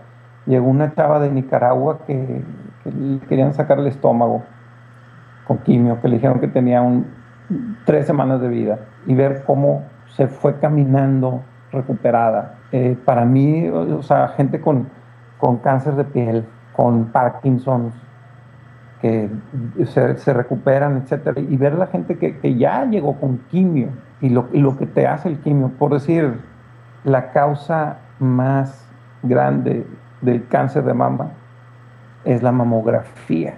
llegó 0.45 0.67
una 0.67 0.93
chava 0.95 1.19
de 1.19 1.29
Nicaragua 1.29 1.99
que, 2.07 2.41
que 2.83 3.19
querían 3.27 3.53
sacar 3.53 3.79
el 3.79 3.87
estómago 3.87 4.43
con 5.45 5.57
quimio, 5.59 5.99
que 6.01 6.07
le 6.07 6.15
dijeron 6.15 6.39
que 6.39 6.47
tenía 6.47 6.81
un 6.81 7.05
tres 7.85 8.05
semanas 8.05 8.41
de 8.41 8.47
vida 8.49 8.79
y 9.05 9.15
ver 9.15 9.43
cómo 9.45 9.83
se 10.07 10.27
fue 10.27 10.59
caminando 10.59 11.41
recuperada. 11.71 12.55
Eh, 12.71 12.97
para 13.05 13.23
mí, 13.23 13.67
o 13.69 14.01
sea, 14.03 14.29
gente 14.29 14.59
con, 14.59 14.89
con 15.37 15.57
cáncer 15.57 15.95
de 15.95 16.03
piel, 16.03 16.45
con 16.77 17.05
Parkinson, 17.05 17.91
que 19.01 19.29
se, 19.85 20.17
se, 20.17 20.33
recuperan, 20.33 20.97
etcétera, 20.97 21.41
y 21.41 21.57
ver 21.57 21.73
la 21.73 21.87
gente 21.87 22.17
que, 22.17 22.37
que 22.37 22.55
ya 22.55 22.85
llegó 22.85 23.19
con 23.19 23.39
quimio 23.49 23.89
y 24.21 24.29
lo, 24.29 24.47
y 24.53 24.59
lo, 24.59 24.77
que 24.77 24.85
te 24.85 25.07
hace 25.07 25.27
el 25.27 25.39
quimio, 25.39 25.71
por 25.77 25.93
decir, 25.93 26.39
la 27.03 27.31
causa 27.31 27.97
más 28.19 28.87
grande 29.23 29.85
del 30.21 30.47
cáncer 30.47 30.83
de 30.83 30.93
mama 30.93 31.31
es 32.25 32.43
la 32.43 32.51
mamografía. 32.51 33.55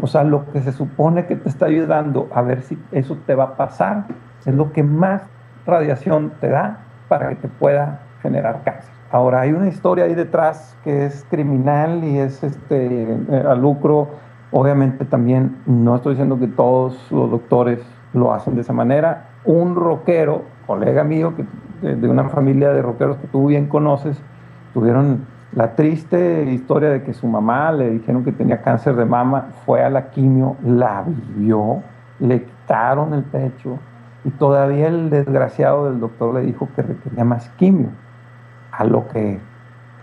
O 0.00 0.06
sea, 0.06 0.24
lo 0.24 0.50
que 0.50 0.60
se 0.60 0.72
supone 0.72 1.26
que 1.26 1.36
te 1.36 1.48
está 1.48 1.66
ayudando 1.66 2.28
a 2.34 2.42
ver 2.42 2.62
si 2.62 2.78
eso 2.90 3.16
te 3.26 3.34
va 3.34 3.44
a 3.44 3.56
pasar 3.56 4.04
es 4.44 4.54
lo 4.54 4.72
que 4.72 4.82
más 4.82 5.22
radiación 5.66 6.32
te 6.40 6.48
da 6.48 6.78
para 7.08 7.28
que 7.28 7.36
te 7.36 7.48
pueda 7.48 8.00
generar 8.22 8.62
cáncer. 8.64 8.99
Ahora, 9.12 9.40
hay 9.40 9.52
una 9.52 9.68
historia 9.68 10.04
ahí 10.04 10.14
detrás 10.14 10.76
que 10.84 11.06
es 11.06 11.26
criminal 11.30 12.04
y 12.04 12.18
es 12.18 12.44
este, 12.44 13.12
eh, 13.12 13.44
a 13.48 13.54
lucro. 13.54 14.08
Obviamente 14.52 15.04
también 15.04 15.56
no 15.66 15.96
estoy 15.96 16.14
diciendo 16.14 16.38
que 16.38 16.46
todos 16.46 17.10
los 17.10 17.30
doctores 17.30 17.80
lo 18.12 18.32
hacen 18.32 18.54
de 18.54 18.60
esa 18.60 18.72
manera. 18.72 19.30
Un 19.44 19.74
rockero, 19.74 20.42
colega 20.66 21.02
mío, 21.02 21.32
de 21.82 22.08
una 22.08 22.28
familia 22.28 22.72
de 22.72 22.82
rockeros 22.82 23.16
que 23.16 23.26
tú 23.26 23.46
bien 23.46 23.66
conoces, 23.66 24.20
tuvieron 24.74 25.26
la 25.52 25.74
triste 25.74 26.44
historia 26.44 26.90
de 26.90 27.02
que 27.02 27.12
su 27.12 27.26
mamá 27.26 27.72
le 27.72 27.90
dijeron 27.90 28.22
que 28.22 28.32
tenía 28.32 28.62
cáncer 28.62 28.94
de 28.94 29.04
mama, 29.04 29.48
fue 29.64 29.82
a 29.82 29.90
la 29.90 30.10
quimio, 30.10 30.56
la 30.64 31.04
vivió, 31.06 31.82
le 32.20 32.44
quitaron 32.44 33.14
el 33.14 33.24
pecho 33.24 33.78
y 34.24 34.30
todavía 34.30 34.86
el 34.86 35.10
desgraciado 35.10 35.86
del 35.90 35.98
doctor 35.98 36.34
le 36.34 36.42
dijo 36.42 36.68
que 36.76 36.82
requería 36.82 37.24
más 37.24 37.48
quimio. 37.50 37.88
A 38.80 38.84
lo 38.84 39.08
que 39.08 39.38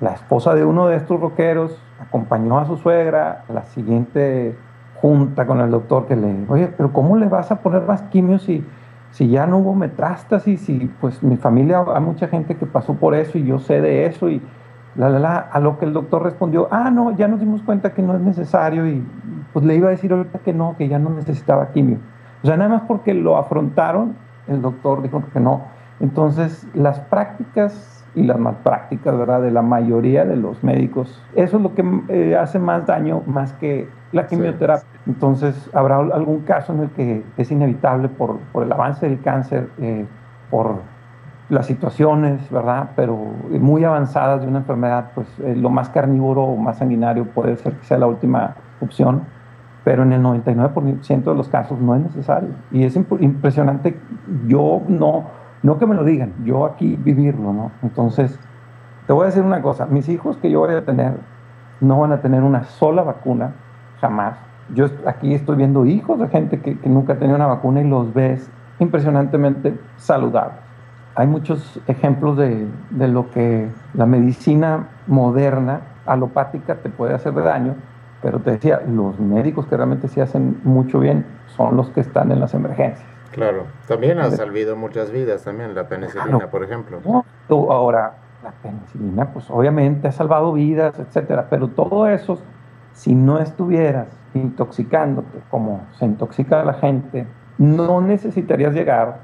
la 0.02 0.12
esposa 0.12 0.54
de 0.54 0.64
uno 0.64 0.86
de 0.86 0.98
estos 0.98 1.20
rockeros 1.20 1.76
acompañó 2.00 2.60
a 2.60 2.66
su 2.66 2.78
suegra 2.78 3.44
a 3.50 3.52
la 3.52 3.64
siguiente 3.64 4.56
junta 5.02 5.48
con 5.48 5.60
el 5.62 5.72
doctor 5.72 6.06
que 6.06 6.16
le, 6.16 6.46
oye, 6.48 6.68
pero 6.78 6.94
¿cómo 6.94 7.18
le 7.18 7.26
vas 7.26 7.52
a 7.52 7.56
poner 7.62 7.82
más 7.88 8.04
quimio 8.04 8.38
si, 8.38 8.64
si 9.10 9.30
ya 9.30 9.48
no 9.48 9.58
hubo 9.58 9.74
metástasis? 9.74 10.70
Y 10.70 10.92
pues 11.02 11.24
mi 11.24 11.38
familia, 11.38 11.84
hay 11.92 12.02
mucha 12.02 12.28
gente 12.28 12.56
que 12.56 12.68
pasó 12.68 12.94
por 12.94 13.16
eso 13.16 13.40
y 13.40 13.46
yo 13.46 13.58
sé 13.58 13.82
de 13.82 14.06
eso 14.06 14.30
y 14.30 14.44
la, 14.96 15.10
la, 15.10 15.18
la, 15.18 15.38
a 15.38 15.60
lo 15.60 15.80
que 15.80 15.86
el 15.86 15.94
doctor 15.94 16.22
respondió, 16.22 16.68
ah, 16.70 16.92
no, 16.92 17.18
ya 17.18 17.28
nos 17.28 17.40
dimos 17.40 17.64
cuenta 17.64 17.96
que 17.96 18.04
no 18.04 18.14
es 18.14 18.22
necesario 18.22 18.86
y 18.86 19.04
pues 19.54 19.66
le 19.66 19.74
iba 19.74 19.88
a 19.88 19.92
decir 19.92 20.14
ahorita 20.14 20.38
que 20.38 20.54
no, 20.54 20.76
que 20.78 20.88
ya 20.88 21.00
no 21.00 21.10
necesitaba 21.10 21.70
quimio. 21.70 21.98
O 22.44 22.46
sea, 22.46 22.58
nada 22.58 22.70
más 22.70 22.84
porque 22.88 23.16
lo 23.16 23.38
afrontaron, 23.38 24.16
el 24.48 24.62
doctor 24.62 25.02
dijo 25.02 25.24
que 25.34 25.40
no. 25.40 25.64
Entonces, 26.00 26.68
las 26.76 27.00
prácticas 27.00 27.97
y 28.16 28.24
las 28.24 28.40
malprácticas, 28.40 29.18
¿verdad?, 29.18 29.42
de 29.42 29.52
la 29.52 29.62
mayoría 29.62 30.26
de 30.26 30.36
los 30.36 30.64
médicos, 30.64 31.22
eso 31.36 31.58
es 31.58 31.64
lo 31.64 31.76
que 31.76 31.84
eh, 32.10 32.36
hace 32.36 32.60
más 32.60 32.86
daño 32.86 33.22
más 33.28 33.54
que 33.54 33.88
la 34.12 34.28
quimioterapia. 34.28 34.88
Sí. 34.92 35.00
Entonces, 35.08 35.70
habrá 35.74 35.98
algún 35.98 36.42
caso 36.42 36.74
en 36.74 36.82
el 36.82 36.90
que 36.92 37.24
es 37.38 37.52
inevitable 37.52 38.10
por, 38.10 38.38
por 38.52 38.64
el 38.64 38.72
avance 38.72 39.08
del 39.08 39.22
cáncer, 39.22 39.70
eh, 39.80 40.06
por 40.50 40.82
las 41.50 41.66
situaciones, 41.66 42.50
¿verdad? 42.50 42.90
Pero 42.96 43.16
muy 43.50 43.84
avanzadas 43.84 44.42
de 44.42 44.48
una 44.48 44.60
enfermedad, 44.60 45.12
pues 45.16 45.28
eh, 45.40 45.56
lo 45.56 45.70
más 45.70 45.90
carnívoro 45.90 46.44
o 46.44 46.58
más 46.58 46.78
sanguinario 46.78 47.26
puede 47.26 47.56
ser 47.58 47.74
que 47.74 47.86
sea 47.86 47.98
la 47.98 48.08
última 48.08 48.56
opción, 48.82 49.24
pero 49.84 50.04
en 50.04 50.12
el 50.12 50.22
99% 50.22 51.24
de 51.24 51.36
los 51.36 51.48
casos 51.48 51.80
no 51.80 51.96
es 51.96 52.02
necesario. 52.02 52.50
Y 52.72 52.84
es 52.84 52.96
imp 52.96 53.22
impresionante, 53.22 53.98
yo 54.46 54.82
no, 54.88 55.26
no 55.64 55.78
que 55.78 55.86
me 55.86 55.96
lo 55.96 56.04
digan, 56.04 56.34
yo 56.44 56.66
aquí 56.66 56.96
vivirlo, 56.96 57.54
¿no? 57.54 57.72
Entonces, 57.82 58.40
te 59.06 59.14
voy 59.14 59.24
a 59.24 59.26
decir 59.28 59.44
una 59.44 59.62
cosa, 59.62 59.86
mis 59.86 60.10
hijos 60.10 60.38
que 60.38 60.50
yo 60.52 60.60
voy 60.60 60.74
a 60.74 60.86
tener 60.86 61.14
no 61.80 62.00
van 62.00 62.12
a 62.12 62.22
tener 62.22 62.44
una 62.44 62.64
sola 62.64 63.04
vacuna, 63.04 63.54
jamás. 64.02 64.38
Yo 64.74 64.88
aquí 65.06 65.34
estoy 65.34 65.56
viendo 65.56 65.86
hijos 65.86 66.20
de 66.20 66.28
gente 66.28 66.60
que, 66.60 66.78
nunca 66.86 67.14
ha 67.14 67.16
tenido 67.18 67.36
una 67.36 67.48
vacuna 67.48 67.82
y 67.82 67.88
los 67.88 68.14
ves 68.14 68.50
impresionantemente 68.80 69.80
saludables 69.96 70.68
hay 71.18 71.26
muchos 71.26 71.80
ejemplos 71.88 72.38
de, 72.38 72.68
de, 72.92 73.08
lo 73.08 73.32
que 73.32 73.68
la 73.96 74.06
medicina 74.06 74.88
moderna, 75.08 75.82
alopática, 76.06 76.76
te 76.76 76.90
puede 76.90 77.16
hacer 77.16 77.34
de 77.34 77.42
daño, 77.42 77.76
pero 78.22 78.40
te 78.40 78.52
decía, 78.52 78.82
los 78.88 79.20
médicos 79.20 79.66
que 79.66 79.76
realmente 79.76 80.10
sí 80.10 80.22
hacen 80.22 80.60
mucho 80.64 81.00
bien 81.00 81.26
son 81.48 81.76
los 81.76 81.90
que 81.90 82.02
están 82.02 82.32
en 82.32 82.40
las 82.40 82.54
emergencias. 82.54 83.17
Claro, 83.38 83.68
también 83.88 84.18
ha 84.18 84.32
salvado 84.32 84.76
muchas 84.76 85.12
vidas, 85.12 85.44
también 85.44 85.76
la 85.76 85.88
penicilina, 85.88 86.26
claro. 86.26 86.50
por 86.50 86.64
ejemplo. 86.64 87.00
No, 87.06 87.24
ahora, 87.72 88.14
la 88.44 88.50
penicilina, 88.52 89.32
pues 89.32 89.46
obviamente 89.52 90.08
ha 90.08 90.12
salvado 90.12 90.54
vidas, 90.54 90.98
etcétera, 90.98 91.46
pero 91.48 91.68
todo 91.68 92.08
eso, 92.08 92.40
si 92.94 93.14
no 93.14 93.38
estuvieras 93.38 94.08
intoxicándote 94.34 95.40
como 95.52 95.82
se 96.00 96.06
intoxica 96.06 96.66
la 96.66 96.74
gente, 96.74 97.28
no 97.60 98.02
necesitarías 98.02 98.74
llegar 98.74 99.20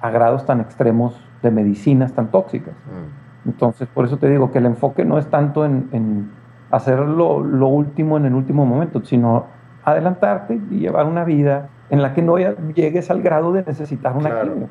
a 0.00 0.10
grados 0.10 0.46
tan 0.46 0.62
extremos 0.62 1.22
de 1.42 1.50
medicinas 1.50 2.14
tan 2.14 2.30
tóxicas. 2.30 2.74
Mm. 2.74 3.48
Entonces, 3.50 3.86
por 3.88 4.06
eso 4.06 4.16
te 4.16 4.30
digo 4.30 4.50
que 4.50 4.58
el 4.58 4.66
enfoque 4.66 5.04
no 5.04 5.18
es 5.18 5.26
tanto 5.28 5.66
en, 5.66 5.90
en 5.92 6.30
hacer 6.70 7.00
lo, 7.00 7.44
lo, 7.44 7.68
último 7.68 8.16
en 8.16 8.24
el 8.24 8.34
último 8.34 8.64
momento, 8.64 9.04
sino 9.04 9.44
adelantarte 9.84 10.58
y 10.70 10.78
llevar 10.78 11.04
una 11.04 11.24
vida 11.24 11.68
en 11.90 12.02
la 12.02 12.14
que 12.14 12.22
no 12.22 12.36
llegues 12.38 13.10
al 13.10 13.22
grado 13.22 13.52
de 13.52 13.64
necesitar 13.64 14.16
una 14.16 14.30
claro. 14.30 14.52
quimio. 14.52 14.68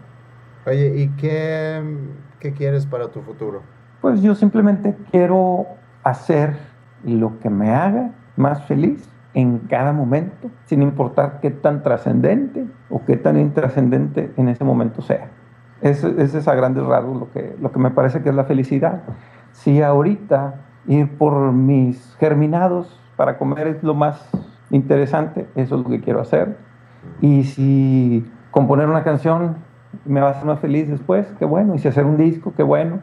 Oye, 0.66 0.94
¿y 0.98 1.10
qué, 1.18 1.82
qué 2.40 2.54
quieres 2.54 2.86
para 2.86 3.08
tu 3.08 3.22
futuro? 3.22 3.62
Pues 4.02 4.22
yo 4.22 4.36
simplemente 4.36 4.96
quiero 5.12 5.66
hacer 6.04 6.56
lo 7.04 7.40
que 7.40 7.50
me 7.50 7.74
haga 7.74 8.12
más 8.36 8.64
feliz 8.66 9.10
en 9.34 9.60
cada 9.60 9.94
momento, 9.94 10.50
sin 10.66 10.82
importar 10.82 11.40
qué 11.42 11.52
tan 11.52 11.84
trascendente 11.84 12.66
o 12.90 13.06
qué 13.06 13.18
tan 13.18 13.40
intrascendente 13.40 14.32
en 14.36 14.50
ese 14.50 14.64
momento 14.64 15.02
sea. 15.02 15.30
Ese 15.82 16.10
es 16.20 16.48
a 16.48 16.56
grandes 16.56 16.84
rasgos 16.84 17.20
lo 17.20 17.32
que, 17.32 17.56
lo 17.62 17.72
que 17.72 17.80
me 17.80 17.92
parece 17.92 18.22
que 18.24 18.30
es 18.30 18.36
la 18.36 18.46
felicidad. 18.46 19.04
Si 19.52 19.82
ahorita 19.82 20.56
ir 20.88 21.18
por 21.18 21.52
mis 21.52 22.16
germinados 22.20 23.00
para 23.16 23.38
comer 23.38 23.68
es 23.68 23.84
lo 23.84 23.94
más 23.94 24.28
interesante, 24.72 25.48
eso 25.56 25.76
es 25.78 25.84
lo 25.84 25.90
que 25.90 26.02
quiero 26.02 26.20
hacer. 26.20 26.58
Y 27.22 27.44
si 27.44 28.26
componer 28.52 28.88
una 28.90 29.04
canción 29.04 29.58
me 30.06 30.22
va 30.22 30.30
a 30.30 30.32
hacer 30.32 30.46
más 30.46 30.60
feliz 30.60 30.90
después, 30.90 31.28
qué 31.40 31.46
bueno. 31.46 31.76
Y 31.76 31.80
si 31.80 31.88
hacer 31.88 32.06
un 32.06 32.18
disco, 32.18 32.54
qué 32.56 32.64
bueno. 32.64 33.02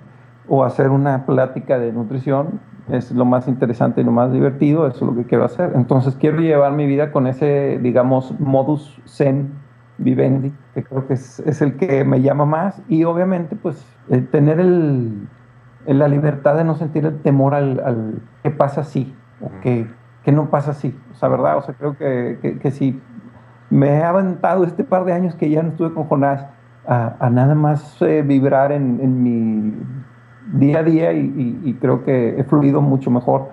O 0.48 0.64
hacer 0.64 0.90
una 0.90 1.24
plática 1.24 1.78
de 1.78 1.92
nutrición 1.92 2.60
es 2.90 3.10
lo 3.12 3.24
más 3.24 3.48
interesante 3.48 4.00
y 4.00 4.04
lo 4.04 4.12
más 4.12 4.32
divertido, 4.32 4.86
eso 4.86 5.04
es 5.04 5.10
lo 5.10 5.16
que 5.16 5.24
quiero 5.24 5.44
hacer. 5.44 5.72
Entonces 5.74 6.16
quiero 6.16 6.40
llevar 6.40 6.72
mi 6.72 6.86
vida 6.86 7.12
con 7.12 7.26
ese, 7.26 7.78
digamos, 7.82 8.38
modus 8.38 9.00
zen 9.06 9.52
vivendi, 9.98 10.52
que 10.74 10.82
creo 10.82 11.06
que 11.06 11.14
es, 11.14 11.40
es, 11.40 11.62
el 11.62 11.76
que 11.76 12.04
me 12.04 12.20
llama 12.20 12.44
más, 12.44 12.82
y 12.88 13.04
obviamente 13.04 13.56
pues 13.56 13.84
el 14.10 14.28
tener 14.28 14.58
el, 14.58 15.28
la 15.86 16.08
libertad 16.08 16.56
de 16.56 16.64
no 16.64 16.74
sentir 16.74 17.06
el 17.06 17.20
temor 17.20 17.54
al, 17.54 17.80
al 17.80 18.22
que 18.42 18.50
pasa 18.50 18.80
así, 18.80 19.14
o 19.40 19.50
que, 19.62 19.86
que, 20.24 20.32
no 20.32 20.50
pasa 20.50 20.72
así, 20.72 20.98
o 21.12 21.14
sea, 21.14 21.28
¿verdad? 21.28 21.58
O 21.58 21.62
sea, 21.62 21.74
creo 21.74 21.96
que, 21.96 22.38
que, 22.42 22.58
que, 22.58 22.70
si 22.70 23.00
me 23.74 23.88
he 23.88 24.02
aventado 24.02 24.64
este 24.64 24.84
par 24.84 25.04
de 25.04 25.12
años 25.12 25.34
que 25.34 25.50
ya 25.50 25.62
no 25.62 25.70
estuve 25.70 25.92
con 25.92 26.04
Jonás 26.04 26.46
a, 26.86 27.28
nada 27.30 27.54
más 27.54 28.00
eh, 28.02 28.22
vibrar 28.22 28.70
en, 28.70 29.22
mi 29.22 29.74
día 30.52 30.78
a 30.78 30.82
día 30.84 31.12
y 31.12 31.76
creo 31.80 32.04
que 32.04 32.38
he 32.38 32.44
fluido 32.44 32.80
mucho 32.80 33.10
mejor. 33.10 33.48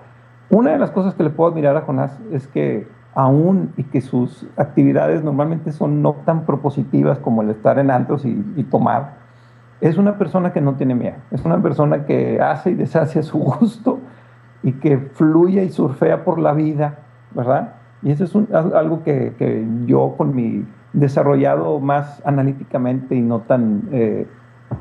Una 0.52 0.72
de 0.72 0.78
las 0.78 0.90
cosas 0.90 1.14
que 1.14 1.22
le 1.22 1.30
puedo 1.30 1.50
admirar 1.50 1.78
a 1.78 1.80
Jonás 1.80 2.20
es 2.30 2.46
que 2.46 2.86
aún 3.14 3.72
y 3.78 3.84
que 3.84 4.02
sus 4.02 4.46
actividades 4.58 5.24
normalmente 5.24 5.72
son 5.72 6.02
no 6.02 6.12
tan 6.26 6.44
propositivas 6.44 7.18
como 7.18 7.40
el 7.40 7.48
estar 7.48 7.78
en 7.78 7.90
antros 7.90 8.26
y, 8.26 8.44
y, 8.54 8.62
tomar, 8.64 9.14
es 9.80 9.96
una 9.96 10.18
persona 10.18 10.52
que 10.52 10.60
no 10.60 10.74
tiene 10.74 10.94
miedo, 10.94 11.16
es 11.30 11.44
una 11.46 11.60
persona 11.62 12.04
que 12.04 12.40
hace 12.40 12.70
y 12.70 12.74
deshace 12.74 13.18
a 13.20 13.22
su 13.22 13.38
gusto 13.60 13.98
y 14.62 14.72
que 14.74 14.98
fluye 14.98 15.64
y 15.64 15.70
surfea 15.70 16.22
por 16.22 16.38
la 16.38 16.52
vida, 16.52 16.98
¿verdad? 17.34 17.72
Y 18.02 18.10
eso 18.10 18.24
es 18.24 18.52
algo 18.52 19.02
que, 19.02 19.34
que, 19.38 19.66
yo 19.86 20.14
con 20.16 20.34
mi 20.34 20.64
desarrollado 20.92 21.80
más 21.80 22.20
analíticamente 22.26 23.14
y 23.14 23.22
no 23.22 23.40
tan 23.40 23.88
eh, 23.92 24.26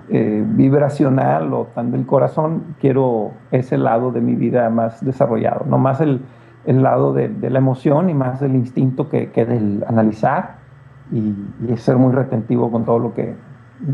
eh, 0.09 0.43
vibracional 0.45 1.53
o 1.53 1.67
tan 1.75 1.91
del 1.91 2.05
corazón, 2.05 2.75
quiero 2.79 3.31
ese 3.51 3.77
lado 3.77 4.11
de 4.11 4.21
mi 4.21 4.35
vida 4.35 4.69
más 4.69 5.03
desarrollado, 5.05 5.65
no 5.65 5.77
más 5.77 6.01
el 6.01 6.21
el 6.65 6.83
lado 6.83 7.13
de, 7.13 7.29
de, 7.29 7.49
la 7.49 7.59
emoción 7.59 8.09
y 8.09 8.13
más 8.13 8.39
del 8.39 8.55
instinto 8.55 9.09
que, 9.09 9.31
que 9.31 9.45
del 9.45 9.83
analizar 9.87 10.57
y, 11.11 11.33
y, 11.67 11.77
ser 11.77 11.97
muy 11.97 12.13
retentivo 12.13 12.71
con 12.71 12.85
todo 12.85 12.99
lo 12.99 13.13
que 13.13 13.35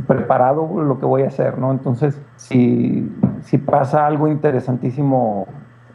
preparado 0.06 0.82
lo 0.84 1.00
que 1.00 1.06
voy 1.06 1.24
a 1.24 1.28
hacer, 1.28 1.58
¿no? 1.58 1.72
Entonces, 1.72 2.22
si, 2.36 3.10
si 3.42 3.58
pasa 3.58 4.06
algo 4.06 4.28
interesantísimo 4.28 5.48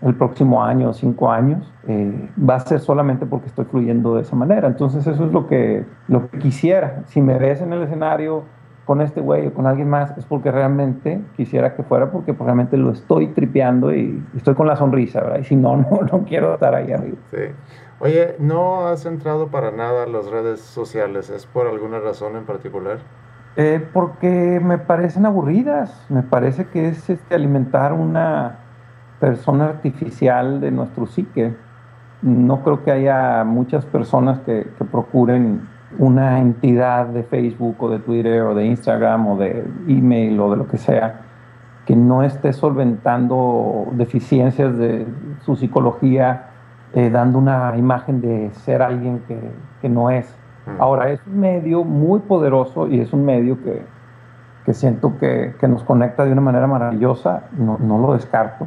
el 0.02 0.14
próximo 0.14 0.62
año 0.64 0.90
o 0.90 0.92
cinco 0.92 1.30
años, 1.30 1.72
eh, 1.86 2.28
va 2.38 2.56
a 2.56 2.60
ser 2.60 2.80
solamente 2.80 3.24
porque 3.24 3.46
estoy 3.46 3.64
fluyendo 3.66 4.16
de 4.16 4.22
esa 4.22 4.36
manera. 4.36 4.68
Entonces 4.68 5.06
eso 5.06 5.24
es 5.24 5.32
lo 5.32 5.46
que, 5.46 5.84
lo 6.08 6.28
que 6.28 6.38
quisiera. 6.38 7.02
Si 7.06 7.20
me 7.20 7.38
ves 7.38 7.60
en 7.60 7.72
el 7.72 7.82
escenario 7.82 8.42
con 8.84 9.00
este 9.00 9.20
güey 9.20 9.46
o 9.46 9.54
con 9.54 9.66
alguien 9.66 9.88
más, 9.88 10.16
es 10.18 10.24
porque 10.24 10.50
realmente 10.50 11.22
quisiera 11.36 11.76
que 11.76 11.84
fuera, 11.84 12.10
porque 12.10 12.32
realmente 12.32 12.76
lo 12.76 12.90
estoy 12.90 13.28
tripeando 13.28 13.94
y 13.94 14.22
estoy 14.36 14.54
con 14.54 14.66
la 14.66 14.76
sonrisa, 14.76 15.20
¿verdad? 15.20 15.38
Y 15.38 15.44
si 15.44 15.56
no, 15.56 15.76
no, 15.90 16.00
no 16.10 16.24
quiero 16.24 16.54
estar 16.54 16.74
ahí 16.74 16.92
arriba. 16.92 17.18
Sí. 17.30 17.52
Oye, 18.00 18.34
¿no 18.40 18.88
has 18.88 19.06
entrado 19.06 19.48
para 19.48 19.70
nada 19.70 20.02
a 20.02 20.06
las 20.06 20.28
redes 20.28 20.60
sociales? 20.60 21.30
¿Es 21.30 21.46
por 21.46 21.68
alguna 21.68 22.00
razón 22.00 22.36
en 22.36 22.44
particular? 22.44 22.98
Eh, 23.54 23.86
porque 23.92 24.60
me 24.60 24.78
parecen 24.78 25.26
aburridas, 25.26 26.06
me 26.08 26.22
parece 26.22 26.66
que 26.66 26.88
es 26.88 27.10
este, 27.10 27.34
alimentar 27.34 27.92
una 27.92 28.61
persona 29.22 29.66
artificial 29.66 30.60
de 30.60 30.72
nuestro 30.72 31.06
psique. 31.06 31.54
No 32.22 32.64
creo 32.64 32.82
que 32.82 32.90
haya 32.90 33.44
muchas 33.44 33.86
personas 33.86 34.40
que, 34.40 34.66
que 34.76 34.84
procuren 34.84 35.68
una 35.96 36.40
entidad 36.40 37.06
de 37.06 37.22
Facebook 37.22 37.76
o 37.78 37.88
de 37.88 38.00
Twitter 38.00 38.42
o 38.42 38.54
de 38.56 38.66
Instagram 38.66 39.28
o 39.28 39.36
de 39.36 39.64
email 39.86 40.40
o 40.40 40.50
de 40.50 40.56
lo 40.56 40.66
que 40.66 40.76
sea 40.76 41.20
que 41.86 41.94
no 41.94 42.24
esté 42.24 42.52
solventando 42.52 43.86
deficiencias 43.92 44.76
de 44.76 45.06
su 45.44 45.54
psicología, 45.54 46.46
eh, 46.94 47.10
dando 47.10 47.38
una 47.38 47.76
imagen 47.76 48.20
de 48.20 48.50
ser 48.52 48.82
alguien 48.82 49.20
que, 49.28 49.38
que 49.80 49.88
no 49.88 50.10
es. 50.10 50.36
Mm. 50.66 50.80
Ahora, 50.80 51.10
es 51.10 51.20
un 51.26 51.38
medio 51.38 51.84
muy 51.84 52.20
poderoso 52.20 52.88
y 52.88 53.00
es 53.00 53.12
un 53.12 53.24
medio 53.24 53.62
que, 53.62 53.82
que 54.64 54.74
siento 54.74 55.16
que, 55.18 55.54
que 55.60 55.68
nos 55.68 55.84
conecta 55.84 56.24
de 56.24 56.32
una 56.32 56.40
manera 56.40 56.66
maravillosa, 56.66 57.44
no, 57.56 57.78
no 57.78 57.98
lo 57.98 58.14
descarto. 58.14 58.66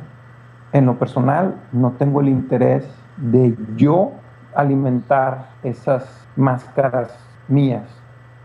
En 0.75 0.85
lo 0.85 0.99
personal, 0.99 1.55
no 1.71 1.93
tengo 1.93 2.19
el 2.19 2.27
interés 2.27 2.85
de 3.15 3.55
yo 3.77 4.11
alimentar 4.53 5.45
esas 5.63 6.03
máscaras 6.35 7.17
mías, 7.47 7.89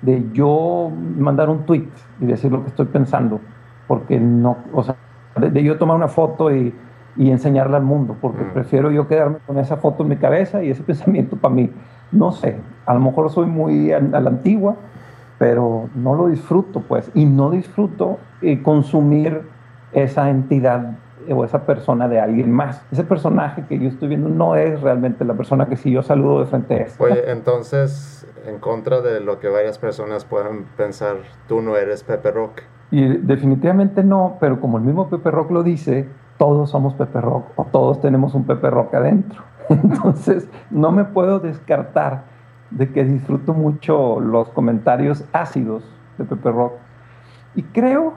de 0.02 0.30
yo 0.32 0.90
mandar 1.18 1.48
un 1.50 1.66
tweet 1.66 1.88
y 2.20 2.26
decir 2.26 2.52
lo 2.52 2.62
que 2.62 2.68
estoy 2.68 2.86
pensando, 2.86 3.40
porque 3.88 4.20
no, 4.20 4.56
o 4.72 4.82
sea, 4.84 4.94
de, 5.40 5.50
de 5.50 5.64
yo 5.64 5.76
tomar 5.78 5.96
una 5.96 6.06
foto 6.08 6.54
y, 6.54 6.72
y 7.16 7.30
enseñarla 7.30 7.78
al 7.78 7.82
mundo, 7.84 8.14
porque 8.20 8.44
Mm. 8.44 8.52
prefiero 8.52 8.90
yo 8.92 9.08
quedarme 9.08 9.38
con 9.44 9.58
esa 9.58 9.76
foto 9.76 10.04
en 10.04 10.10
mi 10.10 10.16
cabeza 10.16 10.62
y 10.62 10.70
ese 10.70 10.84
pensamiento 10.90 11.36
para 11.36 11.54
mí. 11.54 11.74
No 12.12 12.30
sé, 12.32 12.60
a 12.86 12.94
lo 12.94 13.00
mejor 13.00 13.30
soy 13.30 13.46
muy 13.46 13.92
a, 13.92 13.96
a 13.98 14.20
la 14.20 14.30
antigua, 14.30 14.76
pero 15.38 15.90
no 15.94 16.14
lo 16.14 16.28
disfruto, 16.28 16.86
pues, 16.86 17.10
y 17.14 17.24
no 17.24 17.50
disfruto 17.50 18.18
eh, 18.40 18.62
consumir 18.62 19.42
esa 19.90 20.30
entidad 20.30 20.98
o 21.28 21.44
esa 21.44 21.66
persona 21.66 22.08
de 22.08 22.20
alguien 22.20 22.50
más. 22.50 22.82
Ese 22.90 23.04
personaje 23.04 23.64
que 23.68 23.78
yo 23.78 23.88
estoy 23.88 24.08
viendo 24.08 24.28
no 24.28 24.56
es 24.56 24.80
realmente 24.80 25.24
la 25.24 25.34
persona 25.34 25.66
que 25.66 25.76
si 25.76 25.90
yo 25.90 26.02
saludo 26.02 26.40
de 26.40 26.46
frente 26.46 26.82
es. 26.82 27.00
Oye, 27.00 27.30
entonces, 27.30 28.26
en 28.46 28.58
contra 28.58 29.00
de 29.00 29.20
lo 29.20 29.38
que 29.38 29.48
varias 29.48 29.78
personas 29.78 30.24
puedan 30.24 30.64
pensar, 30.76 31.16
tú 31.48 31.60
no 31.60 31.76
eres 31.76 32.02
Pepe 32.02 32.30
Rock. 32.30 32.62
Y 32.90 33.06
definitivamente 33.18 34.02
no, 34.02 34.36
pero 34.40 34.60
como 34.60 34.78
el 34.78 34.84
mismo 34.84 35.08
Pepe 35.08 35.30
Rock 35.30 35.50
lo 35.50 35.62
dice, 35.62 36.08
todos 36.38 36.70
somos 36.70 36.94
Pepe 36.94 37.20
Rock 37.20 37.46
o 37.56 37.64
todos 37.64 38.00
tenemos 38.00 38.34
un 38.34 38.44
Pepe 38.44 38.70
Rock 38.70 38.94
adentro. 38.94 39.42
Entonces, 39.68 40.48
no 40.70 40.90
me 40.90 41.04
puedo 41.04 41.38
descartar 41.38 42.24
de 42.70 42.90
que 42.90 43.04
disfruto 43.04 43.52
mucho 43.52 44.20
los 44.20 44.48
comentarios 44.50 45.24
ácidos 45.32 45.84
de 46.18 46.24
Pepe 46.24 46.50
Rock. 46.50 46.72
Y 47.54 47.62
creo 47.62 48.14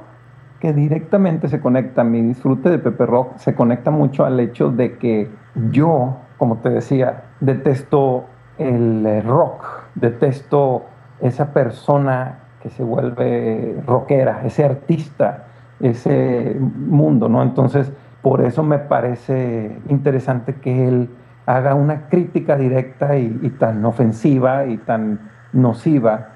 que 0.63 0.71
directamente 0.71 1.49
se 1.49 1.59
conecta, 1.59 2.05
mi 2.05 2.21
disfrute 2.21 2.69
de 2.69 2.79
Pepe 2.79 3.05
Rock 3.05 3.35
se 3.35 3.53
conecta 3.53 3.91
mucho 3.91 4.23
al 4.23 4.39
hecho 4.39 4.69
de 4.69 4.97
que 4.97 5.29
yo, 5.71 6.15
como 6.37 6.59
te 6.59 6.69
decía, 6.69 7.23
detesto 7.41 8.23
el 8.57 9.05
eh, 9.05 9.21
rock, 9.21 9.65
detesto 9.95 10.85
esa 11.19 11.51
persona 11.51 12.39
que 12.61 12.69
se 12.69 12.81
vuelve 12.81 13.75
rockera, 13.85 14.43
ese 14.45 14.63
artista, 14.63 15.47
ese 15.81 16.55
mundo, 16.57 17.27
¿no? 17.27 17.43
Entonces, 17.43 17.91
por 18.21 18.39
eso 18.39 18.63
me 18.63 18.79
parece 18.79 19.77
interesante 19.89 20.55
que 20.55 20.87
él 20.87 21.09
haga 21.45 21.75
una 21.75 22.07
crítica 22.07 22.55
directa 22.55 23.17
y, 23.17 23.37
y 23.41 23.49
tan 23.49 23.83
ofensiva 23.83 24.65
y 24.65 24.77
tan 24.77 25.29
nociva 25.51 26.29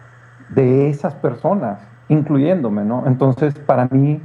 de 0.50 0.90
esas 0.90 1.16
personas, 1.16 1.80
incluyéndome, 2.10 2.84
¿no? 2.86 3.06
Entonces, 3.08 3.56
para 3.60 3.88
mí, 3.92 4.22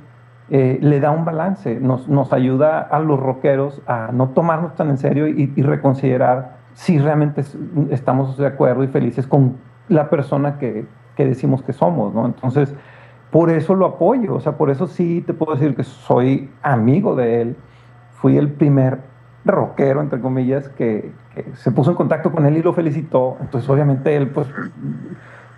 eh, 0.48 0.78
le 0.82 1.00
da 1.00 1.10
un 1.12 1.24
balance, 1.24 1.78
nos, 1.80 2.08
nos 2.08 2.32
ayuda 2.32 2.80
a 2.80 2.98
los 3.00 3.18
rockeros 3.20 3.82
a 3.86 4.10
no 4.12 4.30
tomarnos 4.30 4.74
tan 4.74 4.90
en 4.90 4.98
serio 4.98 5.26
y, 5.28 5.52
y 5.56 5.62
reconsiderar 5.62 6.58
si 6.74 6.98
realmente 6.98 7.42
es- 7.42 7.56
estamos 7.90 8.36
de 8.36 8.46
acuerdo 8.46 8.84
y 8.84 8.88
felices 8.88 9.26
con 9.26 9.56
la 9.88 10.10
persona 10.10 10.58
que, 10.58 10.86
que 11.16 11.26
decimos 11.26 11.62
que 11.62 11.72
somos, 11.72 12.14
¿no? 12.14 12.26
Entonces, 12.26 12.74
por 13.30 13.50
eso 13.50 13.74
lo 13.74 13.86
apoyo, 13.86 14.34
o 14.34 14.40
sea, 14.40 14.56
por 14.58 14.70
eso 14.70 14.86
sí 14.86 15.22
te 15.26 15.32
puedo 15.34 15.54
decir 15.54 15.74
que 15.74 15.84
soy 15.84 16.50
amigo 16.62 17.14
de 17.16 17.40
él. 17.42 17.56
Fui 18.10 18.36
el 18.36 18.52
primer 18.52 19.00
rockero, 19.44 20.00
entre 20.02 20.20
comillas, 20.20 20.68
que, 20.68 21.12
que 21.34 21.54
se 21.56 21.72
puso 21.72 21.90
en 21.90 21.96
contacto 21.96 22.30
con 22.30 22.44
él 22.46 22.56
y 22.58 22.62
lo 22.62 22.74
felicitó. 22.74 23.38
Entonces, 23.40 23.68
obviamente, 23.70 24.14
él, 24.16 24.30
pues, 24.30 24.48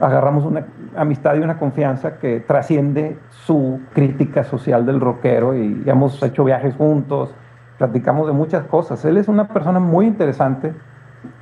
agarramos 0.01 0.45
una 0.45 0.66
amistad 0.97 1.37
y 1.37 1.39
una 1.39 1.59
confianza 1.59 2.19
que 2.19 2.41
trasciende 2.41 3.16
su 3.31 3.81
crítica 3.95 4.45
social 4.45 4.87
del 4.87 5.01
rockero 5.01 5.55
y 5.57 5.83
hemos 5.87 6.23
hecho 6.23 6.45
viajes 6.45 6.75
juntos, 6.75 7.35
platicamos 7.79 8.27
de 8.27 8.33
muchas 8.33 8.65
cosas. 8.65 9.05
Él 9.05 9.16
es 9.16 9.29
una 9.29 9.49
persona 9.49 9.79
muy 9.81 10.07
interesante 10.07 10.73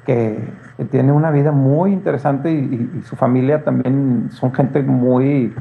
que, 0.05 0.39
tiene 0.91 1.13
una 1.13 1.31
vida 1.31 1.53
muy 1.53 1.93
interesante 1.93 2.51
y, 2.51 3.03
su 3.05 3.15
familia 3.15 3.63
también 3.63 4.29
son 4.31 4.53
gente 4.53 4.83
muy... 4.83 5.55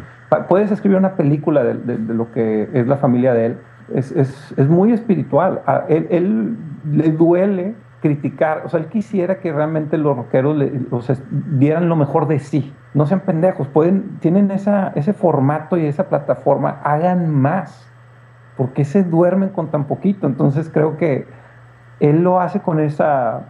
Puedes 0.50 0.72
escribir 0.72 0.98
una 0.98 1.16
película 1.16 1.64
de 1.64 1.98
lo 2.14 2.32
que 2.32 2.70
es 2.74 2.88
la 2.88 2.98
familia 2.98 3.34
de 3.34 3.48
él. 3.48 3.58
Es, 3.94 4.12
es- 4.12 4.54
es 4.58 4.68
muy 4.68 4.94
espiritual. 4.94 5.62
A 5.68 5.84
él, 5.90 6.08
él 6.10 6.56
le 6.92 7.12
duele 7.12 7.76
criticar, 8.02 8.64
o 8.66 8.70
sea, 8.70 8.80
él 8.80 8.88
quisiera 8.88 9.40
que 9.40 9.54
realmente 9.54 9.98
los 9.98 10.18
rockeros 10.18 10.58
o 10.90 11.02
dieran 11.58 11.88
lo 11.88 11.96
mejor 11.96 12.28
de 12.28 12.40
sí. 12.40 12.74
No 12.94 13.06
sean 13.06 13.22
pendejos, 13.22 13.68
pueden, 13.68 14.18
tienen 14.20 14.52
esa, 14.52 14.92
ese 14.96 15.14
formato 15.14 15.78
y 15.78 15.86
esa 15.86 16.10
plataforma, 16.10 16.82
hagan 16.84 17.34
más. 17.34 17.88
¿Por 18.58 18.74
qué 18.74 18.84
se 18.84 19.04
duermen 19.04 19.50
con 19.50 19.70
tan 19.70 19.86
poquito? 19.86 20.28
Entonces 20.28 20.70
creo 20.70 20.98
que 20.98 21.28
él 22.00 22.24
lo 22.24 22.42
hace 22.42 22.60
con 22.60 22.80
esa 22.80 23.44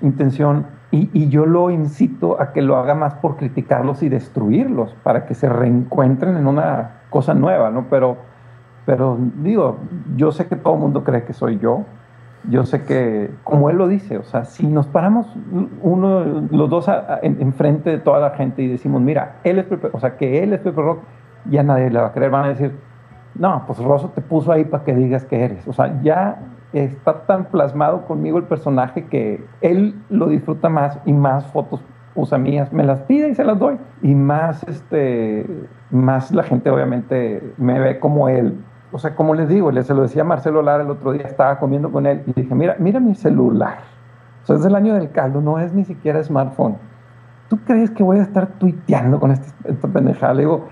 intención 0.00 0.66
y, 0.92 1.10
y 1.12 1.28
yo 1.28 1.44
lo 1.44 1.70
incito 1.70 2.40
a 2.40 2.52
que 2.52 2.62
lo 2.62 2.76
haga 2.76 2.94
más 2.94 3.14
por 3.14 3.36
criticarlos 3.36 4.02
y 4.02 4.08
destruirlos 4.08 4.94
para 5.02 5.26
que 5.26 5.34
se 5.34 5.48
reencuentren 5.48 6.36
en 6.36 6.46
una 6.46 7.00
cosa 7.10 7.34
nueva, 7.34 7.70
¿no? 7.70 7.86
Pero, 7.90 8.16
pero 8.86 9.18
digo, 9.38 9.78
yo 10.14 10.30
sé 10.30 10.46
que 10.46 10.54
todo 10.54 10.74
el 10.74 10.80
mundo 10.80 11.02
cree 11.02 11.24
que 11.24 11.32
soy 11.32 11.58
yo. 11.58 11.84
Yo 12.48 12.64
sé 12.64 12.84
que, 12.84 13.30
como 13.44 13.70
él 13.70 13.76
lo 13.76 13.88
dice, 13.88 14.18
o 14.18 14.24
sea, 14.24 14.44
si 14.44 14.66
nos 14.66 14.86
paramos 14.86 15.26
uno, 15.82 16.46
los 16.50 16.70
dos 16.70 16.88
enfrente 17.22 17.90
de 17.90 17.98
toda 17.98 18.20
la 18.20 18.30
gente 18.30 18.62
y 18.62 18.68
decimos, 18.68 19.02
mira, 19.02 19.36
él 19.44 19.58
es 19.58 19.66
o 19.92 20.00
sea, 20.00 20.16
que 20.16 20.42
él 20.42 20.52
es 20.52 20.60
Pepe 20.60 20.80
Rock, 20.80 21.00
ya 21.50 21.62
nadie 21.62 21.90
le 21.90 22.00
va 22.00 22.08
a 22.08 22.12
creer, 22.12 22.30
van 22.30 22.44
a 22.44 22.48
decir, 22.48 22.72
no, 23.34 23.64
pues 23.66 23.78
Rosso 23.78 24.10
te 24.10 24.20
puso 24.20 24.52
ahí 24.52 24.64
para 24.64 24.84
que 24.84 24.94
digas 24.94 25.24
que 25.24 25.44
eres. 25.44 25.66
O 25.66 25.72
sea, 25.72 26.00
ya 26.02 26.38
está 26.72 27.22
tan 27.26 27.46
plasmado 27.46 28.06
conmigo 28.06 28.38
el 28.38 28.44
personaje 28.44 29.06
que 29.06 29.44
él 29.60 29.94
lo 30.08 30.28
disfruta 30.28 30.68
más 30.68 30.98
y 31.04 31.12
más 31.12 31.46
fotos 31.46 31.80
usa 32.16 32.38
mías, 32.38 32.72
me 32.72 32.82
las 32.82 33.00
pide 33.00 33.28
y 33.28 33.34
se 33.34 33.44
las 33.44 33.58
doy. 33.58 33.76
Y 34.02 34.14
más, 34.14 34.62
este, 34.64 35.46
más 35.90 36.32
la 36.32 36.42
gente 36.42 36.70
obviamente 36.70 37.54
me 37.58 37.78
ve 37.78 38.00
como 38.00 38.28
él. 38.28 38.58
O 38.92 38.98
sea, 38.98 39.14
como 39.14 39.34
les 39.34 39.48
digo, 39.48 39.70
se 39.82 39.94
lo 39.94 40.02
decía 40.02 40.24
Marcelo 40.24 40.62
Lara 40.62 40.84
el 40.84 40.90
otro 40.90 41.12
día, 41.12 41.22
estaba 41.22 41.58
comiendo 41.58 41.90
con 41.90 42.06
él 42.06 42.22
y 42.26 42.32
dije, 42.32 42.54
mira, 42.54 42.76
mira 42.78 43.00
mi 43.00 43.14
celular. 43.14 43.78
O 44.42 44.46
sea, 44.46 44.56
es 44.56 44.62
del 44.62 44.74
año 44.74 44.94
del 44.94 45.10
caldo, 45.10 45.40
no 45.40 45.58
es 45.58 45.72
ni 45.72 45.84
siquiera 45.84 46.22
smartphone. 46.22 46.76
¿Tú 47.48 47.58
crees 47.64 47.90
que 47.90 48.02
voy 48.02 48.18
a 48.18 48.22
estar 48.22 48.46
tuiteando 48.58 49.18
con 49.18 49.32
este, 49.32 49.48
esta 49.70 49.88
pendejada? 49.88 50.34
Le 50.34 50.40
digo, 50.42 50.68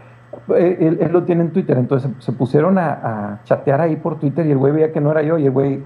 eh, 0.56 0.76
él, 0.80 0.98
él 1.00 1.12
lo 1.12 1.24
tiene 1.24 1.42
en 1.42 1.52
Twitter, 1.52 1.76
entonces 1.76 2.10
se, 2.18 2.32
pusieron 2.32 2.78
a, 2.78 2.92
a 2.92 3.40
chatear 3.44 3.80
ahí 3.80 3.96
por 3.96 4.18
Twitter 4.18 4.46
y 4.46 4.52
el 4.52 4.58
güey 4.58 4.72
veía 4.72 4.92
que 4.92 5.00
no 5.00 5.10
era 5.10 5.22
yo 5.22 5.38
y 5.38 5.46
el 5.46 5.52
güey, 5.52 5.82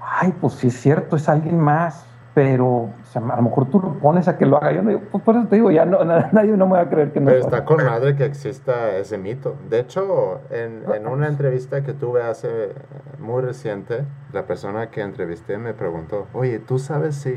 ay, 0.00 0.34
pues 0.40 0.54
sí 0.54 0.68
es 0.68 0.74
cierto, 0.74 1.16
es 1.16 1.28
alguien 1.28 1.58
más, 1.58 2.06
pero 2.34 2.90
sea, 3.10 3.22
a 3.22 3.36
lo 3.36 3.42
mejor 3.42 3.66
tú 3.70 3.80
lo 3.80 3.94
pones 3.94 4.28
a 4.28 4.38
que 4.38 4.46
lo 4.46 4.56
haga. 4.56 4.72
Yo 4.72 4.82
no 4.82 4.90
digo, 4.90 5.02
pues 5.10 5.22
por 5.24 5.36
eso 5.36 5.46
te 5.48 5.56
digo, 5.56 5.70
ya 5.70 5.84
no, 5.84 6.04
nadie 6.32 6.56
no 6.56 6.66
me 6.66 6.72
va 6.74 6.80
a 6.82 6.88
creer 6.88 7.12
que 7.12 7.20
no 7.20 7.26
Pero 7.26 7.40
está 7.40 7.64
con 7.64 7.84
madre 7.84 8.14
que 8.16 8.24
exista 8.24 8.96
ese 8.96 9.18
mito. 9.18 9.56
De 9.68 9.80
hecho, 9.80 10.40
en, 10.50 10.82
en 10.94 11.06
una 11.06 11.28
entrevista 11.28 11.82
que 11.82 11.92
tuve 11.92 12.22
hace 12.22 12.48
eh, 12.66 12.72
muy 13.18 13.42
reciente, 13.42 14.04
la 14.32 14.44
persona 14.44 14.90
que 14.90 15.00
entrevisté 15.02 15.58
me 15.58 15.74
preguntó, 15.74 16.26
oye, 16.32 16.58
¿tú 16.60 16.78
sabes 16.78 17.16
si 17.16 17.32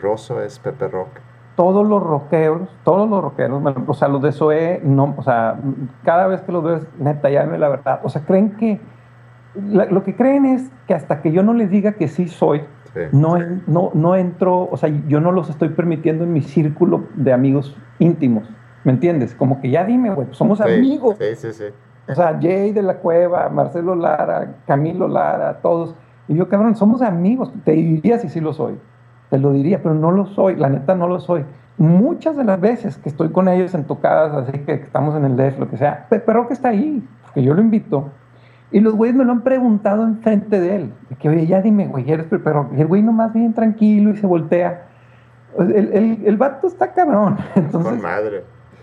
Rosso 0.00 0.40
es 0.42 0.58
Pepe 0.58 0.88
Rock? 0.88 1.08
todos 1.56 1.86
los 1.86 2.02
rockeros, 2.02 2.68
todos 2.82 3.08
los 3.08 3.22
rockeros, 3.22 3.62
bueno, 3.62 3.84
o 3.86 3.94
sea, 3.94 4.08
los 4.08 4.20
de 4.20 4.32
SOE, 4.32 4.80
no, 4.82 5.14
o 5.16 5.22
sea, 5.22 5.56
cada 6.02 6.26
vez 6.26 6.40
que 6.40 6.50
los 6.50 6.64
veo, 6.64 6.80
neta, 6.98 7.30
ya 7.30 7.44
la 7.46 7.68
verdad, 7.68 8.00
o 8.02 8.08
sea, 8.08 8.22
creen 8.22 8.56
que 8.56 8.80
la- 9.70 9.84
lo 9.84 10.02
que 10.02 10.16
creen 10.16 10.46
es 10.46 10.68
que 10.88 10.94
hasta 10.94 11.22
que 11.22 11.30
yo 11.30 11.44
no 11.44 11.52
les 11.52 11.70
diga 11.70 11.92
que 11.92 12.08
sí 12.08 12.26
soy, 12.26 12.62
Sí. 12.94 13.00
no, 13.12 13.36
no, 13.66 13.90
no 13.92 14.14
entro, 14.16 14.68
o 14.70 14.76
sea, 14.76 14.88
yo 15.08 15.20
no 15.20 15.32
los 15.32 15.50
estoy 15.50 15.70
permitiendo 15.70 16.24
en 16.24 16.32
mi 16.32 16.42
círculo 16.42 17.04
de 17.16 17.32
amigos 17.32 17.76
íntimos, 17.98 18.48
¿me 18.84 18.92
entiendes? 18.92 19.34
Como 19.34 19.60
que 19.60 19.68
ya 19.70 19.84
dime, 19.84 20.10
güey, 20.10 20.28
pues 20.28 20.38
somos 20.38 20.58
Sí, 20.58 20.64
amigos. 20.64 21.16
Sí, 21.18 21.34
sí, 21.34 21.52
sí. 21.52 21.64
O 22.08 22.14
sea, 22.14 22.38
Jay 22.40 22.72
de 22.72 22.82
la 22.82 22.98
Cueva, 22.98 23.48
Marcelo 23.48 23.94
Lara, 23.94 24.56
Camilo 24.66 25.08
Lara, 25.08 25.58
todos. 25.62 25.94
Y 26.28 26.34
yo, 26.34 26.48
cabrón, 26.48 26.76
somos 26.76 27.02
amigos. 27.02 27.50
Te 27.64 27.72
diría 27.72 28.18
si 28.18 28.28
sí 28.28 28.40
lo 28.40 28.52
soy. 28.52 28.78
Te 29.30 29.38
lo 29.38 29.52
diría, 29.52 29.82
pero 29.82 29.94
no 29.94 30.10
lo 30.10 30.26
soy. 30.26 30.56
La 30.56 30.68
neta, 30.68 30.94
no 30.94 31.08
lo 31.08 31.18
soy. 31.18 31.44
Muchas 31.78 32.36
de 32.36 32.44
las 32.44 32.60
veces 32.60 32.98
que 32.98 33.08
estoy 33.08 33.30
con 33.30 33.48
ellos 33.48 33.74
en 33.74 33.84
tocadas, 33.84 34.32
así 34.34 34.58
que 34.60 34.74
estamos 34.74 35.16
en 35.16 35.24
el 35.24 35.36
DEF, 35.36 35.58
lo 35.58 35.68
que 35.68 35.76
sea, 35.76 36.06
Pepe 36.08 36.32
Rock 36.32 36.52
está 36.52 36.68
ahí, 36.68 37.02
porque 37.24 37.42
yo 37.42 37.54
lo 37.54 37.60
invito. 37.60 38.10
Y 38.74 38.80
los 38.80 38.94
güeyes 38.96 39.14
me 39.16 39.24
lo 39.24 39.30
han 39.30 39.42
preguntado 39.42 40.02
enfrente 40.02 40.58
de 40.58 40.74
él. 40.74 40.92
De 41.08 41.14
que, 41.14 41.28
oye, 41.28 41.46
ya 41.46 41.62
dime, 41.62 41.86
güey, 41.86 42.10
eres. 42.10 42.26
Y 42.76 42.80
el 42.80 42.88
güey 42.88 43.02
nomás 43.02 43.32
bien 43.32 43.54
tranquilo 43.54 44.10
y 44.10 44.16
se 44.16 44.26
voltea. 44.26 44.86
El, 45.56 45.92
el, 45.92 46.22
el 46.26 46.36
vato 46.36 46.66
está 46.66 46.92
cabrón. 46.92 47.38
Entonces, 47.54 47.92
Con 47.92 48.02
madre. 48.02 48.42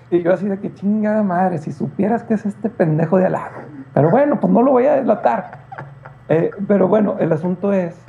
y 0.10 0.24
yo 0.24 0.32
así 0.32 0.48
de 0.48 0.60
que 0.60 0.74
chingada 0.74 1.24
madre, 1.24 1.58
si 1.58 1.74
supieras 1.74 2.24
que 2.24 2.36
es 2.36 2.46
este 2.46 2.70
pendejo 2.70 3.18
de 3.18 3.26
al 3.26 3.34
lado. 3.34 3.52
Pero 3.94 4.10
bueno, 4.10 4.40
pues 4.40 4.54
no 4.54 4.62
lo 4.62 4.72
voy 4.72 4.86
a 4.86 4.94
deslatar. 4.96 5.60
Eh, 6.30 6.52
pero 6.70 6.88
bueno, 6.88 7.18
el 7.20 7.34
asunto 7.34 7.74
es 7.74 8.02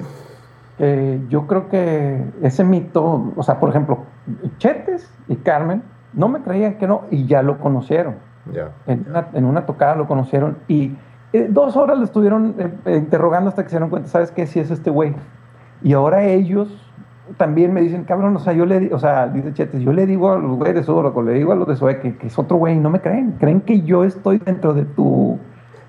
que 0.79 1.21
yo 1.31 1.49
creo 1.49 1.69
que 1.69 2.25
ese 2.43 2.63
mito, 2.63 3.33
o 3.35 3.43
sea, 3.43 3.59
por 3.59 3.71
ejemplo, 3.71 4.05
Chetes 4.59 5.13
y 5.27 5.35
Carmen 5.35 5.83
no 6.13 6.29
me 6.29 6.43
creían 6.43 6.75
que 6.75 6.87
no 6.87 7.07
y 7.11 7.27
ya 7.27 7.43
lo 7.43 7.59
conocieron. 7.59 8.15
Ya. 8.53 8.71
En 8.87 9.05
una, 9.09 9.27
en 9.33 9.45
una 9.47 9.67
tocada 9.67 9.97
lo 9.97 10.07
conocieron 10.07 10.59
y 10.69 10.97
eh, 11.33 11.47
dos 11.51 11.77
horas 11.77 11.99
lo 11.99 12.05
estuvieron 12.05 12.55
eh, 12.59 12.71
eh, 12.87 12.97
interrogando 12.97 13.49
hasta 13.49 13.63
que 13.63 13.69
se 13.71 13.77
dieron 13.77 13.91
cuenta, 13.91 14.09
¿sabes 14.09 14.31
qué? 14.31 14.47
Si 14.47 14.61
es 14.61 14.71
este 14.71 14.91
güey. 14.91 15.15
Y 15.83 15.93
ahora 15.95 16.25
ellos 16.25 16.69
también 17.37 17.73
me 17.73 17.81
dicen, 17.81 18.05
cabrón, 18.05 18.37
o 18.37 18.39
sea, 18.41 18.53
yo 18.53 18.67
le 18.67 18.93
o 18.93 18.99
sea, 18.99 19.29
dice 19.29 19.53
Chetes, 19.53 19.81
yo 19.81 19.93
le 19.93 20.07
digo 20.07 20.33
a 20.33 20.39
los 20.39 20.57
güeyes 20.59 20.75
de 20.77 20.83
Sudoroco, 20.83 21.23
le 21.23 21.33
digo 21.35 21.53
a 21.53 21.55
los 21.55 21.67
de 21.69 21.77
Zoe 21.77 21.99
que, 22.01 22.17
que 22.17 22.27
es 22.27 22.39
otro 22.39 22.57
güey 22.59 22.77
no 22.77 22.91
me 22.91 23.01
creen. 23.01 23.37
Creen 23.39 23.61
que 23.63 23.81
yo 23.83 24.05
estoy 24.05 24.39
dentro 24.39 24.75
de 24.75 24.85
tu, 24.85 25.39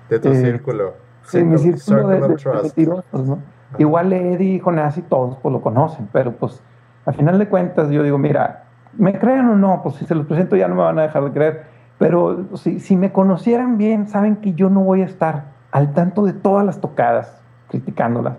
De 0.08 0.18
tu 0.18 0.28
Eh, 0.28 0.34
círculo. 0.36 0.94
sí, 1.24 1.42
mi 1.42 1.58
círculo 1.58 2.08
de, 2.08 2.20
de- 2.20 2.28
de 2.28 2.34
trust. 2.36 2.62
mentirosos, 2.64 3.28
¿no? 3.28 3.38
Igual 3.78 4.12
Eddie, 4.12 4.60
Jonás 4.60 4.96
y 4.98 5.02
todos, 5.02 5.36
pues 5.42 5.52
lo 5.52 5.60
conocen, 5.60 6.08
pero 6.12 6.32
pues 6.32 6.62
al 7.06 7.14
final 7.14 7.38
de 7.38 7.48
cuentas 7.48 7.90
yo 7.90 8.02
digo, 8.04 8.16
mira, 8.18 8.64
¿me 8.96 9.18
creen 9.18 9.48
o 9.48 9.56
no? 9.56 9.80
Pues 9.82 9.96
si 9.96 10.06
se 10.06 10.14
los 10.14 10.26
presento 10.26 10.54
ya 10.56 10.68
no 10.68 10.76
me 10.76 10.82
van 10.82 10.98
a 10.98 11.02
dejar 11.02 11.24
de 11.24 11.30
creer, 11.32 11.62
pero 12.04 12.44
si, 12.56 12.80
si 12.80 12.98
me 12.98 13.12
conocieran 13.12 13.78
bien, 13.78 14.08
saben 14.08 14.36
que 14.36 14.52
yo 14.52 14.68
no 14.68 14.80
voy 14.80 15.00
a 15.00 15.06
estar 15.06 15.44
al 15.70 15.94
tanto 15.94 16.26
de 16.26 16.34
todas 16.34 16.62
las 16.66 16.78
tocadas, 16.78 17.40
criticándolas, 17.70 18.36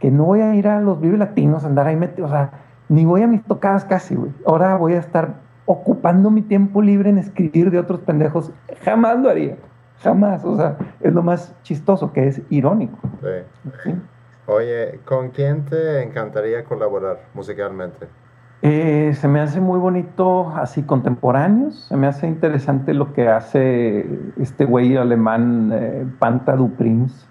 que 0.00 0.10
no 0.10 0.24
voy 0.24 0.40
a 0.40 0.52
ir 0.56 0.66
a 0.66 0.80
los 0.80 1.00
Vive 1.00 1.16
Latinos, 1.16 1.64
andar 1.64 1.86
ahí 1.86 1.94
metido, 1.94 2.26
o 2.26 2.30
sea, 2.30 2.50
ni 2.88 3.04
voy 3.04 3.22
a 3.22 3.28
mis 3.28 3.44
tocadas 3.44 3.84
casi, 3.84 4.16
güey. 4.16 4.32
Ahora 4.44 4.76
voy 4.76 4.94
a 4.94 4.98
estar 4.98 5.34
ocupando 5.64 6.28
mi 6.28 6.42
tiempo 6.42 6.82
libre 6.82 7.08
en 7.08 7.18
escribir 7.18 7.70
de 7.70 7.78
otros 7.78 8.00
pendejos. 8.00 8.50
Jamás 8.82 9.20
lo 9.20 9.30
haría, 9.30 9.58
jamás, 10.00 10.44
o 10.44 10.56
sea, 10.56 10.76
es 10.98 11.14
lo 11.14 11.22
más 11.22 11.54
chistoso, 11.62 12.12
que 12.12 12.26
es 12.26 12.42
irónico. 12.50 12.98
Sí. 13.20 13.70
¿sí? 13.84 13.94
Oye, 14.46 14.98
¿con 15.04 15.30
quién 15.30 15.64
te 15.66 16.02
encantaría 16.02 16.64
colaborar 16.64 17.20
musicalmente? 17.32 18.08
Eh, 18.66 19.12
se 19.12 19.28
me 19.28 19.40
hace 19.40 19.60
muy 19.60 19.78
bonito 19.78 20.48
así 20.56 20.84
contemporáneos, 20.84 21.84
se 21.86 21.98
me 21.98 22.06
hace 22.06 22.26
interesante 22.26 22.94
lo 22.94 23.12
que 23.12 23.28
hace 23.28 24.08
este 24.38 24.64
güey 24.64 24.96
alemán 24.96 25.70
eh, 25.70 26.06
Panta 26.18 26.56
du 26.56 26.70
Prince, 26.70 27.26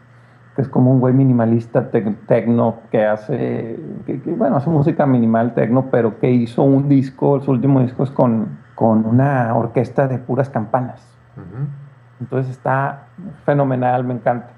que 0.55 0.61
es 0.61 0.67
como 0.69 0.91
un 0.91 0.99
güey 0.99 1.11
minimalista 1.15 1.89
tec- 1.89 2.15
tecno 2.27 2.75
que 2.91 3.03
hace, 3.07 3.79
que, 4.05 4.21
que, 4.21 4.31
bueno, 4.31 4.57
hace 4.57 4.69
música 4.69 5.07
minimal 5.07 5.55
tecno, 5.55 5.85
pero 5.89 6.19
que 6.19 6.29
hizo 6.29 6.61
un 6.61 6.87
disco, 6.87 7.41
su 7.41 7.49
último 7.49 7.79
disco 7.81 8.03
es 8.03 8.11
con, 8.11 8.59
con 8.75 9.03
una 9.03 9.55
orquesta 9.55 10.07
de 10.07 10.19
puras 10.19 10.51
campanas. 10.51 11.17
Entonces 12.19 12.51
está 12.51 13.07
fenomenal, 13.43 14.03
me 14.03 14.13
encanta. 14.13 14.49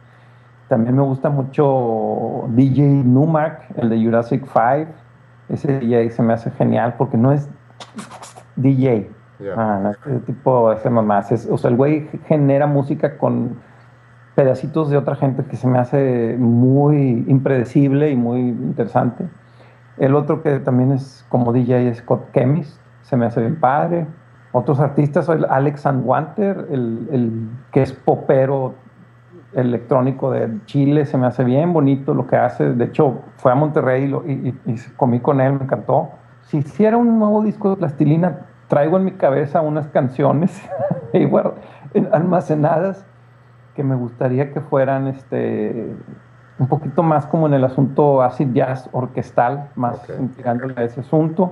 También 0.68 0.94
me 0.98 1.04
gusta 1.04 1.30
mucho 1.30 2.48
DJ 2.50 2.84
Numark, 3.06 3.62
el 3.78 3.88
de 3.90 4.04
Jurassic 4.04 4.44
5. 4.46 4.92
Ese 5.50 5.80
DJ 5.80 6.10
se 6.12 6.24
me 6.24 6.34
hace 6.34 6.52
genial 6.52 6.96
porque 6.98 7.18
no 7.18 7.32
es 7.32 7.50
DJ. 8.56 9.10
Ya. 9.40 9.54
Ah, 9.58 9.80
no, 9.82 9.92
este 9.92 10.20
tipo 10.20 10.74
de 10.74 10.90
mamás. 10.90 11.32
Es, 11.32 11.48
o 11.50 11.58
sea, 11.58 11.70
el 11.70 11.78
güey 11.78 12.08
genera 12.28 12.68
música 12.68 13.18
con 13.18 13.58
pedacitos 14.36 14.90
de 14.90 14.98
otra 14.98 15.16
gente 15.16 15.44
que 15.46 15.56
se 15.56 15.68
me 15.68 15.80
hace 15.80 16.36
muy 16.38 17.26
impredecible 17.28 18.12
y 18.12 18.16
muy 18.16 18.40
interesante. 18.40 19.28
El 19.98 20.16
otro 20.16 20.42
que 20.42 20.60
también 20.60 20.92
es 20.92 21.26
como 21.30 21.54
DJ 21.54 21.90
es 21.90 21.98
Scott 22.00 22.32
Chemist, 22.34 22.80
se 23.04 23.16
me 23.16 23.26
hace 23.26 23.40
bien 23.40 23.60
padre. 23.60 24.08
Otros 24.52 24.80
artistas, 24.80 25.28
el 25.30 25.46
Alex 25.46 25.86
Wanter, 25.86 26.68
el, 26.70 27.08
el 27.12 27.50
que 27.72 27.82
es 27.82 27.94
popero 27.94 28.76
electrónico 29.56 30.32
de 30.32 30.50
Chile, 30.66 31.06
se 31.06 31.18
me 31.18 31.28
hace 31.28 31.44
bien 31.44 31.74
bonito 31.74 32.14
lo 32.14 32.28
que 32.28 32.36
hace. 32.36 32.74
De 32.74 32.86
hecho, 32.86 33.22
fue 33.38 33.52
a 33.52 33.56
Monterrey 33.56 34.14
y, 34.26 34.76
comí 34.98 35.20
con 35.20 35.42
él, 35.42 35.54
me 35.54 35.64
encantó. 35.64 36.10
Si 36.44 36.58
hiciera 36.58 36.98
un 36.98 37.18
nuevo 37.18 37.42
disco 37.42 37.72
de 37.72 37.78
plastilina, 37.78 38.42
traigo 38.68 38.98
en 38.98 39.06
mi 39.06 39.12
cabeza 39.12 39.62
unas 39.62 39.88
canciones 39.88 40.62
almacenadas 42.12 43.06
que 43.76 43.84
me 43.84 43.96
gustaría 43.96 44.54
que 44.54 44.62
fueran 44.62 45.08
este 45.08 45.96
un 46.58 46.68
poquito 46.68 47.04
más 47.04 47.26
como 47.26 47.48
en 47.48 47.54
el 47.54 47.66
asunto 47.66 48.22
acid 48.22 48.54
jazz 48.54 48.90
orquestal, 48.94 49.70
más 49.76 49.98
Ok. 49.98 50.36
tirándole 50.38 50.74
a 50.78 50.84
ese 50.84 51.02
asunto. 51.02 51.52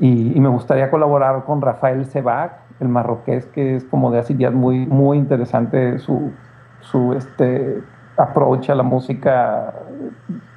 Y, 0.00 0.36
y 0.36 0.40
me 0.40 0.48
gustaría 0.48 0.90
colaborar 0.90 1.44
con 1.44 1.60
Rafael 1.60 2.04
Sebac, 2.06 2.54
el 2.80 2.88
marroqués, 2.88 3.46
que 3.46 3.76
es 3.76 3.84
como 3.84 4.10
de 4.10 4.18
acid 4.18 4.36
jazz 4.38 4.52
muy, 4.52 4.84
muy 4.86 5.16
interesante 5.18 6.00
su, 6.00 6.32
su 6.82 7.14
este, 7.14 7.82
approach 8.16 8.70
a 8.70 8.74
la 8.74 8.82
música 8.82 9.74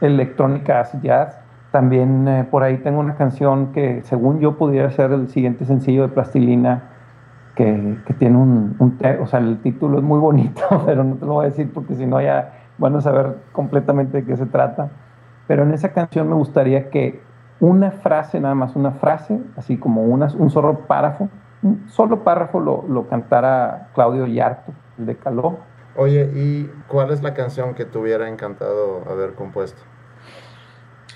electrónica 0.02 0.81
acid 0.81 0.99
jazz. 1.02 1.39
También 1.72 2.27
eh, 2.27 2.47
por 2.49 2.64
ahí 2.64 2.77
tengo 2.77 2.99
una 2.99 3.15
canción 3.15 3.72
que 3.73 4.02
según 4.03 4.39
yo 4.39 4.57
pudiera 4.57 4.89
ser 4.91 5.11
el 5.11 5.27
siguiente 5.30 5.65
sencillo 5.65 6.03
de 6.03 6.10
Plastilina, 6.10 6.84
que, 7.56 7.97
que 8.06 8.14
tiene 8.14 8.38
un, 8.38 8.76
un 8.80 8.97
o 9.22 9.27
sea, 9.27 9.39
el 9.39 9.60
título 9.61 9.97
es 9.97 10.03
muy 10.03 10.19
bonito, 10.19 10.61
pero 10.85 11.03
no 11.03 11.15
te 11.15 11.26
lo 11.26 11.34
voy 11.34 11.45
a 11.45 11.49
decir 11.49 11.72
porque 11.73 11.95
si 11.95 12.06
no 12.06 12.22
ya 12.22 12.53
van 12.77 12.95
a 12.95 13.02
saber 13.02 13.38
completamente 13.52 14.22
de 14.22 14.26
qué 14.26 14.35
se 14.38 14.45
trata. 14.45 14.89
Pero 15.47 15.64
en 15.64 15.73
esa 15.73 15.93
canción 15.93 16.27
me 16.27 16.35
gustaría 16.35 16.89
que 16.89 17.22
una 17.60 17.91
frase, 17.91 18.39
nada 18.39 18.56
más 18.56 18.76
una 18.76 18.91
frase, 18.91 19.39
así 19.56 19.77
como 19.77 20.03
una, 20.03 20.27
un 20.38 20.49
solo 20.49 20.80
párrafo, 20.80 21.30
un 21.61 21.88
solo 21.88 22.23
párrafo 22.23 22.60
lo, 22.60 22.84
lo 22.88 23.07
cantara 23.07 23.89
Claudio 23.93 24.27
Yarto, 24.27 24.73
el 24.97 25.06
de 25.06 25.15
Caló. 25.15 25.57
Oye, 25.97 26.30
¿y 26.34 26.72
cuál 26.88 27.11
es 27.11 27.23
la 27.23 27.34
canción 27.34 27.73
que 27.73 27.85
te 27.85 27.97
hubiera 27.97 28.27
encantado 28.27 29.03
haber 29.09 29.34
compuesto? 29.34 29.81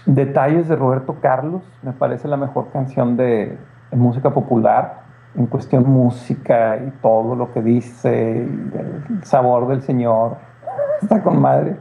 Detalles 0.05 0.67
de 0.69 0.75
Roberto 0.75 1.17
Carlos, 1.21 1.61
me 1.81 1.91
parece 1.91 2.27
la 2.27 2.37
mejor 2.37 2.69
canción 2.71 3.17
de, 3.17 3.57
música 3.91 4.33
popular, 4.33 5.01
en 5.35 5.47
cuestión 5.47 5.83
música 5.89 6.77
y 6.77 6.91
todo 7.01 7.35
lo 7.35 7.51
que 7.51 7.61
dice, 7.61 8.43
el 8.43 9.23
sabor 9.23 9.67
del 9.67 9.81
Señor, 9.81 10.37
está 11.01 11.21
con 11.21 11.41
madre. 11.41 11.75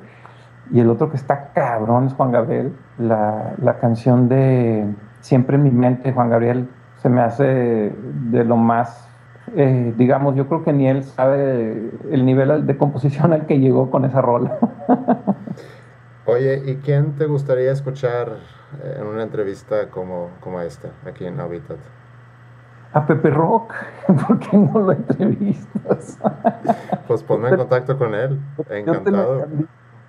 Y 0.70 0.80
el 0.80 0.90
otro 0.90 1.10
que 1.10 1.16
está 1.16 1.52
cabrón 1.54 2.06
es 2.06 2.14
Juan 2.14 2.32
Gabriel, 2.32 2.74
la, 2.98 3.54
la 3.58 3.78
canción 3.78 4.28
de 4.28 4.86
Siempre 5.20 5.56
en 5.56 5.64
mi 5.64 5.70
mente, 5.70 6.12
Juan 6.12 6.30
Gabriel, 6.30 6.68
se 6.96 7.08
me 7.08 7.20
hace 7.20 7.44
de 8.30 8.44
lo 8.44 8.56
más, 8.56 9.07
eh, 9.56 9.94
digamos, 9.96 10.34
yo 10.34 10.46
creo 10.48 10.64
que 10.64 10.72
ni 10.72 10.88
él 10.88 11.04
sabe 11.04 11.90
el 12.10 12.24
nivel 12.24 12.66
de 12.66 12.76
composición 12.76 13.32
al 13.32 13.46
que 13.46 13.58
llegó 13.58 13.90
con 13.90 14.04
esa 14.04 14.20
rola. 14.20 14.58
Oye, 16.26 16.62
¿y 16.66 16.76
quién 16.76 17.12
te 17.16 17.26
gustaría 17.26 17.72
escuchar 17.72 18.36
eh, 18.82 18.98
en 19.00 19.06
una 19.06 19.22
entrevista 19.22 19.88
como, 19.90 20.28
como 20.40 20.60
esta, 20.60 20.90
aquí 21.06 21.24
en 21.24 21.40
Habitat? 21.40 21.78
A 22.92 23.06
Pepe 23.06 23.30
Rock, 23.30 23.72
¿por 24.26 24.38
qué 24.38 24.56
no 24.56 24.78
lo 24.78 24.92
entrevistas? 24.92 26.18
Pues 27.06 27.22
ponme 27.22 27.48
en 27.48 27.56
contacto 27.56 27.96
con 27.96 28.14
él, 28.14 28.40
Yo 28.56 28.64
te, 28.64 28.70
lo 28.72 28.76
encantado. 28.76 29.46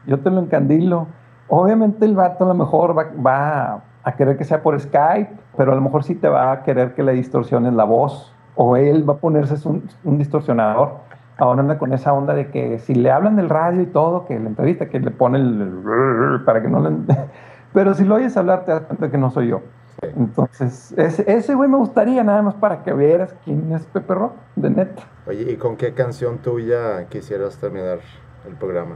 yo 0.05 0.19
te 0.19 0.29
lo 0.29 0.39
encandilo. 0.39 1.07
Obviamente 1.47 2.05
el 2.05 2.15
vato 2.15 2.45
a 2.45 2.47
lo 2.47 2.53
mejor 2.53 2.97
va, 2.97 3.05
va 3.25 3.83
a 4.03 4.15
querer 4.15 4.37
que 4.37 4.43
sea 4.43 4.61
por 4.61 4.79
Skype, 4.79 5.31
pero 5.57 5.71
a 5.71 5.75
lo 5.75 5.81
mejor 5.81 6.03
sí 6.03 6.15
te 6.15 6.27
va 6.29 6.51
a 6.51 6.63
querer 6.63 6.93
que 6.93 7.03
le 7.03 7.13
distorsiones 7.13 7.73
la 7.73 7.83
voz. 7.83 8.33
O 8.61 8.75
él 8.75 9.09
va 9.09 9.13
a 9.13 9.17
ponerse 9.17 9.55
un, 9.65 9.87
un 10.03 10.17
distorsionador. 10.17 10.95
Ahora 11.37 11.61
anda 11.61 11.77
con 11.77 11.93
esa 11.93 12.11
onda 12.11 12.33
de 12.33 12.49
que 12.51 12.77
si 12.79 12.93
le 12.93 13.09
hablan 13.09 13.37
del 13.37 13.47
radio 13.47 13.81
y 13.81 13.85
todo, 13.85 14.25
que 14.25 14.37
la 14.37 14.49
entrevista, 14.49 14.89
que 14.89 14.99
le 14.99 15.11
pone 15.11 15.37
el... 15.37 16.41
para 16.45 16.61
que 16.61 16.67
no 16.67 16.81
le... 16.81 16.97
Pero 17.73 17.93
si 17.93 18.03
lo 18.03 18.15
oyes 18.15 18.35
hablar, 18.35 18.65
te 18.65 18.71
das 18.71 18.81
cuenta 18.81 19.09
que 19.09 19.17
no 19.17 19.29
soy 19.29 19.47
yo. 19.47 19.61
Entonces, 20.01 20.93
ese, 20.97 21.23
ese 21.31 21.55
güey 21.55 21.69
me 21.69 21.77
gustaría 21.77 22.21
nada 22.21 22.41
más 22.41 22.55
para 22.55 22.83
que 22.83 22.91
vieras 22.91 23.33
quién 23.45 23.71
es 23.71 23.85
Pepe 23.85 24.13
Rock, 24.13 24.33
de 24.57 24.69
neta. 24.69 25.03
Oye, 25.25 25.53
¿y 25.53 25.55
con 25.55 25.77
qué 25.77 25.93
canción 25.93 26.39
tuya 26.39 27.05
quisieras 27.07 27.57
terminar 27.57 27.99
el 28.45 28.55
programa? 28.55 28.95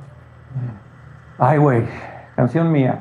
Ay, 1.38 1.58
güey, 1.58 1.86
canción 2.36 2.70
mía. 2.70 3.00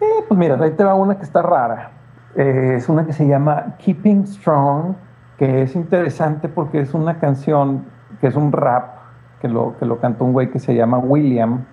Eh, 0.00 0.24
pues 0.28 0.38
mira, 0.38 0.56
ahí 0.60 0.70
te 0.72 0.84
va 0.84 0.94
una 0.94 1.16
que 1.16 1.24
está 1.24 1.42
rara. 1.42 1.90
Eh, 2.36 2.74
es 2.76 2.88
una 2.88 3.04
que 3.04 3.12
se 3.12 3.26
llama 3.26 3.76
Keeping 3.78 4.26
Strong, 4.26 4.94
que 5.38 5.62
es 5.62 5.74
interesante 5.76 6.48
porque 6.48 6.80
es 6.80 6.94
una 6.94 7.18
canción 7.18 7.84
que 8.20 8.28
es 8.28 8.36
un 8.36 8.52
rap 8.52 8.94
que 9.40 9.48
lo, 9.48 9.76
que 9.78 9.84
lo 9.86 9.98
cantó 9.98 10.24
un 10.24 10.32
güey 10.32 10.50
que 10.50 10.58
se 10.58 10.74
llama 10.74 10.98
William, 10.98 11.64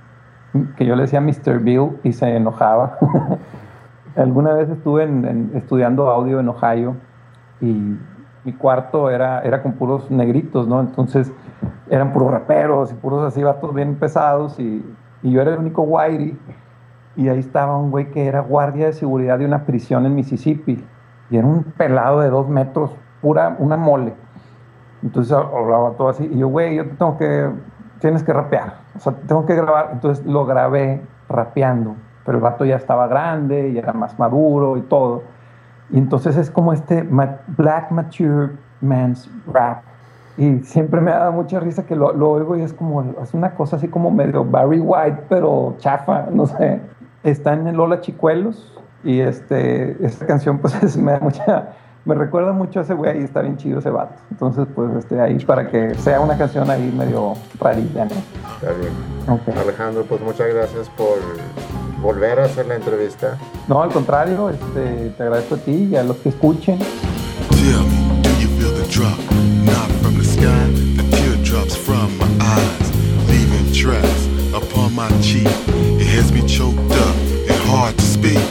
que 0.75 0.85
yo 0.85 0.95
le 0.95 1.03
decía 1.03 1.21
Mr. 1.21 1.59
Bill 1.59 1.97
y 2.03 2.11
se 2.11 2.35
enojaba. 2.35 2.97
Alguna 4.17 4.53
vez 4.53 4.69
estuve 4.69 5.03
en- 5.03 5.51
estudiando 5.55 6.09
audio 6.09 6.39
en 6.39 6.49
Ohio 6.49 6.95
y 7.61 7.97
mi 8.43 8.53
cuarto 8.53 9.09
era, 9.09 9.41
era 9.41 9.61
con 9.61 9.73
puros 9.73 10.09
negritos, 10.11 10.67
¿no? 10.67 10.81
Entonces 10.81 11.31
eran 11.89 12.11
puros 12.11 12.31
raperos 12.31 12.91
y 12.91 12.95
puros 12.95 13.23
así 13.25 13.41
vatos 13.43 13.73
bien 13.73 13.95
pesados 13.95 14.59
y, 14.59 14.83
y 15.23 15.31
yo 15.31 15.41
era 15.41 15.51
el 15.53 15.59
único 15.59 15.83
whitey 15.83 16.37
y 17.15 17.29
ahí 17.29 17.39
estaba 17.39 17.77
un 17.77 17.91
güey 17.91 18.09
que 18.11 18.25
era 18.25 18.39
guardia 18.41 18.87
de 18.87 18.93
seguridad 18.93 19.37
de 19.39 19.45
una 19.45 19.65
prisión 19.65 20.05
en 20.05 20.15
Mississippi 20.15 20.83
y 21.29 21.37
era 21.37 21.45
un 21.47 21.63
pelado 21.63 22.19
de 22.21 22.29
dos 22.29 22.49
metros, 22.49 22.91
pura, 23.21 23.55
una 23.59 23.77
mole. 23.77 24.13
Entonces 25.03 25.33
hablaba 25.33 25.91
todo 25.91 26.09
así 26.09 26.29
y 26.31 26.37
yo, 26.37 26.47
güey, 26.47 26.75
yo 26.75 26.83
te 26.85 26.95
tengo 26.95 27.17
que, 27.17 27.49
tienes 27.99 28.23
que 28.23 28.33
rapear, 28.33 28.75
o 28.95 28.99
sea, 28.99 29.13
tengo 29.27 29.45
que 29.45 29.55
grabar. 29.55 29.89
Entonces 29.93 30.25
lo 30.25 30.45
grabé 30.45 31.01
rapeando, 31.27 31.95
pero 32.25 32.37
el 32.37 32.43
vato 32.43 32.65
ya 32.65 32.75
estaba 32.75 33.07
grande 33.07 33.69
y 33.69 33.77
era 33.77 33.93
más 33.93 34.17
maduro 34.19 34.77
y 34.77 34.81
todo. 34.81 35.23
Y 35.89 35.97
entonces 35.97 36.37
es 36.37 36.51
como 36.51 36.71
este 36.71 37.01
black 37.03 37.91
mature 37.91 38.51
man's 38.81 39.29
rap. 39.51 39.83
Y 40.37 40.59
siempre 40.59 41.01
me 41.01 41.11
ha 41.11 41.17
dado 41.19 41.31
mucha 41.33 41.59
risa 41.59 41.85
que 41.85 41.95
lo, 41.95 42.13
lo 42.13 42.31
oigo 42.31 42.55
y 42.55 42.61
es 42.61 42.73
como, 42.73 43.01
es 43.21 43.33
una 43.33 43.53
cosa 43.55 43.75
así 43.75 43.87
como 43.89 44.09
medio 44.11 44.45
Barry 44.45 44.79
White, 44.79 45.23
pero 45.29 45.75
chafa, 45.79 46.27
no 46.31 46.45
sé. 46.45 46.79
Está 47.23 47.53
en 47.53 47.67
el 47.67 47.75
Lola 47.75 48.01
Chicuelos 48.01 48.73
y 49.03 49.19
este, 49.19 50.03
esta 50.05 50.25
canción 50.25 50.59
pues 50.59 50.81
es- 50.83 50.95
me 51.01 51.11
da 51.13 51.19
mucha, 51.19 51.69
me 52.05 52.15
recuerda 52.15 52.51
mucho 52.51 52.79
a 52.79 52.83
ese 52.83 52.93
güey 52.93 53.21
y 53.21 53.23
está 53.23 53.41
bien 53.41 53.57
chido 53.57 53.79
ese 53.79 53.89
vato. 53.89 54.15
Entonces 54.31 54.67
pues 54.73 54.95
este, 54.95 55.19
ahí 55.19 55.37
para 55.45 55.67
que 55.67 55.95
sea 55.95 56.19
una 56.19 56.37
canción 56.37 56.69
ahí 56.69 56.91
medio 56.97 57.33
rarilla, 57.59 58.05
¿no? 58.05 58.15
Está 58.55 58.73
bien. 58.73 58.93
Ok. 59.27 59.55
Alejandro, 59.57 60.03
pues 60.03 60.21
muchas 60.21 60.47
gracias 60.53 60.89
por 60.89 61.17
volver 62.01 62.39
a 62.39 62.45
hacer 62.45 62.65
la 62.65 62.75
entrevista. 62.75 63.37
No, 63.67 63.81
al 63.81 63.91
contrario, 63.91 64.49
este, 64.49 65.09
te 65.09 65.23
agradezco 65.23 65.55
a 65.55 65.57
ti 65.59 65.89
y 65.91 65.95
a 65.95 66.03
los 66.03 66.17
que 66.17 66.29
escuchen. 66.29 66.79
Tell 66.79 67.83
me, 67.83 68.21
do 68.23 68.29
you 68.39 68.47
feel 68.57 68.73
the 68.73 68.87
drop? 68.89 69.17
Not 69.63 69.87
from 70.01 70.17
the 70.17 70.23
sky, 70.23 70.71
the 70.97 71.03
teardrops 71.15 71.75
from 71.75 72.17
my 72.17 72.25
eyes, 72.43 72.91
leaving 73.27 73.71
tracks 73.71 74.27
upon 74.55 74.95
my 74.95 75.07
cheek. 75.21 75.47
It 75.99 76.07
has 76.07 76.31
me 76.31 76.41
choked 76.47 76.79
up 76.91 77.15
and 77.47 77.59
hard 77.69 77.95
to 77.95 78.03
speak. 78.03 78.41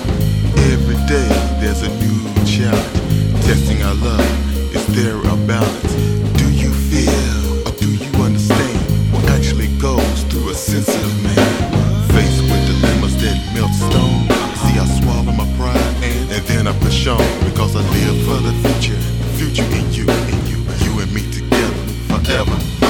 Every 0.70 0.94
day 1.08 1.26
there's 1.58 1.82
a 1.82 1.88
new 1.98 2.44
challenge. 2.46 3.09
Testing 3.50 3.82
our 3.82 3.94
love, 3.94 4.72
is 4.72 4.86
there 4.94 5.18
a 5.18 5.36
balance? 5.44 5.94
Do 6.38 6.52
you 6.52 6.70
feel 6.70 7.66
or 7.66 7.72
do 7.72 7.90
you 7.90 8.22
understand 8.22 8.78
what 9.12 9.24
actually 9.30 9.66
goes 9.78 10.22
through 10.30 10.50
a 10.50 10.54
sensitive 10.54 11.24
man? 11.24 12.06
Faced 12.14 12.42
with 12.42 12.64
dilemmas 12.70 13.20
that 13.20 13.36
melt 13.52 13.72
stone. 13.72 14.22
See, 14.62 14.78
I 14.78 14.86
swallow 15.02 15.32
my 15.32 15.52
pride 15.58 15.76
and, 16.00 16.30
and 16.30 16.46
then 16.46 16.68
I 16.68 16.78
push 16.78 17.08
on 17.08 17.18
because 17.44 17.74
I 17.74 17.80
live 17.80 18.24
for 18.24 18.38
the 18.38 18.54
future. 18.68 19.00
Future 19.34 19.64
in 19.74 19.92
you, 19.94 20.06
in 20.30 20.46
you, 20.46 20.58
you 20.84 21.00
and 21.00 21.12
me 21.12 21.28
together 21.32 21.74
forever. 22.06 22.89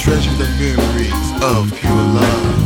Treasure 0.00 0.30
the 0.32 0.48
memories 0.58 1.42
of 1.42 1.78
pure 1.78 1.92
love. 1.92 2.59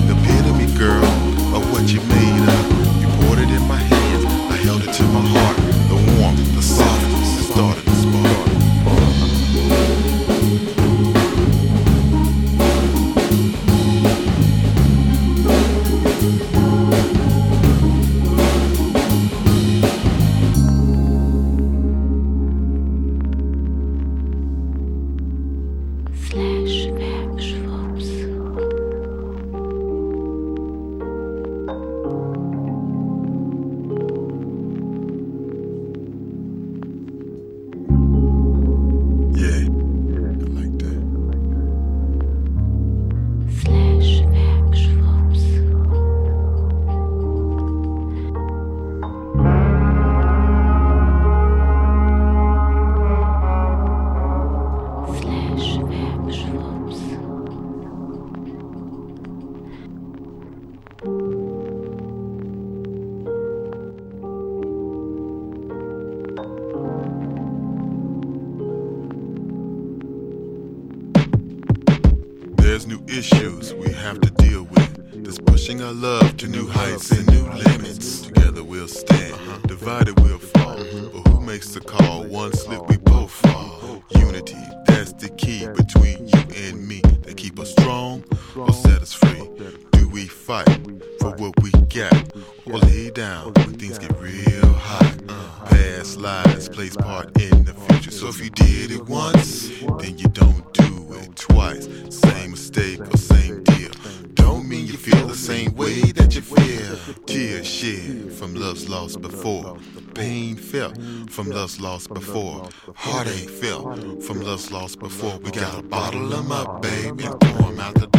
From 111.45 111.53
love's 111.53 111.81
lost 111.81 112.15
before. 112.15 112.69
Heartache 112.95 113.51
felt 113.51 114.23
from 114.23 114.41
love's 114.41 114.71
lost 114.71 114.99
before. 114.99 115.39
We 115.39 115.51
gotta 115.51 115.83
bottle 115.83 116.29
them 116.29 116.51
up, 116.51 116.81
baby, 116.81 117.25
and 117.25 117.39
pour 117.41 117.69
'em 117.69 117.81
out 117.81 117.95
the 117.95 118.07
door. 118.07 118.15